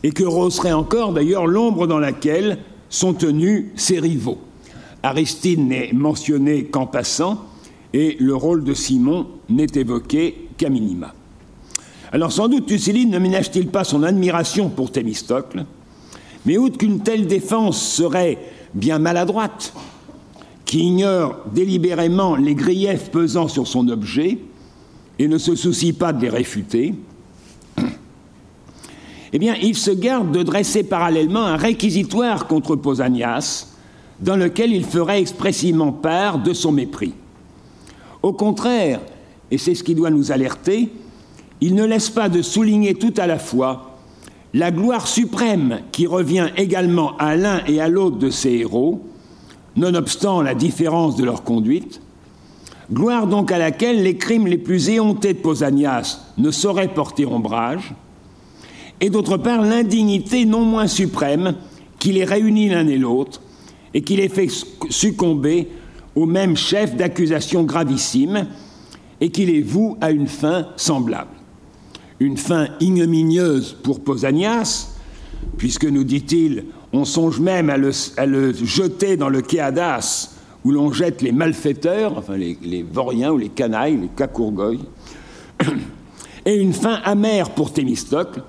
et 0.02 0.10
que 0.10 0.24
rehausserait 0.24 0.72
encore 0.72 1.12
d'ailleurs 1.12 1.46
l'ombre 1.46 1.86
dans 1.86 1.98
laquelle 1.98 2.58
sont 2.88 3.14
tenus 3.14 3.66
ses 3.76 4.00
rivaux 4.00 4.38
Aristide 5.06 5.60
n'est 5.60 5.92
mentionné 5.92 6.64
qu'en 6.64 6.86
passant, 6.86 7.44
et 7.92 8.16
le 8.18 8.34
rôle 8.34 8.64
de 8.64 8.74
Simon 8.74 9.28
n'est 9.48 9.66
évoqué 9.76 10.48
qu'à 10.56 10.68
minima. 10.68 11.14
Alors 12.12 12.32
sans 12.32 12.48
doute 12.48 12.66
Thucydide 12.66 13.10
ne 13.10 13.20
ménage-t-il 13.20 13.68
pas 13.68 13.84
son 13.84 14.02
admiration 14.02 14.68
pour 14.68 14.90
Thémistocle, 14.90 15.64
mais 16.44 16.58
outre 16.58 16.78
qu'une 16.78 17.00
telle 17.00 17.28
défense 17.28 17.80
serait 17.80 18.38
bien 18.74 18.98
maladroite, 18.98 19.72
qui 20.64 20.80
ignore 20.80 21.36
délibérément 21.54 22.34
les 22.34 22.56
griefs 22.56 23.10
pesant 23.12 23.46
sur 23.46 23.68
son 23.68 23.88
objet 23.88 24.38
et 25.18 25.28
ne 25.28 25.38
se 25.38 25.54
soucie 25.54 25.92
pas 25.92 26.12
de 26.12 26.22
les 26.22 26.28
réfuter, 26.28 26.94
eh 29.32 29.38
bien, 29.38 29.54
il 29.60 29.74
se 29.74 29.90
garde 29.90 30.32
de 30.32 30.42
dresser 30.42 30.82
parallèlement 30.82 31.44
un 31.44 31.56
réquisitoire 31.56 32.46
contre 32.46 32.76
Pausanias, 32.76 33.68
dans 34.20 34.36
lequel 34.36 34.72
il 34.72 34.84
ferait 34.84 35.20
expressivement 35.20 35.92
part 35.92 36.38
de 36.38 36.52
son 36.52 36.72
mépris. 36.72 37.12
Au 38.22 38.32
contraire, 38.32 39.00
et 39.50 39.58
c'est 39.58 39.74
ce 39.74 39.84
qui 39.84 39.94
doit 39.94 40.10
nous 40.10 40.32
alerter, 40.32 40.90
il 41.60 41.74
ne 41.74 41.84
laisse 41.84 42.10
pas 42.10 42.28
de 42.28 42.42
souligner 42.42 42.94
tout 42.94 43.14
à 43.16 43.26
la 43.26 43.38
fois 43.38 43.98
la 44.54 44.70
gloire 44.70 45.06
suprême 45.06 45.80
qui 45.92 46.06
revient 46.06 46.48
également 46.56 47.16
à 47.18 47.36
l'un 47.36 47.62
et 47.66 47.80
à 47.80 47.88
l'autre 47.88 48.16
de 48.16 48.30
ces 48.30 48.52
héros, 48.52 49.04
nonobstant 49.76 50.40
la 50.40 50.54
différence 50.54 51.14
de 51.16 51.24
leur 51.24 51.42
conduite, 51.42 52.00
gloire 52.92 53.26
donc 53.26 53.52
à 53.52 53.58
laquelle 53.58 54.02
les 54.02 54.16
crimes 54.16 54.46
les 54.46 54.58
plus 54.58 54.88
éhontés 54.88 55.34
de 55.34 55.38
Pausanias 55.38 56.20
ne 56.38 56.50
sauraient 56.50 56.92
porter 56.92 57.26
ombrage, 57.26 57.94
et 59.00 59.10
d'autre 59.10 59.36
part 59.36 59.62
l'indignité 59.62 60.44
non 60.44 60.64
moins 60.64 60.86
suprême 60.86 61.54
qui 61.98 62.12
les 62.12 62.24
réunit 62.24 62.68
l'un 62.68 62.86
et 62.88 62.98
l'autre, 62.98 63.42
et 63.94 64.02
qui 64.02 64.16
les 64.16 64.28
fait 64.28 64.48
succomber 64.90 65.68
au 66.14 66.26
même 66.26 66.56
chef 66.56 66.96
d'accusation 66.96 67.64
gravissime 67.64 68.46
et 69.20 69.30
qui 69.30 69.46
les 69.46 69.62
voue 69.62 69.96
à 70.00 70.10
une 70.10 70.26
fin 70.26 70.68
semblable. 70.76 71.30
Une 72.20 72.36
fin 72.36 72.68
ignominieuse 72.80 73.76
pour 73.82 74.00
Pausanias, 74.00 74.96
puisque, 75.58 75.84
nous 75.84 76.04
dit-il, 76.04 76.64
on 76.92 77.04
songe 77.04 77.40
même 77.40 77.70
à 77.70 77.76
le, 77.76 77.92
jeter 78.64 79.16
dans 79.16 79.28
le 79.28 79.42
Kéadas, 79.42 80.35
où 80.66 80.72
l'on 80.72 80.92
jette 80.92 81.22
les 81.22 81.30
malfaiteurs, 81.30 82.18
enfin 82.18 82.36
les, 82.36 82.84
vauriens 82.92 83.30
ou 83.30 83.38
les 83.38 83.50
canailles, 83.50 83.98
les 83.98 84.08
cacourgoïs, 84.08 84.80
et 86.44 86.56
une 86.56 86.72
fin 86.72 86.94
amère 87.04 87.50
pour 87.50 87.72
Thémistocle, 87.72 88.42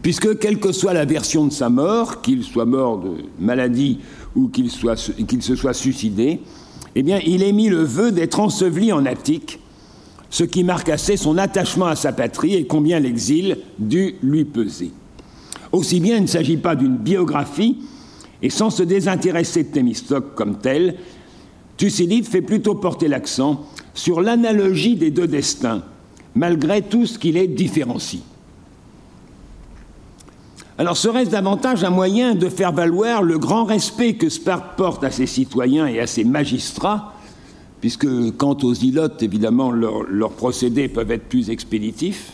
puisque, 0.00 0.38
quelle 0.38 0.60
que 0.60 0.72
soit 0.72 0.94
la 0.94 1.04
version 1.04 1.44
de 1.44 1.52
sa 1.52 1.68
mort, 1.68 2.22
qu'il 2.22 2.42
soit 2.42 2.64
mort 2.64 3.00
de 3.00 3.16
maladie 3.38 3.98
ou 4.34 4.48
qu'il 4.48 4.70
se 4.70 5.56
soit 5.56 5.74
suicidé, 5.74 6.40
eh 6.94 7.02
bien, 7.02 7.20
il 7.26 7.42
émit 7.42 7.68
le 7.68 7.82
vœu 7.82 8.12
d'être 8.12 8.40
enseveli 8.40 8.90
en 8.90 9.04
Attique, 9.04 9.60
ce 10.30 10.44
qui 10.44 10.64
marque 10.64 10.88
assez 10.88 11.18
son 11.18 11.36
attachement 11.36 11.86
à 11.86 11.96
sa 11.96 12.12
patrie 12.12 12.54
et 12.54 12.66
combien 12.66 12.98
l'exil 12.98 13.58
dut 13.78 14.14
lui 14.22 14.46
peser. 14.46 14.90
Aussi 15.72 16.00
bien, 16.00 16.16
il 16.16 16.22
ne 16.22 16.28
s'agit 16.28 16.56
pas 16.56 16.76
d'une 16.76 16.96
biographie, 16.96 17.76
et 18.40 18.48
sans 18.48 18.70
se 18.70 18.82
désintéresser 18.82 19.64
de 19.64 19.68
Thémistocle 19.68 20.28
comme 20.34 20.56
tel, 20.56 20.94
Thucydide 21.78 22.26
fait 22.26 22.42
plutôt 22.42 22.74
porter 22.74 23.08
l'accent 23.08 23.64
sur 23.94 24.20
l'analogie 24.20 24.96
des 24.96 25.10
deux 25.10 25.26
destins, 25.26 25.82
malgré 26.34 26.82
tout 26.82 27.06
ce 27.06 27.18
qui 27.18 27.32
les 27.32 27.46
différencie. 27.46 28.22
Alors 30.76 30.96
serait-ce 30.96 31.30
davantage 31.30 31.82
un 31.82 31.90
moyen 31.90 32.34
de 32.34 32.48
faire 32.48 32.72
valoir 32.72 33.22
le 33.22 33.38
grand 33.38 33.64
respect 33.64 34.14
que 34.14 34.28
Sparte 34.28 34.76
porte 34.76 35.02
à 35.02 35.10
ses 35.10 35.26
citoyens 35.26 35.86
et 35.86 35.98
à 35.98 36.06
ses 36.06 36.24
magistrats, 36.24 37.14
puisque 37.80 38.06
quant 38.36 38.58
aux 38.62 38.74
ilotes, 38.74 39.22
évidemment, 39.22 39.70
leurs 39.70 40.32
procédés 40.32 40.88
peuvent 40.88 41.10
être 41.10 41.28
plus 41.28 41.48
expéditifs 41.48 42.32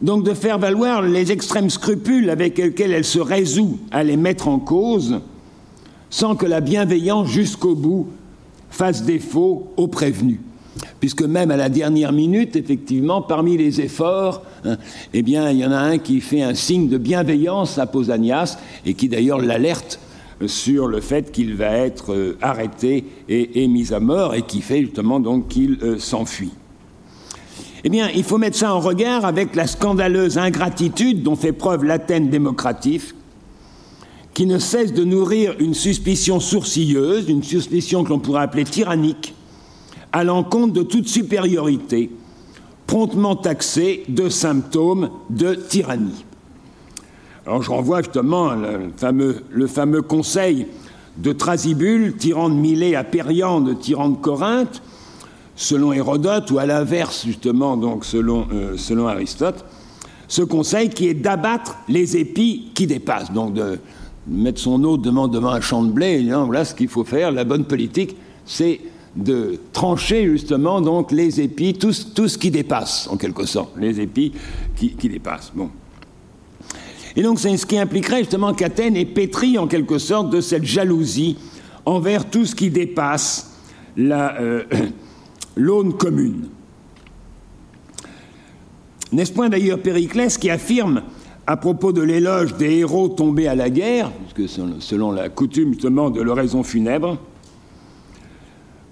donc 0.00 0.24
de 0.24 0.34
faire 0.34 0.58
valoir 0.58 1.02
les 1.02 1.32
extrêmes 1.32 1.70
scrupules 1.70 2.30
avec 2.30 2.58
lesquels 2.58 2.92
elle 2.92 3.04
se 3.04 3.18
résout 3.18 3.78
à 3.90 4.04
les 4.04 4.16
mettre 4.16 4.48
en 4.48 4.58
cause, 4.58 5.20
sans 6.10 6.36
que 6.36 6.46
la 6.46 6.60
bienveillance 6.60 7.28
jusqu'au 7.28 7.74
bout 7.74 8.08
fasse 8.70 9.04
défaut 9.04 9.72
aux 9.76 9.88
prévenus 9.88 10.40
puisque 11.00 11.22
même 11.22 11.50
à 11.50 11.56
la 11.56 11.68
dernière 11.68 12.12
minute, 12.12 12.56
effectivement, 12.56 13.22
parmi 13.22 13.56
les 13.56 13.80
efforts, 13.80 14.42
hein, 14.64 14.76
eh 15.12 15.22
bien, 15.22 15.50
il 15.50 15.58
y 15.58 15.66
en 15.66 15.72
a 15.72 15.78
un 15.78 15.98
qui 15.98 16.20
fait 16.20 16.42
un 16.42 16.54
signe 16.54 16.88
de 16.88 16.98
bienveillance 16.98 17.78
à 17.78 17.86
Pausanias 17.86 18.58
et 18.84 18.94
qui 18.94 19.08
d'ailleurs 19.08 19.40
l'alerte 19.40 20.00
sur 20.46 20.86
le 20.86 21.00
fait 21.00 21.32
qu'il 21.32 21.54
va 21.54 21.70
être 21.70 22.12
euh, 22.12 22.38
arrêté 22.40 23.04
et, 23.28 23.66
mis 23.66 23.92
à 23.92 23.98
mort 23.98 24.34
et 24.34 24.42
qui 24.42 24.60
fait 24.60 24.82
justement 24.82 25.18
donc 25.18 25.48
qu'il 25.48 25.78
euh, 25.82 25.98
s'enfuit. 25.98 26.52
Eh 27.84 27.88
bien, 27.88 28.08
il 28.14 28.24
faut 28.24 28.38
mettre 28.38 28.56
ça 28.56 28.74
en 28.74 28.80
regard 28.80 29.24
avec 29.24 29.54
la 29.56 29.66
scandaleuse 29.66 30.38
ingratitude 30.38 31.22
dont 31.22 31.36
fait 31.36 31.52
preuve 31.52 31.84
l'Athènes 31.84 32.28
démocratique, 32.28 33.14
qui 34.38 34.46
ne 34.46 34.60
cesse 34.60 34.92
de 34.92 35.02
nourrir 35.02 35.56
une 35.58 35.74
suspicion 35.74 36.38
sourcilleuse, 36.38 37.28
une 37.28 37.42
suspicion 37.42 38.04
que 38.04 38.10
l'on 38.10 38.20
pourrait 38.20 38.42
appeler 38.42 38.62
tyrannique, 38.62 39.34
à 40.12 40.22
l'encontre 40.22 40.74
de 40.74 40.84
toute 40.84 41.08
supériorité, 41.08 42.12
promptement 42.86 43.34
taxée 43.34 44.04
de 44.08 44.28
symptômes 44.28 45.10
de 45.28 45.56
tyrannie. 45.56 46.24
Alors 47.46 47.62
je 47.62 47.70
renvoie 47.72 48.00
justement 48.00 48.52
le 48.52 49.66
fameux, 49.66 50.02
conseil 50.02 50.68
de 51.16 51.32
Thrasybule, 51.32 52.16
tyran 52.16 52.48
de 52.48 52.54
Milet 52.54 52.94
à 52.94 53.02
Périande, 53.02 53.76
tyran 53.80 54.10
de 54.10 54.18
Corinthe, 54.18 54.82
selon 55.56 55.92
Hérodote, 55.92 56.48
ou 56.52 56.60
à 56.60 56.66
l'inverse, 56.66 57.24
justement, 57.26 57.76
donc 57.76 58.04
selon, 58.04 58.46
euh, 58.52 58.76
selon 58.76 59.08
Aristote, 59.08 59.64
ce 60.28 60.42
conseil 60.42 60.90
qui 60.90 61.08
est 61.08 61.14
d'abattre 61.14 61.76
les 61.88 62.16
épis 62.16 62.70
qui 62.76 62.86
dépassent. 62.86 63.32
Donc 63.32 63.54
de 63.54 63.80
mettre 64.26 64.60
son 64.60 64.82
eau 64.84 64.96
devant, 64.96 65.28
devant 65.28 65.50
un 65.50 65.60
champ 65.60 65.82
de 65.82 65.90
blé, 65.90 66.22
dire, 66.22 66.44
voilà 66.44 66.64
ce 66.64 66.74
qu'il 66.74 66.88
faut 66.88 67.04
faire, 67.04 67.30
la 67.32 67.44
bonne 67.44 67.64
politique, 67.64 68.16
c'est 68.44 68.80
de 69.16 69.58
trancher 69.72 70.26
justement 70.26 70.80
donc 70.80 71.12
les 71.12 71.40
épis, 71.40 71.74
tout, 71.74 71.92
tout, 72.14 72.28
ce 72.28 72.38
qui 72.38 72.50
dépasse 72.50 73.08
en 73.10 73.16
quelque 73.16 73.46
sorte, 73.46 73.72
les 73.76 74.00
épis 74.00 74.32
qui, 74.76 74.90
qui 74.92 75.08
dépassent. 75.08 75.52
Bon. 75.54 75.70
Et 77.16 77.22
donc 77.22 77.40
c'est 77.40 77.56
ce 77.56 77.66
qui 77.66 77.78
impliquerait 77.78 78.18
justement 78.18 78.54
qu'Athènes 78.54 78.96
est 78.96 79.04
pétrie 79.04 79.58
en 79.58 79.66
quelque 79.66 79.98
sorte 79.98 80.30
de 80.30 80.40
cette 80.40 80.64
jalousie 80.64 81.36
envers 81.84 82.28
tout 82.28 82.44
ce 82.44 82.54
qui 82.54 82.70
dépasse 82.70 83.58
euh, 83.98 84.62
l'aune 85.56 85.94
commune. 85.94 86.48
N'est-ce 89.10 89.32
point 89.32 89.48
d'ailleurs 89.48 89.80
Périclès 89.80 90.36
qui 90.36 90.50
affirme 90.50 91.02
à 91.48 91.56
propos 91.56 91.92
de 91.92 92.02
l'éloge 92.02 92.56
des 92.58 92.80
héros 92.80 93.08
tombés 93.08 93.48
à 93.48 93.54
la 93.54 93.70
guerre, 93.70 94.12
selon 94.80 95.10
la 95.12 95.30
coutume 95.30 95.72
justement 95.72 96.10
de 96.10 96.20
l'oraison 96.20 96.62
funèbre, 96.62 97.16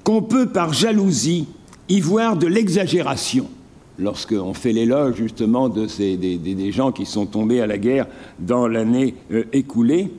qu'on 0.02 0.22
peut 0.22 0.46
par 0.46 0.72
jalousie 0.72 1.48
y 1.90 2.00
voir 2.00 2.38
de 2.38 2.46
l'exagération 2.46 3.50
lorsqu'on 3.98 4.54
fait 4.54 4.72
l'éloge 4.72 5.16
justement 5.16 5.68
de 5.68 5.86
des, 6.16 6.72
gens 6.72 6.92
qui 6.92 7.04
sont 7.04 7.26
tombés 7.26 7.60
à 7.60 7.66
la 7.66 7.76
guerre 7.76 8.06
dans 8.38 8.66
l'année 8.66 9.14
euh, 9.32 9.44
écoulée, 9.52 10.10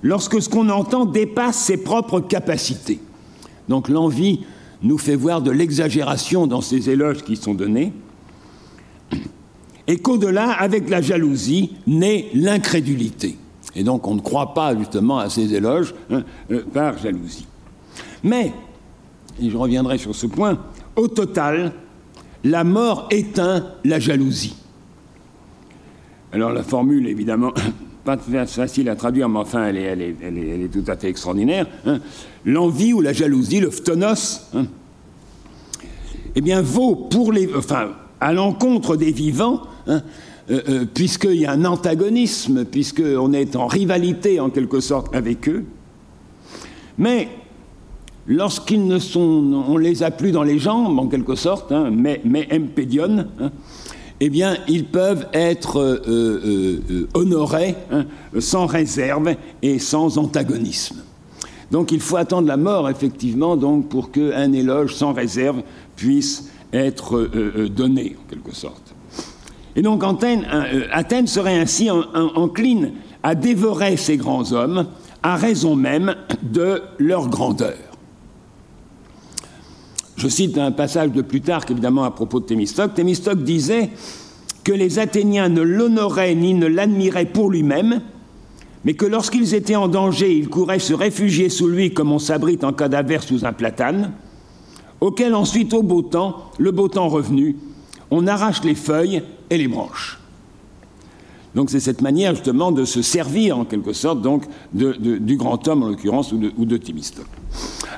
lorsque 0.00 0.40
ce 0.40 0.48
qu'on 0.48 0.68
entend 0.68 1.06
dépasse 1.06 1.56
ses 1.56 1.76
propres 1.76 2.20
capacités. 2.20 3.00
Donc 3.68 3.88
l'envie 3.88 4.44
nous 4.84 4.98
fait 4.98 5.16
voir 5.16 5.42
de 5.42 5.50
l'exagération 5.50 6.46
dans 6.46 6.60
ces 6.60 6.88
éloges 6.88 7.24
qui 7.24 7.34
sont 7.34 7.54
donnés, 7.54 7.92
et 9.90 9.96
qu'au-delà, 9.96 10.52
avec 10.52 10.88
la 10.88 11.00
jalousie, 11.00 11.72
naît 11.84 12.26
l'incrédulité. 12.32 13.36
Et 13.74 13.82
donc 13.82 14.06
on 14.06 14.14
ne 14.14 14.20
croit 14.20 14.54
pas 14.54 14.76
justement 14.76 15.18
à 15.18 15.28
ces 15.28 15.52
éloges 15.52 15.96
hein, 16.12 16.22
euh, 16.52 16.62
par 16.72 16.96
jalousie. 16.96 17.48
Mais, 18.22 18.52
et 19.42 19.50
je 19.50 19.56
reviendrai 19.56 19.98
sur 19.98 20.14
ce 20.14 20.28
point, 20.28 20.60
au 20.94 21.08
total, 21.08 21.72
la 22.44 22.62
mort 22.62 23.08
éteint 23.10 23.66
la 23.84 23.98
jalousie. 23.98 24.54
Alors 26.32 26.52
la 26.52 26.62
formule, 26.62 27.08
évidemment, 27.08 27.52
pas 28.04 28.16
facile 28.16 28.90
à 28.90 28.94
traduire, 28.94 29.28
mais 29.28 29.40
enfin, 29.40 29.66
elle 29.66 29.76
est, 29.76 30.72
tout 30.72 30.84
à 30.86 30.96
fait 30.96 31.08
extraordinaire. 31.08 31.66
Hein. 31.84 31.98
L'envie 32.44 32.92
ou 32.92 33.00
la 33.00 33.12
jalousie, 33.12 33.58
le 33.58 33.70
phtonos, 33.70 34.52
hein, 34.54 34.66
eh 36.36 36.40
bien, 36.40 36.62
vaut 36.62 36.94
pour 36.94 37.32
les, 37.32 37.52
enfin, 37.56 37.88
à 38.20 38.32
l'encontre 38.32 38.96
des 38.96 39.12
vivants, 39.12 39.62
hein, 39.86 40.02
euh, 40.50 40.60
euh, 40.68 40.84
puisqu'il 40.92 41.36
y 41.36 41.46
a 41.46 41.52
un 41.52 41.64
antagonisme, 41.64 42.64
puisqu'on 42.64 43.32
est 43.32 43.56
en 43.56 43.66
rivalité 43.66 44.40
en 44.40 44.50
quelque 44.50 44.80
sorte 44.80 45.14
avec 45.14 45.48
eux. 45.48 45.64
Mais 46.98 47.28
lorsqu'ils 48.26 48.86
ne 48.86 48.98
sont, 48.98 49.64
on 49.68 49.76
les 49.76 50.02
a 50.02 50.10
plus 50.10 50.32
dans 50.32 50.42
les 50.42 50.58
jambes 50.58 50.98
en 50.98 51.06
quelque 51.06 51.34
sorte, 51.34 51.72
hein, 51.72 51.90
mais, 51.92 52.20
mais 52.24 52.48
impédion, 52.52 53.26
hein, 53.40 53.50
eh 54.22 54.28
bien, 54.28 54.56
ils 54.68 54.84
peuvent 54.84 55.28
être 55.32 55.80
euh, 55.80 57.08
honorés 57.14 57.74
sans 58.38 58.66
réserve 58.66 59.34
et 59.62 59.78
sans 59.78 60.18
antagonisme. 60.18 61.02
Donc, 61.70 61.92
il 61.92 62.00
faut 62.00 62.16
attendre 62.16 62.48
la 62.48 62.56
mort, 62.56 62.90
effectivement, 62.90 63.56
donc, 63.56 63.88
pour 63.88 64.10
qu'un 64.10 64.52
éloge 64.52 64.94
sans 64.94 65.12
réserve 65.12 65.62
puisse 65.96 66.50
être 66.72 67.28
donné, 67.68 68.16
en 68.18 68.30
quelque 68.30 68.54
sorte. 68.54 68.94
Et 69.76 69.82
donc, 69.82 70.02
Athènes, 70.04 70.46
Athènes 70.92 71.26
serait 71.26 71.58
ainsi 71.58 71.90
encline 71.90 72.92
à 73.22 73.34
dévorer 73.34 73.96
ces 73.96 74.16
grands 74.16 74.52
hommes 74.52 74.86
à 75.22 75.36
raison 75.36 75.76
même 75.76 76.14
de 76.42 76.82
leur 76.98 77.28
grandeur. 77.28 77.76
Je 80.16 80.28
cite 80.28 80.58
un 80.58 80.72
passage 80.72 81.12
de 81.12 81.22
Plutarque, 81.22 81.70
évidemment, 81.70 82.04
à 82.04 82.10
propos 82.10 82.40
de 82.40 82.44
Thémistocle. 82.44 82.94
Thémistocle 82.94 83.42
disait 83.42 83.90
que 84.64 84.72
les 84.72 84.98
Athéniens 84.98 85.48
ne 85.48 85.62
l'honoraient 85.62 86.34
ni 86.34 86.52
ne 86.52 86.66
l'admiraient 86.66 87.24
pour 87.26 87.50
lui-même, 87.50 88.02
mais 88.84 88.94
que 88.94 89.06
lorsqu'ils 89.06 89.54
étaient 89.54 89.76
en 89.76 89.88
danger, 89.88 90.36
ils 90.36 90.48
couraient 90.48 90.78
se 90.78 90.92
réfugier 90.92 91.48
sous 91.48 91.68
lui 91.68 91.94
comme 91.94 92.12
on 92.12 92.18
s'abrite 92.18 92.64
en 92.64 92.72
cas 92.72 92.88
d'averse 92.88 93.26
sous 93.26 93.46
un 93.46 93.52
platane, 93.52 94.12
auquel 95.00 95.34
ensuite, 95.34 95.72
au 95.74 95.82
beau 95.82 96.02
temps, 96.02 96.50
le 96.58 96.70
beau 96.70 96.88
temps 96.88 97.08
revenu, 97.08 97.56
on 98.10 98.26
arrache 98.26 98.62
les 98.64 98.74
feuilles 98.74 99.22
et 99.50 99.58
les 99.58 99.68
branches. 99.68 100.20
Donc 101.54 101.70
c'est 101.70 101.80
cette 101.80 102.00
manière 102.00 102.34
justement 102.34 102.70
de 102.70 102.84
se 102.84 103.02
servir 103.02 103.58
en 103.58 103.64
quelque 103.64 103.92
sorte 103.92 104.20
du 104.72 105.36
grand 105.36 105.66
homme 105.66 105.82
en 105.82 105.88
l'occurrence 105.88 106.32
ou 106.32 106.38
de, 106.38 106.52
ou. 106.56 106.66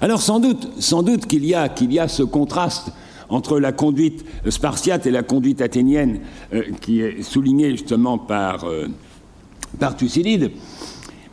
Alors 0.00 0.22
sans 0.22 0.40
doute, 0.40 0.68
sans 0.78 1.02
doute 1.02 1.26
qu'il 1.26 1.44
y 1.44 1.54
a 1.54 1.68
qu'il 1.68 1.92
y 1.92 1.98
a 1.98 2.08
ce 2.08 2.22
contraste 2.22 2.92
entre 3.28 3.58
la 3.58 3.72
conduite 3.72 4.24
spartiate 4.48 5.06
et 5.06 5.10
la 5.10 5.22
conduite 5.22 5.60
athénienne 5.60 6.20
euh, 6.52 6.62
qui 6.80 7.00
est 7.00 7.22
soulignée 7.22 7.70
justement 7.70 8.18
par, 8.18 8.64
euh, 8.64 8.88
par 9.78 9.96
Thucydide. 9.96 10.50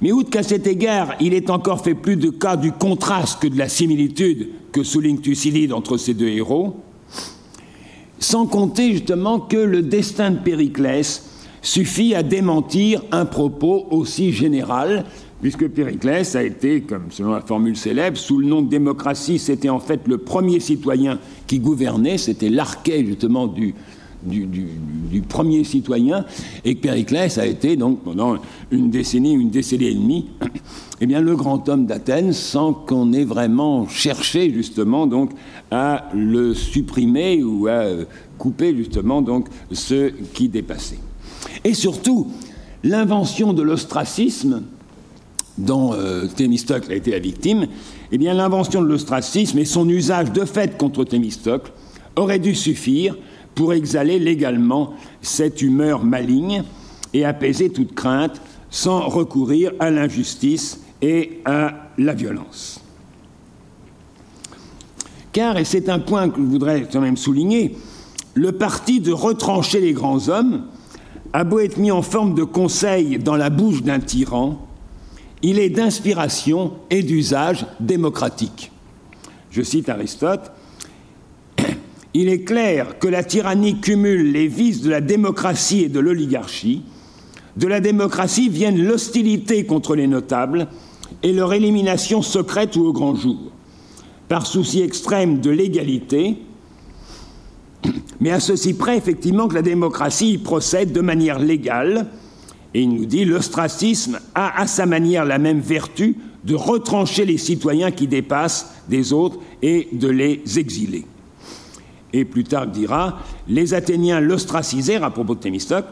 Mais 0.02 0.12
outre 0.12 0.30
qu'à 0.30 0.44
cet 0.44 0.66
égard, 0.66 1.16
il 1.20 1.34
est 1.34 1.50
encore 1.50 1.84
fait 1.84 1.96
plus 1.96 2.16
de 2.16 2.30
cas 2.30 2.56
du 2.56 2.72
contraste 2.72 3.42
que 3.42 3.48
de 3.48 3.58
la 3.58 3.68
similitude 3.68 4.50
que 4.72 4.84
souligne 4.84 5.20
Thucydide 5.20 5.74
entre 5.74 5.98
ces 5.98 6.14
deux 6.14 6.30
héros, 6.30 6.78
sans 8.20 8.46
compter 8.46 8.92
justement 8.94 9.40
que 9.40 9.58
le 9.58 9.82
destin 9.82 10.32
de 10.32 10.40
Périclès 10.40 11.26
suffit 11.62 12.16
à 12.16 12.24
démentir 12.24 13.02
un 13.12 13.26
propos 13.26 13.88
aussi 13.92 14.32
général, 14.32 15.06
puisque 15.42 15.68
Périclès 15.68 16.36
a 16.36 16.44
été, 16.44 16.82
comme 16.82 17.12
selon 17.12 17.32
la 17.32 17.42
formule 17.42 17.76
célèbre, 17.76 18.18
sous 18.18 18.38
le 18.38 18.48
nom 18.48 18.62
de 18.62 18.70
démocratie, 18.70 19.40
c'était 19.40 19.70
en 19.70 19.80
fait 19.80 20.02
le 20.08 20.18
premier 20.18 20.60
citoyen 20.60 21.20
qui 21.48 21.60
gouvernait, 21.60 22.18
c'était 22.18 22.50
l'archet 22.50 23.06
justement 23.06 23.48
du, 23.48 23.74
du, 24.24 25.22
premier 25.28 25.64
citoyen, 25.64 26.26
et 26.66 26.76
que 26.76 26.82
Périclès 26.82 27.38
a 27.38 27.46
été 27.46 27.76
donc 27.76 28.04
pendant 28.04 28.38
une 28.72 28.90
décennie, 28.90 29.34
une 29.34 29.50
décennie 29.50 29.88
et 29.88 29.94
demie, 29.94 30.28
eh 31.02 31.06
bien 31.06 31.22
le 31.22 31.36
grand 31.36 31.68
homme 31.70 31.86
d'Athènes, 31.86 32.34
sans 32.34 32.74
qu'on 32.74 33.14
ait 33.14 33.26
vraiment 33.26 33.88
cherché 33.88 34.52
justement 34.54 35.08
donc 35.08 35.32
à 35.72 36.10
le 36.14 36.54
supprimer 36.54 37.44
ou 37.44 37.68
à 37.68 37.86
couper 38.38 38.76
justement 38.76 39.22
donc 39.22 39.48
ce 39.72 40.12
qui 40.34 40.50
dépassait. 40.50 41.00
Et 41.64 41.74
surtout, 41.74 42.28
l'invention 42.84 43.54
de 43.54 43.62
l'ostracisme, 43.62 44.64
dont 45.58 45.94
euh, 45.94 46.26
Thémistocle 46.28 46.92
a 46.92 46.96
été 46.96 47.12
la 47.12 47.20
victime, 47.20 47.68
eh 48.12 48.18
bien 48.18 48.34
l'invention 48.34 48.82
de 48.82 48.88
l'ostracisme 48.88 49.60
et 49.60 49.66
son 49.66 49.88
usage 49.90 50.32
de 50.32 50.46
fait 50.46 50.78
contre 50.78 51.04
Thémistocle 51.04 51.72
aurait 52.16 52.40
dû 52.40 52.56
suffire 52.56 53.18
pour 53.60 53.74
exhaler 53.74 54.20
légalement 54.20 54.94
cette 55.22 55.62
humeur 55.62 56.06
maligne 56.06 56.64
et 57.14 57.26
apaiser 57.26 57.70
toute 57.70 57.94
crainte 57.94 58.40
sans 58.70 59.10
recourir 59.10 59.74
à 59.80 59.92
l'injustice 59.92 60.80
et 61.02 61.42
à 61.44 61.90
la 61.98 62.14
violence. 62.14 62.80
Car, 65.34 65.58
et 65.58 65.66
c'est 65.66 65.90
un 65.90 66.00
point 66.00 66.30
que 66.30 66.38
je 66.38 66.46
voudrais 66.46 66.88
quand 66.90 67.02
même 67.02 67.18
souligner, 67.18 67.76
le 68.34 68.54
parti 68.54 69.02
de 69.02 69.12
retrancher 69.12 69.82
les 69.82 69.92
grands 69.92 70.30
hommes 70.30 70.64
a 71.34 71.44
beau 71.44 71.60
être 71.60 71.76
mis 71.76 71.92
en 71.92 72.02
forme 72.02 72.36
de 72.36 72.46
conseil 72.46 73.20
dans 73.20 73.36
la 73.36 73.50
bouche 73.50 73.84
d'un 73.84 74.00
tyran, 74.00 74.66
il 75.42 75.60
est 75.60 75.70
d'inspiration 75.70 76.76
et 76.90 77.04
d'usage 77.04 77.66
démocratique. 77.82 78.72
Je 79.52 79.64
cite 79.64 79.90
Aristote, 79.90 80.50
Il 82.14 82.28
est 82.28 82.44
clair 82.44 82.98
que 82.98 83.08
la 83.08 83.24
tyrannie 83.24 83.80
cumule 83.80 84.32
les 84.32 84.48
vices 84.48 84.82
de 84.82 84.90
la 84.90 85.02
démocratie 85.02 85.84
et 85.84 85.90
de 85.90 86.00
l'oligarchie. 86.00 86.82
De 87.56 87.68
la 87.68 87.80
démocratie 87.80 88.50
viennent 88.50 88.84
l'hostilité 88.84 89.66
contre 89.66 89.96
les 89.96 90.08
notables 90.08 90.68
et 91.22 91.34
leur 91.34 91.54
élimination 91.54 92.22
secrète 92.22 92.76
ou 92.76 92.86
au 92.86 92.94
grand 92.94 93.16
jour. 93.16 93.52
Par 94.28 94.48
souci 94.48 94.82
extrême 94.82 95.40
de 95.40 95.52
l'égalité, 95.52 96.38
mais 98.20 98.32
à 98.32 98.40
ceci 98.40 98.74
près, 98.74 98.98
effectivement, 98.98 99.48
que 99.48 99.56
la 99.56 99.62
démocratie 99.62 100.38
procède 100.38 100.92
de 100.92 101.02
manière 101.02 101.40
légale. 101.40 102.08
Et 102.74 102.82
il 102.82 102.90
nous 102.90 103.06
dit 103.06 103.26
l'ostracisme 103.26 104.20
a 104.36 104.62
à 104.62 104.68
sa 104.68 104.86
manière 104.86 105.26
la 105.26 105.38
même 105.38 105.60
vertu 105.60 106.18
de 106.44 106.56
retrancher 106.56 107.26
les 107.26 107.38
citoyens 107.38 107.92
qui 107.92 108.08
dépassent 108.08 108.74
des 108.88 109.14
autres 109.14 109.40
et 109.62 109.88
de 109.92 110.08
les 110.08 110.42
exiler. 110.58 111.06
Et 112.14 112.26
Plutarque 112.26 112.72
dira 112.72 113.20
les 113.48 113.74
Athéniens 113.74 114.20
l'ostracisèrent 114.20 115.04
à 115.04 115.12
propos 115.12 115.36
de 115.36 115.40
Thémistocle, 115.40 115.88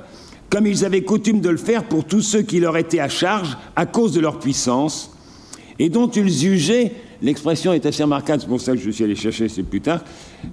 comme 0.50 0.66
ils 0.66 0.86
avaient 0.86 1.04
coutume 1.04 1.42
de 1.42 1.50
le 1.50 1.58
faire 1.58 1.84
pour 1.84 2.06
tous 2.06 2.22
ceux 2.22 2.42
qui 2.42 2.60
leur 2.60 2.78
étaient 2.78 3.00
à 3.00 3.10
charge 3.10 3.58
à 3.76 3.86
cause 3.86 4.14
de 4.14 4.20
leur 4.20 4.40
puissance, 4.40 5.12
et 5.80 5.90
dont 5.90 6.08
ils 6.08 6.32
jugeaient 6.32 6.94
l'expression 7.22 7.74
est 7.74 7.86
assez 7.86 8.04
remarquable, 8.04 8.42
c'est 8.42 8.48
pour 8.48 8.62
ça 8.62 8.74
que 8.74 8.80
je 8.80 8.90
suis 8.90 9.04
allé 9.04 9.16
chercher 9.16 9.50
c'est 9.50 9.64
plus 9.64 9.82
tard, 9.82 10.02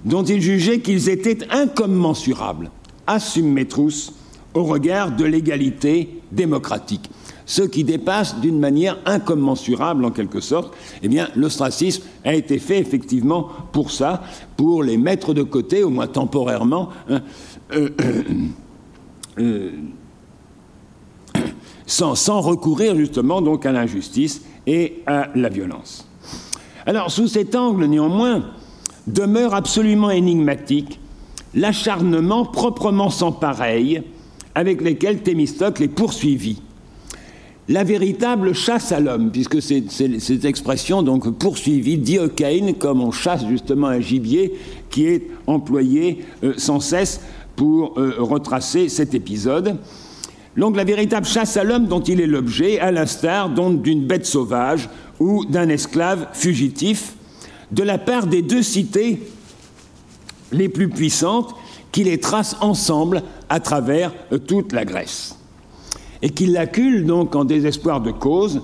dont 0.03 0.23
il 0.23 0.41
jugeait 0.41 0.79
qu'ils 0.79 1.09
étaient 1.09 1.47
incommensurables, 1.51 2.71
asymmetrous, 3.07 4.11
au 4.53 4.63
regard 4.63 5.11
de 5.11 5.25
l'égalité 5.25 6.21
démocratique. 6.31 7.09
Ce 7.45 7.61
qui 7.61 7.83
dépasse 7.83 8.39
d'une 8.39 8.59
manière 8.59 8.97
incommensurable 9.05 10.03
en 10.05 10.11
quelque 10.11 10.39
sorte, 10.39 10.73
eh 11.03 11.07
bien 11.07 11.29
l'ostracisme 11.35 12.03
a 12.23 12.33
été 12.33 12.57
fait 12.57 12.79
effectivement 12.79 13.49
pour 13.71 13.91
ça, 13.91 14.23
pour 14.57 14.81
les 14.81 14.97
mettre 14.97 15.33
de 15.33 15.43
côté, 15.43 15.83
au 15.83 15.89
moins 15.89 16.07
temporairement, 16.07 16.89
hein, 17.09 17.21
euh, 17.73 17.89
euh, 18.01 18.23
euh, 19.39 19.71
sans, 21.85 22.41
recourir 22.41 22.95
justement 22.95 23.37
à 23.37 23.71
l'injustice 23.71 24.41
et 24.65 25.03
à 25.05 25.29
la 25.35 25.49
violence. 25.49 26.07
Alors 26.87 27.11
sous 27.11 27.27
cet 27.27 27.55
angle 27.55 27.85
néanmoins 27.85 28.43
demeure 29.05 29.53
absolument 29.53 30.09
énigmatique 30.09 30.99
l'acharnement 31.53 32.45
proprement 32.45 33.09
sans 33.11 33.31
pareil 33.31 34.01
avec 34.55 34.81
lesquels 34.81 35.21
Thémistocle 35.21 35.83
est 35.83 35.89
poursuivi. 35.89 36.61
La 37.67 37.83
véritable 37.83 38.53
chasse 38.53 38.91
à 38.91 38.99
l'homme, 38.99 39.31
puisque 39.31 39.59
c'est 39.59 39.85
cette 39.89 40.45
expression 40.45 41.01
donc 41.01 41.27
poursuivie, 41.39 41.97
diocaine, 41.97 42.75
comme 42.75 43.01
on 43.01 43.09
chasse 43.09 43.43
justement 43.47 43.87
un 43.87 43.99
gibier, 43.99 44.53
qui 44.91 45.07
est 45.07 45.27
employé 45.47 46.25
euh, 46.43 46.53
sans 46.57 46.79
cesse 46.79 47.21
pour 47.55 47.97
euh, 47.97 48.17
retracer 48.19 48.87
cet 48.87 49.15
épisode. 49.15 49.77
Donc 50.55 50.75
la 50.75 50.83
véritable 50.83 51.25
chasse 51.25 51.57
à 51.57 51.63
l'homme 51.63 51.87
dont 51.87 52.01
il 52.01 52.21
est 52.21 52.27
l'objet, 52.27 52.79
à 52.79 52.91
l'instar 52.91 53.49
d'une 53.49 54.05
bête 54.05 54.27
sauvage 54.27 54.87
ou 55.19 55.43
d'un 55.45 55.67
esclave 55.69 56.27
fugitif, 56.33 57.15
de 57.71 57.81
la 57.81 57.97
part 57.97 58.27
des 58.27 58.43
deux 58.43 58.61
cités 58.61 59.23
les 60.51 60.69
plus 60.69 60.87
puissantes 60.87 61.55
qui 61.91 62.03
les 62.03 62.19
tracent 62.19 62.57
ensemble 62.61 63.23
à 63.49 63.59
travers 63.59 64.13
euh, 64.31 64.37
toute 64.37 64.71
la 64.71 64.85
Grèce. 64.85 65.35
Et 66.25 66.31
qui 66.31 66.47
l'acculent 66.47 67.05
donc 67.05 67.35
en 67.35 67.45
désespoir 67.45 68.01
de 68.01 68.09
cause 68.09 68.63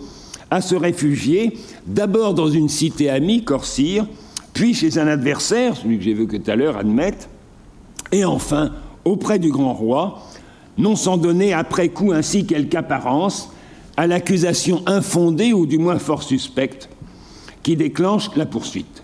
à 0.49 0.61
se 0.61 0.73
réfugier 0.73 1.59
d'abord 1.85 2.33
dans 2.33 2.49
une 2.49 2.69
cité 2.69 3.07
amie, 3.07 3.43
Corcyre, 3.43 4.07
puis 4.51 4.73
chez 4.73 4.97
un 4.97 5.05
adversaire, 5.05 5.77
celui 5.77 5.99
que 5.99 6.03
j'ai 6.03 6.15
vu 6.15 6.25
que 6.25 6.37
tout 6.37 6.49
à 6.49 6.55
l'heure, 6.55 6.75
admette, 6.75 7.29
et 8.11 8.25
enfin 8.25 8.71
auprès 9.05 9.37
du 9.37 9.51
grand 9.51 9.75
roi, 9.75 10.23
non 10.79 10.95
sans 10.95 11.17
donner 11.17 11.53
après 11.53 11.89
coup 11.89 12.11
ainsi 12.13 12.47
quelque 12.47 12.73
apparence 12.73 13.51
à 13.95 14.07
l'accusation 14.07 14.81
infondée 14.87 15.53
ou 15.53 15.67
du 15.67 15.77
moins 15.77 15.99
fort 15.99 16.23
suspecte 16.23 16.89
qui 17.61 17.75
déclenche 17.75 18.35
la 18.35 18.47
poursuite. 18.47 19.03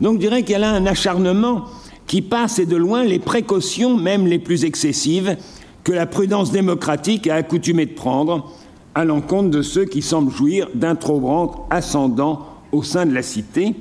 Donc 0.00 0.14
je 0.14 0.18
dirais 0.22 0.42
qu'elle 0.42 0.64
a 0.64 0.72
un 0.72 0.86
acharnement 0.86 1.66
qui 2.08 2.22
passe 2.22 2.58
et 2.58 2.66
de 2.66 2.74
loin 2.74 3.04
les 3.04 3.20
précautions, 3.20 3.96
même 3.96 4.26
les 4.26 4.40
plus 4.40 4.64
excessives, 4.64 5.36
que 5.84 5.92
la 5.92 6.06
prudence 6.06 6.52
démocratique 6.52 7.26
a 7.26 7.36
accoutumé 7.36 7.86
de 7.86 7.94
prendre 7.94 8.52
à 8.94 9.04
l'encontre 9.04 9.50
de 9.50 9.62
ceux 9.62 9.84
qui 9.84 10.02
semblent 10.02 10.32
jouir 10.32 10.68
d'un 10.74 10.94
trop 10.94 11.18
grand 11.18 11.66
ascendant 11.70 12.46
au 12.72 12.82
sein 12.82 13.06
de 13.06 13.14
la 13.14 13.22
cité, 13.22 13.74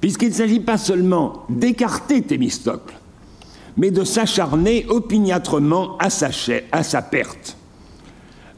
puisqu'il 0.00 0.28
ne 0.28 0.34
s'agit 0.34 0.60
pas 0.60 0.78
seulement 0.78 1.44
d'écarter 1.48 2.22
Thémistocle, 2.22 2.94
mais 3.76 3.90
de 3.90 4.04
s'acharner 4.04 4.86
opiniâtrement 4.88 5.96
à 5.98 6.10
sa, 6.10 6.28
à 6.72 6.82
sa 6.82 7.02
perte. 7.02 7.56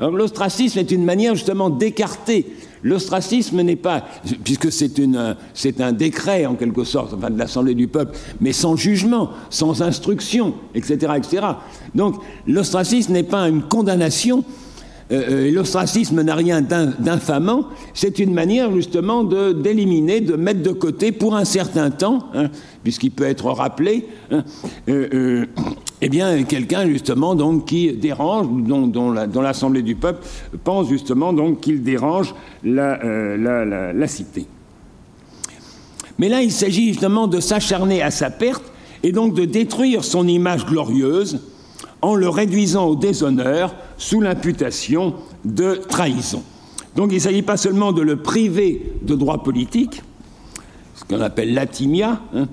L'ostracisme 0.00 0.80
est 0.80 0.90
une 0.90 1.04
manière 1.04 1.34
justement 1.34 1.70
d'écarter 1.70 2.52
L'ostracisme 2.82 3.60
n'est 3.62 3.76
pas, 3.76 4.04
puisque 4.44 4.72
c'est 4.72 5.80
un 5.80 5.92
décret 5.92 6.46
en 6.46 6.54
quelque 6.54 6.84
sorte, 6.84 7.14
enfin 7.14 7.30
de 7.30 7.38
l'Assemblée 7.38 7.74
du 7.74 7.86
peuple, 7.88 8.16
mais 8.40 8.52
sans 8.52 8.76
jugement, 8.76 9.30
sans 9.50 9.82
instruction, 9.82 10.54
etc., 10.74 11.12
etc. 11.16 11.46
Donc 11.94 12.16
l'ostracisme 12.46 13.12
n'est 13.12 13.22
pas 13.22 13.48
une 13.48 13.62
condamnation. 13.62 14.44
Euh, 15.12 15.22
euh, 15.30 15.50
l'ostracisme 15.50 16.22
n'a 16.22 16.34
rien 16.34 16.62
d'infamant, 16.62 17.66
c'est 17.92 18.18
une 18.18 18.32
manière 18.32 18.72
justement 18.72 19.24
d'éliminer, 19.24 20.22
de, 20.22 20.36
mettre 20.36 20.62
de 20.62 20.70
côté 20.72 21.12
pour 21.12 21.36
un 21.36 21.44
certain 21.44 21.90
temps, 21.90 22.30
hein, 22.34 22.48
puisqu'il 22.82 23.10
peut 23.10 23.24
être 23.24 23.50
rappelé, 23.50 24.06
hein, 24.30 24.42
euh, 24.88 25.44
eh 26.00 26.08
bien, 26.08 26.44
quelqu'un 26.44 26.86
justement 26.86 27.34
donc 27.34 27.66
qui 27.66 27.92
dérange, 27.92 28.46
dont, 28.48 29.10
l'Assemblée 29.40 29.82
du 29.82 29.96
peuple 29.96 30.24
pense 30.64 30.88
justement 30.88 31.34
donc 31.34 31.60
qu'il 31.60 31.82
dérange 31.82 32.34
la, 32.64 34.06
cité. 34.06 34.46
Mais 36.18 36.30
là, 36.30 36.40
il 36.40 36.52
s'agit 36.52 36.88
justement 36.88 37.26
de 37.26 37.38
s'acharner 37.38 38.00
à 38.00 38.10
sa 38.10 38.30
perte 38.30 38.64
et 39.02 39.12
donc 39.12 39.34
de 39.34 39.44
détruire 39.44 40.04
son 40.04 40.26
image 40.26 40.64
glorieuse 40.64 41.40
en 42.02 42.16
le 42.16 42.28
réduisant 42.28 42.86
au 42.86 42.96
déshonneur 42.96 43.74
sous 43.96 44.20
l'imputation 44.20 45.14
de 45.44 45.74
trahison. 45.74 46.42
Donc 46.96 47.10
il 47.12 47.16
ne 47.16 47.20
s'agit 47.20 47.42
pas 47.42 47.56
seulement 47.56 47.92
de 47.92 48.02
le 48.02 48.16
priver 48.16 48.92
de 49.02 49.14
droits 49.14 49.42
politiques, 49.42 50.02
ce 50.94 51.04
qu'on 51.04 51.20
appelle 51.22 51.54
l'atimia, 51.54 52.20
hein, 52.34 52.48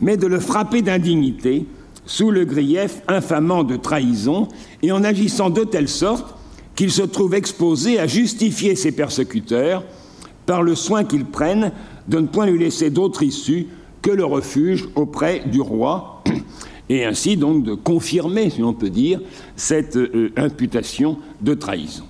mais 0.00 0.16
de 0.16 0.26
le 0.26 0.40
frapper 0.40 0.82
d'indignité 0.82 1.66
sous 2.06 2.30
le 2.30 2.44
grief 2.44 3.02
infamant 3.08 3.62
de 3.62 3.76
trahison 3.76 4.48
et 4.82 4.90
en 4.90 5.04
agissant 5.04 5.50
de 5.50 5.64
telle 5.64 5.88
sorte 5.88 6.34
qu'il 6.74 6.90
se 6.90 7.02
trouve 7.02 7.34
exposé 7.34 8.00
à 8.00 8.06
justifier 8.06 8.74
ses 8.74 8.92
persécuteurs 8.92 9.84
par 10.44 10.62
le 10.62 10.74
soin 10.74 11.04
qu'ils 11.04 11.24
prennent 11.24 11.72
de 12.08 12.18
ne 12.18 12.26
point 12.26 12.46
lui 12.46 12.58
laisser 12.58 12.90
d'autre 12.90 13.22
issue 13.22 13.68
que 14.02 14.10
le 14.10 14.24
refuge 14.24 14.88
auprès 14.96 15.42
du 15.46 15.60
roi, 15.60 16.22
et 16.88 17.04
ainsi 17.04 17.36
donc 17.36 17.64
de 17.64 17.74
confirmer, 17.74 18.50
si 18.50 18.62
on 18.62 18.74
peut 18.74 18.90
dire, 18.90 19.20
cette 19.56 19.96
euh, 19.96 20.32
imputation 20.36 21.18
de 21.40 21.54
trahison. 21.54 22.04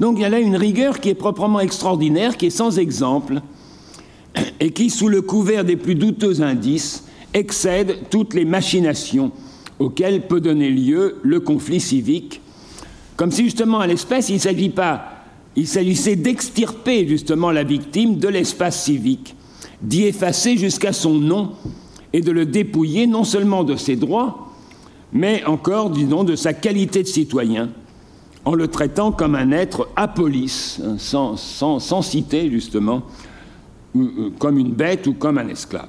Donc 0.00 0.18
il 0.18 0.22
y 0.22 0.24
a 0.24 0.28
là 0.28 0.40
une 0.40 0.56
rigueur 0.56 1.00
qui 1.00 1.08
est 1.08 1.14
proprement 1.14 1.60
extraordinaire, 1.60 2.36
qui 2.36 2.46
est 2.46 2.50
sans 2.50 2.78
exemple, 2.78 3.40
et 4.60 4.70
qui, 4.70 4.90
sous 4.90 5.08
le 5.08 5.22
couvert 5.22 5.64
des 5.64 5.76
plus 5.76 5.94
douteux 5.94 6.42
indices, 6.42 7.04
excède 7.32 7.96
toutes 8.10 8.34
les 8.34 8.44
machinations 8.44 9.32
auxquelles 9.78 10.26
peut 10.26 10.40
donner 10.40 10.70
lieu 10.70 11.16
le 11.22 11.40
conflit 11.40 11.80
civique, 11.80 12.40
comme 13.16 13.32
si 13.32 13.44
justement 13.44 13.80
à 13.80 13.86
l'espèce 13.86 14.28
il 14.28 14.40
s'agit 14.40 14.70
pas, 14.70 15.24
il 15.56 15.68
s'agissait 15.68 16.16
d'extirper 16.16 17.06
justement 17.06 17.50
la 17.50 17.64
victime 17.64 18.18
de 18.18 18.28
l'espace 18.28 18.84
civique, 18.84 19.36
d'y 19.82 20.04
effacer 20.04 20.56
jusqu'à 20.56 20.92
son 20.92 21.14
nom 21.14 21.52
et 22.14 22.20
de 22.20 22.30
le 22.30 22.46
dépouiller 22.46 23.08
non 23.08 23.24
seulement 23.24 23.64
de 23.64 23.74
ses 23.74 23.96
droits, 23.96 24.52
mais 25.12 25.44
encore, 25.46 25.90
disons, 25.90 26.22
de 26.22 26.36
sa 26.36 26.54
qualité 26.54 27.02
de 27.02 27.08
citoyen, 27.08 27.70
en 28.44 28.54
le 28.54 28.68
traitant 28.68 29.10
comme 29.10 29.34
un 29.34 29.50
être 29.50 29.88
apolis, 29.96 30.80
hein, 30.84 30.94
sans, 30.96 31.36
sans, 31.36 31.80
sans 31.80 32.02
citer 32.02 32.48
justement, 32.50 33.02
comme 34.38 34.58
une 34.58 34.70
bête 34.70 35.08
ou 35.08 35.14
comme 35.14 35.38
un 35.38 35.48
esclave. 35.48 35.88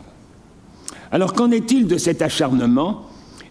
Alors 1.11 1.33
qu'en 1.33 1.51
est-il 1.51 1.85
de 1.85 1.97
cet 1.99 2.23
acharnement 2.23 3.03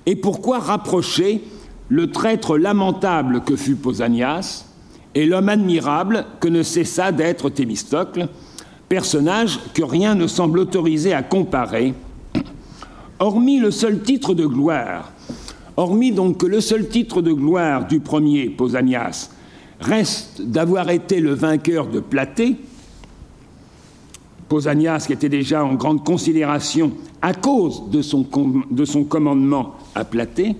et 0.06 0.16
pourquoi 0.16 0.58
rapprocher 0.58 1.44
le 1.88 2.10
traître 2.10 2.58
lamentable 2.58 3.42
que 3.42 3.54
fut 3.54 3.76
Pausanias 3.76 4.64
et 5.14 5.26
l'homme 5.26 5.48
admirable 5.48 6.26
que 6.40 6.48
ne 6.48 6.64
cessa 6.64 7.12
d'être 7.12 7.50
Thémistocle, 7.50 8.26
personnage 8.88 9.60
que 9.74 9.84
rien 9.84 10.16
ne 10.16 10.26
semble 10.26 10.58
autoriser 10.58 11.14
à 11.14 11.22
comparer, 11.22 11.94
hormis 13.18 13.58
le 13.58 13.70
seul 13.70 14.02
titre 14.02 14.34
de 14.34 14.46
gloire, 14.46 15.12
hormis 15.76 16.12
donc 16.12 16.38
que 16.38 16.46
le 16.46 16.60
seul 16.60 16.88
titre 16.88 17.22
de 17.22 17.32
gloire 17.32 17.86
du 17.86 18.00
premier 18.00 18.48
Pausanias 18.50 19.30
reste 19.80 20.42
d'avoir 20.42 20.90
été 20.90 21.20
le 21.20 21.34
vainqueur 21.34 21.88
de 21.88 22.00
Platée, 22.00 22.56
Pausanias 24.48 25.04
qui 25.06 25.12
était 25.12 25.28
déjà 25.28 25.64
en 25.64 25.74
grande 25.74 26.04
considération 26.04 26.92
à 27.22 27.34
cause 27.34 27.90
de 27.90 28.02
son, 28.02 28.26
de 28.70 28.84
son 28.84 29.04
commandement 29.04 29.74
à 29.94 30.04
Platée, 30.04 30.56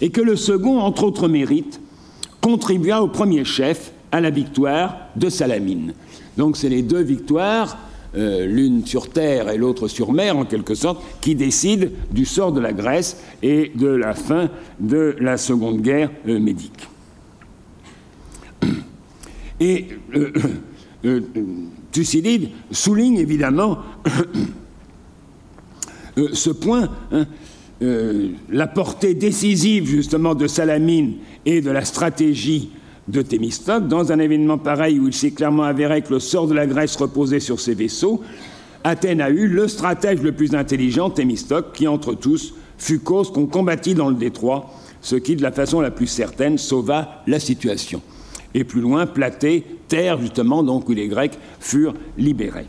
et 0.00 0.10
que 0.10 0.20
le 0.20 0.36
second, 0.36 0.80
entre 0.80 1.04
autres 1.04 1.28
mérites, 1.28 1.80
contribua 2.40 3.02
au 3.02 3.08
premier 3.08 3.44
chef 3.44 3.92
à 4.12 4.20
la 4.20 4.30
victoire 4.30 4.96
de 5.16 5.28
Salamine. 5.28 5.94
Donc 6.36 6.56
c'est 6.56 6.68
les 6.68 6.82
deux 6.82 7.02
victoires, 7.02 7.78
euh, 8.16 8.46
l'une 8.46 8.86
sur 8.86 9.10
terre 9.10 9.48
et 9.48 9.58
l'autre 9.58 9.88
sur 9.88 10.12
mer 10.12 10.36
en 10.36 10.44
quelque 10.44 10.76
sorte, 10.76 11.02
qui 11.20 11.34
décident 11.34 11.88
du 12.12 12.24
sort 12.24 12.52
de 12.52 12.60
la 12.60 12.72
Grèce 12.72 13.16
et 13.42 13.72
de 13.74 13.88
la 13.88 14.14
fin 14.14 14.50
de 14.78 15.16
la 15.18 15.36
Seconde 15.36 15.80
Guerre 15.80 16.10
euh, 16.28 16.38
médique. 16.38 16.88
Et 19.58 19.88
euh, 20.14 21.20
Thucydide 21.90 22.50
souligne 22.70 23.18
évidemment 23.18 23.78
ce 26.32 26.50
point, 26.50 26.88
hein, 27.10 27.26
la 27.80 28.66
portée 28.68 29.14
décisive 29.14 29.86
justement 29.86 30.36
de 30.36 30.46
Salamine 30.46 31.14
et 31.44 31.60
de 31.60 31.70
la 31.70 31.84
stratégie 31.84 32.70
de 33.08 33.22
Thémistocle, 33.22 33.86
dans 33.86 34.12
un 34.12 34.18
événement 34.18 34.58
pareil 34.58 34.98
où 34.98 35.08
il 35.08 35.14
s'est 35.14 35.32
clairement 35.32 35.64
avéré 35.64 36.02
que 36.02 36.12
le 36.12 36.20
sort 36.20 36.46
de 36.46 36.54
la 36.54 36.66
Grèce 36.66 36.96
reposait 36.96 37.40
sur 37.40 37.60
ses 37.60 37.74
vaisseaux, 37.74 38.22
Athènes 38.82 39.20
a 39.20 39.30
eu 39.30 39.46
le 39.46 39.68
stratège 39.68 40.20
le 40.20 40.32
plus 40.32 40.54
intelligent, 40.54 41.10
Thémistocle, 41.10 41.70
qui 41.74 41.88
entre 41.88 42.14
tous 42.14 42.54
fut 42.76 42.98
cause 42.98 43.30
qu'on 43.32 43.46
combattit 43.46 43.94
dans 43.94 44.08
le 44.08 44.14
détroit, 44.14 44.70
ce 45.00 45.16
qui, 45.16 45.36
de 45.36 45.42
la 45.42 45.52
façon 45.52 45.80
la 45.80 45.90
plus 45.90 46.06
certaine, 46.06 46.58
sauva 46.58 47.22
la 47.26 47.40
situation. 47.40 48.02
Et 48.54 48.64
plus 48.64 48.80
loin, 48.80 49.06
Platée, 49.06 49.64
terre 49.88 50.18
justement 50.18 50.62
donc 50.62 50.88
où 50.88 50.92
les 50.92 51.08
Grecs 51.08 51.38
furent 51.60 51.94
libérés. 52.16 52.66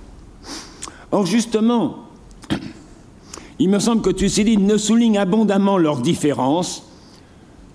Or 1.12 1.26
justement, 1.26 2.10
il 3.60 3.70
me 3.70 3.80
semble 3.80 4.02
que 4.02 4.10
Thucydide 4.10 4.62
ne 4.62 4.78
souligne 4.78 5.18
abondamment 5.18 5.78
leurs 5.78 6.02
différences 6.02 6.86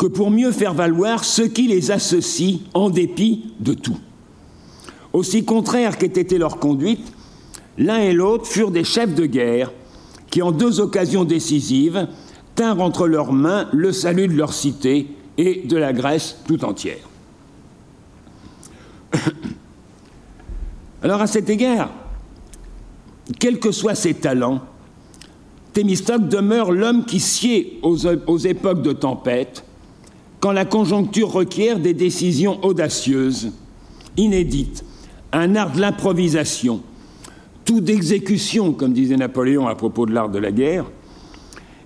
que 0.01 0.07
pour 0.07 0.31
mieux 0.31 0.51
faire 0.51 0.73
valoir 0.73 1.25
ce 1.25 1.43
qui 1.43 1.69
les 1.69 1.91
associe 1.91 2.61
en 2.73 2.89
dépit 2.89 3.53
de 3.61 3.75
tout. 3.75 3.99
Aussi 5.13 5.45
contraire 5.45 5.99
qu'ait 5.99 6.07
été 6.07 6.39
leur 6.39 6.59
conduite, 6.59 7.13
l'un 7.77 7.99
et 7.99 8.15
l'autre 8.15 8.47
furent 8.47 8.71
des 8.71 8.83
chefs 8.83 9.15
de 9.15 9.27
guerre 9.27 9.71
qui, 10.31 10.41
en 10.41 10.53
deux 10.53 10.81
occasions 10.81 11.25
décisives, 11.25 12.09
tinrent 12.55 12.81
entre 12.81 13.07
leurs 13.09 13.35
mains 13.35 13.69
le 13.73 13.93
salut 13.93 14.27
de 14.27 14.33
leur 14.33 14.55
cité 14.55 15.09
et 15.37 15.65
de 15.67 15.77
la 15.77 15.93
Grèce 15.93 16.39
tout 16.47 16.65
entière. 16.65 17.07
Alors 21.03 21.21
à 21.21 21.27
cet 21.27 21.51
égard, 21.51 21.91
quels 23.39 23.59
que 23.59 23.71
soient 23.71 23.95
ses 23.95 24.15
talents, 24.15 24.63
Thémistocle 25.75 26.27
demeure 26.27 26.73
l'homme 26.73 27.05
qui 27.05 27.21
sied 27.21 27.79
aux, 27.83 28.07
aux 28.07 28.39
époques 28.39 28.81
de 28.81 28.93
tempête 28.93 29.67
quand 30.41 30.53
la 30.53 30.65
conjoncture 30.65 31.31
requiert 31.31 31.79
des 31.79 31.95
décisions 31.95 32.65
audacieuses, 32.65 33.53
inédites, 34.17 34.85
un 35.33 35.55
art 35.55 35.73
de 35.73 35.81
l'improvisation, 35.81 36.81
tout 37.65 37.81
d'exécution, 37.81 38.73
comme 38.73 38.95
disait 38.95 39.17
Napoléon 39.17 39.69
à 39.69 39.75
propos 39.75 40.07
de 40.07 40.13
l'art 40.13 40.31
de 40.31 40.39
la 40.39 40.51
guerre, 40.51 40.87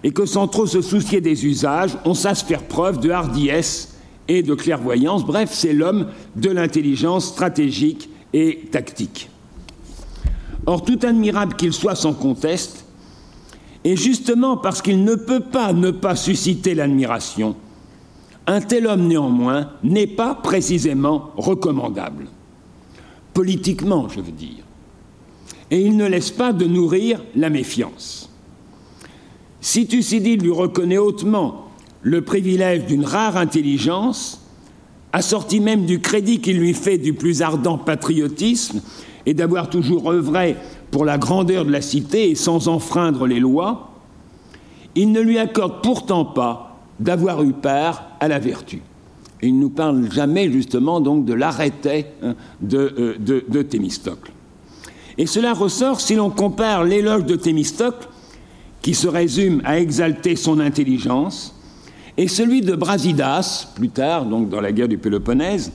et 0.05 0.13
que 0.13 0.25
sans 0.25 0.47
trop 0.49 0.67
se 0.67 0.83
soucier 0.83 1.21
des 1.21 1.45
usages, 1.47 1.99
on 2.05 2.15
sache 2.15 2.45
faire 2.45 2.63
preuve 2.63 3.01
de 3.01 3.11
hardiesse 3.11 3.97
et 4.29 4.43
de 4.43 4.55
clairvoyance. 4.55 5.25
Bref, 5.25 5.51
c'est 5.53 5.73
l'homme 5.73 6.07
de 6.37 6.51
l'intelligence 6.51 7.27
stratégique 7.27 8.09
et 8.33 8.69
tactique. 8.71 9.29
Or, 10.67 10.85
tout 10.85 10.99
admirable 11.03 11.57
qu'il 11.57 11.73
soit 11.73 11.97
sans 11.97 12.15
conteste, 12.15 12.85
et 13.83 13.97
justement 13.97 14.57
parce 14.57 14.81
qu'il 14.81 15.05
ne 15.05 15.15
peut 15.15 15.41
pas 15.41 15.73
ne 15.73 15.91
pas 15.91 16.17
susciter 16.17 16.75
l'admiration, 16.75 17.57
un 18.47 18.61
tel 18.61 18.87
homme, 18.87 19.07
néanmoins, 19.07 19.71
n'est 19.83 20.07
pas 20.07 20.35
précisément 20.35 21.31
recommandable. 21.37 22.27
Politiquement, 23.33 24.09
je 24.09 24.21
veux 24.21 24.33
dire. 24.33 24.65
Et 25.71 25.81
il 25.81 25.97
ne 25.97 26.07
laisse 26.07 26.31
pas 26.31 26.53
de 26.53 26.67
nourrir 26.67 27.23
la 27.35 27.49
méfiance. 27.49 28.31
Si 29.61 29.87
Thucydide 29.87 30.43
lui 30.43 30.53
reconnaît 30.53 30.99
hautement 30.99 31.69
le 32.03 32.21
privilège 32.21 32.85
d'une 32.85 33.05
rare 33.05 33.39
intelligence, 33.39 34.43
assorti 35.15 35.61
même 35.61 35.87
du 35.87 36.01
crédit 36.01 36.41
qu'il 36.41 36.59
lui 36.59 36.75
fait 36.75 36.99
du 36.99 37.15
plus 37.15 37.41
ardent 37.41 37.79
patriotisme 37.79 38.83
et 39.25 39.33
d'avoir 39.33 39.71
toujours 39.71 40.11
œuvré 40.11 40.57
pour 40.91 41.07
la 41.07 41.17
grandeur 41.17 41.65
de 41.65 41.71
la 41.71 41.81
cité 41.81 42.31
et 42.31 42.35
sans 42.35 42.69
enfreindre 42.69 43.27
les 43.27 43.41
lois, 43.41 43.95
il 44.95 45.13
ne 45.13 45.21
lui 45.21 45.39
accorde 45.39 45.83
pourtant 45.83 46.27
pas 46.27 46.64
d'avoir 47.01 47.43
eu 47.43 47.53
part 47.53 48.09
à 48.21 48.29
la 48.29 48.39
vertu. 48.39 48.81
Il 49.43 49.57
ne 49.57 49.61
nous 49.61 49.71
parle 49.71 50.11
jamais 50.11 50.51
justement 50.51 51.01
donc 51.01 51.25
de 51.25 51.35
l'arrêté 51.35 52.07
hein, 52.23 52.35
de, 52.61 52.95
euh, 52.99 53.43
de, 53.49 53.63
Thémistocle. 53.63 54.33
Et 55.19 55.27
cela 55.27 55.53
ressort 55.53 56.01
si 56.01 56.15
l'on 56.15 56.31
compare 56.31 56.85
l'éloge 56.85 57.25
de 57.25 57.37
Thémistocle, 57.37 58.09
qui 58.81 58.95
se 58.95 59.07
résume 59.07 59.61
à 59.65 59.79
exalter 59.79 60.37
son 60.37 60.61
intelligence, 60.61 61.55
et 62.17 62.29
celui 62.29 62.61
de 62.61 62.75
Brasidas, 62.75 63.69
plus 63.75 63.89
tard, 63.89 64.27
donc 64.27 64.49
dans 64.49 64.61
la 64.61 64.73
guerre 64.73 64.89
du 64.89 64.99
Péloponnèse, 64.99 65.73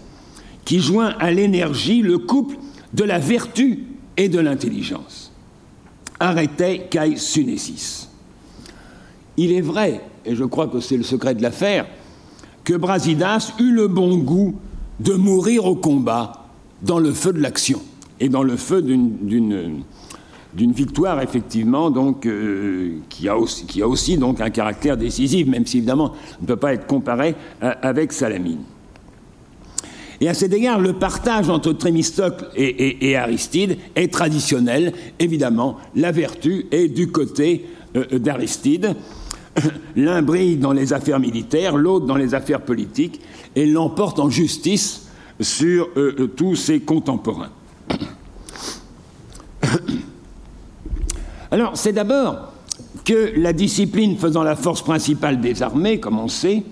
qui 0.66 0.80
joint 0.80 1.16
à 1.20 1.32
l'énergie 1.32 2.02
le 2.02 2.18
couple 2.18 2.58
de 2.94 3.04
la 3.04 3.20
vertu 3.20 3.86
et 4.18 4.30
de 4.30 4.40
l'intelligence. 4.40 5.32
Arrêté 6.20 6.88
kai 6.90 7.16
sunesis. 7.18 8.09
Il 9.42 9.54
est 9.54 9.62
vrai 9.62 10.02
et 10.26 10.36
je 10.36 10.44
crois 10.44 10.68
que 10.68 10.82
c'est 10.82 10.98
le 10.98 11.04
secret 11.04 11.34
de 11.34 11.42
l'affaire, 11.42 11.88
que 12.66 12.74
Brasidas 12.74 13.54
eut 13.58 13.72
le 13.72 13.88
bon 13.88 14.18
goût 14.18 14.56
de 15.00 15.14
mourir 15.14 15.64
au 15.64 15.76
combat 15.76 16.50
dans 16.82 17.00
le 17.00 17.14
feu 17.14 17.32
de 17.32 17.40
l'action 17.40 17.82
et 18.20 18.28
dans 18.28 18.44
le 18.44 18.58
feu 18.58 18.82
d'une 18.82 19.84
victoire 20.74 21.22
effectivement 21.22 21.90
donc 21.90 22.26
euh, 22.26 22.98
qui, 23.08 23.30
a 23.30 23.38
aussi, 23.38 24.18
donc 24.18 24.42
un 24.42 24.50
caractère 24.50 24.98
décisif, 24.98 25.48
même 25.48 25.66
si 25.66 25.78
évidemment 25.78 26.12
ne 26.42 26.46
peut 26.46 26.58
pas 26.58 26.74
être 26.74 26.86
comparé 26.86 27.34
avec 27.62 28.12
Salamine. 28.12 28.60
Et 30.20 30.28
à 30.28 30.34
cet 30.34 30.52
égard, 30.52 30.82
le 30.82 30.92
partage 30.92 31.50
entre 31.50 31.72
Trémistocle 31.72 32.50
et, 32.58 33.16
Aristide 33.16 33.78
est 33.96 34.12
traditionnel. 34.12 34.92
Évidemment, 35.18 35.78
la 35.96 36.12
vertu 36.12 36.66
est 36.72 36.90
du 36.90 37.10
côté 37.10 37.68
euh, 37.96 38.20
d'Aristide. 38.20 38.98
L'un 39.96 40.22
brille 40.22 40.58
dans 40.58 40.74
les 40.74 40.94
affaires 40.94 41.20
militaires, 41.20 41.76
l'autre 41.78 42.06
dans 42.06 42.16
les 42.16 42.34
affaires 42.34 42.62
politiques, 42.62 43.22
et 43.56 43.66
l'emporte 43.66 44.20
en 44.20 44.30
justice 44.30 45.08
sur 45.40 45.90
euh, 45.98 46.16
euh, 46.20 46.28
tous 46.28 46.56
ses 46.56 46.82
contemporains. 46.82 47.52
Alors, 51.52 51.78
c'est 51.78 51.94
d'abord 51.94 52.54
que 53.06 53.34
la 53.38 53.54
discipline 53.54 54.18
faisant 54.18 54.44
la 54.44 54.56
force 54.56 54.84
principale 54.84 55.42
des 55.42 55.64
armées, 55.64 56.00
comme 56.00 56.20
on 56.20 56.28
sait, 56.28 56.64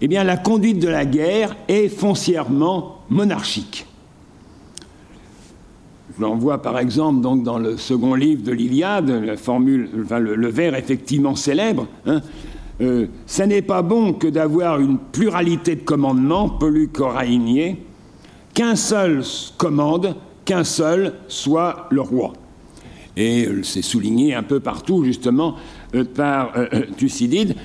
eh 0.00 0.08
bien, 0.08 0.22
la 0.24 0.36
conduite 0.36 0.78
de 0.78 0.88
la 0.88 1.04
guerre 1.04 1.56
est 1.68 1.88
foncièrement 1.88 3.02
monarchique. 3.10 3.86
Je 6.16 6.22
l'envoie 6.22 6.62
par 6.62 6.78
exemple 6.78 7.20
donc 7.20 7.42
dans 7.42 7.58
le 7.58 7.76
second 7.76 8.14
livre 8.14 8.42
de 8.42 8.52
l'Iliade, 8.52 9.10
la 9.10 9.36
formule, 9.36 9.88
le, 10.08 10.48
vers 10.48 10.76
effectivement 10.76 11.34
célèbre. 11.34 11.88
Hein, 12.06 12.20
euh, 12.80 13.06
ça 13.26 13.46
n'est 13.46 13.62
pas 13.62 13.82
bon 13.82 14.12
que 14.12 14.28
d'avoir 14.28 14.80
une 14.80 14.98
pluralité 14.98 15.74
de 15.74 15.82
commandements, 15.82 16.48
polycoraïniers, 16.48 17.82
qu'un 18.52 18.76
seul 18.76 19.22
commande, 19.56 20.14
qu'un 20.44 20.64
seul 20.64 21.14
soit 21.26 21.88
le 21.90 22.00
roi. 22.00 22.32
Et 23.16 23.46
euh, 23.46 23.62
c'est 23.64 23.82
souligné 23.82 24.34
un 24.34 24.42
peu 24.44 24.60
partout 24.60 25.04
justement 25.04 25.56
euh, 25.94 26.04
par 26.04 26.52
Thucydide, 26.96 27.56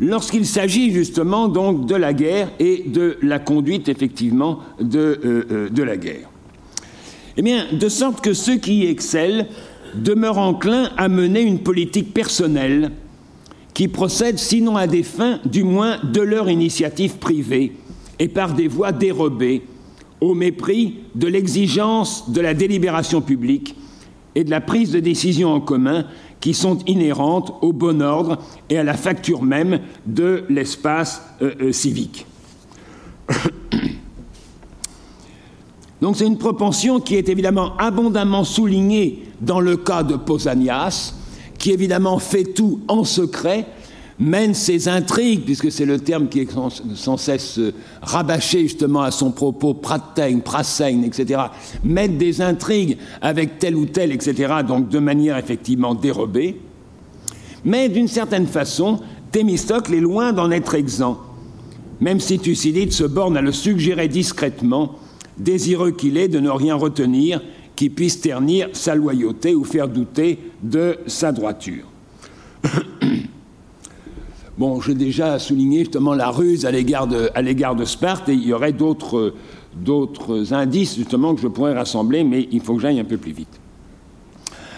lorsqu'il 0.00 0.46
s'agit 0.46 0.92
justement 0.92 1.48
de 1.48 1.94
la 1.94 2.14
guerre 2.14 2.50
et 2.58 2.84
de 2.86 3.18
la 3.20 3.38
conduite 3.38 3.90
effectivement 3.90 4.60
de 4.80 5.82
la 5.82 5.96
guerre. 5.98 6.27
Eh 7.40 7.42
de 7.72 7.88
sorte 7.88 8.20
que 8.20 8.32
ceux 8.32 8.56
qui 8.56 8.78
y 8.78 8.86
excellent 8.86 9.46
demeurent 9.94 10.38
enclins 10.38 10.90
à 10.96 11.08
mener 11.08 11.40
une 11.40 11.60
politique 11.60 12.12
personnelle 12.12 12.90
qui 13.74 13.86
procède 13.86 14.38
sinon 14.38 14.76
à 14.76 14.88
des 14.88 15.04
fins, 15.04 15.38
du 15.44 15.62
moins 15.62 15.98
de 16.02 16.20
leur 16.20 16.50
initiative 16.50 17.18
privée 17.18 17.72
et 18.18 18.26
par 18.26 18.54
des 18.54 18.66
voies 18.66 18.90
dérobées, 18.90 19.62
au 20.20 20.34
mépris 20.34 20.98
de 21.14 21.28
l'exigence 21.28 22.28
de 22.28 22.40
la 22.40 22.54
délibération 22.54 23.20
publique 23.20 23.76
et 24.34 24.42
de 24.42 24.50
la 24.50 24.60
prise 24.60 24.90
de 24.90 24.98
décision 24.98 25.52
en 25.52 25.60
commun 25.60 26.06
qui 26.40 26.54
sont 26.54 26.78
inhérentes 26.88 27.52
au 27.62 27.72
bon 27.72 28.02
ordre 28.02 28.38
et 28.68 28.78
à 28.78 28.82
la 28.82 28.94
facture 28.94 29.44
même 29.44 29.78
de 30.06 30.42
l'espace 30.48 31.22
euh, 31.40 31.52
euh, 31.60 31.72
civique. 31.72 32.26
Donc 36.00 36.16
c'est 36.16 36.26
une 36.26 36.38
propension 36.38 37.00
qui 37.00 37.16
est 37.16 37.28
évidemment 37.28 37.76
abondamment 37.76 38.44
soulignée 38.44 39.24
dans 39.40 39.60
le 39.60 39.76
cas 39.76 40.02
de 40.02 40.16
Pausanias, 40.16 41.14
qui 41.58 41.72
évidemment 41.72 42.18
fait 42.18 42.44
tout 42.44 42.80
en 42.86 43.04
secret, 43.04 43.66
mène 44.20 44.54
ses 44.54 44.88
intrigues, 44.88 45.44
puisque 45.44 45.70
c'est 45.70 45.84
le 45.84 45.98
terme 45.98 46.28
qui 46.28 46.40
est 46.40 46.48
sans, 46.94 47.16
cesse 47.16 47.60
rabâché 48.02 48.62
justement 48.62 49.02
à 49.02 49.10
son 49.10 49.30
propos, 49.30 49.74
pratein, 49.74 50.38
prasein, 50.40 51.02
etc., 51.02 51.40
mène 51.84 52.16
des 52.16 52.40
intrigues 52.40 52.98
avec 53.20 53.58
tel 53.58 53.76
ou 53.76 53.86
tel, 53.86 54.12
etc., 54.12 54.54
donc 54.66 54.88
de 54.88 54.98
manière 54.98 55.36
effectivement 55.36 55.94
dérobée. 55.94 56.60
Mais 57.64 57.88
d'une 57.88 58.08
certaine 58.08 58.46
façon, 58.46 59.00
Thémistocle 59.30 59.94
est 59.94 60.00
loin 60.00 60.32
d'en 60.32 60.50
être 60.50 60.74
exempt, 60.74 61.18
même 62.00 62.18
si 62.18 62.38
Thucydide 62.38 62.92
se 62.92 63.04
borne 63.04 63.36
à 63.36 63.42
le 63.42 63.52
suggérer 63.52 64.08
discrètement 64.08 64.96
désireux 65.38 65.92
qu'il 65.92 66.16
est 66.16 66.28
de 66.28 66.40
ne 66.40 66.50
rien 66.50 66.74
retenir 66.74 67.40
qui 67.76 67.90
puisse 67.90 68.20
ternir 68.20 68.68
sa 68.72 68.94
loyauté 68.94 69.54
ou 69.54 69.64
faire 69.64 69.88
douter 69.88 70.38
de 70.62 70.98
sa 71.06 71.32
droiture. 71.32 71.84
Bon, 74.58 74.80
j'ai 74.80 74.94
déjà 74.94 75.38
souligné 75.38 75.84
justement 75.84 76.14
la 76.14 76.30
ruse 76.30 76.66
à 76.66 76.72
l'égard 76.72 77.06
de, 77.06 77.84
Sparte, 77.84 78.28
et 78.28 78.32
il 78.32 78.44
y 78.44 78.52
aurait 78.52 78.72
d'autres, 78.72 79.34
d'autres 79.76 80.52
indices 80.52 80.96
justement 80.96 81.36
que 81.36 81.40
je 81.40 81.46
pourrais 81.46 81.74
rassembler, 81.74 82.24
mais 82.24 82.48
il 82.50 82.60
faut 82.60 82.74
que 82.74 82.82
j'aille 82.82 82.98
un 82.98 83.04
peu 83.04 83.18
plus 83.18 83.30
vite. 83.30 83.60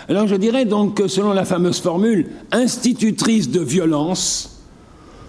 Alors 0.07 0.27
je 0.27 0.35
dirais 0.35 0.67
donc 0.67 0.99
que 0.99 1.09
selon 1.09 1.33
la 1.33 1.47
fameuse 1.47 1.81
formule 1.81 2.27
institutrice 2.53 3.49
de 3.49 3.61
violence, 3.61 4.61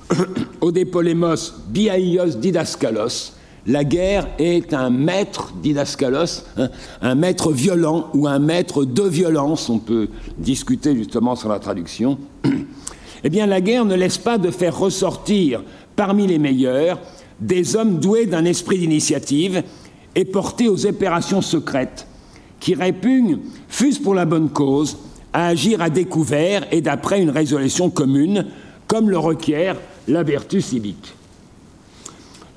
Odépolémos 0.62 1.53
biaios 1.70 2.36
didaskalos, 2.36 3.34
la 3.68 3.84
guerre 3.84 4.28
est 4.40 4.74
un 4.74 4.90
maître 4.90 5.54
didaskalos, 5.62 6.46
hein, 6.58 6.70
un 7.02 7.16
maître 7.16 7.52
violent 7.52 8.10
ou 8.14 8.28
un 8.28 8.40
maître 8.40 8.86
de 8.86 9.04
violence, 9.04 9.70
on 9.70 9.80
peut 9.80 10.10
discuter 10.38 10.96
justement 10.96 11.36
sur 11.36 11.50
la 11.50 11.60
traduction. 11.60 12.18
eh 13.24 13.30
bien 13.30 13.46
la 13.46 13.62
guerre 13.62 13.86
ne 13.86 13.96
laisse 13.96 14.18
pas 14.18 14.38
de 14.38 14.50
faire 14.50 14.78
ressortir 14.78 15.64
parmi 15.96 16.26
les 16.28 16.40
meilleurs 16.40 17.00
des 17.40 17.76
hommes 17.76 18.00
doués 18.00 18.26
d'un 18.26 18.46
esprit 18.46 18.78
d'initiative 18.80 19.64
et 20.16 20.26
portés 20.26 20.70
aux 20.70 20.86
opérations 20.86 21.42
secrètes, 21.42 22.08
qui 22.60 22.74
répugnent, 22.76 23.40
fût-ce 23.68 24.00
pour 24.00 24.14
la 24.14 24.26
bonne 24.26 24.50
cause, 24.50 24.98
à 25.34 25.48
agir 25.48 25.82
à 25.82 25.90
découvert 25.90 26.66
et 26.72 26.82
d'après 26.82 27.22
une 27.22 27.30
résolution 27.30 27.90
commune, 27.90 28.48
comme 28.88 29.10
le 29.10 29.18
requiert 29.18 29.78
la 30.08 30.24
vertu 30.24 30.62
civique, 30.62 31.14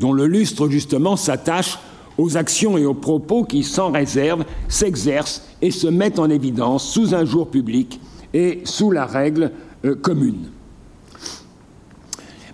dont 0.01 0.13
le 0.13 0.27
lustre 0.27 0.69
justement 0.69 1.17
s'attache 1.17 1.79
aux 2.19 2.37
actions 2.37 2.79
et 2.79 2.87
aux 2.87 2.95
propos 2.95 3.45
qui, 3.45 3.63
sans 3.63 3.91
réserve, 3.91 4.45
s'exercent 4.69 5.43
et 5.63 5.71
se 5.71 5.87
mettent 5.87 6.19
en 6.19 6.31
évidence 6.31 6.89
sous 6.89 7.15
un 7.15 7.25
jour 7.25 7.51
public 7.51 8.01
et 8.33 8.61
sous 8.65 8.91
la 8.91 9.07
règle 9.07 9.51
euh, 9.85 9.95
commune. 9.95 10.51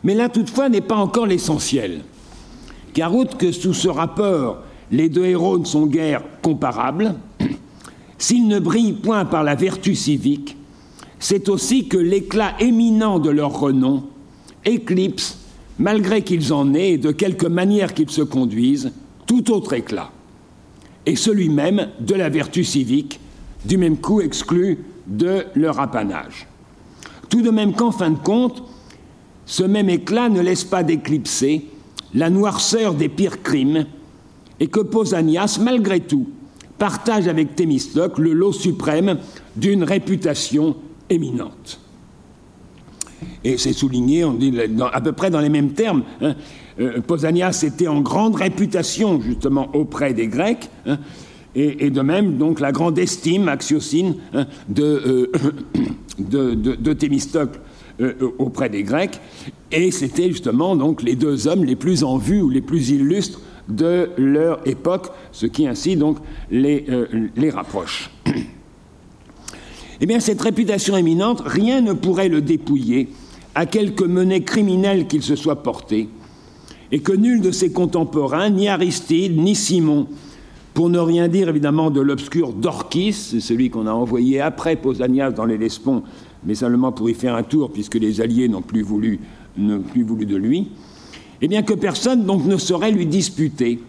Mais 0.02 0.14
là, 0.14 0.28
toutefois, 0.28 0.68
n'est 0.68 0.80
pas 0.80 0.96
encore 0.96 1.26
l'essentiel, 1.26 2.02
car 2.94 3.14
outre 3.14 3.36
que 3.36 3.52
sous 3.52 3.74
ce 3.74 3.88
rapport, 3.88 4.58
les 4.90 5.08
deux 5.08 5.26
héros 5.26 5.58
ne 5.58 5.64
sont 5.64 5.86
guère 5.86 6.22
comparables, 6.42 7.14
s'ils 8.18 8.48
ne 8.48 8.58
brillent 8.58 8.94
point 8.94 9.24
par 9.26 9.44
la 9.44 9.54
vertu 9.54 9.94
civique, 9.94 10.56
c'est 11.18 11.50
aussi 11.50 11.86
que 11.86 11.98
l'éclat 11.98 12.54
éminent 12.60 13.18
de 13.18 13.28
leur 13.28 13.60
renom 13.60 14.04
éclipse, 14.64 15.38
malgré 15.80 16.22
qu'ils 16.22 16.52
en 16.52 16.74
aient 16.74 16.92
et 16.92 16.98
de 16.98 17.10
quelque 17.10 17.46
manière 17.46 17.94
qu'ils 17.94 18.10
se 18.10 18.22
conduisent, 18.22 18.92
tout 19.26 19.50
autre 19.50 19.72
éclat, 19.72 20.12
et 21.06 21.16
celui 21.16 21.48
même 21.48 21.88
de 22.00 22.14
la 22.14 22.28
vertu 22.28 22.64
civique, 22.64 23.18
du 23.64 23.78
même 23.78 23.96
coup 23.96 24.20
exclu 24.20 24.84
de 25.06 25.46
leur 25.54 25.80
apanage. 25.80 26.46
Tout 27.30 27.40
de 27.40 27.50
même 27.50 27.72
qu'en 27.72 27.92
fin 27.92 28.10
de 28.10 28.18
compte, 28.18 28.62
ce 29.46 29.62
même 29.62 29.88
éclat 29.88 30.28
ne 30.28 30.40
laisse 30.40 30.64
pas 30.64 30.82
d'éclipser 30.82 31.66
la 32.14 32.28
noirceur 32.28 32.94
des 32.94 33.08
pires 33.08 33.42
crimes, 33.42 33.86
et 34.60 34.66
que 34.66 34.80
Pausanias, 34.80 35.58
malgré 35.62 36.00
tout, 36.00 36.28
partage 36.76 37.26
avec 37.26 37.56
Thémistocle 37.56 38.20
le 38.20 38.34
lot 38.34 38.52
suprême 38.52 39.18
d'une 39.56 39.84
réputation 39.84 40.76
éminente. 41.08 41.80
Et 43.44 43.58
c'est 43.58 43.72
souligné, 43.72 44.24
on 44.24 44.34
dit 44.34 44.52
à 44.92 45.00
peu 45.00 45.12
près 45.12 45.30
dans 45.30 45.40
les 45.40 45.48
mêmes 45.48 45.72
termes. 45.72 46.02
Hein, 46.20 46.34
euh, 46.80 47.00
était 47.62 47.88
en 47.88 48.00
grande 48.00 48.36
réputation 48.36 49.20
justement 49.20 49.68
auprès 49.74 50.14
des 50.14 50.28
Grecs, 50.28 50.70
hein, 50.86 50.98
et, 51.54 51.90
de 51.90 52.00
même 52.00 52.36
donc 52.38 52.60
la 52.60 52.72
grande 52.72 52.98
estime 52.98 53.48
axiosine 53.48 54.14
hein, 54.32 54.46
euh, 54.78 55.26
de, 56.18 56.54
de, 56.54 56.92
Thémistocle 56.92 57.60
euh, 58.00 58.14
auprès 58.38 58.68
des 58.68 58.82
Grecs, 58.82 59.20
et 59.72 59.90
c'était 59.90 60.28
justement 60.28 60.76
donc 60.76 61.02
les 61.02 61.16
deux 61.16 61.48
hommes 61.48 61.64
les 61.64 61.76
plus 61.76 62.04
en 62.04 62.16
vue 62.16 62.40
ou 62.40 62.48
les 62.48 62.62
plus 62.62 62.90
illustres 62.90 63.40
de 63.68 64.10
leur 64.16 64.66
époque, 64.66 65.08
ce 65.32 65.46
qui 65.46 65.66
ainsi 65.66 65.96
donc 65.96 66.18
les, 66.50 66.86
les 67.36 67.50
rapproche. 67.50 68.10
Eh 70.02 70.06
bien, 70.06 70.18
cette 70.18 70.40
réputation 70.40 70.96
éminente, 70.96 71.42
rien 71.44 71.82
ne 71.82 71.92
pourrait 71.92 72.30
le 72.30 72.40
dépouiller 72.40 73.08
à 73.54 73.66
quelque 73.66 74.04
monnaie 74.04 74.42
criminelle 74.42 75.06
qu'il 75.06 75.22
se 75.22 75.36
soit 75.36 75.62
porté, 75.62 76.08
et 76.90 77.00
que 77.00 77.12
nul 77.12 77.40
de 77.40 77.50
ses 77.50 77.70
contemporains, 77.70 78.48
ni 78.48 78.68
Aristide, 78.68 79.36
ni 79.36 79.54
Simon, 79.54 80.06
pour 80.72 80.88
ne 80.88 80.98
rien 80.98 81.28
dire 81.28 81.48
évidemment 81.48 81.90
de 81.90 82.00
l'obscur 82.00 82.54
Dorkis, 82.54 83.12
celui 83.12 83.68
qu'on 83.68 83.86
a 83.86 83.92
envoyé 83.92 84.40
après 84.40 84.76
Pausanias 84.76 85.32
dans 85.32 85.44
les 85.44 85.58
Lespons, 85.58 86.02
mais 86.44 86.54
seulement 86.54 86.92
pour 86.92 87.10
y 87.10 87.14
faire 87.14 87.34
un 87.34 87.42
tour, 87.42 87.70
puisque 87.70 87.96
les 87.96 88.22
Alliés 88.22 88.48
n'ont 88.48 88.62
plus 88.62 88.82
voulu, 88.82 89.20
plus 89.92 90.02
voulu 90.02 90.24
de 90.24 90.36
lui, 90.36 90.68
eh 91.42 91.48
bien 91.48 91.62
que 91.62 91.74
personne 91.74 92.24
donc 92.24 92.46
ne 92.46 92.56
saurait 92.56 92.92
lui 92.92 93.04
disputer, 93.04 93.80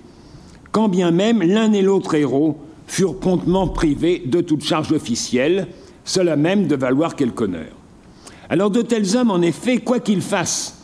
quand 0.73 0.89
bien 0.89 1.11
même 1.11 1.41
l'un 1.41 1.71
et 1.71 1.81
l'autre 1.81 2.15
héros 2.15 2.57
furent 2.87 3.17
promptement 3.17 3.67
privés 3.67 4.23
de 4.25 4.41
toute 4.41 4.63
charge 4.63 4.91
officielle, 4.91 5.67
cela 6.11 6.35
même 6.35 6.67
de 6.67 6.75
valoir 6.75 7.15
quelque 7.15 7.43
honneur. 7.45 7.71
Alors 8.49 8.69
de 8.69 8.81
tels 8.81 9.15
hommes, 9.15 9.31
en 9.31 9.41
effet, 9.41 9.77
quoi 9.77 10.01
qu'ils 10.01 10.21
fassent, 10.21 10.77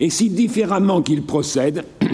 et 0.00 0.10
si 0.10 0.28
différemment 0.28 1.00
qu'ils 1.00 1.22
procèdent, 1.22 1.84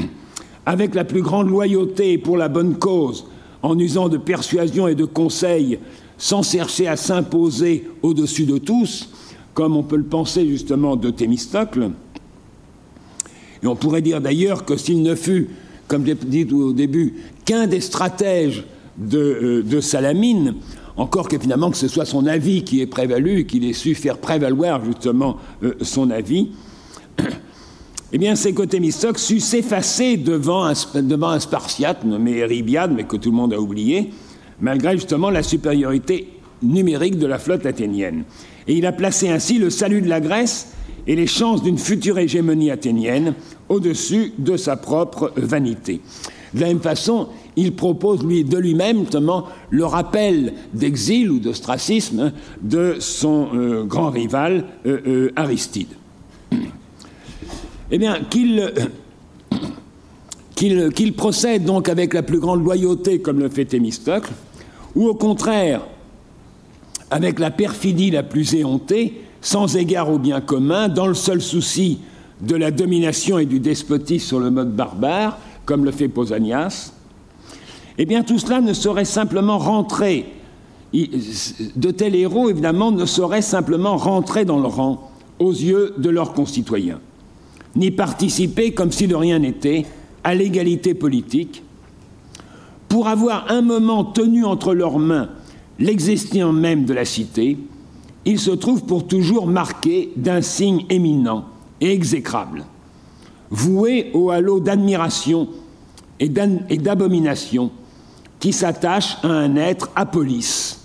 avec 0.67 0.95
la 0.95 1.05
plus 1.05 1.23
grande 1.23 1.49
loyauté 1.49 2.13
et 2.13 2.19
pour 2.19 2.37
la 2.37 2.49
bonne 2.49 2.77
cause, 2.79 3.27
en 3.63 3.77
usant 3.79 4.09
de 4.09 4.17
persuasion 4.17 4.87
et 4.87 4.95
de 4.95 5.05
conseils, 5.05 5.81
sans 6.19 6.49
chercher 6.49 6.87
à 6.87 6.97
s'imposer 6.97 7.89
au-dessus 8.03 8.45
de 8.45 8.59
tous, 8.59 9.09
comme 9.55 9.77
on 9.77 9.83
peut 9.83 9.97
le 9.97 10.05
penser 10.05 10.47
justement 10.47 10.95
de 10.95 11.11
Thémistocle. 11.11 11.91
Et 13.65 13.67
on 13.67 13.75
pourrait 13.75 14.03
dire 14.03 14.21
d'ailleurs 14.21 14.65
que 14.65 14.77
s'il 14.77 15.03
ne 15.03 15.17
fut, 15.17 15.49
comme 15.89 16.07
j'ai 16.07 16.15
dit 16.15 16.47
au 16.53 16.73
début, 16.73 17.15
qu'un 17.45 17.67
des 17.67 17.81
stratèges 17.81 18.65
de, 18.99 19.19
euh, 19.19 19.63
de 19.63 19.81
Salamine, 19.81 20.55
encore 20.97 21.29
que 21.29 21.39
finalement 21.39 21.71
que 21.71 21.77
ce 21.77 21.89
soit 21.89 22.05
son 22.05 22.27
avis 22.27 22.65
qui 22.65 22.81
ait 22.81 22.87
prévalu, 22.87 23.47
qu'il 23.47 23.65
ait 23.65 23.73
su 23.73 23.95
faire 23.95 24.19
prévaloir 24.19 24.85
justement 24.85 25.37
euh, 25.63 25.75
son 25.81 26.11
avis, 26.11 26.51
eh 28.13 28.19
bien 28.19 28.37
c'est 28.37 28.53
que 28.53 28.63
Thémistocle 28.63 29.19
sut 29.19 29.41
s'effacer 29.41 30.17
devant 30.17 30.65
un, 30.65 30.75
devant 31.03 31.31
un 31.31 31.41
Spartiate 31.41 32.05
nommé 32.05 32.39
Eribiade, 32.39 32.93
mais 32.95 33.05
que 33.05 33.17
tout 33.17 33.31
le 33.31 33.37
monde 33.37 33.53
a 33.53 33.61
oublié, 33.61 34.11
malgré 34.61 34.97
justement 34.97 35.31
la 35.31 35.43
supériorité 35.43 36.29
numérique 36.63 37.19
de 37.19 37.27
la 37.27 37.39
flotte 37.39 37.67
athénienne. 37.67 38.25
Et 38.69 38.75
il 38.75 38.87
a 38.87 38.93
placé 38.93 39.29
ainsi 39.29 39.59
le 39.59 39.71
salut 39.71 40.03
de 40.03 40.09
la 40.09 40.21
Grèce 40.21 40.75
et 41.07 41.17
les 41.17 41.27
chances 41.27 41.63
d'une 41.63 41.79
future 41.79 42.19
hégémonie 42.19 42.71
athénienne 42.71 43.35
au-dessus 43.69 44.35
de 44.39 44.57
sa 44.57 44.77
propre 44.77 45.33
vanité. 45.37 46.01
De 46.55 46.61
la 46.61 46.69
même 46.69 46.81
façon, 46.81 47.29
il 47.57 47.75
propose 47.75 48.25
lui, 48.25 48.45
de 48.45 48.57
lui-même 48.57 48.99
notamment 48.99 49.47
le 49.71 49.85
rappel 49.85 50.55
d'exil 50.73 51.31
ou 51.31 51.39
d'ostracisme 51.39 52.21
hein, 52.21 52.33
de 52.63 52.97
son 52.99 53.49
euh, 53.55 53.85
grand 53.85 54.11
rival 54.11 54.65
euh, 54.87 55.01
euh, 55.07 55.33
Aristide. 55.37 55.89
Eh 57.91 57.99
bien, 57.99 58.21
qu'il 58.31 58.73
procède 61.17 61.65
donc 61.65 61.89
avec 61.89 62.15
la 62.15 62.23
plus 62.23 62.39
grande 62.39 62.65
loyauté 62.65 63.21
comme 63.21 63.39
le 63.39 63.49
fait 63.49 63.67
Thémistocle, 63.67 64.33
ou 64.95 65.09
au 65.09 65.15
contraire 65.15 65.83
avec 67.11 67.39
la 67.39 67.51
perfidie 67.51 68.11
la 68.11 68.23
plus 68.23 68.55
éhontée, 68.55 69.21
sans 69.43 69.77
égard 69.77 70.11
au 70.11 70.19
bien 70.19 70.41
commun, 70.41 70.89
dans 70.89 71.07
le 71.07 71.15
seul 71.15 71.43
souci 71.43 71.99
de 72.41 72.57
la 72.57 72.71
domination 72.71 73.39
et 73.39 73.45
du 73.45 73.61
despotisme 73.61 74.27
sur 74.27 74.41
le 74.41 74.51
mode 74.51 74.75
barbare, 74.75 75.39
comme 75.67 75.85
le 75.85 75.91
fait 75.91 76.09
Pausanias, 76.09 76.93
eh 77.99 78.07
bien 78.07 78.23
tout 78.23 78.39
cela 78.39 78.61
ne 78.61 78.73
saurait 78.73 79.05
simplement 79.05 79.59
rentrer, 79.59 80.27
de 80.93 81.91
tels 81.91 82.15
héros 82.15 82.51
évidemment 82.51 82.93
ne 82.93 83.07
sauraient 83.07 83.43
simplement 83.43 83.97
rentrer 83.97 84.45
dans 84.45 84.61
le 84.61 84.67
rang 84.67 85.11
aux 85.39 85.53
yeux 85.53 85.95
de 85.99 86.11
leurs 86.11 86.33
concitoyens, 86.33 87.01
ni 87.77 87.91
participer 87.91 88.73
comme 88.73 88.93
si 88.93 89.07
de 89.07 89.15
rien 89.15 89.39
n'était 89.39 89.87
à 90.25 90.35
l'égalité 90.35 90.95
politique, 90.95 91.63
pour 92.89 93.09
avoir 93.09 93.51
un 93.51 93.63
moment 93.63 94.05
tenu 94.05 94.45
entre 94.45 94.75
leurs 94.75 94.99
mains 94.99 95.29
l'existence 95.79 96.55
même 96.55 96.85
de 96.85 96.93
la 96.93 97.05
cité, 97.05 97.59
ils 98.25 98.39
se 98.39 98.51
trouvent 98.51 98.85
pour 98.85 99.07
toujours 99.07 99.47
marqués 99.47 100.13
d'un 100.17 100.43
signe 100.43 100.85
éminent 100.91 101.47
et 101.81 101.91
exécrable, 101.93 102.65
voués 103.51 104.11
au 104.15 104.31
halo 104.31 104.61
d'admiration 104.61 105.49
et 106.21 106.29
d'abomination 106.29 107.71
qui 108.43 108.53
s'attache 108.53 109.19
à 109.23 109.29
un 109.29 109.55
être 109.55 109.89
apolis, 109.95 110.81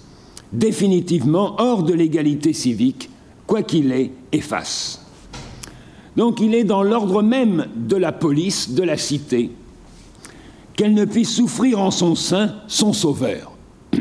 définitivement 0.54 1.56
hors 1.58 1.82
de 1.82 1.92
l'égalité 1.92 2.54
civique, 2.54 3.10
quoi 3.48 3.64
qu'il 3.64 3.92
ait 3.92 4.12
et 4.32 4.42
fasse. 4.42 5.04
Donc 6.16 6.40
il 6.40 6.54
est 6.54 6.64
dans 6.64 6.84
l'ordre 6.84 7.24
même 7.24 7.66
de 7.76 7.96
la 7.96 8.12
police, 8.12 8.76
de 8.76 8.84
la 8.84 8.96
cité, 8.96 9.50
qu'elle 10.76 10.94
ne 10.94 11.06
puisse 11.06 11.32
souffrir 11.32 11.80
en 11.80 11.90
son 11.90 12.14
sein 12.14 12.54
son 12.68 12.94
sauveur. 12.94 13.54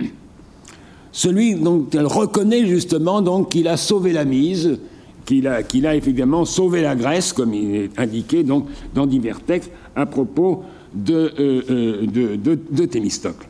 Celui 1.12 1.54
dont 1.54 1.86
elle 1.94 2.06
reconnaît 2.06 2.66
justement 2.66 3.42
qu'il 3.44 3.68
a 3.68 3.78
sauvé 3.78 4.12
la 4.12 4.26
mise, 4.26 4.78
qu'il 5.24 5.48
a, 5.48 5.62
a 5.62 5.94
effectivement 5.94 6.44
sauvé 6.44 6.82
la 6.82 6.94
Grèce, 6.94 7.32
comme 7.32 7.54
il 7.54 7.74
est 7.74 7.98
indiqué 7.98 8.44
dans 8.44 9.06
divers 9.06 9.40
textes, 9.40 9.70
à 9.94 10.04
propos 10.04 10.62
de, 10.96 11.32
euh, 11.38 12.06
de, 12.06 12.58
de 12.70 12.84
Thémistocle. 12.86 13.46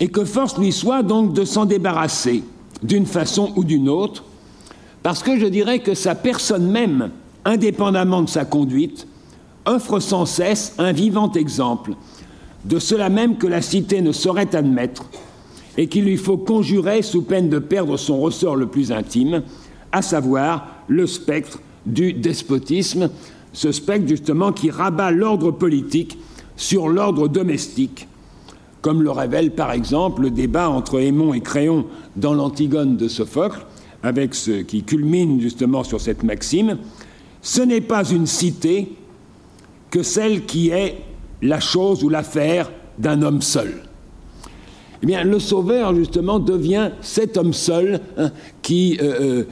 Et 0.00 0.08
que 0.08 0.24
force 0.24 0.58
lui 0.58 0.72
soit 0.72 1.02
donc 1.02 1.34
de 1.34 1.44
s'en 1.44 1.64
débarrasser 1.64 2.42
d'une 2.82 3.06
façon 3.06 3.52
ou 3.56 3.64
d'une 3.64 3.88
autre, 3.88 4.24
parce 5.02 5.22
que 5.22 5.38
je 5.38 5.46
dirais 5.46 5.80
que 5.80 5.94
sa 5.94 6.14
personne 6.14 6.70
même, 6.70 7.10
indépendamment 7.44 8.22
de 8.22 8.28
sa 8.28 8.44
conduite, 8.44 9.06
offre 9.64 10.00
sans 10.00 10.26
cesse 10.26 10.74
un 10.78 10.92
vivant 10.92 11.30
exemple 11.32 11.92
de 12.64 12.78
cela 12.78 13.08
même 13.08 13.36
que 13.36 13.46
la 13.46 13.62
cité 13.62 14.00
ne 14.00 14.12
saurait 14.12 14.54
admettre 14.54 15.04
et 15.76 15.88
qu'il 15.88 16.04
lui 16.04 16.16
faut 16.16 16.36
conjurer 16.36 17.02
sous 17.02 17.22
peine 17.22 17.48
de 17.48 17.58
perdre 17.58 17.96
son 17.96 18.20
ressort 18.20 18.56
le 18.56 18.66
plus 18.66 18.92
intime, 18.92 19.42
à 19.90 20.02
savoir 20.02 20.68
le 20.86 21.06
spectre 21.06 21.58
du 21.86 22.12
despotisme, 22.12 23.10
ce 23.52 23.72
spectre 23.72 24.08
justement 24.08 24.52
qui 24.52 24.70
rabat 24.70 25.10
l'ordre 25.10 25.50
politique 25.50 26.18
sur 26.56 26.88
l'ordre 26.88 27.28
domestique, 27.28 28.08
comme 28.80 29.02
le 29.02 29.10
révèle 29.10 29.52
par 29.52 29.72
exemple 29.72 30.22
le 30.22 30.30
débat 30.30 30.68
entre 30.68 31.00
Aimon 31.00 31.34
et 31.34 31.40
Créon 31.40 31.86
dans 32.16 32.34
l'Antigone 32.34 32.96
de 32.96 33.08
Sophocle, 33.08 33.66
avec 34.02 34.34
ce 34.34 34.62
qui 34.62 34.82
culmine 34.82 35.40
justement 35.40 35.84
sur 35.84 36.00
cette 36.00 36.22
maxime, 36.22 36.78
ce 37.40 37.62
n'est 37.62 37.80
pas 37.80 38.08
une 38.08 38.26
cité 38.26 38.92
que 39.90 40.02
celle 40.02 40.44
qui 40.46 40.70
est 40.70 40.96
la 41.42 41.60
chose 41.60 42.02
ou 42.02 42.08
l'affaire 42.08 42.70
d'un 42.98 43.22
homme 43.22 43.42
seul. 43.42 43.82
Eh 45.02 45.06
bien, 45.06 45.24
le 45.24 45.40
sauveur, 45.40 45.94
justement, 45.94 46.38
devient 46.38 46.92
cet 47.00 47.36
homme 47.36 47.52
seul 47.52 48.00
hein, 48.16 48.30
qui, 48.62 48.98
euh, 49.02 49.20
euh, 49.20 49.44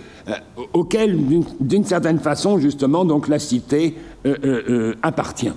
auquel, 0.72 1.18
d'une 1.60 1.84
certaine 1.84 2.18
façon, 2.18 2.58
justement, 2.58 3.04
donc 3.04 3.28
la 3.28 3.38
cité 3.38 3.94
euh, 4.26 4.94
appartient. 5.02 5.52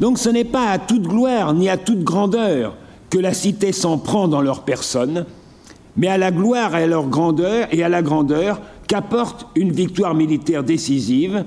Donc 0.00 0.18
ce 0.18 0.30
n'est 0.30 0.44
pas 0.44 0.70
à 0.70 0.78
toute 0.78 1.02
gloire 1.02 1.52
ni 1.52 1.68
à 1.68 1.76
toute 1.76 2.02
grandeur 2.02 2.76
que 3.10 3.18
la 3.18 3.34
cité 3.34 3.72
s'en 3.72 3.98
prend 3.98 4.28
dans 4.28 4.40
leur 4.40 4.62
personne, 4.62 5.26
mais 5.96 6.08
à 6.08 6.16
la 6.16 6.30
gloire 6.30 6.74
et 6.76 6.84
à 6.84 6.86
leur 6.86 7.08
grandeur 7.08 7.68
et 7.70 7.82
à 7.82 7.88
la 7.88 8.00
grandeur 8.00 8.60
qu'apporte 8.88 9.46
une 9.56 9.72
victoire 9.72 10.14
militaire 10.14 10.64
décisive, 10.64 11.44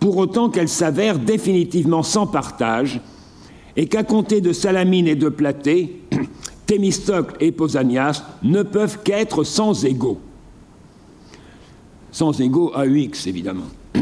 pour 0.00 0.16
autant 0.16 0.48
qu'elle 0.48 0.68
s'avère 0.68 1.18
définitivement 1.18 2.02
sans 2.02 2.26
partage, 2.26 3.00
et 3.76 3.86
qu'à 3.86 4.04
compter 4.04 4.40
de 4.40 4.52
Salamine 4.52 5.06
et 5.06 5.14
de 5.14 5.28
Platée, 5.28 6.00
Thémistocle 6.66 7.36
et 7.40 7.52
Pausanias 7.52 8.22
ne 8.42 8.62
peuvent 8.62 9.02
qu'être 9.02 9.44
sans 9.44 9.84
égaux. 9.84 10.18
Sans 12.16 12.40
égaux 12.40 12.72
AUX, 12.74 13.26
évidemment. 13.26 13.66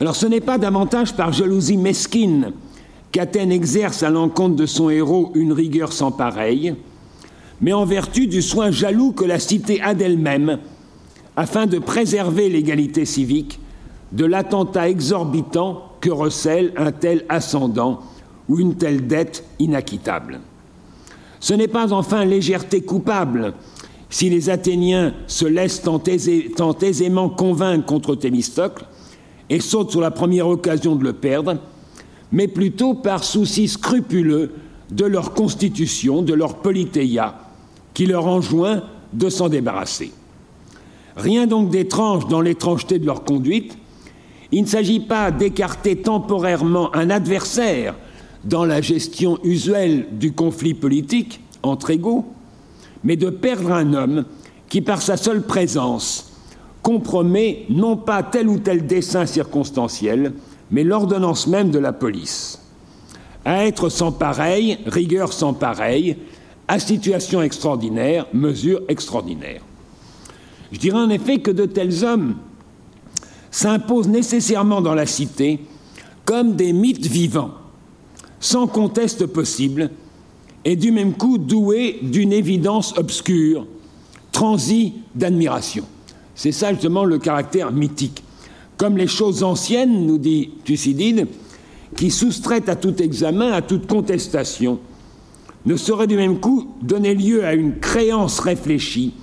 Alors 0.00 0.16
ce 0.16 0.24
n'est 0.24 0.40
pas 0.40 0.56
davantage 0.56 1.14
par 1.14 1.30
jalousie 1.30 1.76
mesquine 1.76 2.54
qu'Athènes 3.10 3.52
exerce 3.52 4.02
à 4.02 4.08
l'encontre 4.08 4.56
de 4.56 4.64
son 4.64 4.88
héros 4.88 5.32
une 5.34 5.52
rigueur 5.52 5.92
sans 5.92 6.12
pareille, 6.12 6.74
mais 7.60 7.74
en 7.74 7.84
vertu 7.84 8.26
du 8.26 8.40
soin 8.40 8.70
jaloux 8.70 9.12
que 9.12 9.26
la 9.26 9.38
cité 9.38 9.82
a 9.82 9.92
d'elle-même, 9.92 10.60
afin 11.36 11.66
de 11.66 11.78
préserver 11.78 12.48
l'égalité 12.48 13.04
civique 13.04 13.60
de 14.12 14.24
l'attentat 14.24 14.88
exorbitant 14.88 15.92
que 16.00 16.08
recèle 16.08 16.72
un 16.78 16.90
tel 16.90 17.26
ascendant 17.28 18.00
ou 18.48 18.58
une 18.60 18.76
telle 18.76 19.06
dette 19.06 19.44
inacquittable. 19.58 20.40
Ce 21.38 21.52
n'est 21.52 21.68
pas 21.68 21.92
enfin 21.92 22.24
légèreté 22.24 22.80
coupable 22.80 23.52
si 24.12 24.28
les 24.28 24.50
Athéniens 24.50 25.14
se 25.26 25.46
laissent 25.46 25.80
tant, 25.80 26.02
aisément 26.82 27.30
convaincre 27.30 27.86
contre 27.86 28.14
Thémistocle 28.14 28.84
et 29.48 29.58
sautent 29.58 29.90
sur 29.90 30.02
la 30.02 30.10
première 30.10 30.48
occasion 30.48 30.96
de 30.96 31.02
le 31.02 31.14
perdre, 31.14 31.56
mais 32.30 32.46
plutôt 32.46 32.92
par 32.92 33.24
souci 33.24 33.68
scrupuleux 33.68 34.52
de 34.90 35.06
leur 35.06 35.32
constitution, 35.32 36.20
de 36.20 36.34
leur 36.34 36.56
politéia, 36.56 37.38
qui 37.94 38.04
leur 38.04 38.26
enjoint 38.26 38.82
de 39.14 39.30
s'en 39.30 39.48
débarrasser. 39.48 40.12
Rien 41.16 41.46
donc 41.46 41.70
d'étrange 41.70 42.28
dans 42.28 42.42
l'étrangeté 42.42 42.98
de 42.98 43.06
leur 43.06 43.24
conduite, 43.24 43.78
il 44.50 44.64
ne 44.64 44.68
s'agit 44.68 45.00
pas 45.00 45.30
d'écarter 45.30 45.96
temporairement 45.96 46.94
un 46.94 47.08
adversaire 47.08 47.94
dans 48.44 48.66
la 48.66 48.82
gestion 48.82 49.38
usuelle 49.42 50.06
du 50.12 50.32
conflit 50.32 50.74
politique 50.74 51.40
entre 51.62 51.88
égaux, 51.88 52.26
mais 53.04 53.16
de 53.16 53.30
perdre 53.30 53.72
un 53.72 53.94
homme 53.94 54.24
qui, 54.68 54.80
par 54.80 55.02
sa 55.02 55.16
seule 55.16 55.42
présence, 55.42 56.32
compromet 56.82 57.66
non 57.68 57.96
pas 57.96 58.22
tel 58.22 58.48
ou 58.48 58.58
tel 58.58 58.86
dessein 58.86 59.26
circonstanciel, 59.26 60.32
mais 60.70 60.84
l'ordonnance 60.84 61.46
même 61.46 61.70
de 61.70 61.78
la 61.78 61.92
police. 61.92 62.60
À 63.44 63.66
être 63.66 63.88
sans 63.88 64.12
pareil, 64.12 64.78
rigueur 64.86 65.32
sans 65.32 65.52
pareil, 65.52 66.16
à 66.68 66.78
situation 66.78 67.42
extraordinaire, 67.42 68.26
mesure 68.32 68.82
extraordinaire. 68.88 69.62
Je 70.70 70.78
dirais 70.78 70.98
en 70.98 71.10
effet 71.10 71.40
que 71.40 71.50
de 71.50 71.66
tels 71.66 72.04
hommes 72.04 72.36
s'imposent 73.50 74.08
nécessairement 74.08 74.80
dans 74.80 74.94
la 74.94 75.06
cité 75.06 75.60
comme 76.24 76.56
des 76.56 76.72
mythes 76.72 77.06
vivants, 77.06 77.50
sans 78.40 78.66
conteste 78.66 79.26
possible, 79.26 79.90
et 80.64 80.76
du 80.76 80.92
même 80.92 81.14
coup 81.14 81.38
doués 81.38 81.98
d'une 82.02 82.32
évidence 82.32 82.96
obscure, 82.96 83.66
transie 84.30 84.94
d'admiration. 85.14 85.84
C'est 86.34 86.52
ça 86.52 86.72
justement 86.72 87.04
le 87.04 87.18
caractère 87.18 87.72
mythique. 87.72 88.22
Comme 88.76 88.96
les 88.96 89.06
choses 89.06 89.42
anciennes, 89.42 90.06
nous 90.06 90.18
dit 90.18 90.50
Thucydide, 90.64 91.26
qui 91.96 92.10
soustraitent 92.10 92.68
à 92.68 92.76
tout 92.76 93.00
examen, 93.02 93.52
à 93.52 93.62
toute 93.62 93.86
contestation, 93.86 94.78
ne 95.66 95.76
sauraient 95.76 96.06
du 96.06 96.16
même 96.16 96.40
coup 96.40 96.74
donner 96.82 97.14
lieu 97.14 97.44
à 97.44 97.54
une 97.54 97.78
créance 97.78 98.40
réfléchie, 98.40 99.14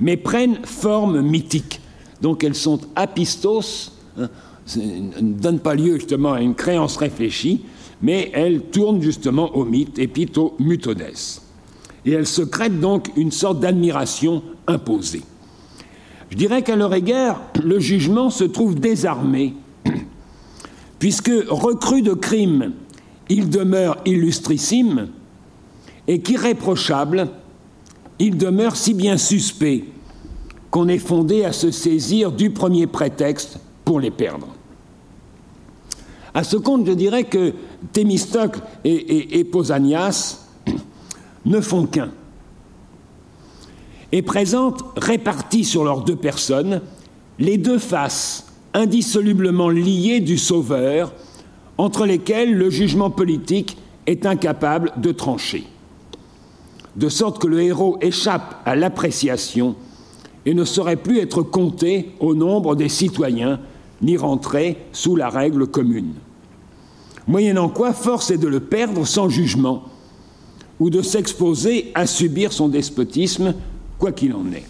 mais 0.00 0.16
prennent 0.16 0.58
forme 0.64 1.20
mythique. 1.20 1.80
Donc 2.22 2.42
elles 2.42 2.54
sont 2.54 2.80
apistos, 2.96 3.92
hein, 4.18 4.28
ne 4.76 5.34
donnent 5.34 5.60
pas 5.60 5.74
lieu 5.74 5.94
justement 5.96 6.32
à 6.32 6.40
une 6.40 6.54
créance 6.54 6.96
réfléchie, 6.96 7.62
mais 8.02 8.30
elles 8.34 8.62
tournent 8.62 9.02
justement 9.02 9.56
au 9.56 9.64
mythe, 9.64 9.98
épito 9.98 10.54
mutodes. 10.58 11.02
Et 12.04 12.12
elles 12.12 12.26
secrètent 12.26 12.80
donc 12.80 13.10
une 13.16 13.32
sorte 13.32 13.60
d'admiration 13.60 14.42
imposée. 14.66 15.22
Je 16.30 16.36
dirais 16.36 16.62
qu'à 16.62 16.76
leur 16.76 16.94
égard, 16.94 17.40
le 17.62 17.78
jugement 17.78 18.30
se 18.30 18.44
trouve 18.44 18.74
désarmé, 18.78 19.54
puisque 20.98 21.32
recru 21.48 22.02
de 22.02 22.14
crime, 22.14 22.72
il 23.28 23.48
demeure 23.48 23.98
illustrissime, 24.04 25.08
et 26.08 26.20
qu'irréprochable, 26.20 27.28
il 28.18 28.36
demeure 28.36 28.76
si 28.76 28.94
bien 28.94 29.16
suspect 29.16 29.84
qu'on 30.70 30.88
est 30.88 30.98
fondé 30.98 31.44
à 31.44 31.52
se 31.52 31.70
saisir 31.70 32.32
du 32.32 32.50
premier 32.50 32.86
prétexte 32.86 33.58
pour 33.84 34.00
les 34.00 34.10
perdre. 34.10 34.48
À 36.34 36.44
ce 36.44 36.56
compte, 36.56 36.86
je 36.86 36.92
dirais 36.92 37.24
que 37.24 37.54
Thémistocle 37.92 38.60
et, 38.84 39.44
Pausanias 39.44 40.46
ne 41.44 41.60
font 41.60 41.86
qu'un 41.86 42.10
et 44.12 44.22
présentent, 44.22 44.84
répartis 44.96 45.64
sur 45.64 45.84
leurs 45.84 46.02
deux 46.02 46.16
personnes, 46.16 46.80
les 47.38 47.58
deux 47.58 47.78
faces 47.78 48.46
indissolublement 48.72 49.68
liées 49.68 50.20
du 50.20 50.38
Sauveur, 50.38 51.12
entre 51.78 52.06
lesquelles 52.06 52.54
le 52.54 52.70
jugement 52.70 53.10
politique 53.10 53.76
est 54.06 54.24
incapable 54.24 54.92
de 54.96 55.12
trancher. 55.12 55.64
De 56.94 57.08
sorte 57.08 57.38
que 57.38 57.46
le 57.46 57.62
héros 57.62 57.98
échappe 58.00 58.62
à 58.64 58.76
l'appréciation 58.76 59.76
et 60.46 60.54
ne 60.54 60.64
saurait 60.64 60.96
plus 60.96 61.18
être 61.18 61.42
compté 61.42 62.12
au 62.20 62.34
nombre 62.34 62.76
des 62.76 62.88
citoyens, 62.88 63.60
ni 64.00 64.16
rentrer 64.16 64.78
sous 64.92 65.16
la 65.16 65.28
règle 65.28 65.66
commune. 65.66 66.14
Moyennant 67.26 67.68
quoi, 67.68 67.92
force 67.92 68.30
est 68.30 68.38
de 68.38 68.46
le 68.46 68.60
perdre 68.60 69.04
sans 69.04 69.28
jugement, 69.28 69.84
ou 70.78 70.90
de 70.90 71.02
s'exposer 71.02 71.90
à 71.94 72.06
subir 72.06 72.52
son 72.52 72.68
despotisme, 72.68 73.54
quoi 73.98 74.12
qu'il 74.12 74.34
en 74.34 74.52
est. 74.52 74.66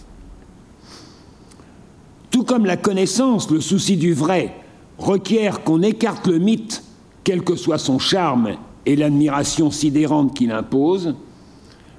Tout 2.30 2.44
comme 2.44 2.66
la 2.66 2.76
connaissance, 2.76 3.50
le 3.50 3.60
souci 3.60 3.96
du 3.96 4.14
vrai, 4.14 4.54
requiert 4.98 5.64
qu'on 5.64 5.82
écarte 5.82 6.26
le 6.26 6.38
mythe, 6.38 6.82
quel 7.24 7.42
que 7.42 7.56
soit 7.56 7.78
son 7.78 7.98
charme 7.98 8.52
et 8.86 8.96
l'admiration 8.96 9.70
sidérante 9.70 10.34
qu'il 10.34 10.52
impose, 10.52 11.14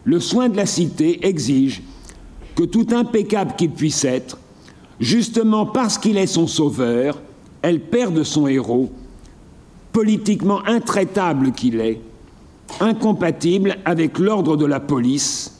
le 0.05 0.19
soin 0.19 0.47
de 0.47 0.55
la 0.55 0.65
cité 0.65 1.27
exige 1.27 1.84
que 2.55 2.63
tout 2.63 2.88
impeccable 2.91 3.55
qu'il 3.57 3.71
puisse 3.71 4.05
être, 4.05 4.38
justement 4.99 5.65
parce 5.65 5.97
qu'il 5.97 6.17
est 6.17 6.27
son 6.27 6.47
sauveur, 6.47 7.21
elle 7.61 7.81
perd 7.81 8.23
son 8.23 8.47
héros, 8.47 8.89
politiquement 9.91 10.65
intraitable 10.65 11.51
qu'il 11.51 11.80
est, 11.80 12.01
incompatible 12.80 13.77
avec 13.85 14.19
l'ordre 14.19 14.57
de 14.57 14.65
la 14.65 14.80
police, 14.80 15.57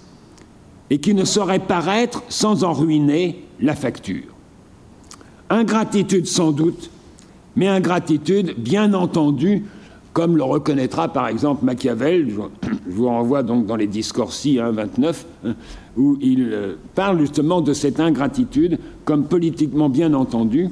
et 0.90 1.00
qui 1.00 1.14
ne 1.14 1.26
saurait 1.26 1.60
paraître 1.60 2.24
sans 2.30 2.64
en 2.64 2.74
ruiner 2.74 3.44
la 3.60 3.76
facture. 3.76 4.24
Ingratitude 5.50 6.28
sans 6.28 6.52
doute, 6.52 6.90
mais 7.56 7.68
ingratitude 7.68 8.56
bien 8.58 8.94
entendu, 8.94 9.66
comme 10.14 10.38
le 10.38 10.44
reconnaîtra 10.44 11.10
par 11.10 11.28
exemple 11.28 11.66
Machiavel, 11.66 12.30
je 12.30 12.92
vous 12.92 13.08
renvoie 13.08 13.44
donc 13.44 13.66
dans 13.66 13.76
les 13.76 13.88
Discorsi 13.88 14.58
29, 14.58 15.26
hein, 15.46 15.56
où 15.96 16.18
il 16.22 16.50
euh, 16.52 16.76
parle 16.96 17.20
justement 17.20 17.62
de 17.62 17.74
cette 17.74 18.00
ingratitude 18.00 18.80
comme 19.06 19.26
politiquement 19.26 19.90
bien 19.90 20.14
entendu, 20.14 20.70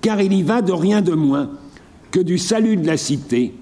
car 0.00 0.20
il 0.20 0.32
y 0.32 0.42
va 0.42 0.62
de 0.62 0.72
rien 0.72 1.02
de 1.02 1.12
moins 1.12 1.50
que 2.12 2.20
du 2.20 2.38
salut 2.38 2.76
de 2.76 2.86
la 2.86 2.96
cité, 2.96 3.54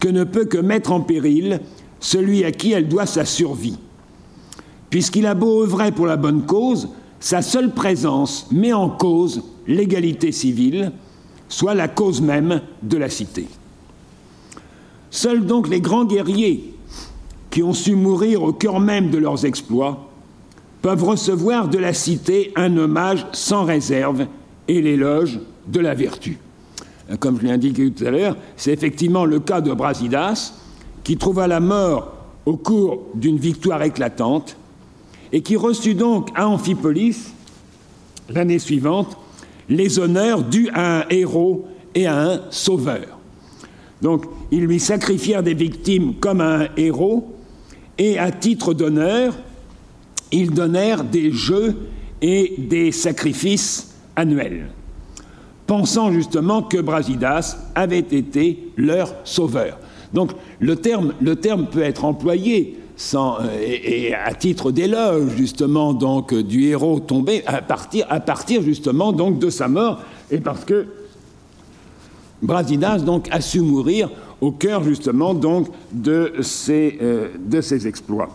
que 0.00 0.08
ne 0.08 0.24
peut 0.24 0.46
que 0.46 0.58
mettre 0.58 0.90
en 0.90 1.00
péril 1.00 1.60
celui 2.00 2.44
à 2.44 2.50
qui 2.50 2.72
elle 2.72 2.88
doit 2.88 3.06
sa 3.06 3.24
survie. 3.24 3.78
Puisqu'il 4.90 5.26
a 5.26 5.34
beau 5.34 5.62
œuvrer 5.62 5.92
pour 5.92 6.06
la 6.06 6.16
bonne 6.16 6.44
cause, 6.44 6.88
sa 7.20 7.40
seule 7.40 7.72
présence 7.72 8.48
met 8.50 8.72
en 8.72 8.90
cause 8.90 9.42
l'égalité 9.68 10.32
civile, 10.32 10.90
soit 11.48 11.74
la 11.74 11.86
cause 11.86 12.20
même 12.20 12.62
de 12.82 12.96
la 12.96 13.08
cité. 13.08 13.46
Seuls 15.10 15.46
donc 15.46 15.68
les 15.68 15.80
grands 15.80 16.06
guerriers 16.06 16.74
qui 17.50 17.62
ont 17.62 17.74
su 17.74 17.94
mourir 17.94 18.42
au 18.42 18.52
cœur 18.52 18.80
même 18.80 19.10
de 19.10 19.18
leurs 19.18 19.44
exploits 19.44 20.08
peuvent 20.80 21.04
recevoir 21.04 21.68
de 21.68 21.78
la 21.78 21.92
cité 21.92 22.52
un 22.56 22.76
hommage 22.76 23.26
sans 23.32 23.64
réserve 23.64 24.26
et 24.66 24.80
l'éloge 24.80 25.38
de 25.68 25.78
la 25.78 25.94
vertu. 25.94 26.38
Comme 27.20 27.38
je 27.40 27.46
l'ai 27.46 27.52
indiqué 27.52 27.90
tout 27.90 28.04
à 28.04 28.10
l'heure, 28.10 28.36
c'est 28.56 28.72
effectivement 28.72 29.24
le 29.24 29.40
cas 29.40 29.60
de 29.60 29.72
Brasidas, 29.72 30.54
qui 31.04 31.16
trouva 31.16 31.46
la 31.46 31.60
mort 31.60 32.14
au 32.46 32.56
cours 32.56 33.02
d'une 33.14 33.38
victoire 33.38 33.82
éclatante 33.82 34.56
et 35.32 35.42
qui 35.42 35.56
reçut 35.56 35.94
donc 35.94 36.28
à 36.34 36.48
Amphipolis, 36.48 37.32
l'année 38.28 38.58
suivante, 38.58 39.16
les 39.68 39.98
honneurs 39.98 40.42
dus 40.42 40.68
à 40.74 41.00
un 41.00 41.04
héros 41.08 41.66
et 41.94 42.06
à 42.06 42.20
un 42.20 42.40
sauveur. 42.50 43.18
Donc, 44.00 44.24
ils 44.50 44.64
lui 44.64 44.80
sacrifièrent 44.80 45.42
des 45.42 45.54
victimes 45.54 46.14
comme 46.14 46.40
à 46.40 46.62
un 46.62 46.68
héros, 46.76 47.32
et 47.98 48.18
à 48.18 48.30
titre 48.32 48.74
d'honneur, 48.74 49.34
ils 50.32 50.50
donnèrent 50.50 51.04
des 51.04 51.30
jeux 51.30 51.76
et 52.20 52.54
des 52.58 52.90
sacrifices 52.90 53.94
annuels, 54.16 54.68
pensant 55.66 56.12
justement 56.12 56.62
que 56.62 56.78
Brasidas 56.78 57.56
avait 57.74 57.98
été 57.98 58.72
leur 58.76 59.14
sauveur. 59.24 59.78
Donc 60.12 60.32
le 60.60 60.76
terme, 60.76 61.14
peut 61.70 61.82
être 61.82 62.04
employé 62.04 62.78
euh, 63.14 63.58
et, 63.60 64.14
à 64.14 64.34
titre 64.34 64.70
d'éloge 64.70 65.30
justement 65.36 65.94
du 65.94 66.64
héros 66.64 67.00
tombé 67.00 67.42
à 67.46 67.62
partir, 67.62 68.62
justement 68.62 69.12
donc 69.12 69.38
de 69.38 69.50
sa 69.50 69.68
mort 69.68 70.00
et 70.30 70.38
parce 70.38 70.64
que 70.64 70.86
Brasidas 72.42 72.98
donc 72.98 73.28
a 73.30 73.40
su 73.40 73.60
mourir 73.60 74.10
au 74.40 74.52
cœur 74.52 74.82
justement 74.82 75.34
donc 75.34 75.68
de 75.92 76.34
ses, 76.42 76.98
euh, 77.00 77.28
de 77.38 77.60
ses 77.60 77.86
exploits. 77.86 78.28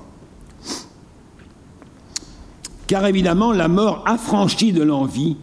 Car 2.88 3.06
évidemment 3.06 3.52
la 3.52 3.68
mort 3.68 4.04
affranchit 4.08 4.72
de 4.72 4.82
l'envie 4.82 5.36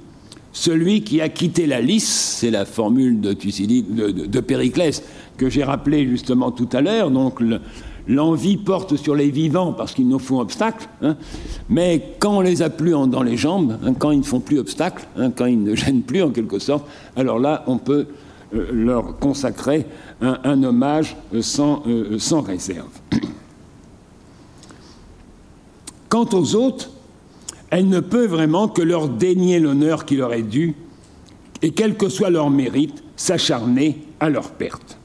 celui 0.54 1.02
qui 1.02 1.20
a 1.20 1.28
quitté 1.28 1.66
la 1.66 1.80
lice, 1.80 2.08
c'est 2.38 2.50
la 2.52 2.64
formule 2.64 3.20
de, 3.20 4.40
Périclès 4.40 5.02
que 5.36 5.50
j'ai 5.50 5.64
rappelé 5.64 6.06
justement 6.08 6.52
tout 6.52 6.68
à 6.72 6.80
l'heure, 6.80 7.10
donc 7.10 7.40
l'envie 8.06 8.56
porte 8.56 8.94
sur 8.96 9.16
les 9.16 9.30
vivants 9.30 9.72
parce 9.72 9.94
qu'ils 9.94 10.06
nous 10.06 10.20
font 10.20 10.38
obstacle, 10.38 10.88
hein, 11.02 11.16
mais 11.68 12.14
quand 12.20 12.38
on 12.38 12.40
les 12.40 12.62
a 12.62 12.70
plus 12.70 12.92
dans 12.92 13.24
les 13.24 13.36
jambes, 13.36 13.78
hein, 13.84 13.94
quand 13.98 14.12
ils 14.12 14.20
ne 14.20 14.24
font 14.24 14.38
plus 14.38 14.60
obstacle, 14.60 15.04
hein, 15.18 15.32
quand 15.32 15.46
ils 15.46 15.60
ne 15.60 15.74
gênent 15.74 16.02
plus 16.02 16.22
en 16.22 16.30
quelque 16.30 16.60
sorte, 16.60 16.86
alors 17.16 17.40
là 17.40 17.64
on 17.66 17.78
peut 17.78 18.06
euh, 18.54 18.68
leur 18.72 19.18
consacrer 19.18 19.84
un, 20.20 20.62
hommage 20.62 21.16
euh, 21.34 21.42
euh, 21.88 22.18
sans 22.20 22.40
réserve. 22.42 22.86
Quant 26.08 26.28
aux 26.32 26.54
autres, 26.54 26.90
elle 27.74 27.88
ne 27.88 27.98
peut 27.98 28.26
vraiment 28.26 28.68
que 28.68 28.82
leur 28.82 29.08
dénier 29.08 29.58
l'honneur 29.58 30.04
qui 30.04 30.14
leur 30.14 30.32
est 30.32 30.44
dû, 30.44 30.76
et 31.60 31.72
quel 31.72 31.96
que 31.96 32.08
soit 32.08 32.30
leur 32.30 32.48
mérite, 32.48 33.02
s'acharner 33.16 34.00
à 34.20 34.28
leur 34.30 34.52
perte. 34.52 34.96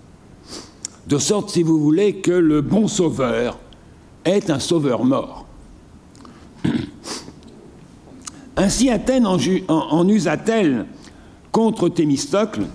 De 1.08 1.18
sorte, 1.18 1.50
si 1.50 1.64
vous 1.64 1.80
voulez, 1.80 2.18
que 2.18 2.32
le 2.32 2.62
bon 2.62 2.88
sauveur 2.88 3.58
est 4.24 4.52
un 4.52 4.60
sauveur 4.60 5.04
mort. 5.04 5.48
Ainsi 8.56 8.92
Athènes 8.92 9.26
en, 9.26 9.38
en, 9.68 9.74
en 9.74 10.08
usa-t-elle 10.08 10.86
contre 11.52 11.90
Thémistocle 11.90 12.68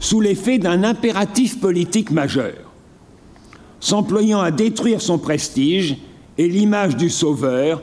sous 0.00 0.22
l'effet 0.22 0.56
d'un 0.56 0.82
impératif 0.82 1.60
politique 1.60 2.10
majeur, 2.10 2.72
s'employant 3.80 4.40
à 4.40 4.50
détruire 4.50 5.02
son 5.02 5.18
prestige 5.18 5.98
et 6.38 6.48
l'image 6.48 6.96
du 6.96 7.10
sauveur, 7.10 7.82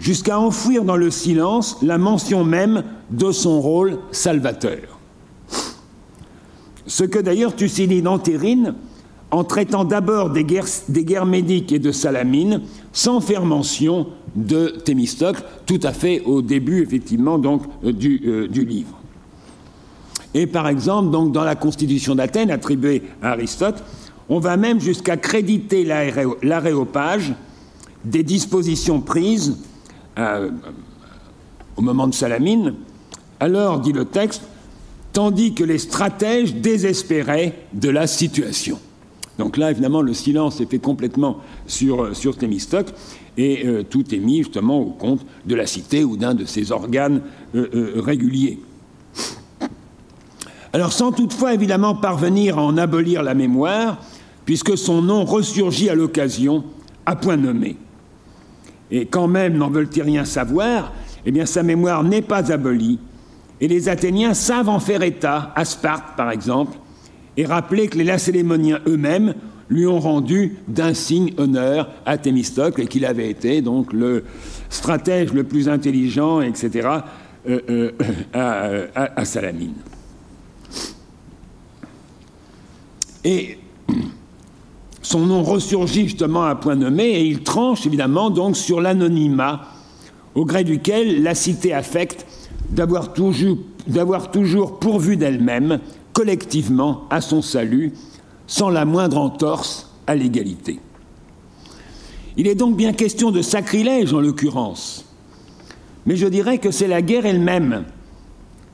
jusqu'à 0.00 0.40
enfouir 0.40 0.84
dans 0.84 0.96
le 0.96 1.10
silence 1.10 1.78
la 1.82 1.98
mention 1.98 2.42
même 2.42 2.82
de 3.10 3.30
son 3.30 3.60
rôle 3.60 3.98
salvateur 4.10 5.00
ce 6.90 7.04
que 7.04 7.20
d'ailleurs 7.20 7.54
Thucydide 7.54 8.08
entérine 8.08 8.74
en 9.30 9.44
traitant 9.44 9.84
d'abord 9.84 10.30
des 10.30 10.44
guerres, 10.44 11.26
médiques 11.26 11.70
et 11.70 11.78
de 11.78 11.92
Salamine, 11.92 12.62
sans 12.92 13.20
faire 13.20 13.44
mention 13.44 14.08
de 14.34 14.74
Thémistocle, 14.84 15.44
tout 15.66 15.78
à 15.84 15.92
fait 15.92 16.20
au 16.22 16.42
début, 16.42 16.82
effectivement, 16.82 17.38
donc, 17.38 17.62
euh, 17.84 17.92
du, 17.92 18.20
euh, 18.26 18.48
du, 18.48 18.64
livre. 18.64 18.98
Et 20.34 20.48
par 20.48 20.66
exemple, 20.66 21.10
donc, 21.10 21.30
dans 21.30 21.44
la 21.44 21.54
Constitution 21.54 22.16
d'Athènes, 22.16 22.50
attribuée 22.50 23.02
à 23.22 23.30
Aristote, 23.30 23.84
on 24.28 24.40
va 24.40 24.56
même 24.56 24.80
jusqu'à 24.80 25.16
créditer 25.16 25.84
l'aréopage 26.42 27.32
des 28.04 28.24
dispositions 28.24 29.00
prises 29.00 29.58
euh, 30.20 30.50
au 31.76 31.82
moment 31.82 32.06
de 32.06 32.14
Salamine. 32.14 32.74
Alors, 33.40 33.80
dit 33.80 33.92
le 33.92 34.04
texte, 34.04 34.42
tandis 35.12 35.54
que 35.54 35.64
les 35.64 35.78
stratèges 35.78 36.54
désespéraient 36.54 37.54
de 37.72 37.88
la 37.88 38.06
situation. 38.06 38.78
Donc 39.38 39.56
là, 39.56 39.70
évidemment, 39.70 40.02
le 40.02 40.12
silence 40.12 40.60
est 40.60 40.70
fait 40.70 40.78
complètement 40.78 41.38
sur, 41.66 42.04
euh, 42.04 42.14
sur 42.14 42.36
Thémistocle 42.36 42.92
et 43.36 43.66
euh, 43.66 43.82
tout 43.82 44.14
est 44.14 44.18
mis 44.18 44.38
justement 44.38 44.80
au 44.80 44.90
compte 44.90 45.24
de 45.46 45.54
la 45.54 45.66
cité 45.66 46.04
ou 46.04 46.16
d'un 46.16 46.34
de 46.34 46.44
ses 46.44 46.72
organes 46.72 47.22
euh, 47.54 47.68
euh, 47.74 48.00
réguliers. 48.00 48.58
Alors, 50.72 50.92
sans 50.92 51.10
toutefois 51.10 51.54
évidemment 51.54 51.94
parvenir 51.94 52.58
à 52.58 52.62
en 52.62 52.76
abolir 52.76 53.22
la 53.22 53.34
mémoire, 53.34 53.98
puisque 54.44 54.76
son 54.76 55.02
nom 55.02 55.24
ressurgit 55.24 55.88
à 55.88 55.94
l'occasion 55.94 56.64
à 57.06 57.16
point 57.16 57.36
nommé. 57.36 57.76
Et 58.90 59.06
quand 59.06 59.28
même 59.28 59.56
n'en 59.56 59.70
veulent-ils 59.70 60.02
rien 60.02 60.24
savoir, 60.24 60.92
eh 61.24 61.30
bien 61.30 61.46
sa 61.46 61.62
mémoire 61.62 62.02
n'est 62.02 62.22
pas 62.22 62.52
abolie, 62.52 62.98
et 63.60 63.68
les 63.68 63.88
Athéniens 63.88 64.34
savent 64.34 64.68
en 64.68 64.80
faire 64.80 65.02
état, 65.02 65.52
à 65.54 65.64
Sparte 65.64 66.16
par 66.16 66.30
exemple, 66.30 66.78
et 67.36 67.44
rappeler 67.44 67.88
que 67.88 67.98
les 67.98 68.04
Lacélémoniens 68.04 68.80
eux-mêmes 68.86 69.34
lui 69.68 69.86
ont 69.86 70.00
rendu 70.00 70.56
d'un 70.66 70.94
signe 70.94 71.32
honneur 71.36 71.90
à 72.04 72.18
Thémistocle 72.18 72.80
et 72.82 72.86
qu'il 72.86 73.04
avait 73.04 73.30
été 73.30 73.62
donc 73.62 73.92
le 73.92 74.24
stratège 74.68 75.32
le 75.32 75.44
plus 75.44 75.68
intelligent, 75.68 76.40
etc., 76.40 76.88
euh, 77.48 77.60
euh, 77.70 77.90
à, 78.32 79.00
à, 79.00 79.20
à 79.20 79.24
Salamine. 79.24 79.74
Et 83.24 83.58
son 85.10 85.26
nom 85.26 85.42
ressurgit 85.42 86.04
justement 86.04 86.44
à 86.44 86.54
point 86.54 86.76
nommé 86.76 87.02
et 87.02 87.24
il 87.24 87.42
tranche 87.42 87.84
évidemment 87.84 88.30
donc 88.30 88.56
sur 88.56 88.80
l'anonymat 88.80 89.62
au 90.36 90.44
gré 90.44 90.62
duquel 90.62 91.24
la 91.24 91.34
cité 91.34 91.72
affecte 91.72 92.24
d'avoir 92.70 93.12
toujours, 93.12 93.58
toujours 94.30 94.78
pourvu 94.78 95.16
d'elle-même, 95.16 95.80
collectivement, 96.12 97.08
à 97.10 97.20
son 97.20 97.42
salut, 97.42 97.92
sans 98.46 98.68
la 98.68 98.84
moindre 98.84 99.18
entorse 99.18 99.90
à 100.06 100.14
l'égalité. 100.14 100.78
Il 102.36 102.46
est 102.46 102.54
donc 102.54 102.76
bien 102.76 102.92
question 102.92 103.32
de 103.32 103.42
sacrilège 103.42 104.14
en 104.14 104.20
l'occurrence, 104.20 105.04
mais 106.06 106.14
je 106.14 106.28
dirais 106.28 106.58
que 106.58 106.70
c'est 106.70 106.86
la 106.86 107.02
guerre 107.02 107.26
elle-même 107.26 107.84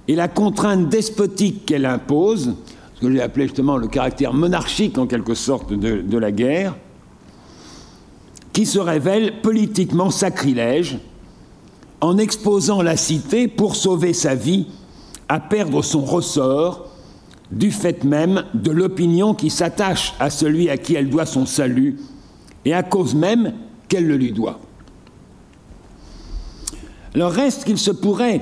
et 0.06 0.14
la 0.14 0.28
contrainte 0.28 0.90
despotique 0.90 1.64
qu'elle 1.64 1.86
impose, 1.86 2.56
ce 2.96 3.00
que 3.02 3.12
j'ai 3.12 3.20
appelé 3.20 3.46
justement 3.46 3.76
le 3.76 3.88
caractère 3.88 4.32
monarchique 4.32 4.96
en 4.96 5.06
quelque 5.06 5.34
sorte 5.34 5.72
de, 5.72 6.18
la 6.18 6.32
guerre, 6.32 6.74
qui 8.54 8.64
se 8.64 8.78
révèle 8.78 9.42
politiquement 9.42 10.10
sacrilège 10.10 10.98
en 12.00 12.16
exposant 12.16 12.80
la 12.80 12.96
cité 12.96 13.48
pour 13.48 13.76
sauver 13.76 14.14
sa 14.14 14.34
vie 14.34 14.66
à 15.28 15.40
perdre 15.40 15.82
son 15.82 16.04
ressort 16.04 16.88
du 17.50 17.70
fait 17.70 18.02
même 18.02 18.44
de 18.54 18.70
l'opinion 18.70 19.34
qui 19.34 19.50
s'attache 19.50 20.14
à 20.18 20.30
celui 20.30 20.70
à 20.70 20.78
qui 20.78 20.94
elle 20.94 21.10
doit 21.10 21.26
son 21.26 21.44
salut 21.44 21.98
et 22.64 22.72
à 22.72 22.82
cause 22.82 23.14
même 23.14 23.52
qu'elle 23.88 24.06
le 24.06 24.16
lui 24.16 24.32
doit. 24.32 24.58
Alors 27.14 27.30
reste 27.30 27.64
qu'il 27.64 27.78
se 27.78 27.90
pourrait 27.90 28.40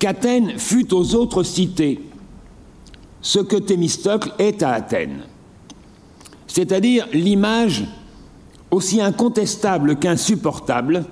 qu'Athènes 0.00 0.58
fût 0.58 0.92
aux 0.92 1.14
autres 1.14 1.44
cités 1.44 2.00
ce 3.20 3.38
que 3.38 3.56
Thémistocle 3.56 4.32
est 4.38 4.62
à 4.62 4.70
Athènes, 4.70 5.22
c'est-à-dire 6.46 7.06
l'image 7.12 7.84
aussi 8.70 9.00
incontestable 9.00 9.96
qu'insupportable 9.96 11.04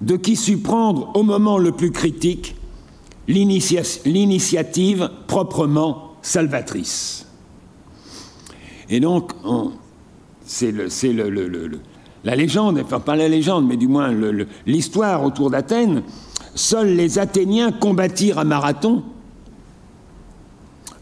de 0.00 0.16
qui 0.16 0.36
sut 0.36 0.58
prendre 0.58 1.10
au 1.14 1.22
moment 1.22 1.58
le 1.58 1.72
plus 1.72 1.90
critique 1.90 2.56
l'initiative 3.28 5.10
proprement 5.26 6.14
salvatrice. 6.22 7.26
Et 8.88 8.98
donc, 8.98 9.32
c'est 10.44 10.72
la 10.72 12.34
légende, 12.34 12.80
enfin 12.82 13.00
pas 13.00 13.14
la 13.14 13.28
légende, 13.28 13.66
mais 13.66 13.76
du 13.76 13.88
moins 13.88 14.12
l'histoire 14.66 15.24
autour 15.24 15.50
d'Athènes. 15.50 16.02
Seuls 16.54 16.94
les 16.96 17.18
Athéniens 17.18 17.70
combattirent 17.70 18.38
à 18.38 18.44
Marathon. 18.44 19.04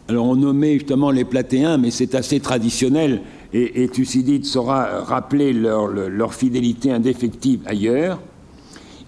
Alors 0.09 0.25
on 0.25 0.35
nommait 0.35 0.73
justement 0.73 1.11
les 1.11 1.23
Platéens, 1.23 1.77
mais 1.77 1.91
c'est 1.91 2.15
assez 2.15 2.39
traditionnel, 2.39 3.21
et, 3.53 3.87
Thucydide 3.89 4.43
saura 4.43 5.03
rappeler 5.03 5.53
leur, 5.53 6.33
fidélité 6.33 6.91
indéfectible 6.91 7.63
ailleurs. 7.67 8.19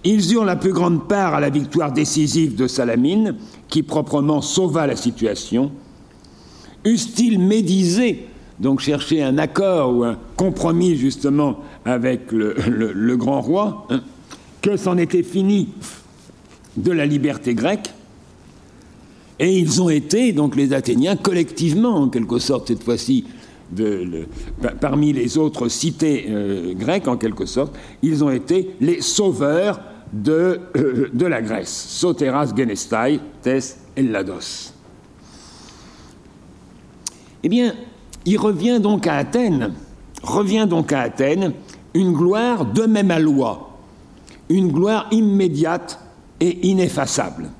Ils 0.04 0.32
eurent 0.32 0.44
la 0.44 0.54
plus 0.54 0.72
grande 0.72 1.08
part 1.08 1.34
à 1.34 1.40
la 1.40 1.50
victoire 1.50 1.90
décisive 1.90 2.54
de 2.54 2.68
Salamine, 2.68 3.34
qui 3.66 3.82
proprement 3.82 4.40
sauva 4.40 4.86
la 4.86 4.94
situation. 4.94 5.72
Eussent-ils 6.86 7.40
médisé, 7.40 8.26
donc 8.60 8.78
cherché 8.78 9.24
un 9.24 9.38
accord 9.38 9.96
ou 9.96 10.04
un 10.04 10.16
compromis 10.36 10.94
justement 10.94 11.58
avec 11.84 12.30
le, 12.30 13.16
grand 13.16 13.40
roi, 13.40 13.88
hein, 13.90 14.02
que 14.60 14.76
c'en 14.76 14.96
était 14.98 15.24
fini 15.24 15.70
de 16.76 16.92
la 16.92 17.06
liberté 17.06 17.54
grecque, 17.54 17.92
et 19.38 19.58
ils 19.58 19.82
ont 19.82 19.88
été, 19.88 20.32
donc 20.32 20.56
les 20.56 20.72
Athéniens, 20.72 21.16
collectivement, 21.16 21.96
en 21.96 22.08
quelque 22.08 22.38
sorte, 22.38 22.68
cette 22.68 22.82
fois-ci, 22.82 23.24
parmi 24.80 25.12
les 25.12 25.38
autres 25.38 25.68
cités 25.68 26.26
euh, 26.28 26.74
grecques, 26.74 27.08
en 27.08 27.16
quelque 27.16 27.46
sorte, 27.46 27.74
ils 28.02 28.22
ont 28.22 28.30
été 28.30 28.70
les 28.80 29.00
sauveurs 29.00 29.80
de, 30.12 30.60
euh, 30.76 31.08
de 31.12 31.26
la 31.26 31.40
Grèce. 31.40 31.86
Soteras 31.88 32.52
genestai, 32.54 33.20
tes 33.40 33.60
ellados. 33.96 34.72
Eh 37.42 37.48
bien, 37.48 37.74
il 38.24 38.38
revient 38.38 38.78
donc 38.80 39.06
à 39.06 39.16
Athènes, 39.16 39.72
revient 40.22 40.66
donc 40.68 40.92
à 40.92 41.00
Athènes 41.00 41.52
une 41.94 42.12
gloire 42.12 42.64
de 42.64 42.82
même 42.82 43.10
à 43.10 43.18
loi, 43.18 43.78
une 44.48 44.70
gloire 44.70 45.08
immédiate 45.10 45.98
et 46.40 46.68
ineffaçable, 46.68 47.50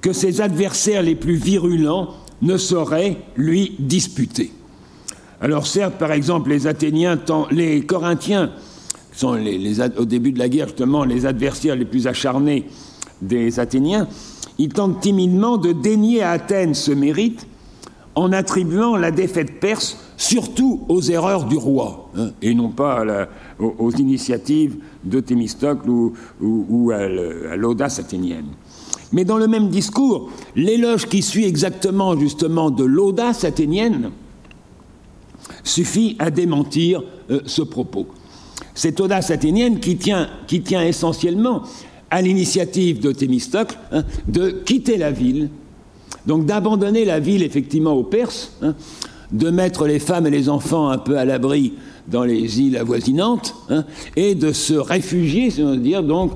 que 0.00 0.12
ses 0.12 0.40
adversaires 0.40 1.02
les 1.02 1.14
plus 1.14 1.34
virulents 1.34 2.14
ne 2.42 2.56
sauraient 2.56 3.16
lui 3.36 3.74
disputer. 3.78 4.52
Alors 5.40 5.66
certes, 5.66 5.94
par 5.94 6.12
exemple, 6.12 6.50
les 6.50 6.66
Athéniens, 6.66 7.18
les 7.50 7.82
Corinthiens 7.82 8.50
sont 9.12 9.38
au 9.96 10.04
début 10.04 10.32
de 10.32 10.38
la 10.38 10.48
guerre 10.48 10.68
justement 10.68 11.04
les 11.04 11.26
adversaires 11.26 11.76
les 11.76 11.84
plus 11.84 12.06
acharnés 12.06 12.66
des 13.20 13.58
Athéniens, 13.58 14.08
ils 14.58 14.72
tentent 14.72 15.00
timidement 15.00 15.56
de 15.56 15.72
dénier 15.72 16.22
à 16.22 16.30
Athènes 16.30 16.74
ce 16.74 16.92
mérite 16.92 17.46
en 18.14 18.32
attribuant 18.32 18.96
la 18.96 19.10
défaite 19.12 19.60
perse 19.60 19.98
surtout 20.16 20.84
aux 20.88 21.00
erreurs 21.02 21.44
du 21.44 21.56
roi, 21.56 22.10
hein, 22.16 22.30
et 22.42 22.52
non 22.54 22.70
pas 22.70 23.28
aux, 23.60 23.90
initiatives 23.92 24.76
de 25.04 25.20
Thémistocle 25.20 25.88
ou, 25.88 26.90
à 26.92 27.06
l'audace 27.56 28.00
athénienne. 28.00 28.48
Mais 29.12 29.24
dans 29.24 29.38
le 29.38 29.46
même 29.48 29.68
discours, 29.68 30.30
l'éloge 30.54 31.06
qui 31.06 31.22
suit 31.22 31.44
exactement 31.44 32.18
justement 32.18 32.70
de 32.70 32.84
l'audace 32.84 33.44
athénienne 33.44 34.10
suffit 35.64 36.16
à 36.18 36.30
démentir 36.30 37.02
euh, 37.30 37.40
ce 37.46 37.62
propos. 37.62 38.06
Cette 38.74 39.00
audace 39.00 39.30
athénienne 39.30 39.80
qui 39.80 39.96
tient, 39.96 40.28
essentiellement 40.82 41.62
à 42.10 42.22
l'initiative 42.22 43.00
de 43.00 43.12
Thémistocle 43.12 43.76
hein, 43.92 44.04
de 44.28 44.50
quitter 44.50 44.96
la 44.96 45.10
ville, 45.10 45.50
donc 46.26 46.46
d'abandonner 46.46 47.04
la 47.04 47.20
ville 47.20 47.42
effectivement 47.42 47.92
aux 47.92 48.04
Perses, 48.04 48.52
hein, 48.62 48.74
de 49.32 49.50
mettre 49.50 49.86
les 49.86 49.98
femmes 49.98 50.26
et 50.26 50.30
les 50.30 50.48
enfants 50.48 50.88
un 50.88 50.98
peu 50.98 51.18
à 51.18 51.24
l'abri 51.24 51.74
dans 52.06 52.24
les 52.24 52.60
îles 52.60 52.76
avoisinantes 52.76 53.54
hein, 53.68 53.84
et 54.16 54.34
de 54.34 54.52
se 54.52 54.74
réfugier, 54.74 55.50
si 55.50 55.62
on 55.62 55.72
veut 55.72 55.76
dire, 55.76 56.02
donc 56.02 56.32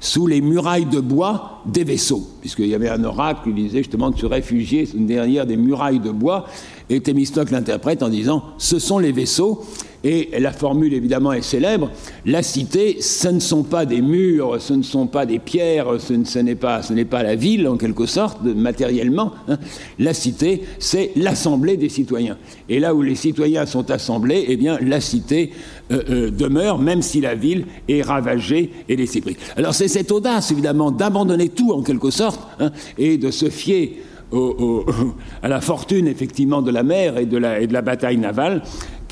sous 0.00 0.26
les 0.26 0.40
murailles 0.40 0.86
de 0.86 1.00
bois 1.00 1.62
des 1.66 1.84
vaisseaux, 1.84 2.26
puisqu'il 2.40 2.68
y 2.68 2.74
avait 2.74 2.88
un 2.88 3.02
oracle 3.04 3.42
qui 3.44 3.52
disait 3.52 3.78
justement 3.78 4.10
de 4.10 4.18
se 4.18 4.26
réfugier 4.26 4.88
derrière 4.94 5.46
des 5.46 5.56
murailles 5.56 6.00
de 6.00 6.10
bois, 6.10 6.46
et 6.88 7.00
Thémistocle 7.00 7.52
l'interprète 7.52 8.02
en 8.02 8.08
disant 8.08 8.44
ce 8.58 8.78
sont 8.78 8.98
les 8.98 9.12
vaisseaux, 9.12 9.64
et 10.02 10.30
la 10.38 10.52
formule, 10.52 10.94
évidemment, 10.94 11.32
est 11.32 11.42
célèbre. 11.42 11.90
La 12.24 12.42
cité, 12.42 13.02
ce 13.02 13.28
ne 13.28 13.40
sont 13.40 13.62
pas 13.62 13.84
des 13.84 14.00
murs, 14.00 14.56
ce 14.60 14.72
ne 14.72 14.82
sont 14.82 15.06
pas 15.06 15.26
des 15.26 15.38
pierres, 15.38 15.88
ce, 15.98 16.38
n'est 16.38 16.54
pas, 16.54 17.22
la 17.22 17.34
ville, 17.34 17.68
en 17.68 17.76
quelque 17.76 18.06
sorte, 18.06 18.42
matériellement. 18.42 19.32
Hein. 19.48 19.58
La 19.98 20.14
cité, 20.14 20.62
c'est 20.78 21.10
l'assemblée 21.16 21.76
des 21.76 21.90
citoyens. 21.90 22.38
Et 22.70 22.80
là 22.80 22.94
où 22.94 23.02
les 23.02 23.14
citoyens 23.14 23.66
sont 23.66 23.90
assemblés, 23.90 24.46
eh 24.48 24.56
bien, 24.56 24.78
la 24.80 25.02
cité 25.02 25.52
euh, 25.90 26.02
euh, 26.08 26.30
demeure, 26.30 26.78
même 26.78 27.02
si 27.02 27.20
la 27.20 27.34
ville 27.34 27.66
est 27.86 28.00
ravagée 28.00 28.70
et 28.88 28.96
prise. 28.96 29.36
Alors, 29.56 29.74
c'est 29.74 29.88
cette 29.88 30.12
audace, 30.12 30.50
évidemment, 30.50 30.90
d'abandonner 30.90 31.50
tout, 31.50 31.72
en 31.72 31.82
quelque 31.82 32.10
sorte, 32.10 32.40
hein, 32.58 32.70
et 32.96 33.18
de 33.18 33.30
se 33.30 33.50
fier 33.50 33.96
à 35.42 35.48
la 35.48 35.60
fortune 35.60 36.06
effectivement 36.06 36.62
de 36.62 36.70
la 36.70 36.84
mer 36.84 37.18
et 37.18 37.26
de 37.26 37.36
la 37.36 37.82
bataille 37.82 38.16
navale 38.16 38.62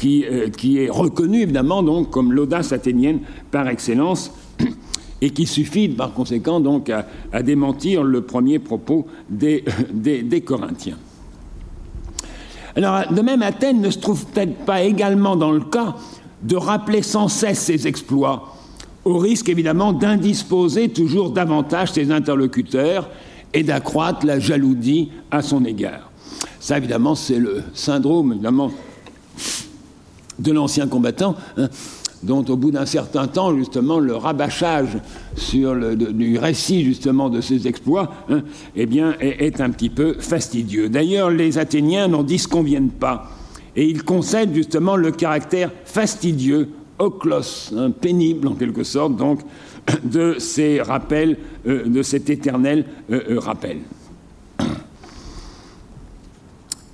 euh, 0.05 0.49
qui, 0.51 0.79
est 0.79 0.91
reconnu 0.91 1.43
évidemment 1.43 1.83
donc 1.83 2.11
comme 2.11 2.33
l'audace 2.33 2.73
athénienne 2.73 3.21
par 3.51 3.69
excellence 3.69 4.33
et 5.21 5.31
qui 5.31 5.47
suffit 5.47 5.89
par 5.89 6.13
conséquent 6.13 6.61
donc 6.61 6.91
à, 6.91 7.43
démentir 7.43 8.05
le 8.05 8.23
premier 8.23 8.59
propos 8.59 9.07
des, 9.29 9.65
des, 9.93 10.41
Corinthiens. 10.41 10.99
Alors 12.77 13.13
de 13.13 13.21
même 13.23 13.43
Athènes 13.43 13.81
ne 13.81 13.91
se 13.91 13.99
trouve 13.99 14.25
peut-être 14.27 14.57
pas 14.65 14.83
également 14.83 15.35
dans 15.35 15.51
le 15.51 15.61
cas 15.61 15.97
de 16.43 16.55
rappeler 16.55 17.03
sans 17.03 17.27
cesse 17.27 17.59
ses 17.59 17.89
exploits, 17.89 18.55
au 19.05 19.19
risque 19.19 19.49
évidemment 19.49 19.93
d'indisposer 19.93 20.91
toujours 20.91 21.31
davantage 21.31 21.93
ses 21.93 22.13
interlocuteurs 22.13 23.11
et 23.53 23.65
d'accroître 23.65 24.25
la 24.25 24.39
jalousie 24.39 25.11
à 25.31 25.43
son 25.43 25.65
égard. 25.65 26.13
Ça 26.61 26.77
évidemment 26.77 27.17
c'est 27.17 27.39
le 27.39 27.63
syndrome 27.75 28.33
évidemment 28.33 28.71
de 30.39 30.53
l'ancien 30.53 30.87
combattant, 30.87 31.35
hein, 31.57 31.69
dont 32.23 32.45
au 32.49 32.57
bout 32.57 32.71
d'un 32.71 32.87
certain 32.87 33.27
temps, 33.27 33.57
justement, 33.57 33.99
le 33.99 34.17
rabâchage 34.17 34.99
du 35.53 36.39
récit 36.39 36.85
justement 36.85 37.29
de 37.29 37.41
ses 37.41 37.67
exploits, 37.69 38.13
hein, 38.29 38.43
eh 38.75 38.87
bien, 38.87 39.15
est, 39.21 39.61
un 39.61 39.71
petit 39.71 39.91
peu 39.91 40.15
fastidieux. 40.19 40.89
D'ailleurs, 40.89 41.31
les 41.31 41.59
Athéniens 41.59 42.09
n'en 42.09 42.23
disconviennent 42.23 42.91
pas, 42.91 43.31
et 43.77 43.89
ils 43.89 44.03
concèdent 44.03 44.55
justement 44.55 44.97
le 44.97 45.13
caractère 45.13 45.71
fastidieux, 45.85 46.71
oclos, 46.99 47.73
hein, 47.77 47.91
pénible 47.91 48.49
en 48.49 48.55
quelque 48.55 48.83
sorte, 48.83 49.17
donc, 49.17 49.41
de 50.05 50.37
ces 50.39 50.83
rappels, 50.83 51.37
euh, 51.67 51.85
de 51.85 52.03
cet 52.03 52.31
éternel 52.31 52.85
euh, 53.11 53.21
euh, 53.31 53.39
rappel. 53.39 53.79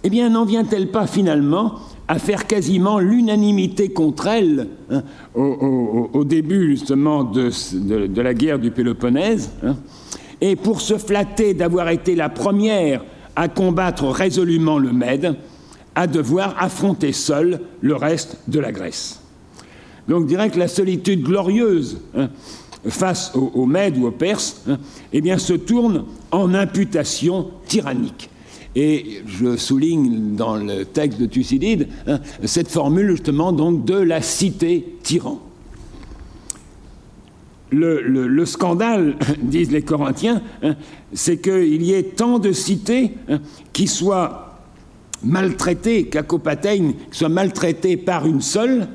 Eh 0.07 0.11
bien, 0.11 0.29
n'en 0.29 0.45
vient-elle 0.45 0.91
pas 0.91 1.07
finalement 1.07 1.77
à 2.09 2.19
faire 2.19 2.47
quasiment 2.47 2.99
l'unanimité 2.99 3.89
contre 3.89 4.27
elle 4.27 4.69
hein, 4.91 5.03
au, 5.35 6.25
début 6.25 6.69
justement 6.69 7.25
de, 7.25 8.21
la 8.21 8.35
guerre 8.35 8.59
du 8.59 8.71
Péloponnèse, 8.71 9.51
hein, 9.63 9.77
et 10.41 10.57
pour 10.57 10.81
se 10.81 10.99
flatter 10.99 11.55
d'avoir 11.55 11.89
été 11.89 12.15
la 12.15 12.29
première 12.29 13.05
à 13.37 13.49
combattre 13.49 14.07
résolument 14.07 14.79
le 14.79 14.93
Mède, 14.93 15.37
à 15.95 16.07
devoir 16.07 16.57
affronter 16.59 17.13
seule 17.13 17.61
le 17.81 17.95
reste 17.95 18.39
de 18.49 18.61
la 18.61 18.73
Grèce. 18.73 19.21
Donc 20.09 20.23
je 20.23 20.29
dirais 20.29 20.51
que 20.51 20.59
la 20.59 20.69
solitude 20.69 21.23
glorieuse 21.23 22.01
hein, 22.15 22.29
face 22.87 23.33
aux, 23.35 23.65
Mèdes 23.67 23.97
ou 23.97 24.07
aux 24.07 24.11
Perses 24.11 24.65
eh 25.13 25.39
se 25.39 25.55
tourne 25.55 26.05
en 26.31 26.53
imputation 26.53 27.51
tyrannique. 27.67 28.29
Et 28.77 29.23
je 29.27 29.57
souligne 29.57 30.35
dans 30.35 30.57
le 30.57 30.85
texte 30.85 31.21
de 31.21 31.27
Thucydide 31.27 31.89
hein, 32.07 32.19
cette 32.45 32.69
formule 32.69 33.11
justement 33.11 33.53
donc 33.53 33.85
de 33.85 33.95
la 33.95 34.21
cité 34.21 34.97
tyran. 35.03 35.41
Le, 37.71 38.45
scandale, 38.45 39.17
disent 39.43 39.73
les 39.73 39.83
Corinthiens, 39.83 40.43
hein, 40.63 40.77
c'est 41.13 41.39
qu'il 41.39 41.83
y 41.83 41.93
ait 41.93 42.03
tant 42.03 42.39
de 42.39 42.53
cités 42.53 43.13
hein, 43.29 43.41
qui 43.73 43.89
soient 43.89 44.61
maltraitées, 45.25 46.07
qu'Acopatène 46.07 46.95
soit 47.11 47.29
maltraitées 47.29 47.97
par 47.97 48.27
une 48.27 48.43
seule, 48.43 48.89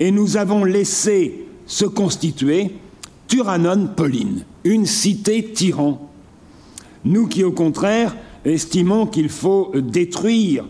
et 0.00 0.10
nous 0.10 0.36
avons 0.36 0.64
laissé 0.64 1.46
se 1.66 1.84
constituer 1.84 2.70
Turanon 3.28 3.88
Pauline, 3.94 4.44
une 4.64 4.86
cité 4.86 5.44
tyran. 5.44 6.10
Nous 7.04 7.26
qui, 7.26 7.44
au 7.44 7.52
contraire, 7.52 8.16
estimons 8.52 9.06
qu'il 9.06 9.28
faut 9.28 9.72
détruire 9.74 10.64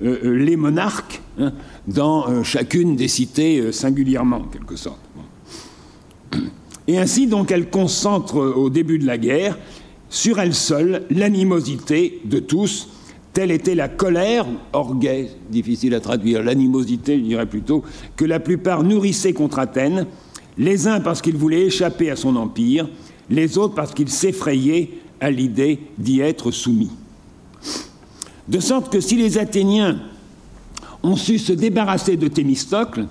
euh, 0.00 0.18
euh, 0.24 0.36
les 0.36 0.56
monarques 0.56 1.20
hein, 1.40 1.52
dans 1.88 2.28
euh, 2.28 2.42
chacune 2.44 2.94
des 2.94 3.08
cités 3.08 3.72
singulièrement, 3.72 4.36
en 4.36 4.44
quelque 4.44 4.76
sorte. 4.76 5.00
Et 6.86 6.98
ainsi, 6.98 7.26
donc, 7.26 7.50
elle 7.50 7.68
concentre 7.68 8.36
au 8.38 8.70
début 8.70 8.98
de 8.98 9.06
la 9.06 9.18
guerre 9.18 9.58
sur 10.08 10.38
elle 10.38 10.54
seule 10.54 11.04
l'animosité 11.10 12.20
de 12.24 12.38
tous. 12.38 12.88
Telle 13.32 13.50
était 13.50 13.74
la 13.74 13.88
colère, 13.88 14.46
orgueil, 14.72 15.30
difficile 15.50 15.94
à 15.94 16.00
traduire, 16.00 16.42
l'animosité, 16.42 17.18
je 17.18 17.24
dirais 17.24 17.46
plutôt, 17.46 17.82
que 18.16 18.24
la 18.24 18.40
plupart 18.40 18.84
nourrissaient 18.84 19.34
contre 19.34 19.58
Athènes, 19.58 20.06
les 20.56 20.86
uns 20.86 21.00
parce 21.00 21.20
qu'ils 21.20 21.36
voulaient 21.36 21.66
échapper 21.66 22.10
à 22.10 22.16
son 22.16 22.36
empire, 22.36 22.88
les 23.28 23.58
autres 23.58 23.74
parce 23.74 23.92
qu'ils 23.92 24.08
s'effrayaient 24.08 24.90
à 25.20 25.30
l'idée 25.30 25.80
d'y 25.98 26.20
être 26.20 26.50
soumis. 26.50 26.90
De 28.48 28.60
sorte 28.60 28.90
que 28.90 29.00
si 29.00 29.16
les 29.16 29.36
Athéniens 29.38 29.98
ont 31.02 31.16
su 31.16 31.38
se 31.38 31.52
débarrasser 31.52 32.16
de 32.16 32.28
Thémistocle 32.28 33.06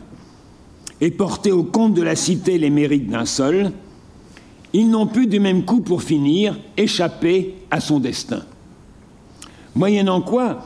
et 1.00 1.12
porter 1.12 1.52
au 1.52 1.64
compte 1.64 1.94
de 1.94 2.02
la 2.02 2.16
cité 2.16 2.58
les 2.58 2.72
mérites 2.72 3.10
d'un 3.10 3.26
seul, 3.26 3.72
ils 4.74 4.90
n'ont 4.90 5.08
pu 5.08 5.28
du 5.28 5.40
même 5.40 5.64
coup, 5.64 5.82
pour 5.82 6.02
finir, 6.02 6.58
échapper 6.76 7.56
à 7.70 7.80
son 7.80 8.00
destin. 8.00 8.42
Moyennant 9.76 10.22
quoi, 10.22 10.66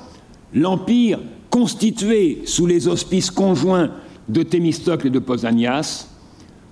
l'Empire, 0.54 1.20
constitué 1.50 2.42
sous 2.46 2.66
les 2.66 2.88
auspices 2.88 3.30
conjoints 3.30 3.92
de 4.30 4.42
Thémistocle 4.42 5.08
et 5.08 5.12
de 5.12 5.20
Pausanias, 5.20 6.08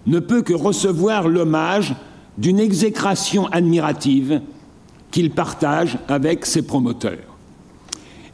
ne 0.07 0.19
peut 0.19 0.41
que 0.41 0.53
recevoir 0.53 1.27
l'hommage 1.27 1.95
d'une 2.37 2.59
exécration 2.59 3.47
admirative 3.47 4.41
qu'il 5.11 5.31
partage 5.31 5.97
avec 6.07 6.45
ses 6.45 6.61
promoteurs. 6.61 7.28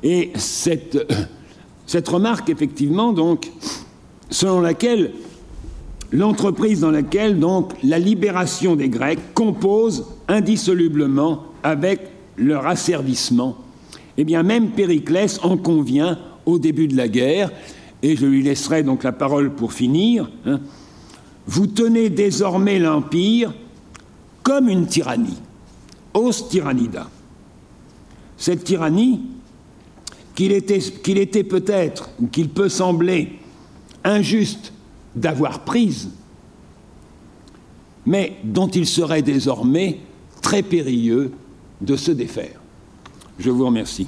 Et 0.06 0.32
cette, 0.36 2.08
remarque, 2.08 2.52
effectivement, 2.52 3.12
donc, 3.12 3.52
selon 4.30 4.62
laquelle 4.62 5.14
l'entreprise 6.12 6.82
dans 6.82 6.92
laquelle 6.92 7.40
donc 7.40 7.74
la 7.84 7.98
libération 7.98 8.76
des 8.76 8.88
Grecs 8.88 9.34
compose 9.34 10.06
indissolublement 10.28 11.46
avec 11.64 12.02
leur 12.38 12.68
asservissement, 12.68 13.58
eh 14.18 14.24
bien 14.24 14.44
même 14.44 14.70
Périclès 14.70 15.40
en 15.42 15.58
convient 15.58 16.20
au 16.46 16.60
début 16.60 16.88
de 16.88 16.96
la 16.96 17.08
guerre, 17.08 17.52
et 18.04 18.16
je 18.16 18.28
lui 18.28 18.44
laisserai 18.44 18.84
donc 18.84 19.04
la 19.04 19.12
parole 19.12 19.56
pour 19.56 19.74
finir. 19.74 20.30
Hein. 20.46 20.60
Vous 21.48 21.66
tenez 21.66 22.12
désormais 22.12 22.78
l'Empire 22.78 23.52
comme 24.44 24.70
une 24.70 24.86
tyrannie, 24.86 25.40
os 26.14 26.48
tyrannida. 26.48 27.10
Cette 28.38 28.64
tyrannie, 28.64 29.22
qu'il 30.36 30.52
était, 30.52 31.44
peut-être, 31.44 32.10
ou 32.20 32.28
qu'il 32.28 32.50
peut 32.50 32.70
sembler 32.70 33.40
injuste 34.04 34.74
d'avoir 35.16 35.62
prise, 35.62 36.10
mais 38.06 38.38
dont 38.44 38.68
il 38.68 38.86
serait 38.86 39.22
désormais 39.22 40.00
très 40.42 40.62
périlleux 40.62 41.32
de 41.82 41.96
se 41.96 42.12
défaire. 42.12 42.60
Je 43.40 43.50
vous 43.50 43.66
remercie. 43.66 44.08